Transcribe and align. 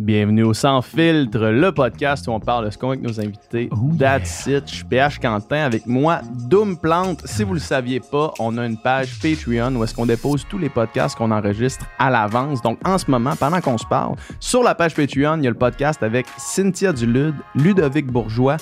Bienvenue 0.00 0.44
au 0.44 0.54
Sans 0.54 0.80
Filtre, 0.80 1.50
le 1.50 1.72
podcast 1.72 2.26
où 2.26 2.30
on 2.30 2.40
parle 2.40 2.64
de 2.64 2.70
ce 2.70 2.78
qu'on 2.78 2.88
avec 2.88 3.02
nos 3.02 3.20
invités. 3.20 3.68
Oh 3.70 3.90
That's 3.98 4.46
it. 4.46 4.66
Je 4.66 4.76
suis 4.76 4.84
PH 4.84 5.18
Quentin 5.18 5.58
avec 5.58 5.84
moi, 5.84 6.22
Doom 6.48 6.78
Plante. 6.78 7.20
Si 7.26 7.44
vous 7.44 7.52
le 7.52 7.60
saviez 7.60 8.00
pas, 8.00 8.32
on 8.38 8.56
a 8.56 8.64
une 8.64 8.78
page 8.78 9.18
Patreon 9.20 9.76
où 9.76 9.84
est-ce 9.84 9.94
qu'on 9.94 10.06
dépose 10.06 10.46
tous 10.48 10.56
les 10.56 10.70
podcasts 10.70 11.18
qu'on 11.18 11.30
enregistre 11.30 11.84
à 11.98 12.08
l'avance. 12.08 12.62
Donc 12.62 12.78
en 12.82 12.96
ce 12.96 13.10
moment, 13.10 13.36
pendant 13.38 13.60
qu'on 13.60 13.76
se 13.76 13.84
parle, 13.84 14.14
sur 14.40 14.62
la 14.62 14.74
page 14.74 14.94
Patreon, 14.94 15.36
il 15.36 15.44
y 15.44 15.46
a 15.46 15.50
le 15.50 15.54
podcast 15.58 16.02
avec 16.02 16.24
Cynthia 16.38 16.94
Dulude, 16.94 17.34
Ludovic 17.54 18.06
Bourgeois, 18.06 18.56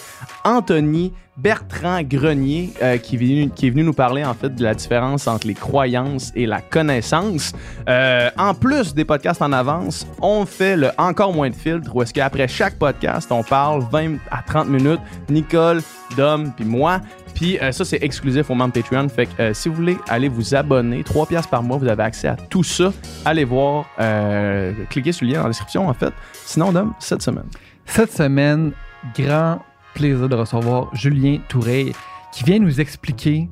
Anthony 0.45 1.13
Bertrand 1.39 2.03
Grenier 2.03 2.73
euh, 2.83 2.99
qui, 2.99 3.15
est 3.15 3.19
venu, 3.19 3.51
qui 3.51 3.69
est 3.69 3.71
venu 3.71 3.85
nous 3.85 3.93
parler 3.93 4.25
en 4.25 4.35
fait 4.35 4.55
de 4.55 4.63
la 4.63 4.75
différence 4.75 5.29
entre 5.29 5.47
les 5.47 5.55
croyances 5.55 6.33
et 6.35 6.47
la 6.47 6.61
connaissance. 6.61 7.53
Euh, 7.89 8.29
en 8.37 8.55
plus 8.55 8.93
des 8.93 9.05
podcasts 9.05 9.41
en 9.41 9.53
avance, 9.53 10.07
on 10.21 10.45
fait 10.47 10.77
le 10.77 10.91
encore 10.99 11.28
moins 11.33 11.51
de 11.51 11.55
filtres 11.55 11.95
où 11.95 12.03
est-ce 12.03 12.13
qu'après 12.13 12.49
chaque 12.49 12.79
podcast, 12.79 13.31
on 13.31 13.43
parle 13.43 13.85
20 13.91 14.17
à 14.31 14.43
30 14.43 14.69
minutes, 14.69 15.01
Nicole, 15.29 15.83
Dom 16.17 16.53
puis 16.57 16.65
moi. 16.65 17.01
Puis 17.35 17.59
euh, 17.61 17.71
ça, 17.73 17.85
c'est 17.85 18.03
exclusif 18.03 18.51
aux 18.51 18.55
membres 18.55 18.73
Patreon. 18.73 19.09
Fait 19.09 19.27
que 19.27 19.43
euh, 19.43 19.55
si 19.55 19.69
vous 19.69 19.77
voulez 19.77 19.97
aller 20.09 20.29
vous 20.29 20.55
abonner, 20.55 21.05
3 21.05 21.27
piastres 21.27 21.51
par 21.51 21.63
mois, 21.63 21.77
vous 21.77 21.89
avez 21.89 22.03
accès 22.03 22.29
à 22.29 22.37
tout 22.37 22.65
ça. 22.65 22.93
Allez 23.25 23.45
voir, 23.45 23.87
euh, 24.01 24.73
cliquez 24.91 25.13
sur 25.13 25.25
le 25.27 25.33
lien 25.33 25.39
dans 25.39 25.45
la 25.45 25.51
description 25.51 25.89
en 25.89 25.95
fait. 25.95 26.13
Sinon, 26.33 26.73
Dom, 26.73 26.95
cette 26.99 27.23
semaine. 27.23 27.47
Cette 27.85 28.13
semaine, 28.13 28.73
grand 29.17 29.61
plaisir 29.95 30.29
de 30.29 30.35
recevoir 30.35 30.95
Julien 30.95 31.39
Toureille 31.49 31.93
qui 32.33 32.45
vient 32.45 32.59
nous 32.59 32.81
expliquer 32.81 33.49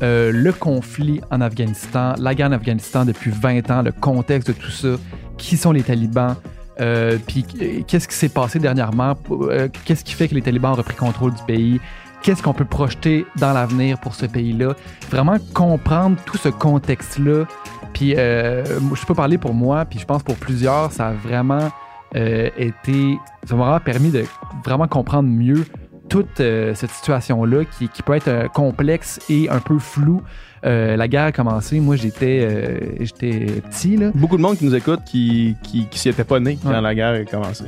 le 0.00 0.50
conflit 0.50 1.20
en 1.30 1.40
Afghanistan, 1.40 2.14
la 2.18 2.34
guerre 2.34 2.48
en 2.48 2.52
Afghanistan 2.52 3.04
depuis 3.04 3.30
20 3.30 3.70
ans, 3.70 3.82
le 3.82 3.92
contexte 3.92 4.48
de 4.48 4.52
tout 4.52 4.70
ça, 4.70 4.96
qui 5.38 5.56
sont 5.56 5.72
les 5.72 5.82
talibans, 5.82 6.36
euh, 6.80 7.18
puis 7.26 7.44
qu'est-ce 7.86 8.08
qui 8.08 8.14
s'est 8.14 8.28
passé 8.28 8.58
dernièrement, 8.58 9.14
euh, 9.30 9.68
qu'est-ce 9.84 10.04
qui 10.04 10.14
fait 10.14 10.28
que 10.28 10.34
les 10.34 10.42
talibans 10.42 10.72
ont 10.72 10.76
repris 10.76 10.96
contrôle 10.96 11.34
du 11.34 11.42
pays, 11.42 11.80
qu'est-ce 12.22 12.42
qu'on 12.42 12.54
peut 12.54 12.64
projeter 12.64 13.26
dans 13.36 13.52
l'avenir 13.52 13.98
pour 14.00 14.14
ce 14.14 14.26
pays-là, 14.26 14.74
vraiment 15.10 15.36
comprendre 15.54 16.16
tout 16.24 16.38
ce 16.38 16.48
contexte-là. 16.48 17.44
Puis 17.92 18.14
euh, 18.16 18.64
je 18.94 19.04
peux 19.04 19.14
parler 19.14 19.38
pour 19.38 19.54
moi, 19.54 19.84
puis 19.84 19.98
je 19.98 20.06
pense 20.06 20.22
pour 20.22 20.36
plusieurs, 20.36 20.92
ça 20.92 21.08
a 21.08 21.12
vraiment 21.12 21.70
été, 22.14 23.18
ça 23.44 23.56
m'a 23.56 23.80
permis 23.80 24.10
de 24.10 24.24
vraiment 24.66 24.86
comprendre 24.86 25.30
mieux 25.30 25.64
toute 26.10 26.36
cette 26.36 26.90
situation-là 26.90 27.64
qui, 27.64 27.88
qui 27.88 28.02
peut 28.02 28.12
être 28.12 28.52
complexe 28.52 29.18
et 29.30 29.48
un 29.48 29.60
peu 29.60 29.78
floue. 29.78 30.22
Euh, 30.64 30.96
la 30.96 31.08
guerre 31.08 31.24
a 31.24 31.32
commencé, 31.32 31.80
moi 31.80 31.96
j'étais 31.96 32.40
euh, 32.42 32.78
j'étais 33.00 33.60
petit, 33.68 33.96
là, 33.96 34.10
Beaucoup 34.14 34.36
de 34.36 34.42
monde 34.42 34.56
qui 34.56 34.64
nous 34.64 34.74
écoute 34.74 35.00
qui, 35.04 35.56
qui, 35.62 35.86
qui 35.88 35.98
s'y 35.98 36.08
était 36.08 36.22
pas 36.24 36.38
né 36.38 36.56
quand 36.62 36.70
Ouais. 36.70 36.80
la 36.80 36.94
guerre 36.94 37.14
a 37.20 37.24
commencé. 37.24 37.64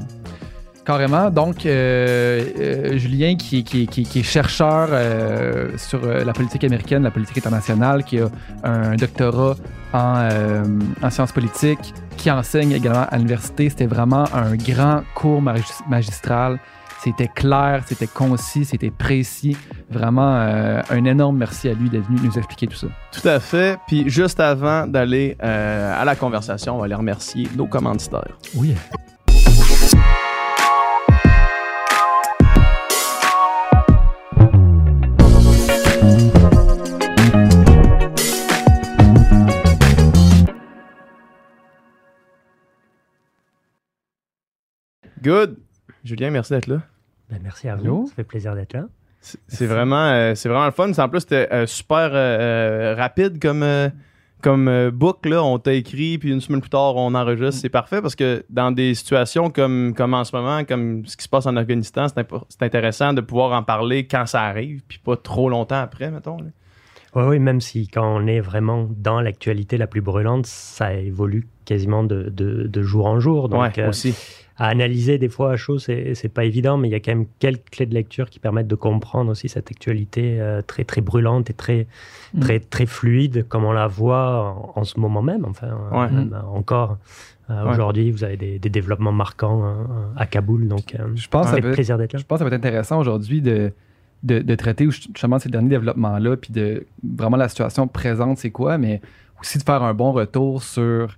carrément. 0.84 1.30
Donc, 1.30 1.64
euh, 1.66 2.96
Julien, 2.98 3.36
qui, 3.36 3.64
qui- 3.64 3.86
qui- 3.86 4.04
qui 4.04 4.20
est 4.20 4.22
chercheur 4.22 4.90
sur 5.78 6.00
la 6.06 6.32
politique 6.32 6.62
américaine, 6.64 7.02
la 7.02 7.10
politique 7.10 7.38
internationale, 7.38 8.04
qui 8.04 8.20
a 8.20 8.28
un 8.62 8.94
doctorat 8.94 9.56
en, 9.92 10.28
en 11.02 11.10
sciences 11.10 11.32
politiques, 11.32 11.94
qui 12.16 12.30
enseigne 12.30 12.72
également 12.72 13.06
à 13.10 13.16
l'université. 13.16 13.70
C'était 13.70 13.86
vraiment 13.86 14.24
un 14.34 14.54
grand 14.56 15.02
cours 15.14 15.40
magis- 15.42 15.82
magistral. 15.88 16.58
C'était 17.05 17.28
clair, 17.28 17.83
c'était 17.84 18.06
concis, 18.06 18.64
c'était 18.64 18.91
précis. 18.91 19.58
Vraiment, 19.91 20.36
euh, 20.36 20.80
un 20.88 21.05
énorme 21.05 21.36
merci 21.36 21.69
à 21.69 21.74
lui 21.74 21.91
d'être 21.91 22.06
venu 22.06 22.19
nous 22.24 22.38
expliquer 22.38 22.66
tout 22.66 22.77
ça. 22.77 22.86
Tout 23.12 23.28
à 23.28 23.41
fait. 23.41 23.78
Puis 23.86 24.08
juste 24.08 24.41
avant 24.41 24.86
d'aller 24.86 25.36
euh, 25.42 26.00
à 26.00 26.06
la 26.06 26.16
conversation, 26.16 26.77
on 26.77 26.78
va 26.78 26.86
aller 26.86 26.94
remercier 26.94 27.46
nos 27.56 27.66
commanditaires. 27.66 28.38
Oui. 28.55 28.74
Good. 45.23 45.58
Julien, 46.02 46.30
merci 46.30 46.55
d'être 46.55 46.67
là. 46.67 46.80
Ben, 47.34 47.40
merci 47.42 47.68
à 47.68 47.77
vous. 47.77 48.06
Ça 48.08 48.14
fait 48.14 48.24
plaisir 48.24 48.55
d'être 48.55 48.72
là. 48.72 48.84
C'est 49.48 49.67
vraiment, 49.67 50.06
euh, 50.08 50.34
c'est 50.34 50.48
vraiment 50.48 50.67
le 50.67 50.70
fun. 50.70 50.92
C'est- 50.92 51.00
En 51.00 51.08
plus, 51.08 51.20
c'était 51.20 51.48
euh, 51.52 51.67
super 51.67 52.11
euh, 52.12 52.95
rapide 52.96 53.40
comme, 53.40 53.64
comme 54.42 54.90
book. 54.90 55.24
Là. 55.24 55.42
On 55.42 55.58
t'a 55.58 55.72
écrit, 55.72 56.18
puis 56.18 56.30
une 56.30 56.42
semaine 56.42 56.61
plus 56.61 56.68
tard, 56.70 56.96
on 56.96 57.14
enregistre. 57.14 57.61
C'est 57.62 57.70
parfait 57.70 58.02
parce 58.02 58.14
que 58.14 58.45
dans 58.50 58.70
des 58.70 58.95
situations 58.95 59.48
comme, 59.50 59.95
comme 59.96 60.12
en 60.12 60.24
ce 60.24 60.36
moment, 60.36 60.64
comme 60.64 61.06
ce 61.06 61.17
qui 61.17 61.24
se 61.24 61.28
passe 61.30 61.46
en 61.46 61.56
Afghanistan, 61.56 62.06
c'est 62.08 62.62
intéressant 62.62 63.14
de 63.14 63.22
pouvoir 63.22 63.52
en 63.58 63.62
parler 63.62 64.06
quand 64.06 64.27
ça 64.27 64.42
arrive, 64.42 64.83
puis 64.86 64.98
pas 64.98 65.16
trop 65.16 65.48
longtemps 65.48 65.80
après, 65.80 66.11
mettons. 66.11 66.36
là. 66.36 66.46
Oui, 67.16 67.22
oui, 67.28 67.39
même 67.39 67.61
si 67.61 67.86
quand 67.89 68.05
on 68.05 68.27
est 68.27 68.40
vraiment 68.40 68.89
dans 68.90 69.20
l'actualité 69.20 69.78
la 69.78 69.86
plus 69.86 70.01
brûlante, 70.02 70.46
ça 70.46 70.92
évolue 70.95 71.46
quasiment 71.64 72.02
de, 72.02 72.24
de- 72.28 72.66
de 72.66 72.83
jour 72.83 73.06
en 73.06 73.20
jour. 73.20 73.48
Donc, 73.48 73.61
ouais, 73.62 73.86
aussi. 73.86 74.14
À 74.56 74.68
analyser 74.68 75.18
des 75.18 75.28
fois 75.28 75.52
à 75.52 75.56
chaud, 75.56 75.78
c'est 75.80 76.14
c'est 76.14 76.28
pas 76.28 76.44
évident, 76.44 76.76
mais 76.76 76.88
il 76.88 76.92
y 76.92 76.94
a 76.94 77.00
quand 77.00 77.10
même 77.12 77.26
quelques 77.40 77.70
clés 77.70 77.86
de 77.86 77.94
lecture 77.94 78.30
qui 78.30 78.38
permettent 78.38 78.68
de 78.68 78.74
comprendre 78.76 79.30
aussi 79.32 79.48
cette 79.48 79.70
actualité 79.70 80.40
euh, 80.40 80.62
très, 80.62 80.84
très 80.84 81.00
brûlante 81.00 81.50
et 81.50 81.54
très, 81.54 81.86
Mm. 82.34 82.40
très, 82.40 82.58
très 82.60 82.86
fluide, 82.86 83.46
comme 83.48 83.64
on 83.64 83.72
la 83.72 83.86
voit 83.86 84.72
en, 84.74 84.80
en 84.80 84.84
ce 84.84 84.98
moment 84.98 85.22
même. 85.22 85.44
Enfin, 85.44 85.68
euh, 85.68 85.96
Ouais. 86.00 86.10
même, 86.10 86.32
euh, 86.32 86.56
encore 86.56 86.98
euh, 87.50 87.64
Ouais. 87.64 87.70
aujourd'hui, 87.72 88.10
vous 88.10 88.24
avez 88.24 88.36
des, 88.36 88.58
des 88.58 88.70
développements 88.70 89.12
marquants 89.12 89.64
hein, 89.64 89.86
à 90.16 90.26
Kaboul. 90.26 90.66
Donc, 90.68 90.94
euh, 90.94 91.06
Je 91.14 91.28
pense 91.28 91.46
ça 91.48 91.54
fait 91.56 91.60
peut- 91.60 91.72
plaisir 91.72 91.96
d'être 91.98 92.12
là. 92.12 92.18
Je 92.18 92.24
pense 92.24 92.38
que 92.38 92.44
ça 92.44 92.48
va 92.50 92.54
être 92.56 92.64
intéressant 92.64 92.98
aujourd'hui 92.98 93.40
de, 93.42 93.72
de, 94.22 94.38
de 94.40 94.54
traiter 94.54 94.84
justement 94.90 95.38
ces 95.38 95.48
derniers 95.48 95.68
développements-là, 95.68 96.36
puis 96.36 96.52
de 96.52 96.86
vraiment 97.02 97.36
la 97.36 97.48
situation 97.48 97.86
présente, 97.86 98.38
c'est 98.38 98.50
quoi, 98.50 98.78
mais 98.78 99.00
aussi 99.40 99.58
de 99.58 99.62
faire 99.62 99.82
un 99.82 99.94
bon 99.94 100.12
retour 100.12 100.62
sur 100.62 101.16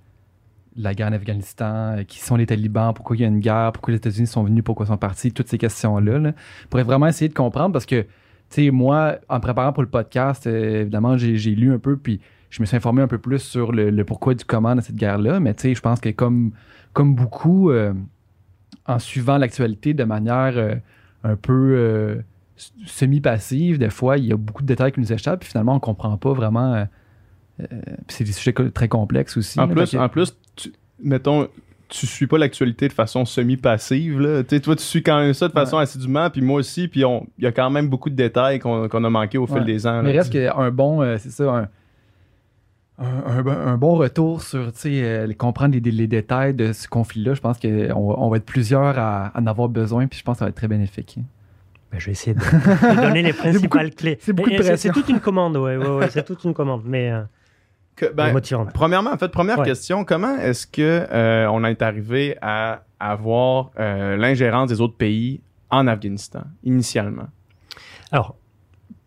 la 0.77 0.95
guerre 0.95 1.09
en 1.09 1.13
Afghanistan, 1.13 1.97
euh, 1.97 2.03
qui 2.05 2.21
sont 2.21 2.37
les 2.37 2.47
talibans, 2.47 2.93
pourquoi 2.95 3.17
il 3.17 3.23
y 3.23 3.25
a 3.25 3.29
une 3.29 3.41
guerre, 3.41 3.73
pourquoi 3.73 3.93
les 3.93 3.99
États-Unis 3.99 4.27
sont 4.27 4.45
venus, 4.45 4.63
pourquoi 4.65 4.87
ils 4.87 4.89
sont 4.89 4.97
partis, 4.97 5.33
toutes 5.33 5.49
ces 5.49 5.59
questions-là, 5.59 6.19
là, 6.19 6.33
pour 6.71 6.81
vraiment 6.81 7.07
essayer 7.07 7.29
de 7.29 7.35
comprendre, 7.35 7.73
parce 7.73 7.87
que, 7.87 8.03
tu 8.03 8.09
sais, 8.49 8.71
moi, 8.71 9.17
en 9.29 9.41
préparant 9.41 9.73
pour 9.73 9.83
le 9.83 9.89
podcast, 9.89 10.47
euh, 10.47 10.83
évidemment, 10.83 11.17
j'ai 11.17 11.37
lu 11.55 11.73
un 11.73 11.79
peu, 11.79 11.97
puis 11.97 12.21
je 12.51 12.61
me 12.61 12.67
suis 12.67 12.77
informé 12.77 13.03
un 13.03 13.09
peu 13.09 13.19
plus 13.19 13.41
sur 13.41 13.73
le, 13.73 14.05
pourquoi 14.05 14.35
du 14.35 14.45
comment 14.45 14.75
de 14.75 14.81
cette 14.81 14.97
guerre-là, 14.97 15.41
mais 15.41 15.55
tu 15.55 15.63
sais, 15.63 15.75
je 15.75 15.81
pense 15.81 16.01
que 16.01 16.11
comme, 16.11 16.53
comme 16.93 17.15
beaucoup, 17.15 17.71
euh, 17.71 17.93
en 18.87 18.99
suivant 18.99 19.39
l'actualité 19.39 19.95
de 19.95 20.05
manière 20.05 20.79
un 21.25 21.35
peu 21.35 22.23
semi-passive, 22.87 23.79
des 23.79 23.91
fois, 23.91 24.17
il 24.17 24.27
y 24.27 24.33
a 24.33 24.37
beaucoup 24.37 24.63
de 24.63 24.67
détails 24.69 24.93
qui 24.93 25.01
nous 25.01 25.13
échappent, 25.13 25.41
puis 25.41 25.49
finalement, 25.49 25.75
on 25.75 25.81
comprend 25.81 26.17
pas 26.17 26.33
vraiment. 26.33 26.87
Euh, 27.61 27.65
puis 28.07 28.17
c'est 28.17 28.25
des 28.25 28.33
sujets 28.33 28.53
très 28.71 28.89
complexes 28.89 29.37
aussi. 29.37 29.59
En 29.61 29.67
là, 29.67 29.75
plus, 29.75 29.91
que- 29.93 29.97
en 29.97 30.09
plus 30.09 30.37
tu- 30.57 30.73
mettons, 31.03 31.49
tu 31.89 32.07
suis 32.07 32.27
pas 32.27 32.37
l'actualité 32.39 32.89
de 32.89 32.93
façon 32.93 33.25
semi-passive. 33.25 34.19
là. 34.21 34.43
Tu 34.43 34.57
sais, 34.57 34.61
toi, 34.61 34.75
tu 34.77 34.83
suis 34.83 35.03
quand 35.03 35.21
même 35.21 35.33
ça 35.35 35.47
de 35.49 35.53
façon 35.53 35.79
assidûment, 35.79 36.29
puis 36.31 36.43
moi 36.43 36.59
aussi, 36.59 36.89
puis 36.89 37.05
on- 37.05 37.27
il 37.39 37.45
y 37.45 37.47
a 37.47 37.53
quand 37.53 37.71
même 37.71 37.89
beaucoup 37.89 38.11
de 38.11 38.17
détails 38.17 38.59
qu'on 38.59 38.89
qu'on 38.89 39.05
a 39.05 39.11
manqué 39.11 39.39
au 39.39 39.47
fil 39.47 39.59
Ouais. 39.59 39.65
des 39.65 39.87
ans. 39.87 40.03
Mais 40.03 40.13
là. 40.13 40.21
reste 40.23 40.33
qu'un 40.33 40.71
bon, 40.71 41.01
euh, 41.03 41.17
c'est 41.19 41.31
ça, 41.31 41.45
un, 41.55 41.69
un, 42.99 43.47
un- 43.47 43.67
un 43.69 43.77
bon 43.77 43.95
retour 43.97 44.43
sur, 44.43 44.73
tu 44.73 44.79
sais, 44.81 45.03
euh, 45.05 45.33
comprendre 45.35 45.75
les, 45.75 45.91
les 45.91 46.07
détails 46.07 46.55
de 46.55 46.73
ce 46.73 46.89
conflit-là. 46.89 47.35
Je 47.35 47.41
pense 47.41 47.59
qu'on 47.59 48.09
va, 48.09 48.15
on 48.19 48.29
va 48.31 48.37
être 48.39 48.47
plusieurs 48.47 48.99
à, 48.99 49.27
à 49.27 49.41
en 49.41 49.47
avoir 49.47 49.69
besoin, 49.69 50.07
puis 50.07 50.19
je 50.19 50.25
pense 50.25 50.37
que 50.37 50.39
ça 50.41 50.45
va 50.47 50.49
être 50.49 50.57
très 50.57 50.69
bénéfique. 50.69 51.19
Ben, 51.93 51.99
je 52.01 52.07
vais 52.07 52.13
essayer 52.13 52.35
de, 52.35 52.41
de 52.41 53.01
donner 53.01 53.23
les 53.23 53.33
beaucoup 53.33 53.43
principales 53.43 53.95
clés. 53.95 54.19
c'est 54.21 54.33
beaucoup 54.33 54.49
de 54.51 54.55
Et 54.55 54.59
C'est 54.59 54.65
pression. 54.71 54.93
c'est 54.95 55.01
toute 55.01 55.09
une 55.11 55.21
commande, 55.21 55.57
ouais, 55.59 55.77
ouais, 55.77 55.87
ouais, 55.89 56.09
c'est 56.11 56.25
toute 56.25 56.43
une 56.45 56.55
commande, 56.55 56.83
mais 56.85 57.13
euh, 57.13 57.23
Que- 57.97 58.13
ben. 58.13 58.39
Premièrement, 58.75 59.11
en 59.13 59.17
fait, 59.19 59.29
première 59.29 59.59
Ouais. 59.61 59.65
question, 59.65 60.05
comment 60.05 60.37
est-ce 60.37 60.67
que 60.67 61.07
euh, 61.11 61.49
on 61.51 61.65
est 61.65 61.81
arrivé 61.83 62.37
à 62.43 62.83
avoir 63.01 63.71
euh, 63.79 64.17
l'ingérence 64.17 64.69
des 64.69 64.81
autres 64.83 64.97
pays 64.97 65.41
en 65.71 65.87
Afghanistan, 65.87 66.43
initialement? 66.63 67.29
Alors, 68.13 68.37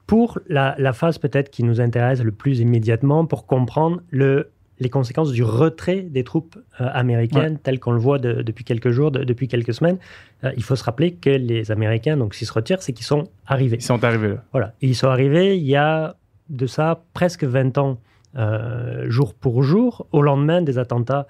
pour 0.07 0.39
la, 0.47 0.73
la 0.79 0.91
phase 0.93 1.19
peut-être 1.19 1.51
qui 1.51 1.63
nous 1.63 1.81
intéresse 1.81 2.23
le 2.23 2.31
plus 2.31 2.59
immédiatement, 2.59 3.25
pour 3.27 3.45
comprendre 3.45 4.01
le, 4.09 4.49
les 4.79 4.89
conséquences 4.89 5.31
du 5.31 5.43
retrait 5.43 6.01
des 6.01 6.23
troupes 6.23 6.57
euh, 6.81 6.87
américaines, 6.91 7.59
tel 7.59 7.79
qu'on 7.79 7.91
le 7.91 7.99
voit 7.99 8.17
de- 8.17 8.41
depuis 8.41 8.63
quelques 8.63 8.89
jours, 8.89 9.11
de- 9.11 9.23
depuis 9.23 9.47
quelques 9.47 9.73
semaines, 9.75 9.99
euh, 10.43 10.51
il 10.57 10.63
faut 10.63 10.75
se 10.75 10.83
rappeler 10.83 11.13
que 11.13 11.29
les 11.29 11.69
Américains, 11.71 12.17
donc 12.17 12.33
s'ils 12.33 12.47
se 12.47 12.53
retirent, 12.53 12.81
c'est 12.81 12.93
qu'ils 12.93 13.05
sont 13.05 13.25
arrivés. 13.45 13.77
Ils 13.77 13.83
sont 13.83 14.03
arrivés 14.03 14.29
là. 14.29 14.43
Voilà. 14.51 14.73
Et 14.81 14.87
ils 14.87 14.95
sont 14.95 15.09
arrivés 15.09 15.57
il 15.57 15.65
y 15.67 15.75
a 15.75 16.15
de 16.49 16.65
ça 16.65 17.03
presque 17.13 17.43
20 17.43 17.77
ans 17.77 17.99
jour 18.35 19.33
pour 19.33 19.63
jour, 19.63 20.05
au 20.11 20.21
lendemain 20.21 20.61
des 20.61 20.77
attentats 20.77 21.27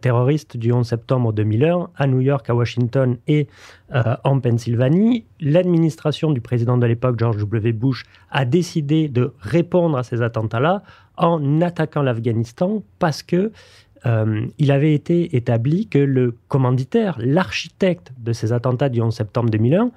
terroristes 0.00 0.56
du 0.56 0.72
11 0.72 0.86
septembre 0.86 1.32
2001 1.32 1.88
à 1.96 2.06
New 2.06 2.20
York, 2.20 2.48
à 2.50 2.54
Washington 2.54 3.16
et 3.26 3.46
en 3.92 4.40
Pennsylvanie. 4.40 5.24
L'administration 5.40 6.32
du 6.32 6.40
président 6.40 6.76
de 6.76 6.86
l'époque, 6.86 7.18
George 7.18 7.38
W. 7.38 7.72
Bush, 7.72 8.04
a 8.30 8.44
décidé 8.44 9.08
de 9.08 9.32
répondre 9.40 9.96
à 9.96 10.02
ces 10.02 10.22
attentats-là 10.22 10.82
en 11.16 11.60
attaquant 11.60 12.02
l'Afghanistan 12.02 12.82
parce 12.98 13.22
que 13.22 13.52
euh, 14.04 14.46
il 14.58 14.70
avait 14.70 14.94
été 14.94 15.36
établi 15.36 15.88
que 15.88 15.98
le 15.98 16.36
commanditaire, 16.48 17.16
l'architecte 17.18 18.12
de 18.18 18.32
ces 18.32 18.52
attentats 18.52 18.88
du 18.88 19.00
11 19.00 19.14
septembre 19.14 19.50
2001, 19.50 19.90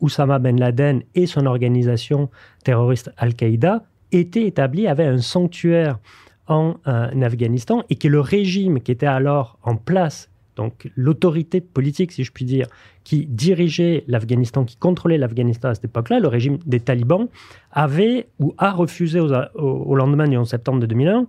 Oussama 0.00 0.38
Ben 0.38 0.58
Laden 0.58 1.02
et 1.14 1.26
son 1.26 1.46
organisation 1.46 2.28
terroriste 2.64 3.12
Al-Qaïda, 3.16 3.84
étaient 4.18 4.46
établis, 4.46 4.86
avaient 4.86 5.06
un 5.06 5.18
sanctuaire 5.18 5.98
en 6.46 6.74
euh, 6.86 7.22
Afghanistan 7.22 7.84
et 7.90 7.96
que 7.96 8.08
le 8.08 8.20
régime 8.20 8.80
qui 8.80 8.92
était 8.92 9.06
alors 9.06 9.58
en 9.62 9.76
place, 9.76 10.30
donc 10.56 10.90
l'autorité 10.94 11.60
politique, 11.60 12.12
si 12.12 12.22
je 12.22 12.32
puis 12.32 12.44
dire, 12.44 12.66
qui 13.02 13.26
dirigeait 13.26 14.04
l'Afghanistan, 14.06 14.64
qui 14.64 14.76
contrôlait 14.76 15.18
l'Afghanistan 15.18 15.70
à 15.70 15.74
cette 15.74 15.86
époque-là, 15.86 16.20
le 16.20 16.28
régime 16.28 16.58
des 16.66 16.80
talibans, 16.80 17.28
avait 17.72 18.28
ou 18.38 18.54
a 18.58 18.70
refusé 18.72 19.20
au, 19.20 19.32
au 19.54 19.94
lendemain 19.94 20.28
du 20.28 20.36
11 20.36 20.48
septembre 20.48 20.86
2001 20.86 21.26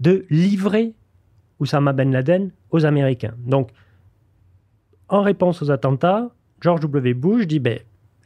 de 0.00 0.26
livrer 0.30 0.92
Oussama 1.60 1.92
Ben 1.92 2.12
Laden 2.12 2.50
aux 2.70 2.86
Américains. 2.86 3.34
Donc, 3.38 3.70
en 5.08 5.22
réponse 5.22 5.62
aux 5.62 5.70
attentats, 5.70 6.30
George 6.60 6.80
W. 6.80 7.14
Bush 7.14 7.46
dit 7.46 7.60
ben, 7.60 7.78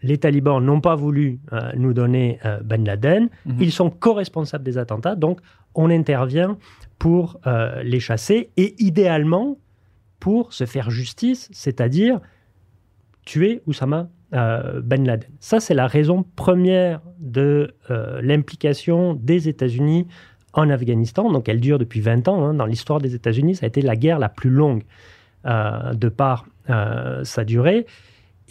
les 0.02 0.19
talibans 0.19 0.62
n'ont 0.64 0.81
pas 0.81 0.94
voulu 0.94 1.40
euh, 1.52 1.72
nous 1.76 1.93
donner 1.93 2.38
euh, 2.44 2.60
Ben 2.62 2.84
Laden, 2.84 3.28
mhm. 3.46 3.56
ils 3.60 3.72
sont 3.72 3.90
co-responsables 3.90 4.64
des 4.64 4.78
attentats, 4.78 5.14
donc 5.14 5.40
on 5.75 5.90
intervient 5.90 6.58
pour 6.99 7.40
euh, 7.46 7.82
les 7.82 8.00
chasser 8.00 8.50
et 8.56 8.75
idéalement 8.82 9.58
pour 10.20 10.52
se 10.52 10.66
faire 10.66 10.90
justice, 10.90 11.49
c'est-à-dire 11.52 12.20
tuer 13.25 13.62
Oussama 13.66 14.08
Ben 14.31 15.04
Laden. 15.04 15.28
Ça, 15.40 15.60
c'est 15.60 15.75
la 15.75 15.87
raison 15.87 16.25
première 16.37 17.02
de 17.19 17.75
l'implication 18.22 19.12
des 19.12 19.48
États-Unis 19.50 20.06
en 20.55 20.70
Afghanistan. 20.70 21.31
Donc 21.31 21.50
elle 21.50 21.60
dure 21.60 21.78
depuis 21.78 22.00
20 22.00 22.28
ans. 22.28 22.43
Hein. 22.43 22.55
Dans 22.55 22.64
l'histoire 22.64 22.98
des 22.98 23.14
États-Unis, 23.14 23.56
ça 23.56 23.66
a 23.66 23.69
été 23.69 23.82
la 23.82 23.94
guerre 23.94 24.19
la 24.19 24.31
plus 24.31 24.48
longue 24.48 24.84
de 25.44 26.08
par 26.08 26.46
sa 26.66 27.44
durée. 27.44 27.84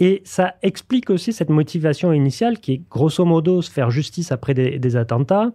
Et 0.02 0.24
ça 0.26 0.56
explique 0.64 1.12
aussi 1.12 1.32
cette 1.32 1.52
motivation 1.52 2.12
initiale 2.12 2.58
qui 2.58 2.74
est 2.74 2.82
grosso 2.90 3.24
modo 3.24 3.62
se 3.62 3.70
faire 3.70 3.92
justice 3.92 4.32
après 4.32 4.56
des, 4.56 4.96
attentats, 4.96 5.52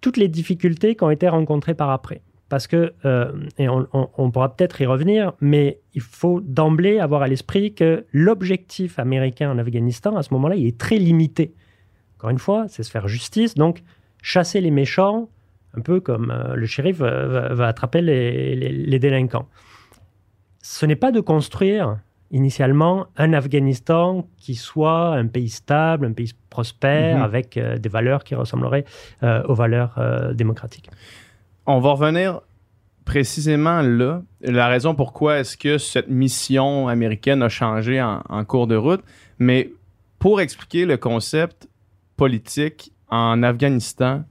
toutes 0.00 0.16
les 0.16 0.26
difficultés 0.26 0.96
qui 0.96 1.04
ont 1.04 1.10
été 1.10 1.28
rencontrées 1.28 1.74
par 1.74 1.90
après. 1.90 2.20
Parce 2.48 2.66
que, 2.66 2.92
euh, 3.04 3.30
et 3.58 3.68
on, 3.68 4.30
pourra 4.32 4.56
peut-être 4.56 4.80
y 4.80 4.86
revenir, 4.86 5.34
mais 5.40 5.78
il 5.94 6.00
faut 6.00 6.40
d'emblée 6.40 6.98
avoir 6.98 7.22
à 7.22 7.28
l'esprit 7.28 7.72
que 7.72 8.04
l'objectif 8.12 8.98
américain 8.98 9.52
en 9.52 9.58
Afghanistan, 9.58 10.16
à 10.16 10.24
ce 10.24 10.34
moment-là, 10.34 10.56
il 10.56 10.66
est 10.66 10.76
très 10.76 10.96
limité. 10.96 11.54
Encore 12.18 12.30
une 12.30 12.40
fois, 12.40 12.66
c'est 12.66 12.82
se 12.82 12.90
faire 12.90 13.06
justice, 13.06 13.54
donc 13.54 13.84
chasser 14.20 14.60
les 14.60 14.72
méchants, 14.72 15.28
un 15.74 15.80
peu 15.80 16.00
comme 16.00 16.32
euh, 16.32 16.56
le 16.56 16.66
shérif 16.66 16.96
va, 16.98 17.68
attraper 17.68 18.02
les, 18.02 18.98
délinquants. 18.98 19.46
Ce 20.60 20.86
n'est 20.86 20.96
pas 20.96 21.12
de 21.12 21.20
construire 21.20 22.00
initialement 22.30 23.06
un 23.16 23.32
Afghanistan 23.32 24.26
qui 24.36 24.54
soit 24.54 25.14
un 25.14 25.26
pays 25.26 25.48
stable, 25.48 26.06
un 26.06 26.12
pays 26.12 26.32
prospère, 26.48 27.18
mhm. 27.18 27.22
avec 27.22 27.56
euh, 27.56 27.78
des 27.78 27.88
valeurs 27.88 28.24
qui 28.24 28.34
ressembleraient 28.34 28.84
euh, 29.22 29.42
aux 29.44 29.54
valeurs 29.54 29.98
démocratiques. 30.34 30.90
On 31.66 31.80
va 31.80 31.92
revenir 31.92 32.40
précisément 33.04 33.82
là, 33.82 34.22
la 34.40 34.68
raison 34.68 34.94
pourquoi 34.94 35.38
est-ce 35.38 35.56
que 35.56 35.78
cette 35.78 36.08
mission 36.08 36.88
américaine 36.88 37.42
a 37.42 37.48
changé 37.48 38.00
en, 38.00 38.22
en 38.28 38.44
cours 38.44 38.66
de 38.66 38.76
route, 38.76 39.02
mais 39.38 39.72
pour 40.18 40.40
expliquer 40.40 40.86
le 40.86 40.96
concept 40.96 41.68
politique 42.16 42.92
en 43.08 43.42
Afghanistan, 43.42 44.22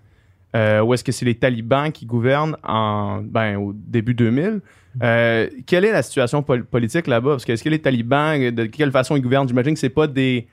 euh, 0.56 0.82
ou 0.82 0.94
est-ce 0.94 1.04
que 1.04 1.12
c'est 1.12 1.26
les 1.26 1.36
talibans 1.36 1.92
qui 1.92 2.06
gouvernent 2.06 2.58
en, 2.64 3.22
ben, 3.24 3.58
au 3.58 3.74
début 3.74 4.14
2000? 4.14 4.62
Euh, 5.04 5.50
quelle 5.66 5.86
est 5.86 5.92
la 5.92 6.02
situation 6.02 6.44
politique 6.44 7.08
là-bas? 7.08 7.32
Parce 7.32 7.46
que 7.46 7.52
est-ce 7.52 7.64
que 7.64 7.70
les 7.70 7.80
talibans, 7.80 8.52
de 8.52 8.66
quelle 8.66 8.92
façon 8.92 9.16
ils 9.16 9.22
gouvernent? 9.22 9.48
J'imagine 9.48 9.74
que 9.74 9.80
c'est 9.80 9.90
pas 9.90 10.08
des 10.08 10.48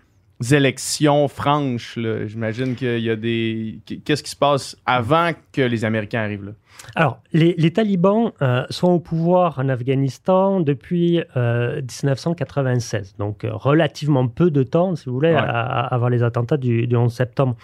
élections 0.53 1.29
franches. 1.29 1.99
J'imagine 2.27 2.75
qu'il 2.75 3.01
y 3.01 3.11
a 3.11 3.17
des. 3.17 3.81
Qu'est-ce 4.05 4.23
qui 4.23 4.31
se 4.31 4.37
passe 4.37 4.77
avant 4.85 5.31
que 5.53 5.63
les 5.63 5.85
Américains 5.85 6.21
arrivent 6.21 6.45
là? 6.45 6.53
Alors, 6.95 7.21
les, 7.33 7.71
talibans 7.73 8.33
euh, 8.43 8.65
sont 8.71 8.89
au 8.89 9.01
pouvoir 9.01 9.59
en 9.59 9.69
Afghanistan 9.69 10.61
depuis 10.61 11.21
1996, 11.35 13.15
euh, 13.17 13.19
donc 13.19 13.45
euh, 13.45 13.51
relativement 13.53 14.29
peu 14.29 14.51
de 14.51 14.63
temps, 14.63 14.95
si 14.95 15.07
vous 15.07 15.15
voulez, 15.15 15.35
avant 15.35 16.09
les 16.09 16.23
attentats 16.23 16.57
du, 16.57 16.89
11 16.95 17.13
septembre 17.13 17.57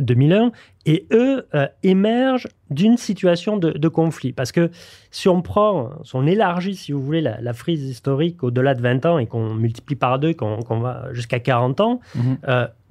2001. 0.00 0.52
Et 0.86 1.06
eux 1.12 1.46
émergent 1.82 2.48
d'une 2.70 2.96
situation 2.96 3.56
de, 3.56 3.88
conflit. 3.88 4.32
Parce 4.32 4.52
que 4.52 4.70
si 5.10 5.28
on 5.28 5.42
prend, 5.42 5.90
si 6.02 6.14
on 6.16 6.26
élargit, 6.26 6.74
si 6.74 6.92
vous 6.92 7.00
voulez, 7.00 7.20
la, 7.20 7.52
frise 7.52 7.82
historique 7.84 8.42
au-delà 8.42 8.74
de 8.74 8.82
20 8.82 9.06
ans 9.06 9.18
et 9.18 9.26
qu'on 9.26 9.54
multiplie 9.54 9.96
par 9.96 10.18
deux, 10.18 10.34
qu'on 10.34 10.80
va 10.80 11.08
jusqu'à 11.12 11.40
40 11.40 11.80
ans, 11.80 12.00
mhm. 12.14 12.38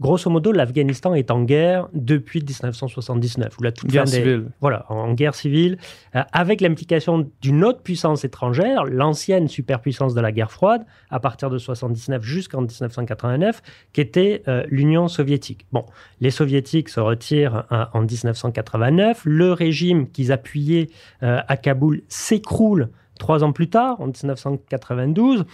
Grosso 0.04 0.30
modo, 0.30 0.52
l'Afghanistan 0.52 1.14
est 1.16 1.32
en 1.32 1.44
guerre 1.44 1.88
depuis 1.94 2.42
1979. 2.42 3.58
Ou 3.58 3.64
la 3.64 3.72
toute 3.72 3.90
guerre 3.90 4.08
civile. 4.08 4.52
Voilà, 4.60 4.86
en 4.90 5.14
guerre 5.14 5.34
civile 5.34 5.78
euh, 6.16 6.22
avec 6.34 6.62
l'implication 6.62 7.32
d'une 7.42 7.64
autre 7.64 7.82
puissance 7.82 8.26
étrangère, 8.26 8.84
l'ancienne 8.84 9.48
superpuissance 9.48 10.14
de 10.14 10.22
la 10.22 10.32
guerre 10.32 10.52
froide, 10.52 10.86
à 11.10 11.20
partir 11.20 11.50
de 11.50 11.56
1979 11.56 12.22
jusqu'en 12.22 12.62
1989, 12.62 13.62
qui 13.94 14.02
était 14.02 14.44
euh, 14.48 14.64
l'Union 14.68 15.08
soviétique. 15.08 15.66
Bon, 15.72 15.86
les 16.20 16.32
soviétiques 16.32 16.90
se 16.90 17.00
retirent 17.00 17.64
euh, 17.72 17.86
en 17.94 18.02
1989, 18.02 19.22
le 19.24 19.54
régime 19.54 20.10
qu'ils 20.10 20.32
appuyaient 20.32 20.90
à 21.22 21.56
Kaboul 21.56 22.02
s'écroule 22.10 22.90
trois 23.18 23.44
ans 23.44 23.54
plus 23.54 23.70
tard, 23.70 24.02
en 24.02 24.08
1992, 24.08 25.46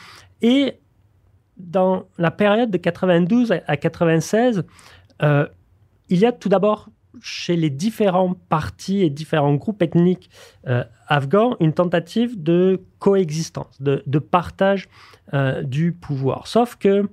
et 0.41 0.79
dans 1.59 2.05
la 2.17 2.31
période 2.31 2.71
de 2.71 2.77
92 2.77 3.53
à 3.67 3.77
96, 3.77 4.63
il 5.21 6.17
y 6.17 6.25
a 6.25 6.31
tout 6.31 6.49
d'abord 6.49 6.89
chez 7.21 7.55
les 7.55 7.69
différents 7.69 8.33
partis 8.49 9.01
et 9.01 9.09
différents 9.09 9.55
groupes 9.55 9.81
ethniques 9.81 10.29
euh, 10.67 10.83
afghans 11.07 11.55
une 11.59 11.73
tentative 11.73 12.41
de 12.41 12.81
coexistence, 12.99 13.81
de, 13.81 14.19
partage 14.19 14.87
euh, 15.33 15.63
du 15.63 15.91
pouvoir. 15.91 16.47
Sauf 16.47 16.75
que 16.75 17.09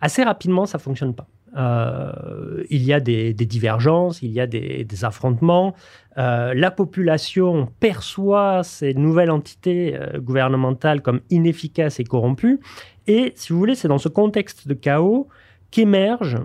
assez 0.00 0.22
rapidement, 0.22 0.66
ça 0.66 0.78
fonctionne 0.78 1.14
pas. 1.14 1.26
Euh, 1.54 2.64
il 2.70 2.82
y 2.82 2.94
a 2.94 3.00
des, 3.00 3.34
divergences, 3.34 4.22
il 4.22 4.30
y 4.30 4.40
a 4.40 4.46
des, 4.46 4.86
affrontements. 5.04 5.74
la 6.16 6.70
population 6.70 7.68
perçoit 7.78 8.62
ces 8.62 8.94
nouvelles 8.94 9.30
entités 9.30 9.98
gouvernementales 10.16 11.02
comme 11.02 11.20
inefficaces 11.28 12.00
et 12.00 12.04
corrompues. 12.04 12.60
Et 13.06 13.32
si 13.36 13.52
vous 13.52 13.58
voulez, 13.58 13.74
c'est 13.74 13.88
dans 13.88 13.98
ce 13.98 14.08
contexte 14.08 14.68
de 14.68 14.74
chaos 14.74 15.28
qu'émerge 15.70 16.38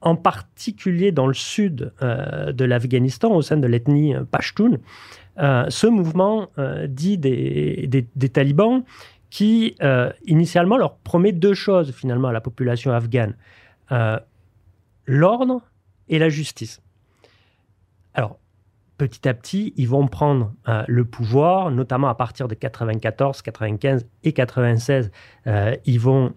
en 0.00 0.16
particulier 0.16 1.12
dans 1.12 1.26
le 1.26 1.34
sud 1.34 1.92
euh, 2.02 2.52
de 2.52 2.64
l'Afghanistan, 2.64 3.32
au 3.32 3.42
sein 3.42 3.56
de 3.56 3.66
l'ethnie 3.66 4.14
euh, 4.14 4.24
Pashtun, 4.24 4.78
euh, 5.38 5.66
ce 5.68 5.86
mouvement 5.86 6.48
dit 6.88 7.16
des, 7.16 8.06
talibans 8.32 8.82
qui, 9.30 9.76
initialement, 10.26 10.76
leur 10.76 10.96
promet 10.96 11.30
deux 11.30 11.54
choses, 11.54 11.92
finalement, 11.92 12.28
à 12.28 12.32
la 12.32 12.40
population 12.40 12.92
afghane. 12.92 13.36
L'ordre 15.06 15.62
et 16.08 16.18
la 16.18 16.28
justice. 16.28 16.80
Petit 18.98 19.28
à 19.28 19.34
petit, 19.34 19.72
ils 19.76 19.88
vont 19.88 20.06
prendre 20.08 20.52
le 20.86 21.04
pouvoir, 21.04 21.70
notamment 21.70 22.08
à 22.08 22.14
partir 22.14 22.48
de 22.48 22.54
94, 22.54 23.42
95 23.42 24.06
et 24.24 24.32
96, 24.32 25.10
ils 25.84 26.00
vont 26.00 26.34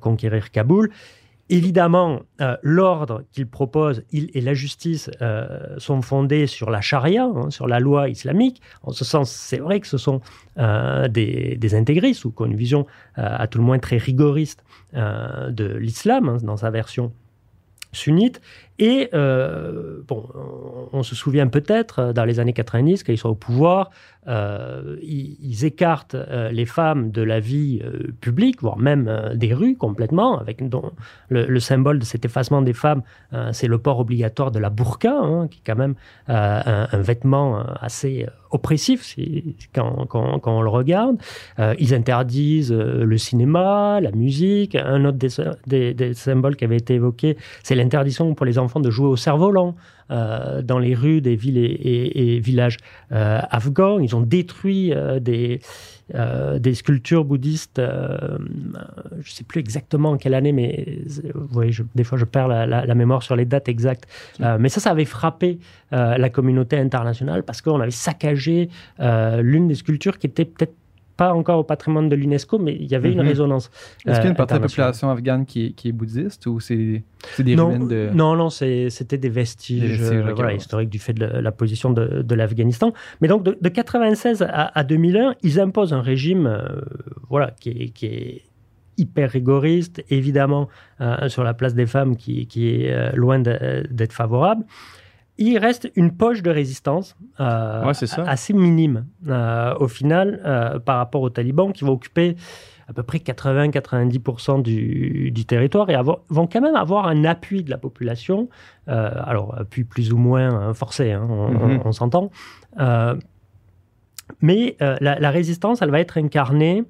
conquérir 0.00 0.50
Kaboul. 0.50 0.90
Évidemment, 1.52 2.22
euh, 2.40 2.56
l'ordre 2.62 3.24
qu'il 3.30 3.46
propose 3.46 4.04
il 4.10 4.30
et 4.32 4.40
la 4.40 4.54
justice 4.54 5.10
euh, 5.20 5.78
sont 5.78 6.00
fondés 6.00 6.46
sur 6.46 6.70
la 6.70 6.80
charia, 6.80 7.24
hein, 7.24 7.50
sur 7.50 7.66
la 7.66 7.78
loi 7.78 8.08
islamique. 8.08 8.62
En 8.82 8.92
ce 8.92 9.04
sens, 9.04 9.30
c'est 9.30 9.58
vrai 9.58 9.80
que 9.80 9.86
ce 9.86 9.98
sont 9.98 10.22
euh, 10.56 11.08
des, 11.08 11.74
intégristes 11.74 12.24
ou 12.24 12.30
qui 12.30 12.40
ont 12.40 12.46
une 12.46 12.56
vision 12.56 12.86
à 13.16 13.46
tout 13.48 13.58
le 13.58 13.64
moins 13.64 13.78
très 13.78 13.98
rigoriste 13.98 14.64
de 14.94 15.76
l'islam 15.76 16.28
hein, 16.30 16.36
dans 16.42 16.56
sa 16.56 16.70
version 16.70 17.12
sunnite. 17.92 18.40
Et 18.84 19.08
bon, 19.12 20.28
on, 20.92 21.04
se 21.04 21.14
souvient 21.14 21.46
peut-être, 21.46 22.12
dans 22.12 22.24
les 22.24 22.40
années 22.40 22.52
90, 22.52 23.04
quand 23.04 23.12
ils 23.12 23.16
sont 23.16 23.28
au 23.28 23.36
pouvoir, 23.36 23.90
ils, 24.26 25.64
écartent 25.64 26.16
les 26.50 26.66
femmes 26.66 27.12
de 27.12 27.22
la 27.22 27.38
vie 27.38 27.80
publique, 28.20 28.60
voire 28.60 28.78
même 28.78 29.34
des 29.36 29.54
rues 29.54 29.76
complètement, 29.76 30.36
avec 30.36 30.68
dont 30.68 30.90
le, 31.28 31.60
symbole 31.60 32.00
de 32.00 32.04
cet 32.04 32.24
effacement 32.24 32.60
des 32.60 32.72
femmes, 32.72 33.02
c'est 33.52 33.68
le 33.68 33.78
port 33.78 34.00
obligatoire 34.00 34.50
de 34.50 34.58
la 34.58 34.68
burqa, 34.68 35.16
hein, 35.16 35.46
qui 35.46 35.60
est 35.60 35.62
quand 35.64 35.78
même 35.78 35.94
un, 36.26 36.98
vêtement 36.98 37.64
assez 37.80 38.26
oppressif 38.52 39.16
quand, 39.74 40.06
quand, 40.06 40.38
quand, 40.38 40.58
on 40.58 40.62
le 40.62 40.68
regarde. 40.68 41.16
Euh, 41.58 41.74
ils 41.78 41.94
interdisent 41.94 42.72
euh, 42.72 43.04
le 43.04 43.18
cinéma, 43.18 44.00
la 44.00 44.12
musique. 44.12 44.74
Un 44.76 45.04
autre 45.04 45.18
des, 45.66 45.94
des, 45.94 46.14
symboles 46.14 46.56
qui 46.56 46.64
avait 46.64 46.76
été 46.76 46.94
évoqué, 46.94 47.36
c'est 47.62 47.74
l'interdiction 47.74 48.34
pour 48.34 48.46
les 48.46 48.58
enfants 48.58 48.71
de 48.80 48.90
jouer 48.90 49.08
au 49.08 49.16
cerf-volant. 49.16 49.74
Euh, 50.10 50.60
dans 50.60 50.78
les 50.78 50.94
rues 50.94 51.22
des 51.22 51.36
villes 51.36 51.56
et, 51.56 52.38
villages 52.40 52.76
afghans. 53.10 53.98
Ils 53.98 54.14
ont 54.14 54.20
détruit 54.20 54.92
des, 55.20 55.60
des 56.58 56.74
sculptures 56.74 57.24
bouddhistes, 57.24 57.80
je 57.80 58.36
ne 58.42 59.22
sais 59.24 59.44
plus 59.44 59.60
exactement 59.60 60.10
en 60.10 60.16
quelle 60.18 60.34
année, 60.34 60.52
mais 60.52 60.98
vous 61.34 61.62
des 61.94 62.04
fois 62.04 62.18
je 62.18 62.26
perds 62.26 62.48
la, 62.48 62.66
la, 62.66 62.94
mémoire 62.94 63.22
sur 63.22 63.36
les 63.36 63.46
dates 63.46 63.68
exactes. 63.70 64.06
mais 64.58 64.68
ça, 64.68 64.80
ça 64.80 64.90
avait 64.90 65.06
frappé 65.06 65.60
la 65.92 66.28
communauté 66.28 66.76
internationale 66.76 67.42
parce 67.42 67.62
qu'on 67.62 67.80
avait 67.80 67.90
saccagé 67.90 68.68
l'une 68.98 69.68
des 69.68 69.76
sculptures 69.76 70.18
qui 70.18 70.26
était 70.26 70.44
peut-être 70.44 70.74
pas 71.16 71.32
encore 71.32 71.58
au 71.58 71.64
patrimoine 71.64 72.08
de 72.08 72.16
l'UNESCO, 72.16 72.58
mais 72.58 72.74
il 72.74 72.90
y 72.90 72.94
avait 72.94 73.12
une 73.12 73.20
mhm. 73.20 73.28
résonance. 73.28 73.70
Est-ce 74.06 74.16
qu'il 74.16 74.24
y 74.24 74.26
a 74.26 74.30
une 74.30 74.36
partie 74.36 74.54
de 74.54 74.60
la 74.60 74.66
population 74.66 75.10
afghane 75.10 75.46
qui 75.46 75.74
est, 75.84 75.92
bouddhiste 75.92 76.46
ou 76.46 76.60
c'est 76.60 77.02
des 77.38 77.56
non, 77.56 77.68
ruines 77.68 77.88
de... 77.88 78.10
Non, 78.12 78.36
non, 78.36 78.50
c'était 78.50 79.18
des 79.18 79.28
vestiges, 79.28 80.00
euh, 80.02 80.32
voilà, 80.34 80.54
historiques 80.54 80.90
du 80.90 80.98
fait 80.98 81.12
de 81.12 81.24
la, 81.24 81.52
position 81.52 81.90
de, 81.90 82.34
l'Afghanistan. 82.34 82.92
Mais 83.20 83.28
donc, 83.28 83.42
de, 83.42 83.50
1996 83.50 84.46
à, 84.48 84.84
2001, 84.84 85.34
ils 85.42 85.60
imposent 85.60 85.92
un 85.92 86.02
régime 86.02 86.46
euh, 86.46 86.80
voilà, 87.28 87.52
qui 87.60 87.70
est, 87.70 87.88
qui 87.90 88.06
est 88.06 88.42
hyper 88.96 89.30
rigoriste, 89.30 90.04
évidemment, 90.10 90.68
euh, 91.00 91.28
sur 91.28 91.44
la 91.44 91.54
place 91.54 91.74
des 91.74 91.86
femmes 91.86 92.16
qui, 92.16 92.46
qui 92.46 92.68
est 92.68 93.14
loin 93.16 93.38
d'être 93.38 94.12
favorable 94.12 94.64
il 95.38 95.58
reste 95.58 95.90
une 95.96 96.14
poche 96.16 96.42
de 96.42 96.50
résistance 96.50 97.16
euh, 97.40 97.92
assez 98.26 98.52
minime 98.52 99.06
euh, 99.28 99.74
au 99.78 99.88
final 99.88 100.40
euh, 100.44 100.78
par 100.78 100.98
rapport 100.98 101.22
aux 101.22 101.30
talibans 101.30 101.72
qui 101.72 101.84
vont 101.84 101.92
occuper 101.92 102.36
à 102.88 102.92
peu 102.92 103.02
près 103.02 103.18
80-90% 103.18 104.62
du, 104.62 105.32
territoire 105.46 105.88
et 105.88 105.96
vont 106.02 106.46
quand 106.46 106.60
même 106.60 106.76
avoir 106.76 107.06
un 107.06 107.24
appui 107.24 107.62
de 107.62 107.70
la 107.70 107.78
population, 107.78 108.48
alors 108.86 109.56
appui 109.58 109.84
plus 109.84 110.12
ou 110.12 110.18
moins 110.18 110.52
hein, 110.52 110.74
forcé, 110.74 111.12
hein, 111.12 111.26
mhm. 111.26 111.80
on, 111.84 111.92
s'entend. 111.92 112.30
mais 114.42 114.76
la, 114.80 115.30
résistance, 115.30 115.80
elle 115.80 115.90
va 115.90 116.00
être 116.00 116.18
incarnée 116.18 116.84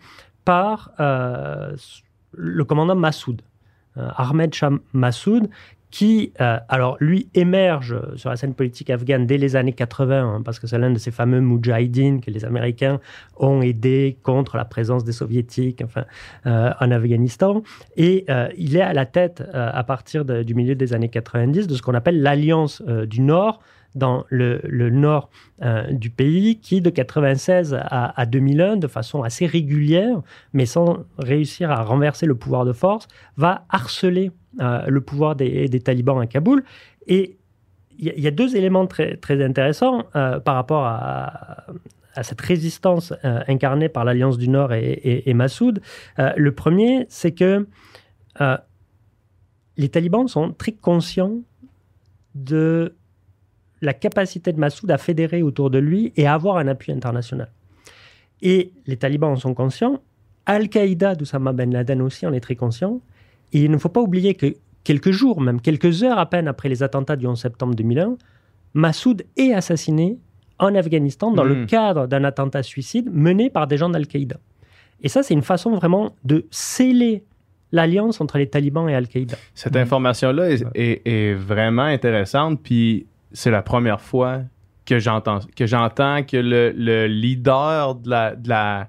par 0.44 0.92
le 0.98 2.64
commandant 2.64 2.96
Massoud. 2.96 3.42
Ahmed 3.94 4.54
Shah 4.54 4.70
Massoud, 4.94 5.50
qui, 5.92 6.32
euh, 6.40 6.58
alors 6.70 6.96
lui, 7.00 7.28
émerge 7.34 7.94
sur 8.16 8.30
la 8.30 8.36
scène 8.36 8.54
politique 8.54 8.88
afghane 8.88 9.26
dès 9.26 9.36
les 9.36 9.56
années 9.56 9.74
80, 9.74 10.36
hein, 10.36 10.42
parce 10.42 10.58
que 10.58 10.66
c'est 10.66 10.78
l'un 10.78 10.90
de 10.90 10.98
ces 10.98 11.10
fameux 11.10 11.42
moudjahidines 11.42 12.22
que 12.22 12.30
les 12.30 12.46
Américains 12.46 12.98
ont 13.36 13.60
aidé 13.60 14.16
contre 14.22 14.56
la 14.56 14.64
présence 14.64 15.04
des 15.04 15.12
Soviétiques 15.12 15.84
euh, 16.46 16.70
en 16.80 16.90
Afghanistan. 16.90 17.62
Et 17.96 18.24
euh, 18.30 18.48
il 18.56 18.76
est 18.76 18.80
à 18.80 18.94
la 18.94 19.04
tête, 19.04 19.44
à 19.52 19.84
partir 19.84 20.24
du 20.24 20.54
milieu 20.54 20.74
des 20.74 20.94
années 20.94 21.10
90, 21.10 21.66
de 21.66 21.74
ce 21.74 21.82
qu'on 21.82 21.94
appelle 21.94 22.22
l'Alliance 22.22 22.82
du 22.82 23.20
Nord, 23.20 23.60
dans 23.94 24.24
le, 24.28 24.90
nord 24.90 25.30
du 25.90 26.10
pays 26.10 26.58
qui, 26.58 26.80
de 26.80 26.90
96 26.90 27.74
à, 27.74 28.20
à, 28.20 28.26
2001, 28.26 28.76
de 28.76 28.86
façon 28.86 29.22
assez 29.22 29.46
régulière, 29.46 30.20
mais 30.52 30.66
sans 30.66 31.04
réussir 31.18 31.70
à 31.70 31.82
renverser 31.82 32.26
le 32.26 32.34
pouvoir 32.34 32.64
de 32.64 32.72
force, 32.72 33.08
va 33.36 33.64
harceler 33.68 34.30
euh, 34.60 34.84
le 34.86 35.00
pouvoir 35.00 35.34
des, 35.34 35.80
talibans 35.80 36.20
à 36.20 36.26
Kaboul. 36.26 36.62
Et 37.06 37.38
il 37.98 38.20
y, 38.20 38.26
a 38.26 38.30
deux 38.30 38.56
éléments 38.56 38.86
très, 38.86 39.18
intéressants 39.42 40.04
euh, 40.14 40.40
par 40.40 40.56
rapport 40.56 40.84
à, 40.84 41.66
cette 42.22 42.40
résistance 42.42 43.14
euh, 43.24 43.40
incarnée 43.48 43.88
par 43.88 44.04
l'Alliance 44.04 44.36
du 44.36 44.48
Nord 44.48 44.74
et, 44.74 45.32
Massoud. 45.32 45.80
le 46.18 46.52
premier, 46.52 47.06
c'est 47.08 47.32
que 47.32 47.66
les 49.78 49.88
talibans 49.88 50.28
sont 50.28 50.52
très 50.52 50.72
conscients 50.72 51.38
de 52.34 52.94
la 53.82 53.92
capacité 53.92 54.52
de 54.52 54.58
Massoud 54.58 54.90
à 54.90 54.96
fédérer 54.96 55.42
autour 55.42 55.68
de 55.68 55.78
lui 55.78 56.12
et 56.16 56.26
à 56.26 56.34
avoir 56.34 56.56
un 56.56 56.68
appui 56.68 56.92
international. 56.92 57.50
Et 58.40 58.72
les 58.86 58.96
talibans 58.96 59.32
en 59.32 59.36
sont 59.36 59.54
conscients. 59.54 60.00
Al-Qaïda 60.46 61.14
d'Oussama 61.14 61.52
Ben 61.52 61.72
Laden 61.72 62.00
aussi 62.00 62.26
en 62.26 62.32
est 62.32 62.40
très 62.40 62.56
conscient. 62.56 63.00
Et 63.52 63.64
il 63.64 63.70
ne 63.70 63.78
faut 63.78 63.88
pas 63.88 64.00
oublier 64.00 64.34
que 64.34 64.54
quelques 64.84 65.10
jours, 65.10 65.40
même 65.40 65.60
quelques 65.60 66.02
heures 66.02 66.18
à 66.18 66.26
peine 66.26 66.48
après 66.48 66.68
les 66.68 66.82
attentats 66.82 67.16
du 67.16 67.26
11 67.26 67.38
septembre 67.38 67.74
2001, 67.74 68.16
Massoud 68.74 69.24
est 69.36 69.52
assassiné 69.52 70.18
en 70.58 70.74
Afghanistan 70.74 71.32
dans 71.32 71.44
le 71.44 71.62
hmm. 71.62 71.66
cadre 71.66 72.06
d'un 72.06 72.24
attentat 72.24 72.62
suicide 72.62 73.10
mené 73.12 73.50
par 73.50 73.66
des 73.66 73.76
gens 73.76 73.90
d'Al-Qaïda. 73.90 74.36
Et 75.02 75.08
ça, 75.08 75.22
c'est 75.22 75.34
une 75.34 75.42
façon 75.42 75.74
vraiment 75.74 76.14
de 76.24 76.46
sceller 76.50 77.24
l'alliance 77.72 78.20
entre 78.20 78.38
les 78.38 78.48
talibans 78.48 78.88
et 78.88 78.94
Al-Qaïda. 78.94 79.36
Cette 79.54 79.76
information-là 79.76 80.50
est, 80.74 81.34
vraiment 81.34 81.82
intéressante, 81.82 82.60
puis 82.62 83.06
c'est 83.32 83.50
la 83.50 83.62
première 83.62 84.00
fois 84.00 84.40
que 84.84 84.98
j'entends 84.98 85.40
que 85.56 85.66
j'entends 85.66 86.22
que 86.22 86.36
le, 86.36 87.06
leader 87.06 87.94
de 87.94 88.10
la, 88.48 88.88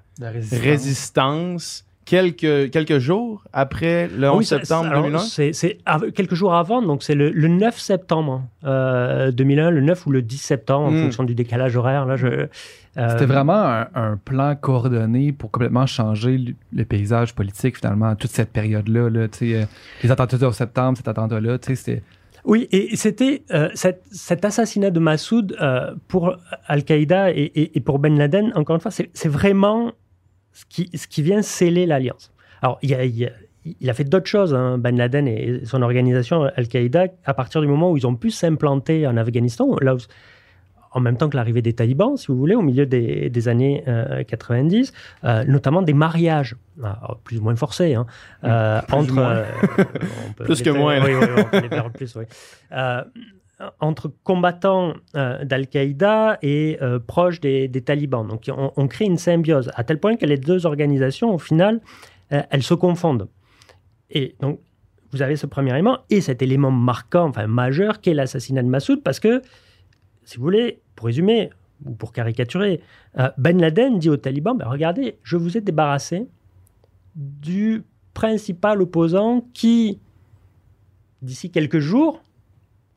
résistance 0.52 1.84
quelques, 2.04 2.70
quelques 2.70 2.98
jours 2.98 3.44
après 3.52 4.08
le 4.08 4.30
11 4.30 4.44
septembre 4.46 4.90
2001 5.02 5.18
C'est 5.52 5.78
quelques 6.14 6.34
jours 6.34 6.54
avant, 6.54 6.82
donc 6.82 7.02
c'est 7.02 7.14
le, 7.14 7.30
9 7.30 7.78
septembre 7.78 8.42
2001, 8.62 8.68
euh, 8.68 9.70
le 9.70 9.80
9 9.80 10.06
ou 10.06 10.10
le 10.10 10.22
10 10.22 10.36
septembre, 10.38 10.88
en 10.88 10.90
hmm. 10.90 11.02
fonction 11.02 11.24
du 11.24 11.34
décalage 11.34 11.76
horaire. 11.76 12.06
Là, 12.06 12.16
je, 12.16 12.26
euh, 12.26 13.08
C'était 13.10 13.26
vraiment 13.26 13.84
un, 13.94 14.16
plan 14.16 14.54
coordonné 14.54 15.32
pour 15.32 15.50
complètement 15.50 15.86
changer 15.86 16.54
le, 16.72 16.84
paysage 16.84 17.34
politique, 17.34 17.78
finalement, 17.78 18.14
toute 18.14 18.30
cette 18.30 18.52
période-là. 18.52 19.10
Là, 19.10 19.26
euh, 19.42 19.64
les 20.02 20.10
attentats 20.10 20.36
du 20.36 20.44
11 20.44 20.54
septembre, 20.54 20.96
cet 20.96 21.08
attentat-là, 21.08 21.58
c'était... 21.60 22.02
Oui, 22.44 22.68
et 22.72 22.94
c'était 22.96 23.42
cet, 23.74 24.44
assassinat 24.44 24.90
de 24.90 25.00
Massoud 25.00 25.56
pour 26.08 26.36
Al-Qaïda 26.66 27.30
et, 27.30 27.80
pour 27.84 27.98
Ben 27.98 28.18
Laden, 28.18 28.52
encore 28.54 28.76
une 28.76 28.80
fois, 28.80 28.90
c'est 28.90 29.28
vraiment 29.28 29.92
ce 30.52 30.64
qui, 30.66 31.22
vient 31.22 31.42
sceller 31.42 31.86
l'alliance. 31.86 32.32
Alors, 32.60 32.78
il, 32.82 32.94
a, 33.88 33.94
fait 33.94 34.04
d'autres 34.04 34.26
choses, 34.26 34.54
hein, 34.54 34.78
Ben 34.78 34.96
Laden 34.96 35.26
et 35.26 35.64
son 35.64 35.80
organisation 35.82 36.42
Al-Qaïda, 36.54 37.06
à 37.24 37.34
partir 37.34 37.60
du 37.62 37.66
moment 37.66 37.90
où 37.90 37.96
ils 37.96 38.06
ont 38.06 38.16
pu 38.16 38.30
s'implanter 38.30 39.06
en 39.06 39.16
Afghanistan, 39.16 39.76
là 39.80 39.96
en 40.94 41.00
même 41.00 41.16
temps 41.16 41.28
que 41.28 41.36
l'arrivée 41.36 41.60
des 41.60 41.74
talibans, 41.74 42.16
si 42.16 42.28
vous 42.28 42.38
voulez, 42.38 42.54
au 42.54 42.62
milieu 42.62 42.86
des, 42.86 43.28
des 43.28 43.48
années 43.48 43.84
90, 44.26 44.92
euh, 45.24 45.28
euh, 45.28 45.44
notamment 45.44 45.82
des 45.82 45.92
mariages, 45.92 46.56
plus 47.24 47.38
ou 47.38 47.42
moins 47.42 47.56
forcés, 47.56 47.94
hein, 47.94 48.06
euh, 48.44 48.80
entre... 48.92 49.44
plus 50.44 50.62
que 50.62 50.70
moins. 50.70 51.04
Oui, 51.04 51.12
oui, 51.20 51.26
on 51.36 51.44
peut 51.44 51.60
les 51.60 51.68
faire 51.68 51.90
plus, 51.90 52.16
oui 52.16 52.24
entre 53.80 54.10
combattants 54.22 54.94
euh, 55.14 55.44
d'Al-Qaïda 55.44 56.38
et 56.42 56.78
euh, 56.82 56.98
proches 56.98 57.40
des, 57.40 57.70
talibans. 57.84 58.26
Donc 58.26 58.50
on, 58.76 58.88
crée 58.88 59.04
une 59.04 59.18
symbiose, 59.18 59.70
à 59.74 59.84
tel 59.84 59.98
point 59.98 60.16
que 60.16 60.26
les 60.26 60.36
deux 60.36 60.66
organisations, 60.66 61.34
au 61.34 61.38
final, 61.38 61.80
euh, 62.32 62.42
elles 62.50 62.62
se 62.62 62.74
confondent. 62.74 63.28
Et 64.10 64.34
donc, 64.40 64.60
vous 65.12 65.22
avez 65.22 65.36
ce 65.36 65.46
premier 65.46 65.70
élément 65.70 65.98
et 66.10 66.20
cet 66.20 66.42
élément 66.42 66.70
marquant, 66.70 67.28
enfin 67.28 67.46
majeur, 67.46 68.00
qui 68.00 68.10
est 68.10 68.14
l'assassinat 68.14 68.62
de 68.62 68.68
Massoud, 68.68 69.02
parce 69.02 69.20
que, 69.20 69.42
si 70.24 70.36
vous 70.36 70.42
voulez, 70.42 70.80
pour 70.94 71.06
résumer, 71.06 71.50
ou 71.84 71.92
pour 71.92 72.12
caricaturer, 72.12 72.80
Ben 73.36 73.60
Laden 73.60 73.98
dit 73.98 74.08
aux 74.08 74.16
talibans, 74.16 74.56
ben, 74.56 74.66
regardez, 74.66 75.18
je 75.22 75.36
vous 75.36 75.56
ai 75.56 75.60
débarrassé 75.60 76.26
du 77.14 77.84
principal 78.14 78.80
opposant 78.80 79.44
qui, 79.52 79.98
d'ici 81.20 81.50
quelques 81.50 81.80
jours, 81.80 82.22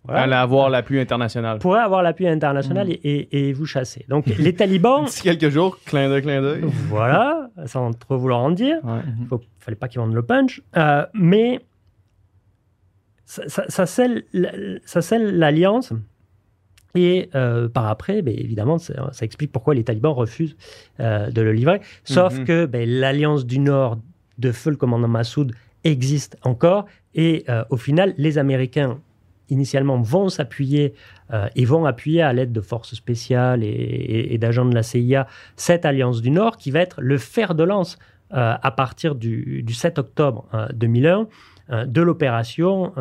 voilà. 0.07 0.21
Allez 0.21 0.33
avoir 0.35 0.69
l'appui 0.69 1.01
international. 1.01 1.59
Pourrait 1.59 1.81
avoir 1.81 2.01
l'appui 2.01 2.29
international 2.29 2.87
mm. 2.87 2.93
et, 3.03 3.51
vous 3.51 3.65
chasser. 3.65 4.05
Donc 4.07 4.25
les 4.39 4.55
talibans. 4.55 5.03
D'ici 5.03 5.21
quelques 5.21 5.49
jours, 5.49 5.77
clin 5.85 6.07
d'œil, 6.07 6.21
clin 6.21 6.41
d'œil. 6.41 6.61
Voilà, 6.87 7.49
sans 7.65 7.91
trop 7.91 8.17
vouloir 8.17 8.39
en 8.39 8.51
dire. 8.51 8.77
Il 8.83 9.23
ne 9.29 9.37
fallait 9.59 9.75
pas 9.75 9.89
qu'ils 9.89 9.99
vendent 9.99 10.13
le 10.13 10.23
punch. 10.23 10.61
Euh, 10.77 11.05
mais 11.13 11.59
ça, 13.25 13.67
ça, 13.67 13.85
scelle 13.85 14.23
l'alliance. 15.37 15.91
Et 16.97 17.29
euh, 17.35 17.69
par 17.69 17.85
après, 17.85 18.23
ben, 18.23 18.33
évidemment, 18.35 18.79
ça, 18.79 19.11
explique 19.21 19.51
pourquoi 19.51 19.75
les 19.75 19.83
talibans 19.83 20.13
refusent 20.13 20.57
euh, 20.99 21.29
de 21.29 21.41
le 21.43 21.53
livrer. 21.53 21.79
Sauf 22.05 22.33
mm-hmm. 22.33 22.43
que 22.45 22.65
ben, 22.65 22.89
l'alliance 22.89 23.45
du 23.45 23.59
Nord 23.59 23.99
de 24.39 24.51
feu 24.51 24.71
le 24.71 24.77
commandant 24.77 25.07
Massoud 25.07 25.53
existe 25.83 26.37
encore. 26.41 26.87
Et 27.13 27.45
au 27.71 27.77
final, 27.77 28.13
les 28.17 28.37
Américains 28.37 28.99
initialement 29.49 29.99
vont 29.99 30.29
s'appuyer 30.29 30.93
et 31.55 31.65
vont 31.65 31.85
appuyer 31.85 32.21
à 32.21 32.31
l'aide 32.31 32.51
de 32.51 32.61
forces 32.61 32.93
spéciales 32.93 33.63
et, 33.63 34.37
d'agents 34.37 34.65
de 34.65 34.75
la 34.75 34.83
CIA 34.83 35.25
cette 35.55 35.85
alliance 35.85 36.21
du 36.21 36.29
Nord 36.29 36.57
qui 36.57 36.69
va 36.69 36.81
être 36.81 37.01
le 37.01 37.17
fer 37.17 37.55
de 37.55 37.63
lance 37.63 37.97
à 38.29 38.71
partir 38.71 39.15
du, 39.15 39.65
7 39.67 39.97
octobre 39.97 40.45
2001 40.75 41.85
de 41.85 42.01
l'opération 42.01 42.93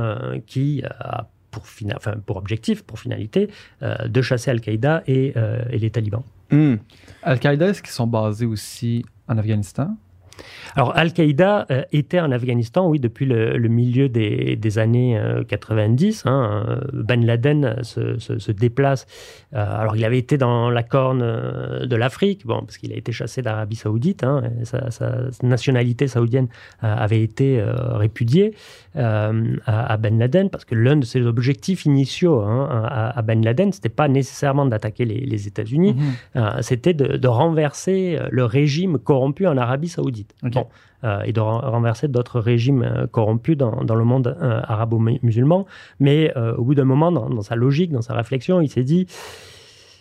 qui 0.46 0.82
a 0.84 1.28
pour, 1.60 1.64
enfin, 1.96 2.14
pour 2.24 2.36
objectif, 2.36 2.82
pour 2.82 2.98
finalité, 2.98 3.50
de 3.82 4.22
chasser 4.22 4.50
Al-Qaïda 4.50 5.02
et, 5.06 5.34
les 5.70 5.90
talibans. 5.90 6.22
Hmm. 6.50 6.76
Al-Qaïda, 7.22 7.68
est-ce 7.68 7.82
qu'ils 7.82 7.92
sont 7.92 8.06
basés 8.06 8.46
aussi 8.46 9.04
en 9.28 9.38
Afghanistan? 9.38 9.96
Alors, 10.76 10.94
Al-Qaïda 10.94 11.66
euh, 11.70 11.82
était 11.92 12.20
en 12.20 12.30
Afghanistan, 12.30 12.86
oui, 12.86 13.00
depuis 13.00 13.24
le, 13.24 13.68
milieu 13.68 14.10
des, 14.10 14.78
années 14.78 15.18
90. 15.48 16.24
Euh, 16.26 16.28
hein, 16.28 16.66
euh, 16.68 16.80
ben 16.92 17.24
Laden 17.24 17.82
se, 17.82 18.52
déplace. 18.52 19.06
alors, 19.52 19.96
il 19.96 20.04
avait 20.04 20.18
été 20.18 20.36
dans 20.36 20.70
la 20.70 20.82
corne 20.82 21.20
de 21.20 21.96
l'Afrique, 21.96 22.46
bon, 22.46 22.60
parce 22.60 22.76
qu'il 22.76 22.92
a 22.92 22.96
été 22.96 23.10
chassé 23.10 23.40
d'Arabie 23.40 23.76
Saoudite. 23.76 24.22
Hein, 24.22 24.42
sa, 24.64 25.16
nationalité 25.42 26.08
saoudienne 26.08 26.48
avait 26.80 27.22
été 27.22 27.62
répudiée 27.62 28.54
à, 28.94 29.96
Ben 29.98 30.18
Laden, 30.18 30.50
parce 30.50 30.66
que 30.66 30.74
l'un 30.74 30.96
de 30.96 31.04
ses 31.04 31.22
objectifs 31.22 31.86
initiaux 31.86 32.42
hein, 32.42 32.68
à, 32.86 33.22
Ben 33.22 33.42
Laden, 33.42 33.72
c'était 33.72 33.88
pas 33.88 34.08
nécessairement 34.08 34.66
d'attaquer 34.66 35.06
les, 35.06 35.46
États-Unis, 35.46 35.96
mm-hmm. 36.34 36.62
c'était 36.62 36.94
de 36.94 37.28
renverser 37.28 38.18
le 38.30 38.44
régime 38.44 38.98
corrompu 38.98 39.46
en 39.46 39.56
Arabie 39.56 39.88
Saoudite. 39.88 40.25
Euh, 41.04 41.20
et 41.24 41.32
de 41.32 41.40
renverser 41.40 42.08
d'autres 42.08 42.40
régimes 42.40 42.82
euh, 42.82 43.06
corrompus 43.06 43.56
dans, 43.56 43.94
le 43.94 44.04
monde 44.04 44.34
euh, 44.40 44.60
arabo-musulman. 44.64 45.66
Mais 46.00 46.32
au 46.56 46.64
bout 46.64 46.74
d'un 46.74 46.84
moment, 46.84 47.12
dans, 47.12 47.42
sa 47.42 47.54
logique, 47.54 47.92
dans 47.92 48.02
sa 48.02 48.14
réflexion, 48.14 48.60
il 48.60 48.68
s'est 48.68 48.82
dit 48.82 49.06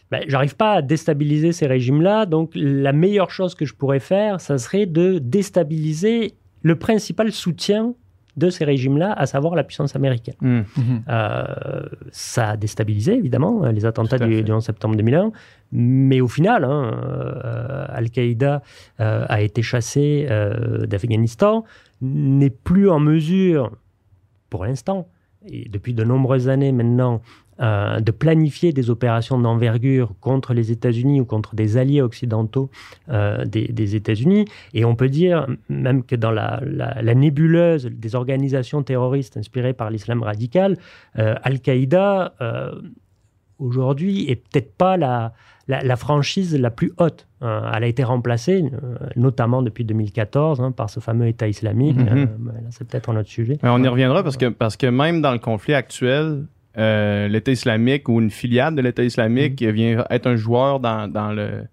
ben, 0.09 0.23
j'arrive 0.27 0.55
pas 0.55 0.73
à 0.73 0.81
déstabiliser 0.81 1.51
ces 1.51 1.65
régimes-là, 1.65 2.25
donc 2.25 2.51
la 2.53 2.93
meilleure 2.93 3.31
chose 3.31 3.55
que 3.55 3.65
je 3.65 3.73
pourrais 3.73 3.99
faire, 3.99 4.39
ça 4.39 4.57
serait 4.57 4.85
de 4.85 5.17
déstabiliser 5.17 6.35
le 6.61 6.77
principal 6.77 7.31
soutien 7.31 7.95
de 8.37 8.49
ces 8.49 8.65
régimes-là, 8.65 9.13
à 9.13 9.25
savoir 9.25 9.55
la 9.55 9.63
puissance 9.63 9.95
américaine. 9.95 10.35
Mmh. 10.41 10.59
Mmh. 10.77 10.99
ça 12.11 12.49
a 12.49 12.57
déstabilisé, 12.57 13.13
évidemment, 13.13 13.65
les 13.67 13.85
attentats 13.85 14.19
du, 14.19 14.43
du, 14.43 14.51
11 14.51 14.63
septembre 14.63 14.95
2001, 14.95 15.31
mais 15.71 16.21
au 16.21 16.27
final, 16.27 16.63
hein, 16.63 16.91
euh, 17.03 17.85
Al-Qaïda 17.89 18.61
euh, 18.99 19.25
a 19.27 19.41
été 19.41 19.61
chassé 19.61 20.27
euh, 20.29 20.85
d'Afghanistan, 20.85 21.63
n'est 22.01 22.49
plus 22.49 22.89
en 22.89 22.99
mesure, 22.99 23.71
pour 24.49 24.65
l'instant, 24.65 25.07
et 25.47 25.67
depuis 25.69 25.93
de 25.93 26.03
nombreuses 26.03 26.49
années 26.49 26.71
maintenant, 26.71 27.21
de 27.59 28.11
planifier 28.11 28.73
des 28.73 28.89
opérations 28.89 29.39
d'envergure 29.39 30.13
contre 30.19 30.53
les 30.53 30.71
États-Unis 30.71 31.21
ou 31.21 31.25
contre 31.25 31.55
des 31.55 31.77
alliés 31.77 32.01
occidentaux 32.01 32.69
des, 33.07 33.95
États-Unis. 33.95 34.45
Et 34.73 34.83
on 34.83 34.95
peut 34.95 35.07
dire 35.07 35.47
même 35.69 36.03
que 36.03 36.15
dans 36.15 36.31
la, 36.31 36.61
nébuleuse 37.15 37.85
des 37.85 38.15
organisations 38.15 38.83
terroristes 38.83 39.37
inspirées 39.37 39.73
par 39.73 39.89
l'islam 39.89 40.21
radical, 40.21 40.77
Al-Qaïda, 41.15 42.33
aujourd'hui, 43.59 44.29
est 44.29 44.35
peut-être 44.35 44.73
pas 44.75 44.97
la, 44.97 45.33
la, 45.67 45.95
franchise 45.95 46.57
la 46.57 46.69
plus 46.69 46.93
haute. 46.97 47.27
Euh, 47.41 47.69
elle 47.73 47.83
a 47.83 47.87
été 47.87 48.03
remplacée, 48.03 48.63
euh, 48.63 48.95
notamment 49.15 49.61
depuis 49.61 49.85
2014, 49.85 50.61
hein, 50.61 50.71
par 50.71 50.89
ce 50.89 50.99
fameux 50.99 51.27
État 51.27 51.47
islamique. 51.47 51.97
Mhm. 51.97 52.07
Euh, 52.07 52.51
c'est 52.71 52.87
peut-être 52.87 53.09
un 53.09 53.17
autre 53.17 53.29
sujet. 53.29 53.57
on 53.63 53.83
y 53.83 53.87
reviendra 53.87 54.23
parce 54.23 54.37
que, 54.37 54.49
parce 54.49 54.77
que 54.77 54.87
même 54.87 55.21
dans 55.21 55.31
le 55.31 55.39
conflit 55.39 55.73
actuel, 55.73 56.45
l'État 56.75 57.51
islamique 57.51 58.09
ou 58.09 58.19
une 58.19 58.31
filiale 58.31 58.75
de 58.75 58.81
l'État 58.81 59.03
islamique 59.03 59.61
mhm. 59.61 59.71
vient 59.71 60.05
être 60.09 60.27
un 60.27 60.35
joueur 60.35 60.79
dans, 60.79 61.07
le, 61.33 61.65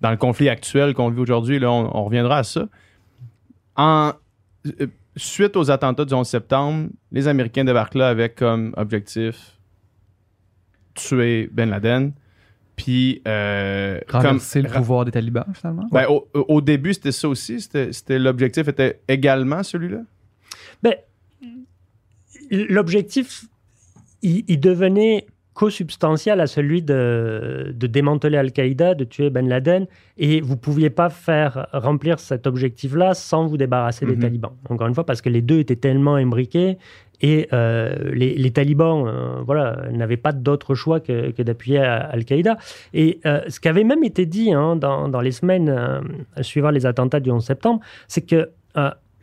dans 0.00 0.10
le 0.10 0.16
conflit 0.16 0.48
actuel 0.48 0.94
qu'on 0.94 1.10
vit 1.10 1.20
aujourd'hui. 1.20 1.58
Là, 1.58 1.70
on, 1.70 2.04
reviendra 2.04 2.38
à 2.38 2.42
ça. 2.44 2.68
En, 3.76 4.12
suite 5.16 5.56
aux 5.56 5.70
attentats 5.70 6.04
du 6.04 6.14
11 6.14 6.26
septembre, 6.26 6.88
les 7.12 7.28
Américains 7.28 7.64
débarquent 7.64 7.94
là 7.94 8.08
avec 8.08 8.36
comme 8.36 8.74
objectif 8.76 9.58
tuer 10.94 11.48
Ben 11.52 11.70
Laden. 11.70 12.12
Puis. 12.76 13.22
Euh, 13.28 14.00
Renverser 14.08 14.62
le 14.62 14.68
pouvoir 14.68 15.04
des 15.04 15.12
talibans, 15.12 15.46
finalement? 15.54 15.86
Ben, 15.92 16.06
au, 16.08 16.60
début, 16.60 16.94
c'était 16.94 17.12
ça 17.12 17.28
aussi. 17.28 17.60
C'était, 17.60 18.18
l'objectif 18.18 18.66
était 18.68 19.00
également 19.06 19.62
celui-là? 19.62 20.00
Ben, 20.82 20.94
l'objectif, 22.50 23.46
il, 24.24 24.58
devenait 24.58 25.26
co-substantiel 25.52 26.40
à 26.40 26.48
celui 26.48 26.82
de, 26.82 27.72
de 27.74 27.86
démanteler 27.86 28.38
Al-Qaïda, 28.38 28.94
de 28.94 29.04
tuer 29.04 29.30
Ben 29.30 29.48
Laden, 29.48 29.86
et 30.18 30.40
vous 30.40 30.54
ne 30.54 30.58
pouviez 30.58 30.90
pas 30.90 31.10
faire 31.10 31.68
remplir 31.72 32.18
cet 32.18 32.46
objectif-là 32.46 33.14
sans 33.14 33.46
vous 33.46 33.56
débarrasser 33.56 34.04
des 34.04 34.16
mhm. 34.16 34.22
talibans. 34.22 34.52
Encore 34.68 34.88
une 34.88 34.94
fois, 34.94 35.06
parce 35.06 35.22
que 35.22 35.28
les 35.28 35.42
deux 35.42 35.60
étaient 35.60 35.76
tellement 35.76 36.16
imbriqués 36.16 36.78
et 37.20 37.48
euh, 37.52 38.10
les, 38.12 38.50
talibans 38.50 39.06
euh, 39.06 39.42
voilà, 39.46 39.88
n'avaient 39.92 40.16
pas 40.16 40.32
d'autre 40.32 40.74
choix 40.74 41.00
que, 41.00 41.40
d'appuyer 41.42 41.78
Al-Qaïda. 41.78 42.58
Et 42.92 43.20
euh, 43.24 43.40
ce 43.48 43.60
qui 43.60 43.68
avait 43.68 43.84
même 43.84 44.04
été 44.04 44.26
dit 44.26 44.52
hein, 44.52 44.76
dans, 44.76 45.20
les 45.20 45.32
semaines 45.32 45.74
suivant 46.40 46.70
les 46.70 46.86
attentats 46.86 47.20
du 47.20 47.30
11 47.30 47.44
septembre, 47.44 47.80
c'est 48.08 48.26
que 48.26 48.50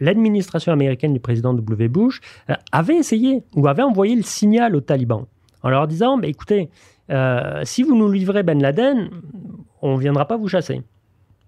l'administration 0.01 0.73
américaine 0.73 1.13
du 1.13 1.21
président 1.21 1.53
W. 1.53 1.87
Bush 1.87 2.19
avait 2.73 2.97
essayé 2.97 3.43
ou 3.55 3.67
avait 3.67 3.83
envoyé 3.83 4.15
le 4.15 4.23
signal 4.23 4.75
aux 4.75 4.81
talibans 4.81 5.25
en 5.63 5.69
leur 5.69 5.87
disant 5.87 6.17
bah, 6.17 6.27
écoutez, 6.27 6.69
si 7.63 7.83
vous 7.83 7.95
nous 7.95 8.11
livrez 8.11 8.43
Ben 8.43 8.61
Laden, 8.61 9.09
on 9.81 9.95
ne 9.95 10.01
viendra 10.01 10.27
pas 10.27 10.35
vous 10.35 10.49
chasser. 10.49 10.81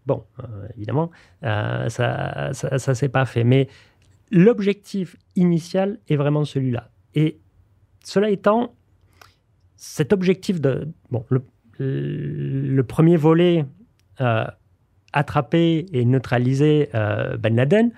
Bon, 0.06 0.24
évidemment, 0.78 1.12
ça 1.42 2.52
ne 2.72 2.78
s'est 2.78 3.10
pas 3.10 3.26
fait. 3.26 3.44
Mais 3.44 3.68
l'objectif 4.32 5.16
initial 5.36 6.00
est 6.10 6.16
vraiment 6.16 6.44
celui-là. 6.46 6.89
Et 7.16 7.39
cela 8.04 8.30
étant, 8.30 8.74
cet 9.76 10.13
objectif 10.13 10.60
de... 10.60 10.88
Bon, 11.12 11.26
le, 11.78 12.82
premier 12.82 13.18
volet, 13.18 13.66
euh, 14.22 14.46
attraper 15.13 15.86
et 15.92 16.06
neutraliser 16.06 16.89
euh, 16.96 17.38
Ben 17.38 17.56
Laden, 17.56 17.92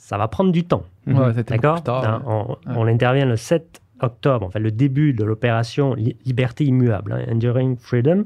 ça 0.00 0.16
va 0.16 0.28
prendre 0.28 0.50
du 0.50 0.64
temps. 0.64 0.82
D'accord 1.06 1.82
hein, 1.86 2.22
on, 2.66 2.86
intervient 2.86 3.26
le 3.26 3.36
7 3.36 3.82
octobre, 4.00 4.46
enfin 4.46 4.58
le 4.58 4.72
début 4.72 5.12
de 5.12 5.24
l'opération 5.24 5.94
Liberté 5.94 6.64
immuable, 6.64 7.12
hein, 7.12 7.24
Enduring 7.30 7.76
Freedom, 7.76 8.24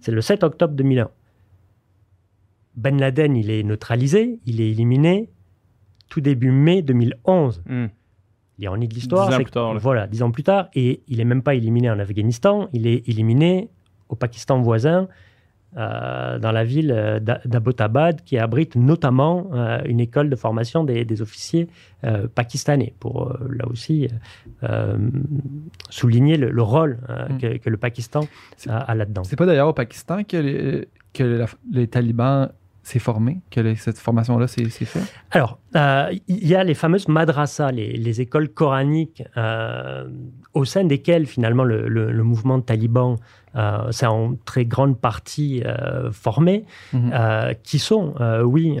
c'est 0.00 0.12
le 0.12 0.20
7 0.20 0.44
octobre 0.44 0.74
2001. 0.74 1.08
Ben 2.76 3.00
Laden, 3.00 3.34
il 3.34 3.50
est 3.50 3.62
neutralisé, 3.62 4.40
il 4.44 4.60
est 4.60 4.70
éliminé, 4.70 5.30
tout 6.10 6.20
début 6.20 6.50
mai 6.50 6.82
2011. 6.82 7.62
Hmm. 7.66 7.86
L'ironie 8.58 8.86
de 8.86 8.94
l'histoire, 8.94 9.32
c'est 9.32 9.44
que, 9.44 9.78
voilà, 9.78 10.06
dix 10.06 10.22
ans 10.22 10.30
plus 10.30 10.42
tard, 10.42 10.68
et 10.74 11.02
il 11.08 11.16
n'est 11.16 11.24
même 11.24 11.42
pas 11.42 11.54
éliminé 11.54 11.90
en 11.90 11.98
Afghanistan, 11.98 12.68
il 12.74 12.86
est 12.86 13.08
éliminé 13.08 13.70
au 14.10 14.16
Pakistan 14.16 14.60
voisin, 14.60 15.08
euh, 15.76 16.38
dans 16.38 16.52
la 16.52 16.64
ville 16.64 16.90
euh, 16.90 17.18
d'Abbottabad, 17.20 18.22
qui 18.24 18.38
abrite 18.38 18.76
notamment 18.76 19.50
euh, 19.52 19.78
une 19.84 20.00
école 20.00 20.30
de 20.30 20.36
formation 20.36 20.84
des, 20.84 21.20
officiers 21.20 21.68
pakistanais, 22.34 22.94
pour 23.00 23.34
là 23.50 23.66
aussi 23.68 24.08
souligner 25.90 26.36
le, 26.36 26.62
rôle 26.62 26.98
hmm. 27.08 27.58
que, 27.58 27.70
le 27.70 27.76
Pakistan 27.76 28.20
a, 28.68 28.94
là-dedans. 28.94 29.24
C'est 29.24 29.36
pas 29.36 29.46
d'ailleurs 29.46 29.68
au 29.68 29.72
Pakistan 29.72 30.22
que 30.22 30.36
les, 30.36 30.88
que 31.12 31.46
les 31.72 31.88
talibans 31.88 32.50
s'est 32.86 33.00
formé, 33.00 33.40
que 33.50 33.74
cette 33.74 33.98
formation-là 33.98 34.46
s'est 34.46 34.68
fait 34.68 35.00
Alors, 35.32 35.58
euh, 35.74 36.14
il 36.28 36.46
y 36.46 36.54
a 36.54 36.62
les 36.62 36.74
fameuses 36.74 37.08
madrasas, 37.08 37.72
les, 37.72 38.20
écoles 38.20 38.48
coraniques, 38.48 39.24
euh, 39.36 40.08
au 40.54 40.64
sein 40.64 40.84
desquelles 40.84 41.26
finalement 41.26 41.64
le, 41.64 42.22
mouvement 42.22 42.60
taliban 42.60 43.16
euh, 43.56 43.90
s'est 43.90 44.06
en 44.06 44.36
très 44.44 44.66
grande 44.66 45.00
partie 45.00 45.64
formé, 46.12 46.64
mhm. 46.92 47.12
qui 47.64 47.80
sont, 47.80 48.14
oui, 48.44 48.78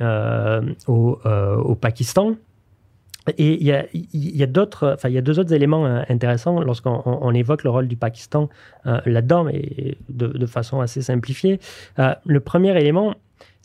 au, 0.86 1.74
Pakistan. 1.80 2.36
Et 3.38 3.54
il 3.54 3.66
y 3.66 3.72
a, 3.72 3.86
y 3.92 4.42
a 4.44 4.46
d'autres, 4.46 4.92
enfin, 4.94 5.08
il 5.08 5.16
y 5.16 5.18
a 5.18 5.20
deux 5.20 5.40
autres 5.40 5.52
éléments 5.52 5.84
intéressants 6.08 6.60
lorsqu'on 6.60 7.34
évoque 7.34 7.64
le 7.64 7.70
rôle 7.70 7.88
du 7.88 7.96
Pakistan 7.96 8.48
là-dedans, 8.84 9.42
mais 9.42 9.96
de, 10.08 10.28
de, 10.28 10.46
façon 10.46 10.80
assez 10.80 11.02
simplifiée. 11.02 11.58
le 11.98 12.38
premier 12.38 12.78
élément, 12.80 13.16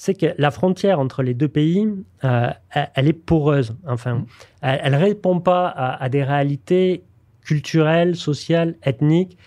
c'est 0.02 0.16
que 0.16 0.34
la 0.40 0.50
frontière 0.50 1.00
entre 1.00 1.22
les 1.22 1.36
deux 1.36 1.48
pays, 1.48 1.88
euh, 2.24 2.50
elle 2.96 3.08
est 3.08 3.14
poreuse. 3.14 3.76
Enfin, 3.86 4.16
mm. 4.16 4.26
elle 4.64 4.94
ne 4.94 4.98
répond 4.98 5.40
pas 5.40 5.68
à, 5.68 6.10
des 6.10 6.24
réalités 6.24 7.04
culturelles, 7.46 8.16
sociales, 8.16 8.74
ethniques 8.82 9.38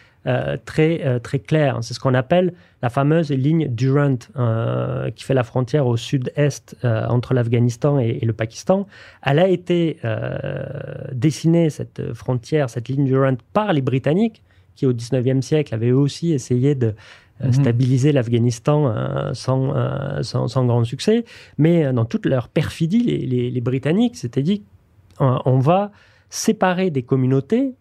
très, 0.64 1.20
très 1.20 1.40
claire. 1.40 1.78
C'est 1.82 1.92
ce 1.92 1.98
qu'on 1.98 2.14
appelle 2.14 2.54
la 2.82 2.88
fameuse 2.88 3.30
ligne 3.30 3.66
Durant 3.68 4.16
qui 5.16 5.24
fait 5.24 5.34
la 5.34 5.42
frontière 5.42 5.88
au 5.88 5.96
sud-est 5.96 6.76
entre 6.84 7.34
l'Afghanistan 7.34 7.98
et, 7.98 8.20
le 8.20 8.32
Pakistan. 8.32 8.86
Elle 9.26 9.40
a 9.40 9.48
été 9.48 9.98
dessinée, 11.12 11.68
cette 11.68 12.14
frontière, 12.14 12.70
cette 12.70 12.88
ligne 12.88 13.04
Durant, 13.04 13.36
par 13.52 13.72
les 13.72 13.82
Britanniques 13.82 14.44
qui 14.76 14.86
au 14.86 14.92
19e 14.92 15.42
siècle 15.42 15.74
avaient 15.74 15.92
aussi 15.92 16.32
essayé 16.32 16.74
de 16.74 16.94
euh, 17.42 17.46
mhm. 17.46 17.52
stabiliser 17.52 18.12
l'Afghanistan 18.12 18.86
euh, 18.86 19.32
euh, 19.48 20.22
sans, 20.22 20.48
sans, 20.48 20.66
grand 20.66 20.84
succès. 20.84 21.24
Mais 21.58 21.92
dans 21.92 22.04
toute 22.04 22.26
leur 22.26 22.48
perfidie, 22.48 23.02
les, 23.02 23.60
Britanniques 23.60 24.16
s'étaient 24.16 24.44
dit 24.44 24.62
on 25.18 25.58
va 25.58 25.90
séparer 26.28 26.90
des 26.90 27.02
communautés, 27.02 27.74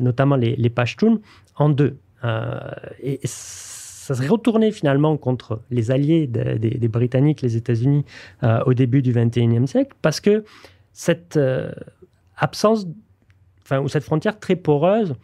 notamment 0.00 0.36
les, 0.36 0.56
les 0.56 0.70
Pashtuns, 0.70 1.18
en 1.56 1.68
deux. 1.68 1.98
et 3.02 3.20
ça 3.24 4.14
serait 4.14 4.28
retourné 4.28 4.72
finalement 4.72 5.16
contre 5.18 5.60
les 5.70 5.90
alliés 5.90 6.26
des 6.26 6.88
Britanniques, 6.88 7.42
les 7.42 7.56
États-Unis, 7.56 8.06
au 8.64 8.72
début 8.72 9.02
du 9.02 9.12
XXIe 9.12 9.68
siècle, 9.68 9.94
parce 10.00 10.20
que 10.20 10.44
cette 10.94 11.38
absence, 12.38 12.86
enfin, 13.62 13.80
ou 13.80 13.88
cette 13.88 14.04
frontière 14.04 14.40
très 14.40 14.56
poreuse, 14.56 15.14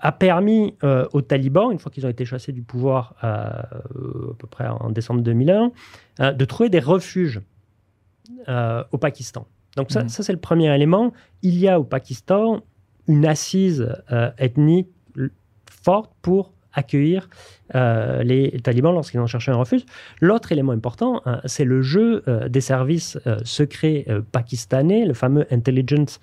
a 0.00 0.12
permis 0.12 0.74
euh, 0.82 1.06
aux 1.12 1.22
talibans, 1.22 1.70
une 1.70 1.78
fois 1.78 1.92
qu'ils 1.92 2.06
ont 2.06 2.10
été 2.10 2.24
chassés 2.24 2.52
du 2.52 2.62
pouvoir 2.62 3.14
euh, 3.22 3.28
à 3.28 4.34
peu 4.38 4.46
près 4.46 4.66
en 4.66 4.90
décembre 4.90 5.20
2001, 5.20 5.72
euh, 6.20 6.32
de 6.32 6.44
trouver 6.44 6.70
des 6.70 6.80
refuges 6.80 7.40
au 8.92 8.98
Pakistan. 8.98 9.46
Donc 9.76 9.90
ça, 9.92 10.02
mmh. 10.02 10.08
ça 10.08 10.22
c'est 10.22 10.32
le 10.32 10.38
premier 10.38 10.74
élément. 10.74 11.12
Il 11.42 11.56
y 11.58 11.68
a 11.68 11.78
au 11.78 11.84
Pakistan 11.84 12.62
une 13.06 13.26
assise 13.26 13.86
ethnique 14.38 14.88
forte 15.66 16.10
pour 16.22 16.52
accueillir 16.72 17.28
euh, 17.74 18.22
les 18.22 18.58
talibans 18.62 18.92
lorsqu'ils 18.92 19.20
en 19.20 19.26
cherchaient 19.26 19.52
un 19.52 19.56
refuge. 19.56 19.82
L'autre 20.20 20.52
élément 20.52 20.72
important, 20.72 21.22
euh, 21.26 21.36
c'est 21.44 21.64
le 21.64 21.82
jeu 21.82 22.22
euh, 22.26 22.48
des 22.48 22.60
services 22.60 23.18
secrets 23.44 24.06
pakistanais, 24.32 25.04
le 25.04 25.14
fameux 25.14 25.46
Intelligence, 25.50 26.20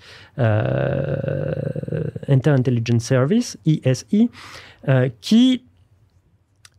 Inter-Intelligence 2.27 3.03
Service, 3.03 3.57
ISI, 3.65 4.29
qui 5.21 5.63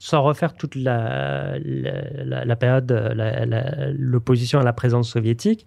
sans 0.00 0.22
refaire 0.22 0.54
toute 0.54 0.76
la, 0.76 1.58
période, 2.58 2.92
l'opposition 3.98 4.60
à 4.60 4.62
la 4.62 4.72
présence 4.72 5.10
soviétique, 5.10 5.66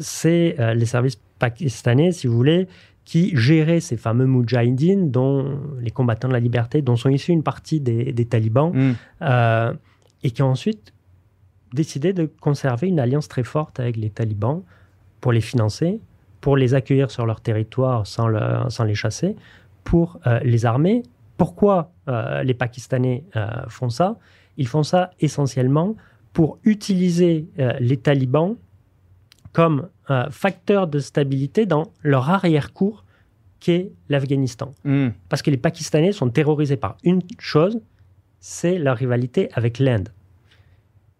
c'est 0.00 0.56
les 0.74 0.86
services 0.86 1.20
pakistanais, 1.38 2.12
si 2.12 2.26
vous 2.26 2.34
voulez, 2.34 2.68
qui 3.08 3.34
gérait 3.34 3.80
ces 3.80 3.96
fameux 3.96 4.26
Mujahideen, 4.26 5.10
dont 5.10 5.58
les 5.80 5.90
combattants 5.90 6.28
de 6.28 6.34
la 6.34 6.40
liberté, 6.40 6.82
dont 6.82 6.94
sont 6.94 7.08
issus 7.08 7.32
une 7.32 7.42
partie 7.42 7.80
des, 7.80 8.26
talibans, 8.26 8.70
mm. 8.70 8.94
euh, 9.22 9.72
et 10.22 10.30
qui 10.30 10.42
ont 10.42 10.50
ensuite 10.50 10.92
décidé 11.72 12.12
de 12.12 12.26
conserver 12.26 12.86
une 12.86 13.00
alliance 13.00 13.26
très 13.26 13.44
forte 13.44 13.80
avec 13.80 13.96
les 13.96 14.10
talibans 14.10 14.60
pour 15.22 15.32
les 15.32 15.40
financer, 15.40 16.00
pour 16.42 16.58
les 16.58 16.74
accueillir 16.74 17.10
sur 17.10 17.24
leur 17.24 17.40
territoire 17.40 18.06
sans, 18.06 18.28
sans 18.68 18.84
les 18.84 18.94
chasser, 18.94 19.36
pour 19.84 20.20
euh, 20.26 20.38
les 20.40 20.66
armer. 20.66 21.02
Pourquoi 21.38 21.90
euh, 22.08 22.42
les 22.42 22.52
Pakistanais 22.52 23.24
font 23.68 23.88
ça? 23.88 24.18
Ils 24.58 24.68
font 24.68 24.82
ça 24.82 25.12
essentiellement 25.18 25.96
pour 26.34 26.58
utiliser 26.62 27.46
les 27.80 27.96
talibans 27.96 28.56
comme 29.58 29.88
facteur 30.30 30.86
de 30.86 31.00
stabilité 31.00 31.66
dans 31.66 31.90
leur 32.04 32.30
arrière-cour 32.30 33.04
qu'est 33.58 33.90
l'Afghanistan. 34.08 34.72
Hmm. 34.84 35.08
Parce 35.28 35.42
que 35.42 35.50
les 35.50 35.56
Pakistanais 35.56 36.12
sont 36.12 36.30
terrorisés 36.30 36.76
par 36.76 36.96
une 37.02 37.22
chose, 37.40 37.80
c'est 38.38 38.78
leur 38.78 38.96
rivalité 38.96 39.48
avec 39.54 39.80
l'Inde. 39.80 40.10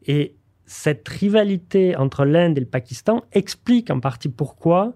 Et 0.07 0.37
cette 0.67 1.09
rivalité 1.09 1.97
entre 1.97 2.25
l'Inde 2.25 2.57
et 2.59 2.61
le 2.61 2.67
Pakistan 2.69 3.25
explique 3.33 3.91
en 3.91 3.99
partie 3.99 4.29
pourquoi, 4.29 4.95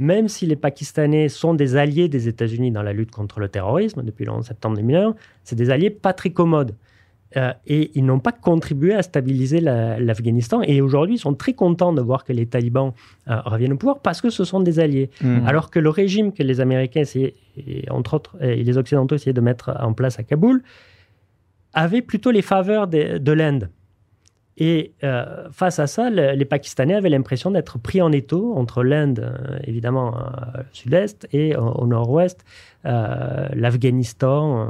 même 0.00 0.26
si 0.26 0.44
les 0.44 0.56
Pakistanais 0.56 1.28
sont 1.28 1.54
des 1.54 1.76
alliés 1.76 2.08
des 2.08 2.26
États-Unis 2.26 2.72
dans 2.72 2.82
la 2.82 2.92
lutte 2.92 3.12
contre 3.12 3.38
le 3.38 3.48
terrorisme 3.48 4.02
depuis 4.02 4.24
le 4.24 4.32
11 4.32 4.44
septembre 4.44 4.78
2001, 4.78 5.14
c'est 5.44 5.54
des 5.54 5.70
alliés 5.70 5.90
pas 5.90 6.12
très 6.12 6.30
commodes. 6.30 6.74
Euh, 7.36 7.52
et 7.66 7.90
ils 7.94 8.04
n'ont 8.04 8.20
pas 8.20 8.32
contribué 8.32 8.94
à 8.94 9.02
stabiliser 9.02 9.60
l'Afghanistan. 9.60 10.62
et 10.62 10.80
aujourd'hui, 10.80 11.16
ils 11.16 11.18
sont 11.18 11.34
très 11.34 11.52
contents 11.52 11.92
de 11.92 12.00
voir 12.00 12.24
que 12.24 12.32
les 12.32 12.46
talibans 12.46 12.92
euh, 13.28 13.40
reviennent 13.44 13.72
au 13.72 13.76
pouvoir 13.76 14.00
parce 14.00 14.20
que 14.20 14.30
ce 14.30 14.44
sont 14.44 14.60
des 14.60 14.78
alliés. 14.78 15.10
Mmh. 15.20 15.46
Alors 15.46 15.70
que 15.70 15.78
le 15.78 15.90
régime 15.90 16.32
que 16.32 16.42
les 16.42 16.60
Américains 16.60 17.00
essayaient, 17.00 17.34
et 17.56 17.90
entre 17.90 18.14
autres, 18.14 18.36
et 18.40 18.62
les 18.62 18.78
Occidentaux 18.78 19.16
essayaient 19.16 19.32
de 19.32 19.40
mettre 19.40 19.76
en 19.80 19.92
place 19.92 20.18
à 20.18 20.22
Kaboul, 20.22 20.62
avait 21.72 22.02
plutôt 22.02 22.30
les 22.30 22.42
faveurs 22.42 22.86
de 22.86 23.32
l'Inde. 23.32 23.68
Et 24.56 24.92
euh, 25.02 25.48
face 25.50 25.80
à 25.80 25.88
ça, 25.88 26.10
les 26.10 26.44
Pakistanais 26.44 26.94
avaient 26.94 27.08
l'impression 27.08 27.50
d'être 27.50 27.78
pris 27.78 28.00
en 28.00 28.12
étau 28.12 28.54
entre 28.56 28.84
l'Inde, 28.84 29.18
euh, 29.18 29.58
évidemment, 29.64 30.16
euh, 30.16 30.62
sud-est, 30.70 31.26
et 31.32 31.56
au 31.56 31.86
nord-ouest, 31.86 32.44
l'Afghanistan, 32.84 34.68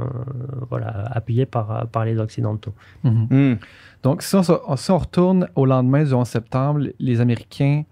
voilà, 0.69 1.05
appuyé 1.11 1.45
par, 1.45 1.87
par 1.89 2.05
les 2.05 2.17
Occidentaux. 2.17 2.73
Mhm. 3.03 3.27
Hmm. 3.29 3.57
Donc, 4.03 4.21
si 4.21 4.35
on, 4.35 4.97
retourne 4.97 5.49
au 5.55 5.65
lendemain 5.65 6.03
du 6.03 6.13
11 6.13 6.27
septembre, 6.27 6.87
les 6.97 7.21
Américains 7.21 7.83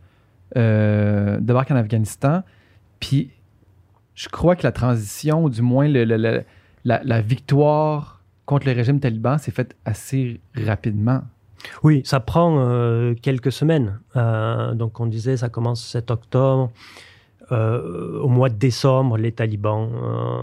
débarquent 0.55 1.71
en 1.71 1.75
Afghanistan, 1.75 2.43
puis 2.99 3.31
je 4.15 4.29
crois 4.29 4.55
que 4.55 4.63
la 4.63 4.71
transition, 4.71 5.43
ou 5.43 5.49
du 5.49 5.61
moins 5.61 5.87
la, 5.89 6.43
la 6.85 7.21
victoire 7.21 8.21
contre 8.45 8.65
le 8.67 8.73
régime 8.73 8.99
taliban, 8.99 9.37
s'est 9.37 9.51
faite 9.51 9.75
assez 9.83 10.39
rapidement. 10.55 11.21
Oui, 11.83 12.01
ça 12.05 12.19
prend 12.19 12.57
euh, 12.59 13.13
quelques 13.21 13.51
semaines. 13.51 13.99
Euh, 14.15 14.73
donc 14.73 14.99
on 14.99 15.05
disait 15.05 15.37
ça 15.37 15.49
commence 15.49 15.83
7 15.85 16.11
octobre. 16.11 16.71
Euh, 17.51 18.19
au 18.21 18.29
mois 18.29 18.49
de 18.49 18.55
décembre, 18.55 19.17
les 19.17 19.33
talibans 19.33 19.89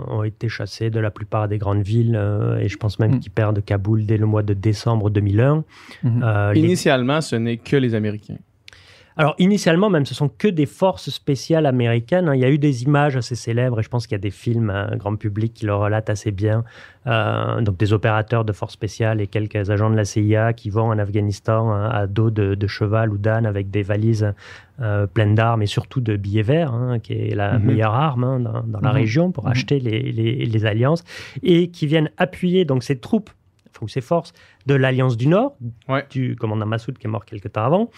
ont 0.08 0.22
été 0.22 0.48
chassés 0.48 0.90
de 0.90 1.00
la 1.00 1.10
plupart 1.10 1.48
des 1.48 1.56
grandes 1.56 1.82
villes 1.82 2.20
et 2.60 2.68
je 2.68 2.76
pense 2.76 2.98
même 2.98 3.16
mm. 3.16 3.20
qu'ils 3.20 3.32
perdent 3.32 3.64
Kaboul 3.64 4.04
dès 4.04 4.18
le 4.18 4.26
mois 4.26 4.42
de 4.42 4.54
décembre 4.54 5.08
2001. 5.08 5.64
Mm-hmm. 6.04 6.58
Initialement, 6.58 7.20
ce 7.22 7.36
n'est 7.36 7.56
que 7.56 7.76
les 7.76 7.94
Américains. 7.94 8.36
Alors, 9.20 9.34
initialement, 9.38 9.90
même, 9.90 10.06
ce 10.06 10.14
sont 10.14 10.30
que 10.30 10.48
des 10.48 10.64
forces 10.64 11.10
spéciales 11.10 11.66
américaines. 11.66 12.26
Hein. 12.26 12.34
Il 12.34 12.40
y 12.40 12.44
a 12.46 12.48
eu 12.48 12.56
des 12.56 12.84
images 12.84 13.18
assez 13.18 13.34
célèbres 13.34 13.78
et 13.78 13.82
je 13.82 13.90
pense 13.90 14.06
qu'il 14.06 14.14
y 14.14 14.16
a 14.16 14.18
des 14.18 14.30
films 14.30 14.70
un 14.70 14.96
grand 14.96 15.14
public 15.14 15.52
qui 15.52 15.66
le 15.66 15.74
relatent 15.74 16.08
assez 16.08 16.30
bien. 16.30 16.64
Euh, 17.06 17.60
donc, 17.60 17.76
des 17.76 17.92
opérateurs 17.92 18.46
de 18.46 18.54
forces 18.54 18.72
spéciales 18.72 19.20
et 19.20 19.26
quelques 19.26 19.68
agents 19.68 19.90
de 19.90 19.96
la 19.96 20.06
CIA 20.06 20.54
qui 20.54 20.70
vont 20.70 20.86
en 20.86 20.98
Afghanistan 20.98 21.70
hein, 21.70 21.90
à 21.90 22.06
dos 22.06 22.30
de, 22.30 22.66
cheval 22.66 23.12
ou 23.12 23.18
d'âne 23.18 23.44
avec 23.44 23.70
des 23.70 23.82
valises 23.82 24.32
euh, 24.80 25.06
pleines 25.06 25.34
d'armes 25.34 25.60
et 25.60 25.66
surtout 25.66 26.00
de 26.00 26.16
billets 26.16 26.40
verts, 26.40 26.72
hein, 26.72 26.98
qui 26.98 27.12
est 27.12 27.34
la 27.34 27.58
mhm. 27.58 27.66
meilleure 27.66 27.94
arme 27.94 28.42
dans, 28.42 28.80
la 28.80 28.88
mhm. 28.88 28.96
région 28.96 29.32
pour 29.32 29.44
mhm. 29.44 29.50
acheter 29.50 29.80
les, 29.80 30.64
alliances 30.64 31.04
et 31.42 31.68
qui 31.68 31.86
viennent 31.86 32.10
appuyer 32.16 32.64
donc 32.64 32.82
ces 32.82 32.98
troupes 32.98 33.28
ou 33.82 33.88
ces 33.88 34.00
forces 34.00 34.32
de 34.66 34.74
l'Alliance 34.74 35.16
du 35.16 35.26
Nord, 35.26 35.56
du 36.10 36.36
commandant 36.36 36.66
Massoud 36.66 36.98
qui 36.98 37.06
est 37.06 37.10
mort 37.10 37.24
quelques 37.24 37.52
temps 37.52 37.64
avant, 37.64 37.90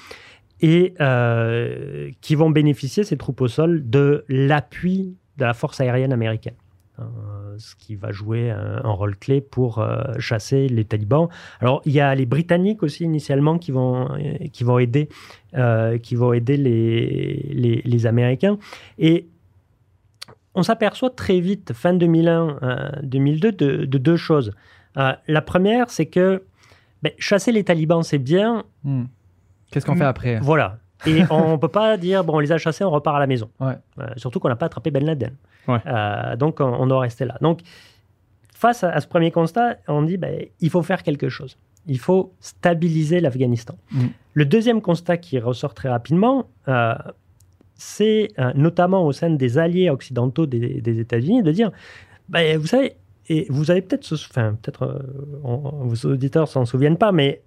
et 0.62 0.94
euh, 1.00 2.10
qui 2.20 2.36
vont 2.36 2.50
bénéficier, 2.50 3.02
ces 3.02 3.16
troupes 3.16 3.40
au 3.40 3.48
sol, 3.48 3.82
de 3.90 4.24
l'appui 4.28 5.16
de 5.36 5.44
la 5.44 5.54
force 5.54 5.80
aérienne 5.80 6.12
américaine. 6.12 6.54
Euh, 7.00 7.04
ce 7.58 7.74
qui 7.74 7.96
va 7.96 8.12
jouer 8.12 8.50
un, 8.50 8.90
rôle 8.90 9.16
clé 9.16 9.40
pour 9.40 9.78
euh, 9.78 10.04
chasser 10.18 10.68
les 10.68 10.84
talibans. 10.84 11.28
Alors, 11.60 11.82
il 11.84 11.92
y 11.92 12.00
a 12.00 12.14
les 12.14 12.26
Britanniques 12.26 12.82
aussi 12.82 13.02
initialement 13.02 13.58
qui 13.58 13.72
vont, 13.72 14.08
qui 14.52 14.62
vont 14.62 14.78
aider, 14.78 15.08
qui 16.02 16.14
vont 16.14 16.32
aider 16.32 16.56
les, 16.56 17.82
les, 17.84 18.06
Américains. 18.06 18.58
Et 18.98 19.26
on 20.54 20.62
s'aperçoit 20.62 21.10
très 21.10 21.40
vite, 21.40 21.72
fin 21.72 21.94
2001-2002, 21.94 23.56
de, 23.56 23.84
deux 23.84 24.16
choses. 24.16 24.52
la 24.94 25.42
première, 25.42 25.90
c'est 25.90 26.06
que 26.06 26.44
ben, 27.02 27.12
chasser 27.18 27.50
les 27.52 27.64
talibans, 27.64 28.02
c'est 28.02 28.18
bien. 28.18 28.64
Hmm. 28.84 29.04
Qu'est-ce 29.72 29.86
qu'on 29.86 29.96
fait 29.96 30.04
après 30.04 30.38
Voilà. 30.40 30.78
Et 31.06 31.22
on 31.30 31.52
ne 31.52 31.56
peut 31.56 31.68
pas 31.68 31.96
dire, 31.96 32.24
bon, 32.24 32.36
on 32.36 32.38
les 32.38 32.52
a 32.52 32.58
chassés, 32.58 32.84
on 32.84 32.90
repart 32.90 33.16
à 33.16 33.20
la 33.20 33.26
maison. 33.26 33.50
Euh, 33.60 33.74
surtout 34.16 34.38
qu'on 34.38 34.48
n'a 34.48 34.56
pas 34.56 34.66
attrapé 34.66 34.90
Ben 34.90 35.04
Laden. 35.04 35.34
Euh, 35.68 36.36
donc, 36.36 36.60
on, 36.60 36.86
doit 36.86 37.00
rester 37.00 37.24
là. 37.24 37.36
Donc, 37.40 37.60
face 38.54 38.84
à, 38.84 39.00
ce 39.00 39.06
premier 39.06 39.30
constat, 39.30 39.78
on 39.88 40.02
dit, 40.02 40.16
ben, 40.16 40.44
il 40.60 40.70
faut 40.70 40.82
faire 40.82 41.02
quelque 41.02 41.28
chose. 41.28 41.56
Il 41.86 41.98
faut 41.98 42.32
stabiliser 42.40 43.20
l'Afghanistan. 43.20 43.76
Mm. 43.90 44.06
Le 44.34 44.44
deuxième 44.44 44.80
constat 44.80 45.16
qui 45.16 45.38
ressort 45.38 45.74
très 45.74 45.88
rapidement, 45.88 46.46
euh, 46.68 46.94
c'est 47.74 48.28
notamment 48.54 49.04
au 49.04 49.10
sein 49.10 49.30
des 49.30 49.58
alliés 49.58 49.90
occidentaux 49.90 50.46
des, 50.46 51.00
États-Unis 51.00 51.42
de 51.42 51.50
dire, 51.50 51.72
ben, 52.28 52.56
vous 52.58 52.68
savez, 52.68 52.94
et 53.28 53.46
vous 53.50 53.70
avez 53.70 53.82
peut-être, 53.82 54.12
enfin, 54.12 54.56
peut-être 54.62 55.04
vos 55.42 56.08
auditeurs 56.08 56.46
s'en 56.46 56.64
souviennent 56.64 56.98
pas, 56.98 57.10
mais 57.10 57.42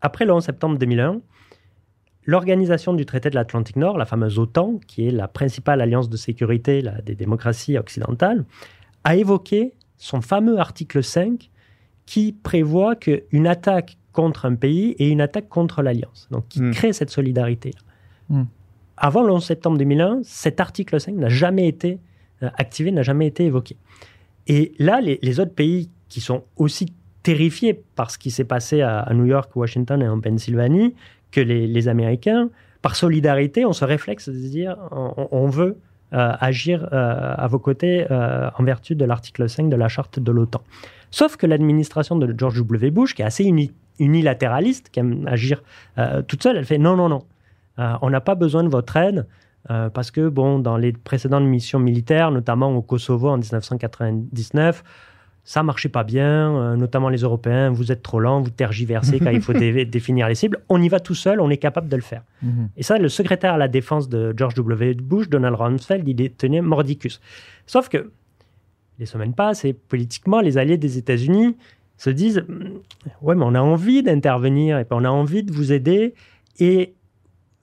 après 0.00 0.24
le 0.24 0.32
11 0.32 0.44
septembre 0.44 0.78
2001, 0.78 1.20
L'organisation 2.26 2.94
du 2.94 3.04
traité 3.04 3.28
de 3.30 3.34
l'Atlantique 3.34 3.76
Nord, 3.76 3.98
la 3.98 4.06
fameuse 4.06 4.38
OTAN, 4.38 4.80
qui 4.86 5.06
est 5.06 5.10
la 5.10 5.28
principale 5.28 5.80
alliance 5.80 6.08
de 6.08 6.16
sécurité 6.16 6.82
des 7.04 7.14
démocraties 7.14 7.76
occidentales, 7.76 8.44
a 9.04 9.16
évoqué 9.16 9.74
son 9.98 10.20
fameux 10.22 10.58
article 10.58 11.02
5 11.02 11.50
qui 12.06 12.32
prévoit 12.32 12.96
qu'une 12.96 13.46
attaque 13.46 13.98
contre 14.12 14.46
un 14.46 14.54
pays 14.54 14.94
est 14.98 15.10
une 15.10 15.20
attaque 15.20 15.48
contre 15.48 15.82
l'alliance. 15.82 16.28
Donc, 16.30 16.48
qui 16.48 16.62
Hmm. 16.62 16.70
crée 16.72 16.92
cette 16.92 17.10
solidarité. 17.10 17.72
Hmm. 18.28 18.44
Avant 18.96 19.22
le 19.22 19.32
11 19.32 19.44
septembre 19.44 19.76
2001, 19.76 20.20
cet 20.22 20.60
article 20.60 21.00
5 21.00 21.14
n'a 21.16 21.28
jamais 21.28 21.66
été 21.68 21.98
euh, 22.42 22.50
activé, 22.56 22.90
n'a 22.92 23.02
jamais 23.02 23.26
été 23.26 23.44
évoqué. 23.44 23.76
Et 24.46 24.72
là, 24.78 25.00
les, 25.00 25.18
les 25.22 25.40
autres 25.40 25.54
pays 25.54 25.90
qui 26.08 26.20
sont 26.20 26.44
aussi 26.56 26.86
terrifiés 27.22 27.74
par 27.74 28.10
ce 28.10 28.18
qui 28.18 28.30
s'est 28.30 28.44
passé 28.44 28.82
à, 28.82 29.00
à 29.00 29.14
New 29.14 29.24
York, 29.24 29.54
Washington 29.56 30.00
et 30.02 30.08
en 30.08 30.20
Pennsylvanie 30.20 30.94
que 31.34 31.40
les, 31.40 31.88
Américains, 31.88 32.48
par 32.80 32.94
solidarité, 32.94 33.66
on 33.66 33.72
se 33.72 33.84
réflexe 33.84 34.28
de 34.28 34.34
dire 34.34 34.76
on, 34.92 35.46
veut 35.48 35.78
euh, 36.12 36.32
agir 36.38 36.88
euh, 36.92 37.34
à 37.36 37.48
vos 37.48 37.58
côtés 37.58 38.06
euh, 38.10 38.48
en 38.56 38.62
vertu 38.62 38.94
de 38.94 39.04
l'article 39.04 39.48
5 39.48 39.68
de 39.68 39.76
la 39.76 39.88
charte 39.88 40.20
de 40.20 40.30
l'OTAN. 40.30 40.62
Sauf 41.10 41.36
que 41.36 41.46
l'administration 41.46 42.16
de 42.16 42.32
George 42.38 42.58
W. 42.58 42.90
Bush, 42.92 43.14
qui 43.14 43.22
est 43.22 43.24
assez 43.24 43.44
uni- 43.44 43.72
unilatéraliste, 43.98 44.90
qui 44.90 45.00
aime 45.00 45.26
agir 45.26 45.62
toute 46.26 46.42
seule, 46.42 46.56
elle 46.56 46.64
fait 46.64 46.78
non, 46.78 46.96
non, 46.96 47.08
non, 47.08 47.22
on 47.78 48.10
n'a 48.10 48.20
pas 48.20 48.34
besoin 48.34 48.64
de 48.64 48.68
votre 48.68 48.96
aide. 48.96 49.26
parce 49.68 50.10
que, 50.10 50.28
bon, 50.28 50.58
dans 50.58 50.76
les 50.76 50.92
précédentes 50.92 51.44
missions 51.44 51.78
militaires, 51.78 52.32
notamment 52.32 52.74
au 52.74 52.82
Kosovo 52.82 53.28
en 53.28 53.38
1999, 53.38 54.82
ça 55.46 55.62
marchait 55.62 55.90
pas 55.90 56.04
bien, 56.04 56.56
euh, 56.56 56.76
notamment 56.76 57.10
les 57.10 57.18
Européens, 57.18 57.70
vous 57.70 57.92
êtes 57.92 58.02
trop 58.02 58.18
lents, 58.18 58.40
vous 58.40 58.48
tergiversez 58.50 59.18
quand 59.20 59.28
il 59.30 59.42
faut 59.42 59.52
dé- 59.52 59.84
définir 59.84 60.26
les 60.28 60.34
cibles. 60.34 60.58
On 60.70 60.80
y 60.80 60.88
va 60.88 61.00
tout 61.00 61.14
seul, 61.14 61.38
on 61.40 61.50
est 61.50 61.58
capable 61.58 61.88
de 61.88 61.96
le 61.96 62.02
faire. 62.02 62.22
Mhm. 62.42 62.70
Et 62.78 62.82
ça, 62.82 62.96
le 62.98 63.08
secrétaire 63.10 63.52
à 63.54 63.58
la 63.58 63.68
défense 63.68 64.08
de 64.08 64.32
George 64.36 64.54
W. 64.54 64.94
Bush, 64.94 65.28
Donald 65.28 65.54
Rumsfeld, 65.56 66.08
il 66.08 66.20
est 66.22 66.36
tenait 66.36 66.62
mordicus. 66.62 67.20
Sauf 67.66 67.88
que 67.90 68.10
les 68.98 69.06
semaines 69.06 69.34
passent 69.34 69.64
et 69.66 69.74
politiquement, 69.74 70.40
les 70.40 70.56
alliés 70.56 70.78
des 70.78 70.96
États-Unis 70.98 71.56
se 71.98 72.08
disent 72.10 72.44
Ouais, 73.20 73.34
mais 73.34 73.44
on 73.44 73.54
a 73.54 73.60
envie 73.60 74.02
d'intervenir 74.02 74.78
et 74.78 74.86
on 74.90 75.04
a 75.04 75.10
envie 75.10 75.42
de 75.42 75.52
vous 75.52 75.72
aider. 75.72 76.14
Et 76.58 76.94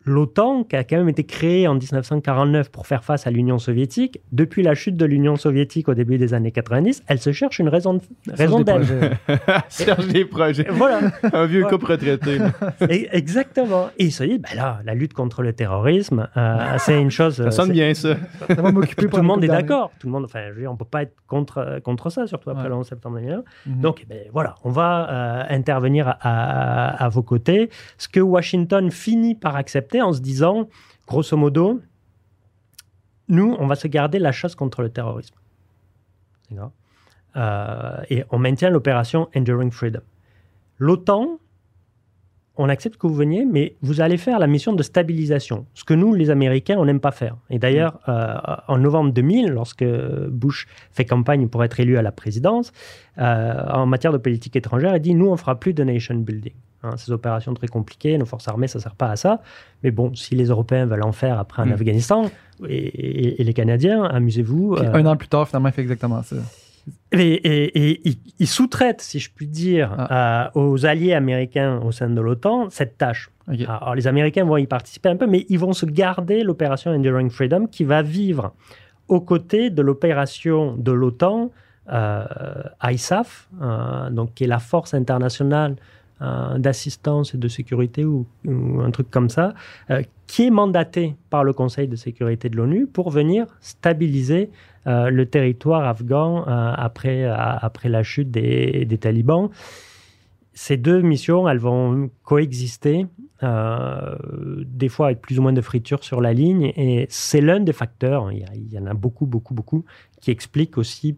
l'OTAN, 0.06 0.64
qui 0.64 0.76
a 0.76 0.84
quand 0.84 0.98
même 0.98 1.10
été 1.10 1.24
créée 1.24 1.68
en 1.68 1.76
1949 1.76 2.72
pour 2.72 2.88
faire 2.88 3.04
face 3.04 3.28
à 3.28 3.32
l'Union 3.32 3.58
soviétique, 3.60 4.20
depuis 4.32 4.64
la 4.64 4.74
chute 4.76 4.96
de 4.98 5.06
l'Union 5.06 5.36
soviétique 5.36 5.88
au 5.90 5.94
début 5.94 6.18
des 6.18 6.34
années 6.34 6.52
90, 6.52 7.04
elle 7.08 7.20
se 7.20 7.32
cherche 7.32 7.60
une 7.60 7.70
raison 7.70 7.96
de- 7.96 8.02
raison 8.30 8.62
d'être. 8.62 8.82
Serge 9.70 10.08
des 10.14 10.26
projets. 10.26 10.66
Voilà. 10.70 11.00
Un 11.34 11.46
vieux 11.46 11.64
Ouais. 11.64 11.70
couple 11.70 11.92
retraité. 11.92 12.38
Et- 12.90 13.10
Exactement. 13.12 13.90
Et 13.98 14.06
ils 14.06 14.12
se 14.12 14.24
disent, 14.24 14.40
ben 14.40 14.56
là, 14.56 14.80
la 14.86 14.94
lutte 14.96 15.14
contre 15.14 15.42
le 15.44 15.54
terrorisme, 15.54 16.28
euh, 16.38 16.58
c'est 16.78 17.00
une 17.00 17.12
chose. 17.12 17.36
Ça 17.36 17.52
sonne 17.52 17.72
bien, 17.72 17.94
ça. 17.94 18.16
Ça 18.48 18.56
va 18.62 18.72
m'occuper 18.72 19.04
Tout 19.04 19.10
pendant 19.10 19.22
le 19.24 19.28
monde 19.28 19.44
est 19.44 19.48
d'accord. 19.48 19.92
Tout 20.00 20.08
le 20.08 20.14
monde, 20.14 20.26
enfin, 20.26 20.42
je 20.50 20.54
veux 20.54 20.62
dire, 20.62 20.72
on 20.72 20.76
peut 20.78 20.86
pas 20.86 21.04
être 21.04 21.16
contre 21.28 21.58
euh, 21.60 21.80
contre 21.80 22.10
ça, 22.10 22.26
surtout 22.28 22.50
après 22.50 22.64
Ouais. 22.64 22.70
le 22.70 22.76
11 22.76 22.88
septembre 22.88 23.18
2001. 23.20 23.44
Mhm. 23.68 23.82
Donc, 23.82 24.00
eh 24.04 24.06
ben, 24.08 24.20
voilà, 24.34 24.56
on 24.64 24.70
va 24.70 25.10
euh, 25.10 25.56
intervenir 25.56 26.08
à, 26.08 26.18
à- 26.22 27.04
à 27.06 27.10
vos 27.10 27.24
côtés. 27.24 27.70
Ce 27.98 28.08
que 28.08 28.20
Washington 28.20 28.90
finit 28.92 29.36
par 29.36 29.56
accepter 29.56 29.91
en 30.00 30.14
se 30.14 30.22
disant, 30.22 30.70
grosso 31.08 31.36
modo, 31.36 31.82
nous, 33.28 33.56
on 33.60 33.68
va 33.68 33.76
se 33.76 33.88
garder 33.88 34.20
la 34.20 34.32
chasse 34.32 34.56
contre 34.56 34.82
le 34.82 34.90
terrorisme. 34.90 35.36
Euh, 37.36 38.04
et 38.10 38.24
on 38.30 38.38
maintient 38.38 38.70
l'opération 38.70 39.30
Enduring 39.36 39.72
Freedom. 39.72 40.02
L'OTAN, 40.78 41.40
on 42.58 42.68
accepte 42.70 42.98
que 42.98 43.08
vous 43.08 43.16
veniez, 43.16 43.46
mais 43.46 43.76
vous 43.82 44.02
allez 44.02 44.18
faire 44.18 44.38
la 44.38 44.46
mission 44.48 44.74
de 44.74 44.84
stabilisation, 44.84 45.66
ce 45.74 45.84
que 45.84 45.94
nous, 45.94 46.14
les 46.14 46.30
Américains, 46.30 46.76
on 46.78 46.86
n'aime 46.86 47.00
pas 47.00 47.12
faire. 47.12 47.38
Et 47.50 47.60
d'ailleurs, 47.60 48.00
euh, 48.10 48.36
en 48.68 48.78
novembre 48.78 49.12
2000, 49.14 49.50
lorsque 49.50 49.86
Bush 50.30 50.68
fait 50.92 51.06
campagne 51.06 51.48
pour 51.48 51.64
être 51.64 51.80
élu 51.80 51.98
à 51.98 52.02
la 52.02 52.12
présidence, 52.12 52.72
euh, 53.18 53.54
en 53.74 53.86
matière 53.86 54.12
de 54.12 54.18
politique 54.18 54.56
étrangère, 54.56 54.96
il 54.96 55.02
dit 55.02 55.16
nous, 55.16 55.28
on 55.30 55.38
fera 55.38 55.60
plus 55.60 55.74
de 55.74 55.84
nation 55.84 56.16
building. 56.16 56.54
Hein, 56.84 56.98
ces 56.98 57.12
opérations 57.12 57.54
très 57.54 57.68
compliquées, 57.68 58.18
nos 58.18 58.26
forces 58.26 58.48
armées, 58.48 58.68
ça 58.68 58.80
ne 58.80 58.84
sert 58.84 58.96
pas 58.96 59.10
à 59.12 59.16
ça. 59.16 59.42
Mais 59.84 59.92
bon, 59.92 60.14
si 60.16 60.34
les 60.36 60.46
Européens 60.46 60.88
veulent 60.88 61.04
en 61.06 61.12
faire 61.12 61.38
après 61.40 61.62
en 61.62 61.68
Mm. 61.68 61.74
Afghanistan, 61.74 62.24
et, 62.68 62.76
et- 62.76 63.42
et 63.42 63.44
les 63.44 63.54
Canadiens, 63.54 64.04
amusez-vous. 64.04 64.76
Euh, 64.76 64.92
Un 64.94 65.06
an 65.06 65.16
plus 65.16 65.28
tard, 65.28 65.48
finalement, 65.48 65.70
il 65.70 65.74
fait 65.74 65.84
exactement 65.84 66.22
ça. 66.24 66.38
Et, 67.12 67.20
et- 67.20 67.92
et 67.92 68.02
ils, 68.06 68.18
ils 68.40 68.48
sous-traitent, 68.48 69.02
si 69.02 69.20
je 69.20 69.30
puis 69.34 69.48
dire, 69.48 69.94
Ah. 69.98 70.52
euh, 70.56 70.60
aux 70.62 70.86
alliés 70.86 71.14
américains 71.14 71.80
au 71.82 71.92
sein 71.92 72.10
de 72.10 72.22
l'OTAN 72.22 72.70
cette 72.70 72.98
tâche. 72.98 73.30
Alors, 73.48 73.96
les 73.96 74.08
Américains 74.08 74.46
vont 74.46 74.56
y 74.58 74.68
participer 74.68 75.10
un 75.10 75.18
peu, 75.18 75.28
mais 75.28 75.46
ils 75.50 75.60
vont 75.60 75.74
se 75.74 75.86
garder 75.86 76.44
l'opération 76.44 76.92
Enduring 76.92 77.30
Freedom 77.30 77.68
qui 77.68 77.84
va 77.84 78.02
vivre 78.02 78.54
aux 79.10 79.20
côtés 79.20 79.70
de 79.70 79.82
l'opération 79.82 80.76
de 80.78 80.92
l'OTAN 80.94 81.52
euh, 81.92 82.24
ISAF, 82.84 83.50
euh, 83.62 84.10
donc 84.10 84.34
qui 84.36 84.46
est 84.46 84.48
la 84.48 84.60
force 84.60 84.94
internationale 84.94 85.76
euh, 86.22 86.58
d'assistance 86.60 87.34
et 87.34 87.38
de 87.38 87.48
sécurité 87.50 88.06
ou, 88.06 88.26
ou 88.46 88.80
un 88.82 88.92
truc 88.92 89.10
comme 89.10 89.30
ça, 89.30 89.54
euh, 89.90 90.04
qui 90.28 90.46
est 90.48 90.52
mandatée 90.52 91.16
par 91.30 91.44
le 91.44 91.52
Conseil 91.52 91.88
de 91.90 91.96
sécurité 91.98 92.48
de 92.50 92.56
l'ONU 92.56 92.86
pour 92.88 93.10
venir 93.10 93.48
stabiliser 93.60 94.50
le 94.86 95.26
territoire 95.26 95.88
afghan 95.88 96.48
euh, 96.48 96.74
après, 96.76 97.26
à- 97.26 97.56
après 97.58 97.90
la 97.90 98.04
chute 98.04 98.32
des, 98.32 98.86
des 98.86 98.98
talibans. 98.98 99.50
Ces 100.54 100.78
deux 100.78 101.02
missions, 101.02 101.48
elles 101.48 101.60
vont 101.60 102.10
coexister, 102.24 103.08
euh, 103.42 104.16
des 104.66 104.90
fois 104.90 105.08
avec 105.08 105.22
plus 105.22 105.40
ou 105.40 105.42
moins 105.42 105.54
de 105.54 105.62
friture 105.62 106.04
sur 106.04 106.20
la 106.20 106.34
ligne, 106.34 106.74
et 106.76 107.08
c'est 107.10 107.42
l'un 107.42 107.60
des 107.62 107.74
facteurs, 107.74 108.32
il 108.32 108.40
y, 108.40 108.44
a- 108.44 108.54
il 108.56 108.72
y 108.74 108.78
en 108.78 108.86
a 108.86 108.94
beaucoup, 108.94 109.26
beaucoup, 109.26 109.54
beaucoup, 109.54 109.86
qui 110.20 110.30
explique 110.32 110.78
aussi 110.78 111.16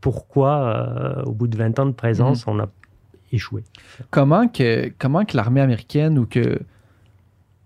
pourquoi, 0.00 0.52
euh, 0.60 1.22
au 1.24 1.32
bout 1.32 1.48
de 1.48 1.56
20 1.56 1.78
ans 1.78 1.86
de 1.86 1.92
présence, 1.92 2.46
on 2.46 2.58
a 2.60 2.68
échoué. 3.32 3.64
Comment 4.10 4.48
que, 4.48 4.92
comment 4.98 5.24
que 5.24 5.36
l'armée 5.36 5.60
américaine 5.60 6.18
ou 6.18 6.26
que 6.26 6.60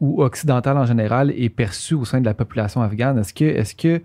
ou 0.01 0.23
occidentale 0.23 0.79
en 0.79 0.85
général 0.87 1.31
est 1.31 1.49
perçue 1.49 1.95
au 1.95 2.05
sein 2.05 2.21
de 2.21 2.25
la 2.25 2.35
population 2.35 2.81
afghane? 2.83 3.19
Est-ce 3.19 3.33
que, 3.35 3.45
est-ce 3.45 3.75
que 3.77 4.03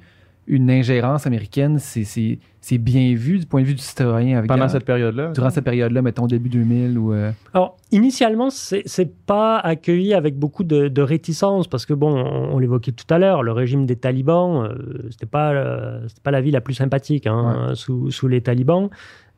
une 0.47 0.71
ingérence 0.71 1.27
américaine, 1.27 1.77
c'est, 1.79 2.77
bien 2.77 3.13
vu 3.15 3.39
du 3.39 3.45
point 3.45 3.61
de 3.61 3.67
vue 3.67 3.73
du 3.75 3.81
citoyen 3.81 4.39
afghan? 4.39 4.55
Pendant 4.55 4.69
cette 4.69 4.85
période-là. 4.85 5.31
Durant 5.33 5.49
cette 5.49 5.63
période-là, 5.65 6.01
mettons 6.01 6.25
début 6.25 6.49
2000 6.49 6.97
ou... 6.97 7.13
euh, 7.13 7.31
Alors, 7.53 7.77
initialement, 7.91 8.49
c'est 8.49 9.15
pas 9.25 9.57
accueilli 9.59 10.13
avec 10.13 10.37
beaucoup 10.37 10.63
de, 10.63 10.87
de 10.87 11.01
réticence 11.01 11.67
parce 11.67 11.85
que, 11.85 11.93
bon, 11.93 12.13
on, 12.15 12.55
on 12.55 12.59
l'évoquait 12.59 12.93
tout 12.93 13.11
à 13.13 13.19
l'heure, 13.19 13.43
le 13.43 13.51
régime 13.51 13.85
des 13.85 13.95
talibans, 13.97 14.63
euh, 14.65 15.07
c'était 15.11 15.25
pas, 15.25 15.51
euh, 15.53 16.07
pas 16.23 16.31
la 16.31 16.41
vie 16.41 16.51
la 16.51 16.61
plus 16.61 16.73
sympathique 16.75 17.27
hein, 17.27 17.71
sous, 17.75 18.09
sous 18.11 18.27
les 18.27 18.41
talibans. 18.41 18.89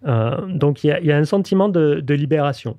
Euh, 0.07 0.45
donc, 0.47 0.83
il 0.83 0.87
y, 0.87 0.91
a- 0.91 0.99
il 0.99 1.05
y 1.07 1.11
a 1.11 1.17
un 1.17 1.25
sentiment 1.25 1.69
de, 1.69 1.99
de 2.01 2.13
libération. 2.13 2.77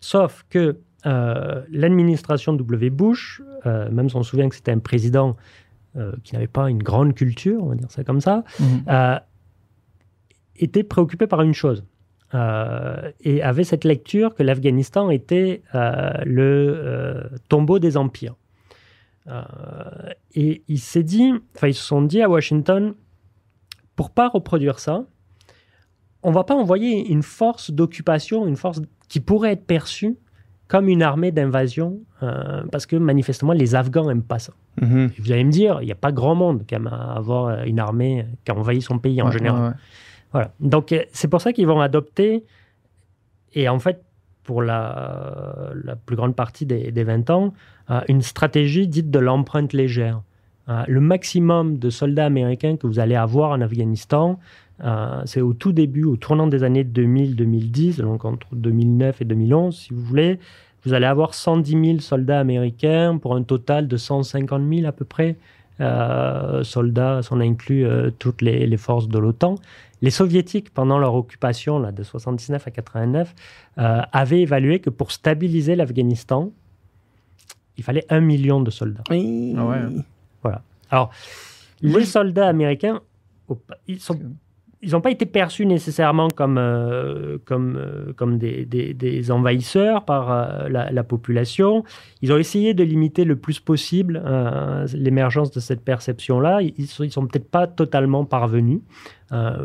Sauf 0.00 0.44
que 0.50 0.76
euh, 1.06 1.62
l'administration 1.70 2.52
W. 2.54 2.90
Bush, 2.90 3.40
euh, 3.64 3.88
même 3.90 4.08
si 4.08 4.16
on 4.16 4.22
se 4.22 4.30
souvient 4.30 4.48
que 4.48 4.54
c'était 4.56 4.72
un 4.72 4.78
président 4.78 5.36
qui 6.24 6.34
n'avait 6.34 6.46
pas 6.46 6.68
une 6.70 6.82
grande 6.82 7.14
culture, 7.14 7.62
on 7.62 7.68
va 7.68 7.74
dire 7.74 7.90
ça 7.90 8.04
comme 8.04 8.20
ça, 8.20 8.44
euh, 8.88 9.18
était 10.56 10.84
préoccupé 10.84 11.26
par 11.26 11.42
une 11.42 11.54
chose. 11.54 11.84
euh, 12.34 13.10
et 13.20 13.40
avait 13.42 13.64
cette 13.64 13.84
lecture 13.84 14.34
que 14.34 14.42
l'Afghanistan 14.42 15.10
était 15.10 15.62
euh, 15.74 16.10
le 16.24 16.74
euh, 16.76 17.22
tombeau 17.48 17.78
des 17.78 17.96
empires. 17.96 18.34
Euh, 19.28 19.42
et 20.34 20.62
il 20.68 20.78
s'est 20.78 21.02
dit, 21.04 21.32
enfin 21.54 21.68
ils 21.68 21.74
se 21.74 21.82
sont 21.82 22.02
dit 22.02 22.20
à 22.22 22.28
Washington, 22.28 22.94
pour 23.94 24.10
pas 24.10 24.28
reproduire 24.28 24.78
ça, 24.80 25.04
on 26.22 26.32
va 26.32 26.44
pas 26.44 26.54
envoyer 26.54 27.08
une 27.10 27.22
force 27.22 27.70
d'occupation, 27.70 28.46
une 28.46 28.56
force 28.56 28.80
qui 29.08 29.20
pourrait 29.20 29.52
être 29.52 29.66
perçue 29.66 30.16
comme 30.68 30.88
une 30.88 31.02
armée 31.02 31.30
d'invasion, 31.30 32.00
euh, 32.22 32.64
parce 32.72 32.86
que 32.86 32.96
manifestement 32.96 33.52
les 33.52 33.74
Afghans 33.76 34.06
n'aiment 34.08 34.22
pas 34.24 34.40
ça. 34.40 34.52
Mhm. 34.80 35.10
Vous 35.18 35.32
allez 35.32 35.44
me 35.44 35.50
dire, 35.50 35.78
il 35.82 35.86
n'y 35.86 35.92
a 35.92 35.96
pas 35.96 36.12
grand 36.12 36.34
monde 36.34 36.66
qui 36.66 36.74
aime 36.74 36.88
avoir 36.88 37.64
une 37.64 37.78
armée 37.78 38.26
qui 38.44 38.50
a 38.50 38.54
envahi 38.54 38.82
son 38.82 38.98
pays 38.98 39.20
en 39.22 39.26
ouais, 39.26 39.32
général. 39.32 39.60
ouais, 39.60 39.68
ouais. 39.68 39.74
Voilà. 40.32 40.52
Donc, 40.60 40.92
euh, 40.92 41.02
c'est 41.12 41.28
pour 41.28 41.40
ça 41.40 41.52
qu'ils 41.52 41.66
vont 41.66 41.80
adopter, 41.80 42.44
et 43.54 43.68
en 43.68 43.78
fait, 43.78 44.02
pour 44.42 44.62
la, 44.62 45.72
la 45.84 45.96
plus 45.96 46.14
grande 46.14 46.36
partie 46.36 46.66
des, 46.66 46.92
des 46.92 47.04
20 47.04 47.30
ans, 47.30 47.52
euh, 47.90 48.00
une 48.08 48.22
stratégie 48.22 48.86
dite 48.86 49.10
de 49.10 49.18
l'empreinte 49.18 49.72
légère. 49.72 50.22
Euh, 50.68 50.84
le 50.88 51.00
maximum 51.00 51.78
de 51.78 51.90
soldats 51.90 52.26
américains 52.26 52.76
que 52.76 52.86
vous 52.86 52.98
allez 52.98 53.14
avoir 53.14 53.50
en 53.50 53.60
Afghanistan, 53.60 54.38
euh, 54.84 55.22
c'est 55.24 55.40
au 55.40 55.52
tout 55.52 55.72
début, 55.72 56.04
au 56.04 56.16
tournant 56.16 56.46
des 56.48 56.64
années 56.64 56.84
2000-2010, 56.84 58.00
donc 58.00 58.24
entre 58.24 58.48
2009 58.54 59.22
et 59.22 59.24
2011, 59.24 59.76
si 59.76 59.94
vous 59.94 60.02
voulez, 60.02 60.38
vous 60.86 60.94
allez 60.94 61.06
avoir 61.06 61.34
110 61.34 61.70
000 61.70 61.98
soldats 61.98 62.38
américains 62.38 63.18
pour 63.18 63.34
un 63.34 63.42
total 63.42 63.88
de 63.88 63.96
150 63.96 64.62
000 64.72 64.86
à 64.86 64.92
peu 64.92 65.04
près 65.04 65.36
euh, 65.80 66.62
soldats, 66.62 67.20
si 67.22 67.32
on 67.32 67.40
inclut 67.40 67.84
euh, 67.84 68.10
toutes 68.18 68.40
les, 68.40 68.66
les 68.66 68.76
forces 68.76 69.08
de 69.08 69.18
l'OTAN. 69.18 69.56
Les 70.00 70.10
soviétiques, 70.10 70.72
pendant 70.72 70.98
leur 70.98 71.14
occupation 71.14 71.78
là, 71.78 71.90
de 71.90 72.02
79 72.02 72.68
à 72.68 72.70
89, 72.70 73.34
euh, 73.78 74.00
avaient 74.12 74.40
évalué 74.40 74.78
que 74.78 74.88
pour 74.88 75.10
stabiliser 75.10 75.74
l'Afghanistan, 75.74 76.52
il 77.76 77.84
fallait 77.84 78.06
un 78.08 78.20
million 78.20 78.60
de 78.60 78.70
soldats. 78.70 79.02
Ah 79.10 79.66
ouais. 79.66 80.52
Alors, 80.90 81.10
les 81.82 82.04
soldats 82.04 82.46
américains, 82.46 83.00
ils 83.88 84.00
sont 84.00 84.18
ils 84.82 84.92
n'ont 84.92 85.00
pas 85.00 85.10
été 85.10 85.26
perçus 85.26 85.64
nécessairement 85.66 86.28
comme, 86.28 86.58
euh, 86.58 87.38
comme, 87.44 87.76
euh, 87.76 88.12
comme 88.14 88.38
des, 88.38 88.64
des- 88.66 89.30
envahisseurs 89.30 90.04
par 90.04 90.30
euh, 90.30 90.68
la, 90.68 90.92
la 90.92 91.02
population. 91.02 91.82
Ils 92.22 92.32
ont 92.32 92.36
essayé 92.36 92.74
de 92.74 92.84
limiter 92.84 93.24
le 93.24 93.36
plus 93.36 93.58
possible 93.60 94.22
l'émergence 94.94 95.50
de 95.50 95.60
cette 95.60 95.80
perception-là. 95.82 96.60
Ils 96.62 96.74
ne 97.00 97.08
sont, 97.08 97.26
peut-être 97.26 97.50
pas 97.50 97.66
totalement 97.66 98.24
parvenus 98.24 98.80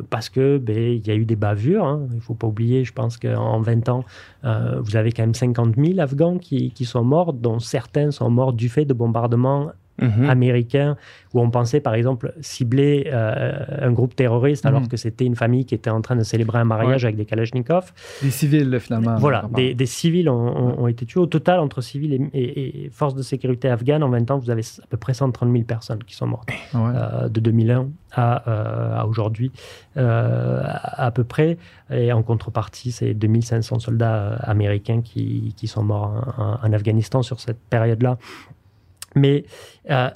parce 0.09 0.29
que 0.29 0.57
ben, 0.57 0.99
y 1.05 1.11
a 1.11 1.15
eu 1.15 1.25
des 1.25 1.35
bavures. 1.35 1.85
hein. 1.85 2.07
Il 2.11 2.15
ne 2.15 2.21
faut 2.21 2.33
pas 2.33 2.47
oublier, 2.47 2.83
je 2.83 2.93
pense 2.93 3.17
qu'en 3.17 3.59
20 3.61 3.89
ans, 3.89 4.03
vous 4.43 4.95
avez 4.95 5.11
quand 5.11 5.23
même 5.23 5.33
50 5.35 5.75
000 5.77 5.99
Afghans 5.99 6.37
qui, 6.39 6.71
qui 6.71 6.85
sont 6.85 7.03
morts, 7.03 7.33
dont 7.33 7.59
certains 7.59 8.09
sont 8.11 8.29
morts 8.29 8.53
du 8.53 8.69
fait 8.69 8.85
de 8.85 8.93
bombardements 8.93 9.71
Mhm. 10.01 10.29
américain 10.29 10.97
où 11.33 11.39
on 11.41 11.49
pensait 11.49 11.79
par 11.79 11.93
exemple 11.93 12.33
cibler 12.41 13.07
euh, 13.13 13.53
un 13.81 13.91
groupe 13.91 14.15
terroriste 14.15 14.65
alors 14.65 14.81
Mhm. 14.81 14.87
que 14.89 14.97
c'était 14.97 15.25
une 15.25 15.35
famille 15.35 15.65
qui 15.65 15.75
était 15.75 15.89
en 15.89 16.01
train 16.01 16.15
de 16.15 16.23
célébrer 16.23 16.59
un 16.59 16.63
mariage 16.65 17.05
avec 17.05 17.15
des 17.15 17.25
kalachnikovs. 17.25 17.93
Des 18.21 18.31
civils, 18.31 18.79
finalement. 18.79 19.15
voilà, 19.17 19.45
des, 19.55 19.73
des 19.73 19.85
civils 19.85 20.27
ont, 20.29 20.33
ont- 20.57 20.83
ont 20.83 20.87
été 20.87 21.05
tués. 21.05 21.19
Au 21.21 21.25
total, 21.27 21.59
entre 21.59 21.81
civils 21.81 22.13
et, 22.13 22.29
et- 22.33 22.85
et 22.85 22.89
forces 22.89 23.15
de 23.15 23.21
sécurité 23.21 23.69
afghanes, 23.69 24.03
en 24.03 24.09
20 24.09 24.29
ans, 24.31 24.37
vous 24.39 24.49
avez 24.49 24.61
à 24.83 24.87
peu 24.87 24.97
près 24.97 25.13
130 25.13 25.51
000 25.51 25.63
personnes 25.63 26.03
qui 26.03 26.15
sont 26.15 26.27
mortes 26.27 26.49
Ouais. 26.73 26.79
euh, 26.95 27.29
de 27.29 27.39
2001 27.39 27.87
à, 28.13 28.49
euh, 28.49 28.99
à 29.01 29.05
aujourd'hui, 29.05 29.51
à, 29.95 31.05
à 31.05 31.11
peu 31.11 31.23
près. 31.23 31.57
Et 31.91 32.11
en 32.11 32.23
contrepartie, 32.23 32.91
c'est 32.91 33.13
2500 33.13 33.79
soldats 33.79 34.35
américains 34.41 35.01
qui, 35.01 35.53
qui 35.57 35.67
sont 35.67 35.83
morts 35.83 36.59
en 36.63 36.71
Afghanistan 36.73 37.21
sur 37.21 37.39
cette 37.39 37.59
période-là. 37.69 38.17
Mais 39.15 39.45
euh, 39.89 40.09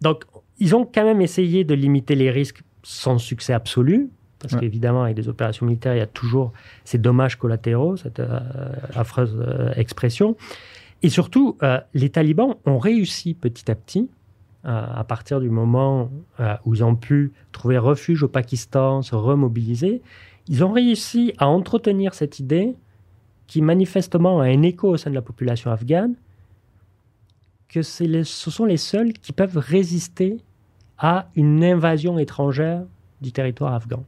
donc, 0.00 0.24
ils 0.58 0.74
ont 0.74 0.84
quand 0.84 1.04
même 1.04 1.20
essayé 1.20 1.64
de 1.64 1.74
limiter 1.74 2.14
les 2.14 2.30
risques 2.30 2.62
sans 2.82 3.18
succès 3.18 3.52
absolu. 3.52 4.10
Parce 4.38 4.54
Ouais. 4.54 4.60
qu'évidemment, 4.60 5.02
avec 5.04 5.16
des 5.16 5.28
opérations 5.28 5.66
militaires, 5.66 5.94
il 5.94 5.98
y 5.98 6.02
a 6.02 6.06
toujours 6.06 6.52
ces 6.84 6.96
dommages 6.96 7.36
collatéraux, 7.36 7.96
cette 7.96 8.20
euh, 8.20 8.40
affreuse 8.94 9.36
euh, 9.38 9.72
expression. 9.76 10.34
Et 11.02 11.08
surtout, 11.08 11.56
les 11.94 12.10
talibans 12.10 12.56
ont 12.66 12.76
réussi 12.78 13.32
petit 13.32 13.70
à 13.70 13.74
petit, 13.74 14.10
à 14.64 15.02
partir 15.04 15.40
du 15.40 15.48
moment 15.48 16.10
où 16.66 16.74
ils 16.74 16.84
ont 16.84 16.94
pu 16.94 17.32
trouver 17.52 17.78
refuge 17.78 18.22
au 18.22 18.28
Pakistan, 18.28 19.00
se 19.00 19.14
remobiliser, 19.14 20.02
ils 20.46 20.62
ont 20.62 20.72
réussi 20.72 21.32
à 21.38 21.48
entretenir 21.48 22.12
cette 22.12 22.38
idée 22.38 22.74
qui 23.46 23.62
manifestement 23.62 24.40
a 24.40 24.44
un 24.44 24.60
écho 24.60 24.88
au 24.90 24.96
sein 24.98 25.08
de 25.08 25.14
la 25.14 25.22
population 25.22 25.70
afghane, 25.70 26.14
que 27.72 27.80
les- 28.04 28.24
ce 28.24 28.50
sont 28.50 28.64
les 28.66 28.76
seuls 28.76 29.12
qui 29.14 29.32
peuvent 29.32 29.56
résister 29.56 30.36
à 30.98 31.28
une 31.36 31.64
invasion 31.64 32.18
étrangère 32.18 32.82
du 33.22 33.32
territoire 33.32 33.72
afghan. 33.74 34.04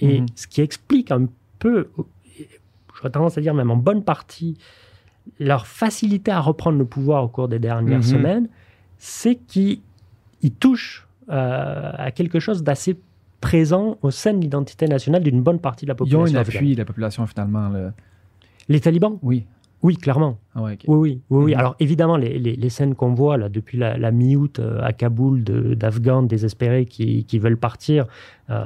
Et 0.00 0.20
Mhm. 0.20 0.26
ce 0.34 0.46
qui 0.46 0.60
explique 0.60 1.10
un 1.10 1.26
peu, 1.58 1.88
j'aurais 2.94 3.10
tendance 3.10 3.38
à 3.38 3.40
dire 3.40 3.54
même 3.54 3.70
en 3.70 3.76
bonne 3.76 4.02
partie, 4.04 4.58
leur 5.40 5.66
facilité 5.66 6.30
à 6.30 6.40
reprendre 6.40 6.78
le 6.78 6.84
pouvoir 6.84 7.24
au 7.24 7.28
cours 7.28 7.48
des 7.48 7.58
dernières 7.58 7.98
Mhm. 7.98 8.02
semaines, 8.02 8.48
c'est 8.98 9.36
qu'ils 9.36 9.80
ils 10.42 10.52
touchent 10.52 11.02
euh, 11.28 11.90
à 11.96 12.12
quelque 12.12 12.38
chose 12.38 12.62
d'assez 12.62 12.96
présent 13.40 13.98
au 14.02 14.12
sein 14.12 14.32
de 14.32 14.40
l'identité 14.40 14.86
nationale 14.86 15.24
d'une 15.24 15.42
bonne 15.42 15.58
partie 15.58 15.84
de 15.84 15.88
la 15.88 15.94
Ils 15.94 15.96
population. 15.96 16.20
ont 16.22 16.24
un 16.38 16.40
afghane. 16.40 16.56
appui, 16.58 16.74
la 16.76 16.84
population, 16.84 17.26
finalement. 17.26 17.68
Les 18.68 18.80
talibans 18.80 19.18
Oui. 19.22 19.44
Oui, 19.86 19.96
clairement. 19.96 20.38
Ah 20.54 20.62
ouais. 20.62 20.78
Oui, 20.88 20.96
oui, 20.98 21.20
oui. 21.30 21.44
oui. 21.44 21.52
Mhm. 21.52 21.58
Alors 21.60 21.76
évidemment, 21.78 22.16
les, 22.16 22.38
les- 22.38 22.56
les 22.56 22.68
scènes 22.70 22.94
qu'on 22.94 23.14
voit 23.14 23.36
là, 23.36 23.48
depuis 23.48 23.78
la, 23.78 23.96
la 23.96 24.10
mi-août 24.10 24.58
euh, 24.58 24.80
à 24.82 24.92
Kaboul 24.92 25.44
d'Afghans 25.44 26.22
désespérés 26.24 26.86
qui, 26.86 27.24
qui 27.24 27.38
veulent 27.38 27.56
partir, 27.56 28.06
euh, 28.50 28.64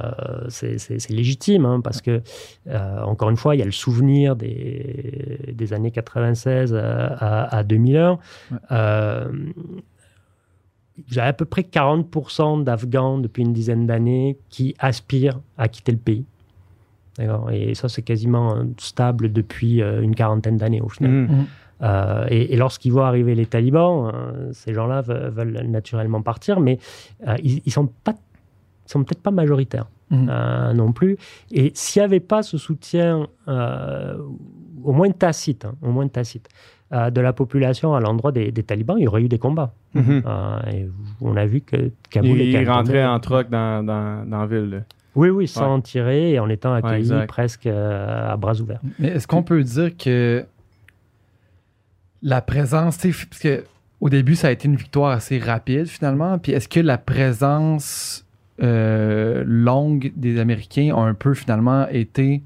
c'est 0.49 1.09
légitime 1.09 1.65
hein, 1.65 1.79
parce 1.81 2.01
que, 2.01 2.21
euh, 2.67 3.01
encore 3.03 3.29
une 3.29 3.37
fois, 3.37 3.55
il 3.55 3.59
y 3.59 3.61
a 3.61 3.65
le 3.65 3.71
souvenir 3.71 4.35
des, 4.35 5.51
des 5.53 5.73
années 5.73 5.91
96 5.91 6.73
à, 6.73 7.05
à- 7.07 7.55
à 7.57 7.63
2001. 7.63 8.17
Ouais. 8.51 8.57
Vous 11.07 11.17
avez 11.19 11.29
à 11.29 11.33
peu 11.33 11.45
près 11.45 11.61
40% 11.63 12.63
d'Afghans 12.63 13.17
depuis 13.19 13.41
une 13.43 13.53
dizaine 13.53 13.87
d'années 13.87 14.37
qui 14.49 14.75
aspirent 14.77 15.39
à 15.57 15.67
quitter 15.67 15.91
le 15.93 15.97
pays. 15.97 16.25
D'accord 17.17 17.49
Et 17.51 17.73
ça, 17.75 17.89
c'est 17.89 18.01
quasiment 18.03 18.55
euh, 18.55 18.63
stable 18.77 19.31
depuis 19.33 19.81
euh, 19.81 20.01
une 20.01 20.15
quarantaine 20.15 20.57
d'années 20.57 20.81
au 20.81 20.89
final. 20.89 21.11
Mhm. 21.11 21.45
Euh, 21.83 22.25
et 22.29 22.53
et 22.53 22.57
lorsqu'ils 22.57 22.91
voient 22.91 23.07
arriver 23.07 23.33
les 23.35 23.47
talibans, 23.47 24.11
euh, 24.13 24.49
ces 24.53 24.73
gens-là 24.73 25.01
ve- 25.01 25.29
veulent, 25.29 25.65
naturellement 25.67 26.21
partir, 26.21 26.59
mais 26.59 26.77
euh, 27.27 27.35
ils, 27.43 27.61
ils 27.65 27.71
sont 27.71 27.87
pas, 27.87 28.13
ils 28.85 28.91
sont 28.91 29.03
peut-être 29.03 29.23
pas 29.23 29.31
majoritaires 29.31 29.87
euh, 30.29 30.73
non 30.73 30.91
plus. 30.91 31.17
Et 31.51 31.71
s'il 31.73 32.01
n'y 32.01 32.05
avait 32.05 32.19
pas 32.19 32.43
ce 32.43 32.57
soutien, 32.57 33.27
euh, 33.47 34.15
au 34.83 34.93
moins 34.93 35.09
tacite, 35.09 35.65
hein, 35.65 35.73
au 35.81 35.89
moins 35.91 36.07
tacite, 36.07 36.49
euh, 36.93 37.09
de 37.09 37.19
la 37.21 37.33
population 37.33 37.93
à 37.95 37.99
l'endroit 37.99 38.31
des, 38.31 38.51
des 38.51 38.63
talibans, 38.63 38.97
il 38.99 39.03
y 39.03 39.07
aurait 39.07 39.23
eu 39.23 39.29
des 39.29 39.39
combats. 39.39 39.73
Euh, 39.95 40.59
et 40.71 40.87
on 41.21 41.35
a 41.35 41.45
vu 41.45 41.61
que 41.61 41.91
Kaboul 42.09 42.29
Il, 42.41 42.49
était 42.49 42.61
il 42.63 42.69
rentrait 42.69 42.93
tombé- 43.01 43.05
en 43.07 43.19
troc 43.19 43.49
dans, 43.49 43.83
dans, 43.85 44.29
dans 44.29 44.39
la 44.41 44.45
ville. 44.47 44.85
Oui, 45.15 45.29
oui, 45.29 45.47
sans 45.47 45.81
tirer 45.81 46.31
et 46.31 46.39
en 46.39 46.47
étant 46.49 46.73
accueilli 46.73 47.09
presque 47.27 47.67
euh, 47.67 48.31
à 48.31 48.37
bras 48.37 48.59
ouverts. 48.61 48.79
Mais 48.99 49.09
est-ce 49.09 49.27
qu'on 49.27 49.43
peut 49.43 49.61
dire 49.63 49.95
que 49.97 50.45
la 52.21 52.41
présence, 52.41 52.97
tu 52.97 53.11
sais, 53.13 53.25
parce 53.29 53.41
que 53.41 53.63
au 53.99 54.09
début, 54.09 54.35
ça 54.35 54.47
a 54.47 54.51
été 54.51 54.67
une 54.67 54.75
victoire 54.75 55.11
assez 55.11 55.37
rapide 55.39 55.85
finalement, 55.87 56.39
puis 56.39 56.53
est-ce 56.53 56.67
que 56.67 56.79
la 56.79 56.97
présence 56.97 58.25
euh, 58.61 59.43
longue 59.45 60.11
des 60.15 60.39
Américains 60.39 60.93
a 60.95 60.99
un 61.01 61.13
peu 61.13 61.33
finalement 61.33 61.87
été 61.89 62.41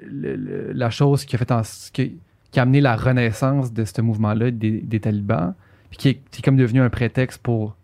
le- 0.00 0.36
le- 0.36 0.72
la 0.72 0.90
chose 0.90 1.24
qui 1.24 1.34
a 1.36 1.38
fait 1.38 1.50
en, 1.50 1.62
qui, 1.92 2.18
qui 2.50 2.58
a 2.58 2.62
amené 2.62 2.80
la 2.80 2.94
renaissance 2.96 3.72
de 3.72 3.84
ce 3.84 4.00
mouvement-là 4.00 4.50
des, 4.50 4.80
des 4.80 5.00
talibans, 5.00 5.54
puis 5.90 5.98
qui 5.98 6.08
est, 6.10 6.20
qui 6.30 6.40
est 6.40 6.42
comme 6.42 6.56
devenu 6.56 6.80
un 6.80 6.90
prétexte 6.90 7.40
pour 7.42 7.76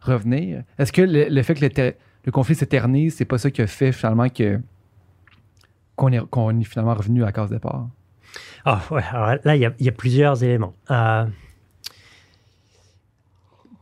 revenir? 0.00 0.62
Est-ce 0.78 0.92
que 0.92 1.02
le, 1.02 1.26
le 1.28 1.42
fait 1.42 1.54
que 1.54 1.60
le, 1.64 1.70
ter- 1.70 1.94
le 2.26 2.32
conflit 2.32 2.54
s'éternise, 2.54 3.14
c'est 3.14 3.24
pas 3.24 3.38
ça 3.38 3.50
qui 3.50 3.62
a 3.62 3.66
fait 3.66 3.92
finalement 3.92 4.28
que 4.28 4.60
qu'on 5.94 6.12
est, 6.12 6.20
qu'on 6.28 6.58
est 6.60 6.64
finalement 6.64 6.94
revenu 6.94 7.22
à 7.22 7.26
la 7.26 7.32
case 7.32 7.48
départ? 7.50 7.88
Ah, 8.66 8.82
ouais, 8.90 9.02
alors 9.12 9.36
là, 9.44 9.56
il 9.56 9.62
y, 9.62 9.64
a- 9.64 9.72
il 9.78 9.86
y 9.86 9.88
a 9.88 9.92
plusieurs 9.92 10.42
éléments. 10.44 10.74
Euh, 10.90 11.24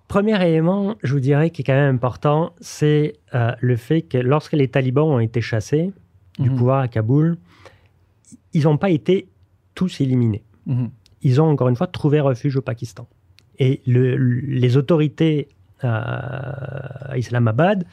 premier 0.09 0.41
élément, 0.47 0.95
je 1.03 1.13
vous 1.13 1.21
dirais, 1.21 1.51
qui 1.51 1.63
est 1.63 1.65
quand 1.65 1.73
même 1.75 1.95
important, 1.97 2.53
c'est 2.61 3.15
euh, 3.35 3.53
le 3.61 3.77
fait 3.77 4.03
que 4.03 4.19
lorsque 4.19 4.53
les 4.53 4.69
talibans 4.69 5.07
ont 5.09 5.19
été 5.21 5.41
chassés 5.41 5.93
du 6.39 6.51
Mhm. 6.51 6.57
pouvoir 6.57 6.81
à 6.81 6.89
Kaboul, 6.89 7.37
ils 8.53 8.65
n'ont 8.65 8.77
pas 8.79 8.91
été 8.91 9.27
tous 9.75 10.01
éliminés. 10.01 10.45
Mhm. 10.67 10.91
Ils 11.23 11.41
ont 11.41 11.47
encore 11.51 11.69
une 11.69 11.77
fois 11.77 11.87
trouvé 11.89 12.21
refuge 12.21 12.57
au 12.57 12.63
Pakistan. 12.63 13.09
Et 13.59 13.81
le- 13.87 14.17
les 14.17 14.77
autorités 14.77 15.49
euh, 15.83 15.89
à 15.89 17.19
Islamabad, 17.19 17.85
euh, 17.85 17.87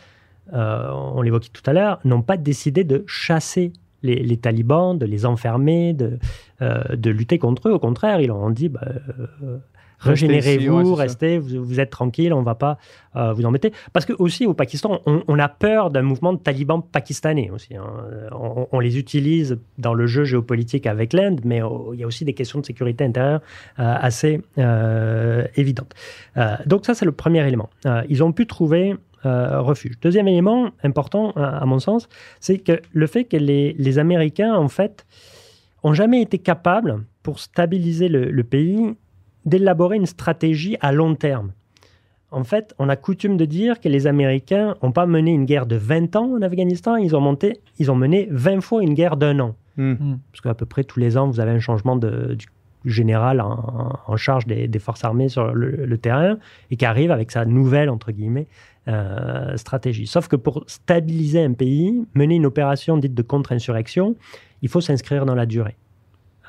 on 0.54 1.21
l'évoquait 1.21 1.49
tout 1.54 1.67
à 1.69 1.73
l'heure, 1.73 1.99
n'ont 2.04 2.21
pas 2.23 2.38
décidé 2.38 2.84
de 2.84 3.04
chasser 3.08 3.71
les, 4.04 4.15
les 4.15 4.38
talibans, 4.38 4.97
de 4.97 5.06
les 5.06 5.25
enfermer, 5.25 5.93
de, 5.93 6.17
euh, 6.62 6.82
de 6.95 7.10
lutter 7.12 7.38
contre 7.39 7.69
eux. 7.69 7.73
Au 7.73 7.80
contraire, 7.80 8.19
ils 8.19 8.27
leur 8.27 8.38
ont 8.38 8.49
dit 8.49 8.67
bah, 8.67 8.82
euh, 8.84 9.58
régénérez-vous, 9.99 10.95
restez, 10.95 11.38
vous, 11.38 11.63
vous 11.63 11.80
êtes 11.80 11.91
tranquille, 11.91 12.34
on 12.34 12.39
ne 12.39 12.45
va 12.45 12.56
pas 12.56 12.80
euh, 13.15 13.34
vous 13.34 13.45
embêter. 13.45 13.71
Parce 13.93 14.08
que 14.08 14.13
aussi 14.13 14.47
au 14.47 14.56
Pakistan, 14.56 14.99
on, 15.06 15.21
on 15.27 15.38
a 15.38 15.47
peur 15.47 15.91
d'un 15.91 16.01
mouvement 16.01 16.34
de 16.34 16.39
talibans 16.39 16.82
pakistanais 16.82 17.51
aussi. 17.51 17.75
hein. 17.75 17.84
On, 18.32 18.67
on 18.71 18.80
les 18.80 18.97
utilise 18.97 19.60
dans 19.77 19.93
le 19.93 20.08
jeu 20.08 20.23
géopolitique 20.23 20.88
avec 20.88 21.13
l'Inde, 21.13 21.41
mais 21.45 21.62
oh, 21.62 21.91
il 21.93 21.99
y 21.99 22.04
a 22.04 22.08
aussi 22.08 22.25
des 22.25 22.34
questions 22.34 22.60
de 22.60 22.65
sécurité 22.65 23.04
intérieure 23.06 23.41
euh, 23.77 23.95
assez 23.99 24.41
euh, 24.58 25.45
évidentes. 25.56 25.93
Euh, 26.38 26.56
donc 26.65 26.88
ça, 26.88 26.95
c'est 26.95 27.06
le 27.06 27.12
premier 27.12 27.47
élément. 27.47 27.69
Euh, 27.86 28.01
ils 28.10 28.23
ont 28.23 28.32
pu 28.32 28.47
trouver 28.47 28.95
euh, 29.25 29.62
refuge. 29.62 29.99
Deuxième 30.01 30.27
élément 30.27 30.71
important, 30.84 31.31
à, 31.36 31.57
à 31.57 31.65
mon 31.65 31.79
sens, 31.79 32.10
c'est 32.39 32.57
que 32.57 32.81
le 32.91 33.07
fait 33.07 33.25
que 33.25 33.38
les, 33.38 33.73
les 33.77 33.99
Américains, 33.99 34.53
en 34.55 34.67
fait, 34.67 35.05
ont 35.84 35.93
jamais 35.93 36.21
été 36.21 36.38
capables, 36.38 37.03
pour 37.23 37.39
stabiliser 37.39 38.07
le, 38.07 38.31
le 38.31 38.43
pays, 38.43 38.95
d'élaborer 39.45 39.97
une 39.97 40.05
stratégie 40.05 40.77
à 40.81 40.91
long 40.91 41.15
terme. 41.15 41.51
En 42.31 42.43
fait, 42.43 42.73
on 42.79 42.88
a 42.88 42.95
coutume 42.95 43.36
de 43.36 43.45
dire 43.45 43.79
que 43.81 43.89
les 43.89 44.07
Américains 44.07 44.75
n'ont 44.81 44.93
pas 44.93 45.05
mené 45.05 45.31
une 45.31 45.45
guerre 45.45 45.65
de 45.65 45.75
20 45.75 46.15
ans 46.15 46.31
en 46.34 46.41
Afghanistan, 46.41 46.95
ils 46.95 47.15
ont, 47.15 47.19
monté, 47.19 47.60
ils 47.77 47.91
ont 47.91 47.95
mené 47.95 48.27
20 48.31 48.62
fois 48.62 48.84
une 48.84 48.93
guerre 48.93 49.17
d'un 49.17 49.39
an. 49.39 49.55
Mhm. 49.77 50.19
Parce 50.31 50.41
qu'à 50.41 50.53
peu 50.53 50.65
près 50.65 50.84
tous 50.84 50.99
les 50.99 51.17
ans, 51.17 51.27
vous 51.27 51.39
avez 51.39 51.51
un 51.51 51.60
changement 51.60 51.97
de, 51.97 52.36
du 52.36 52.47
général 52.86 53.41
en, 53.41 53.99
en 54.07 54.17
charge 54.17 54.47
des, 54.47 54.67
des 54.67 54.79
forces 54.79 55.03
armées 55.03 55.27
sur 55.27 55.53
le, 55.53 55.86
le 55.86 55.97
terrain 55.97 56.38
et 56.69 56.77
qui 56.77 56.86
arrive 56.86 57.12
avec 57.12 57.31
sa 57.31 57.45
nouvelle, 57.45 57.89
entre 57.89 58.12
guillemets, 58.12 58.47
euh, 58.88 59.56
stratégie. 59.58 60.08
Sauf 60.08 60.28
que 60.28 60.36
pour 60.36 60.63
stabiliser 60.65 61.44
un 61.44 61.54
pays, 61.54 62.04
mener 62.15 62.36
une 62.36 62.48
opération 62.48 62.98
dite 62.98 63.13
de 63.13 63.22
contre-insurrection, 63.22 64.15
il 64.63 64.70
faut 64.70 64.82
s'inscrire 64.82 65.26
dans 65.26 65.36
la 65.36 65.46
durée. 65.46 65.78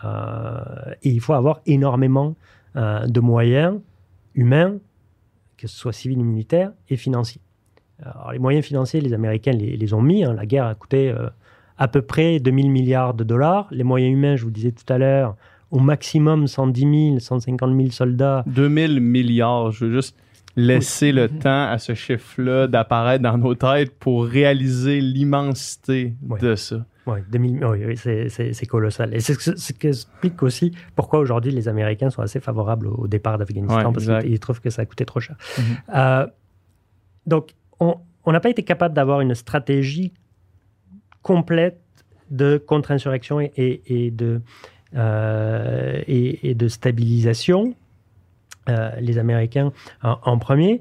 Euh, 0.05 0.61
et 1.03 1.11
il 1.11 1.21
faut 1.21 1.35
avoir 1.35 1.61
énormément 1.66 2.35
euh, 2.77 3.07
de 3.07 3.21
moyens 3.21 3.79
humains, 4.35 4.77
que 5.59 5.66
ce 5.66 5.77
soit 5.77 5.92
civils 5.92 6.18
ou 6.18 6.25
militaires, 6.25 6.73
et 6.88 6.97
financiers. 6.97 7.42
Les 8.33 8.38
moyens 8.40 8.65
financiers, 8.65 9.00
les 9.00 9.13
Américains 9.13 9.52
les, 9.52 9.94
ont 9.94 10.02
mis. 10.02 10.25
hein. 10.25 10.33
La 10.33 10.44
guerre 10.44 10.67
a 10.67 10.75
coûté 10.75 11.15
à 11.79 11.87
peu 11.87 12.02
près 12.02 12.40
2000 12.40 12.71
milliards 12.71 13.15
de 13.15 13.25
dollars. 13.25 13.69
Les 13.71 13.85
moyens 13.85 14.13
humains, 14.13 14.37
je 14.37 14.44
vous 14.44 14.50
disais 14.50 14.73
tout 14.73 14.90
à 14.90 14.98
l'heure, 14.98 15.37
au 15.71 15.79
maximum 15.79 16.46
110 16.46 16.81
000, 17.11 17.19
150 17.19 17.77
000 17.77 17.90
soldats. 17.90 18.42
2000 18.46 19.00
milliards. 19.00 19.71
Je 19.71 19.85
veux 19.85 19.92
juste 19.92 20.17
laisser 20.57 21.13
le 21.13 21.29
temps 21.29 21.69
à 21.71 21.79
ce 21.79 21.94
chiffre-là 21.94 22.67
d'apparaître 22.67 23.23
dans 23.23 23.38
nos 23.38 23.55
têtes 23.55 23.94
pour 23.98 24.27
réaliser 24.27 25.00
l'immensité 25.00 26.15
de 26.40 26.55
ça. 26.55 26.85
Oui, 27.07 27.19
2000 27.31 27.65
oui, 27.65 27.79
oui, 27.87 27.96
c'est- 27.96 28.67
colossal. 28.67 29.13
Et 29.15 29.21
c'est 29.21 29.35
ce 29.40 29.73
qui 29.73 29.87
explique 29.88 30.40
aussi 30.42 30.73
pourquoi 30.94 31.19
aujourd'hui 31.19 31.50
les 31.50 31.67
Américains 31.69 32.11
sont 32.11 32.23
assez 32.23 32.38
favorables 32.38 32.87
au 32.87 33.09
départ 33.09 33.38
d'Afghanistan, 33.38 33.92
parce 33.92 34.07
qu'ils 34.25 34.38
trouvent 34.38 34.61
que 34.61 34.71
ça 34.71 34.83
a 34.83 34.85
coûté 34.87 35.05
trop 35.05 35.19
cher. 35.21 35.37
Mhm. 35.59 35.65
Euh, 35.96 36.27
donc, 37.27 37.55
on 37.81 37.96
on 38.25 38.31
n'a 38.31 38.38
pas 38.38 38.50
été 38.50 38.63
capable 38.63 38.94
d'avoir 38.94 39.21
une 39.21 39.35
stratégie 39.35 40.13
complète 41.23 41.81
de 42.31 42.57
contre-insurrection 42.57 43.40
et, 43.40 43.50
et- 43.57 44.07
et 44.07 44.11
de, 44.13 44.40
euh, 44.94 46.00
et, 46.07 46.50
et 46.50 46.55
de 46.55 46.69
stabilisation. 46.69 47.75
Euh, 48.69 48.90
les 49.00 49.19
Américains 49.19 49.73
en, 50.04 50.19
en 50.23 50.38
premier. 50.38 50.81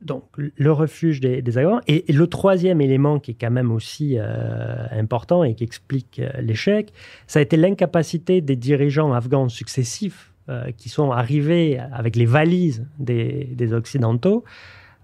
Donc, 0.00 0.24
le 0.36 0.72
refuge 0.72 1.20
des, 1.20 1.42
des 1.42 1.58
Afghans. 1.58 1.80
Et, 1.86 2.10
et 2.10 2.14
le 2.14 2.26
troisième 2.26 2.80
élément 2.80 3.20
qui 3.20 3.32
est 3.32 3.36
quand 3.38 3.50
même 3.50 3.70
aussi 3.70 4.16
euh, 4.18 4.86
important 4.90 5.44
et 5.44 5.54
qui 5.54 5.62
explique 5.62 6.18
euh, 6.18 6.30
l'échec, 6.40 6.92
ça 7.26 7.38
a 7.38 7.42
été 7.42 7.56
l'incapacité 7.56 8.40
des 8.40 8.56
dirigeants 8.56 9.12
afghans 9.12 9.48
successifs 9.48 10.32
euh, 10.48 10.72
qui 10.76 10.88
sont 10.88 11.10
arrivés 11.12 11.78
avec 11.78 12.16
les 12.16 12.26
valises 12.26 12.86
des, 12.98 13.44
des 13.52 13.72
Occidentaux 13.74 14.42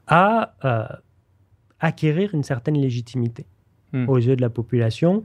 à 0.07 0.55
euh, 0.65 0.87
acquérir 1.79 2.35
une 2.35 2.43
certaine 2.43 2.81
légitimité 2.81 3.45
Hmm. 3.93 4.07
aux 4.07 4.19
yeux 4.19 4.37
de 4.37 4.43
la 4.43 4.51
population. 4.51 5.23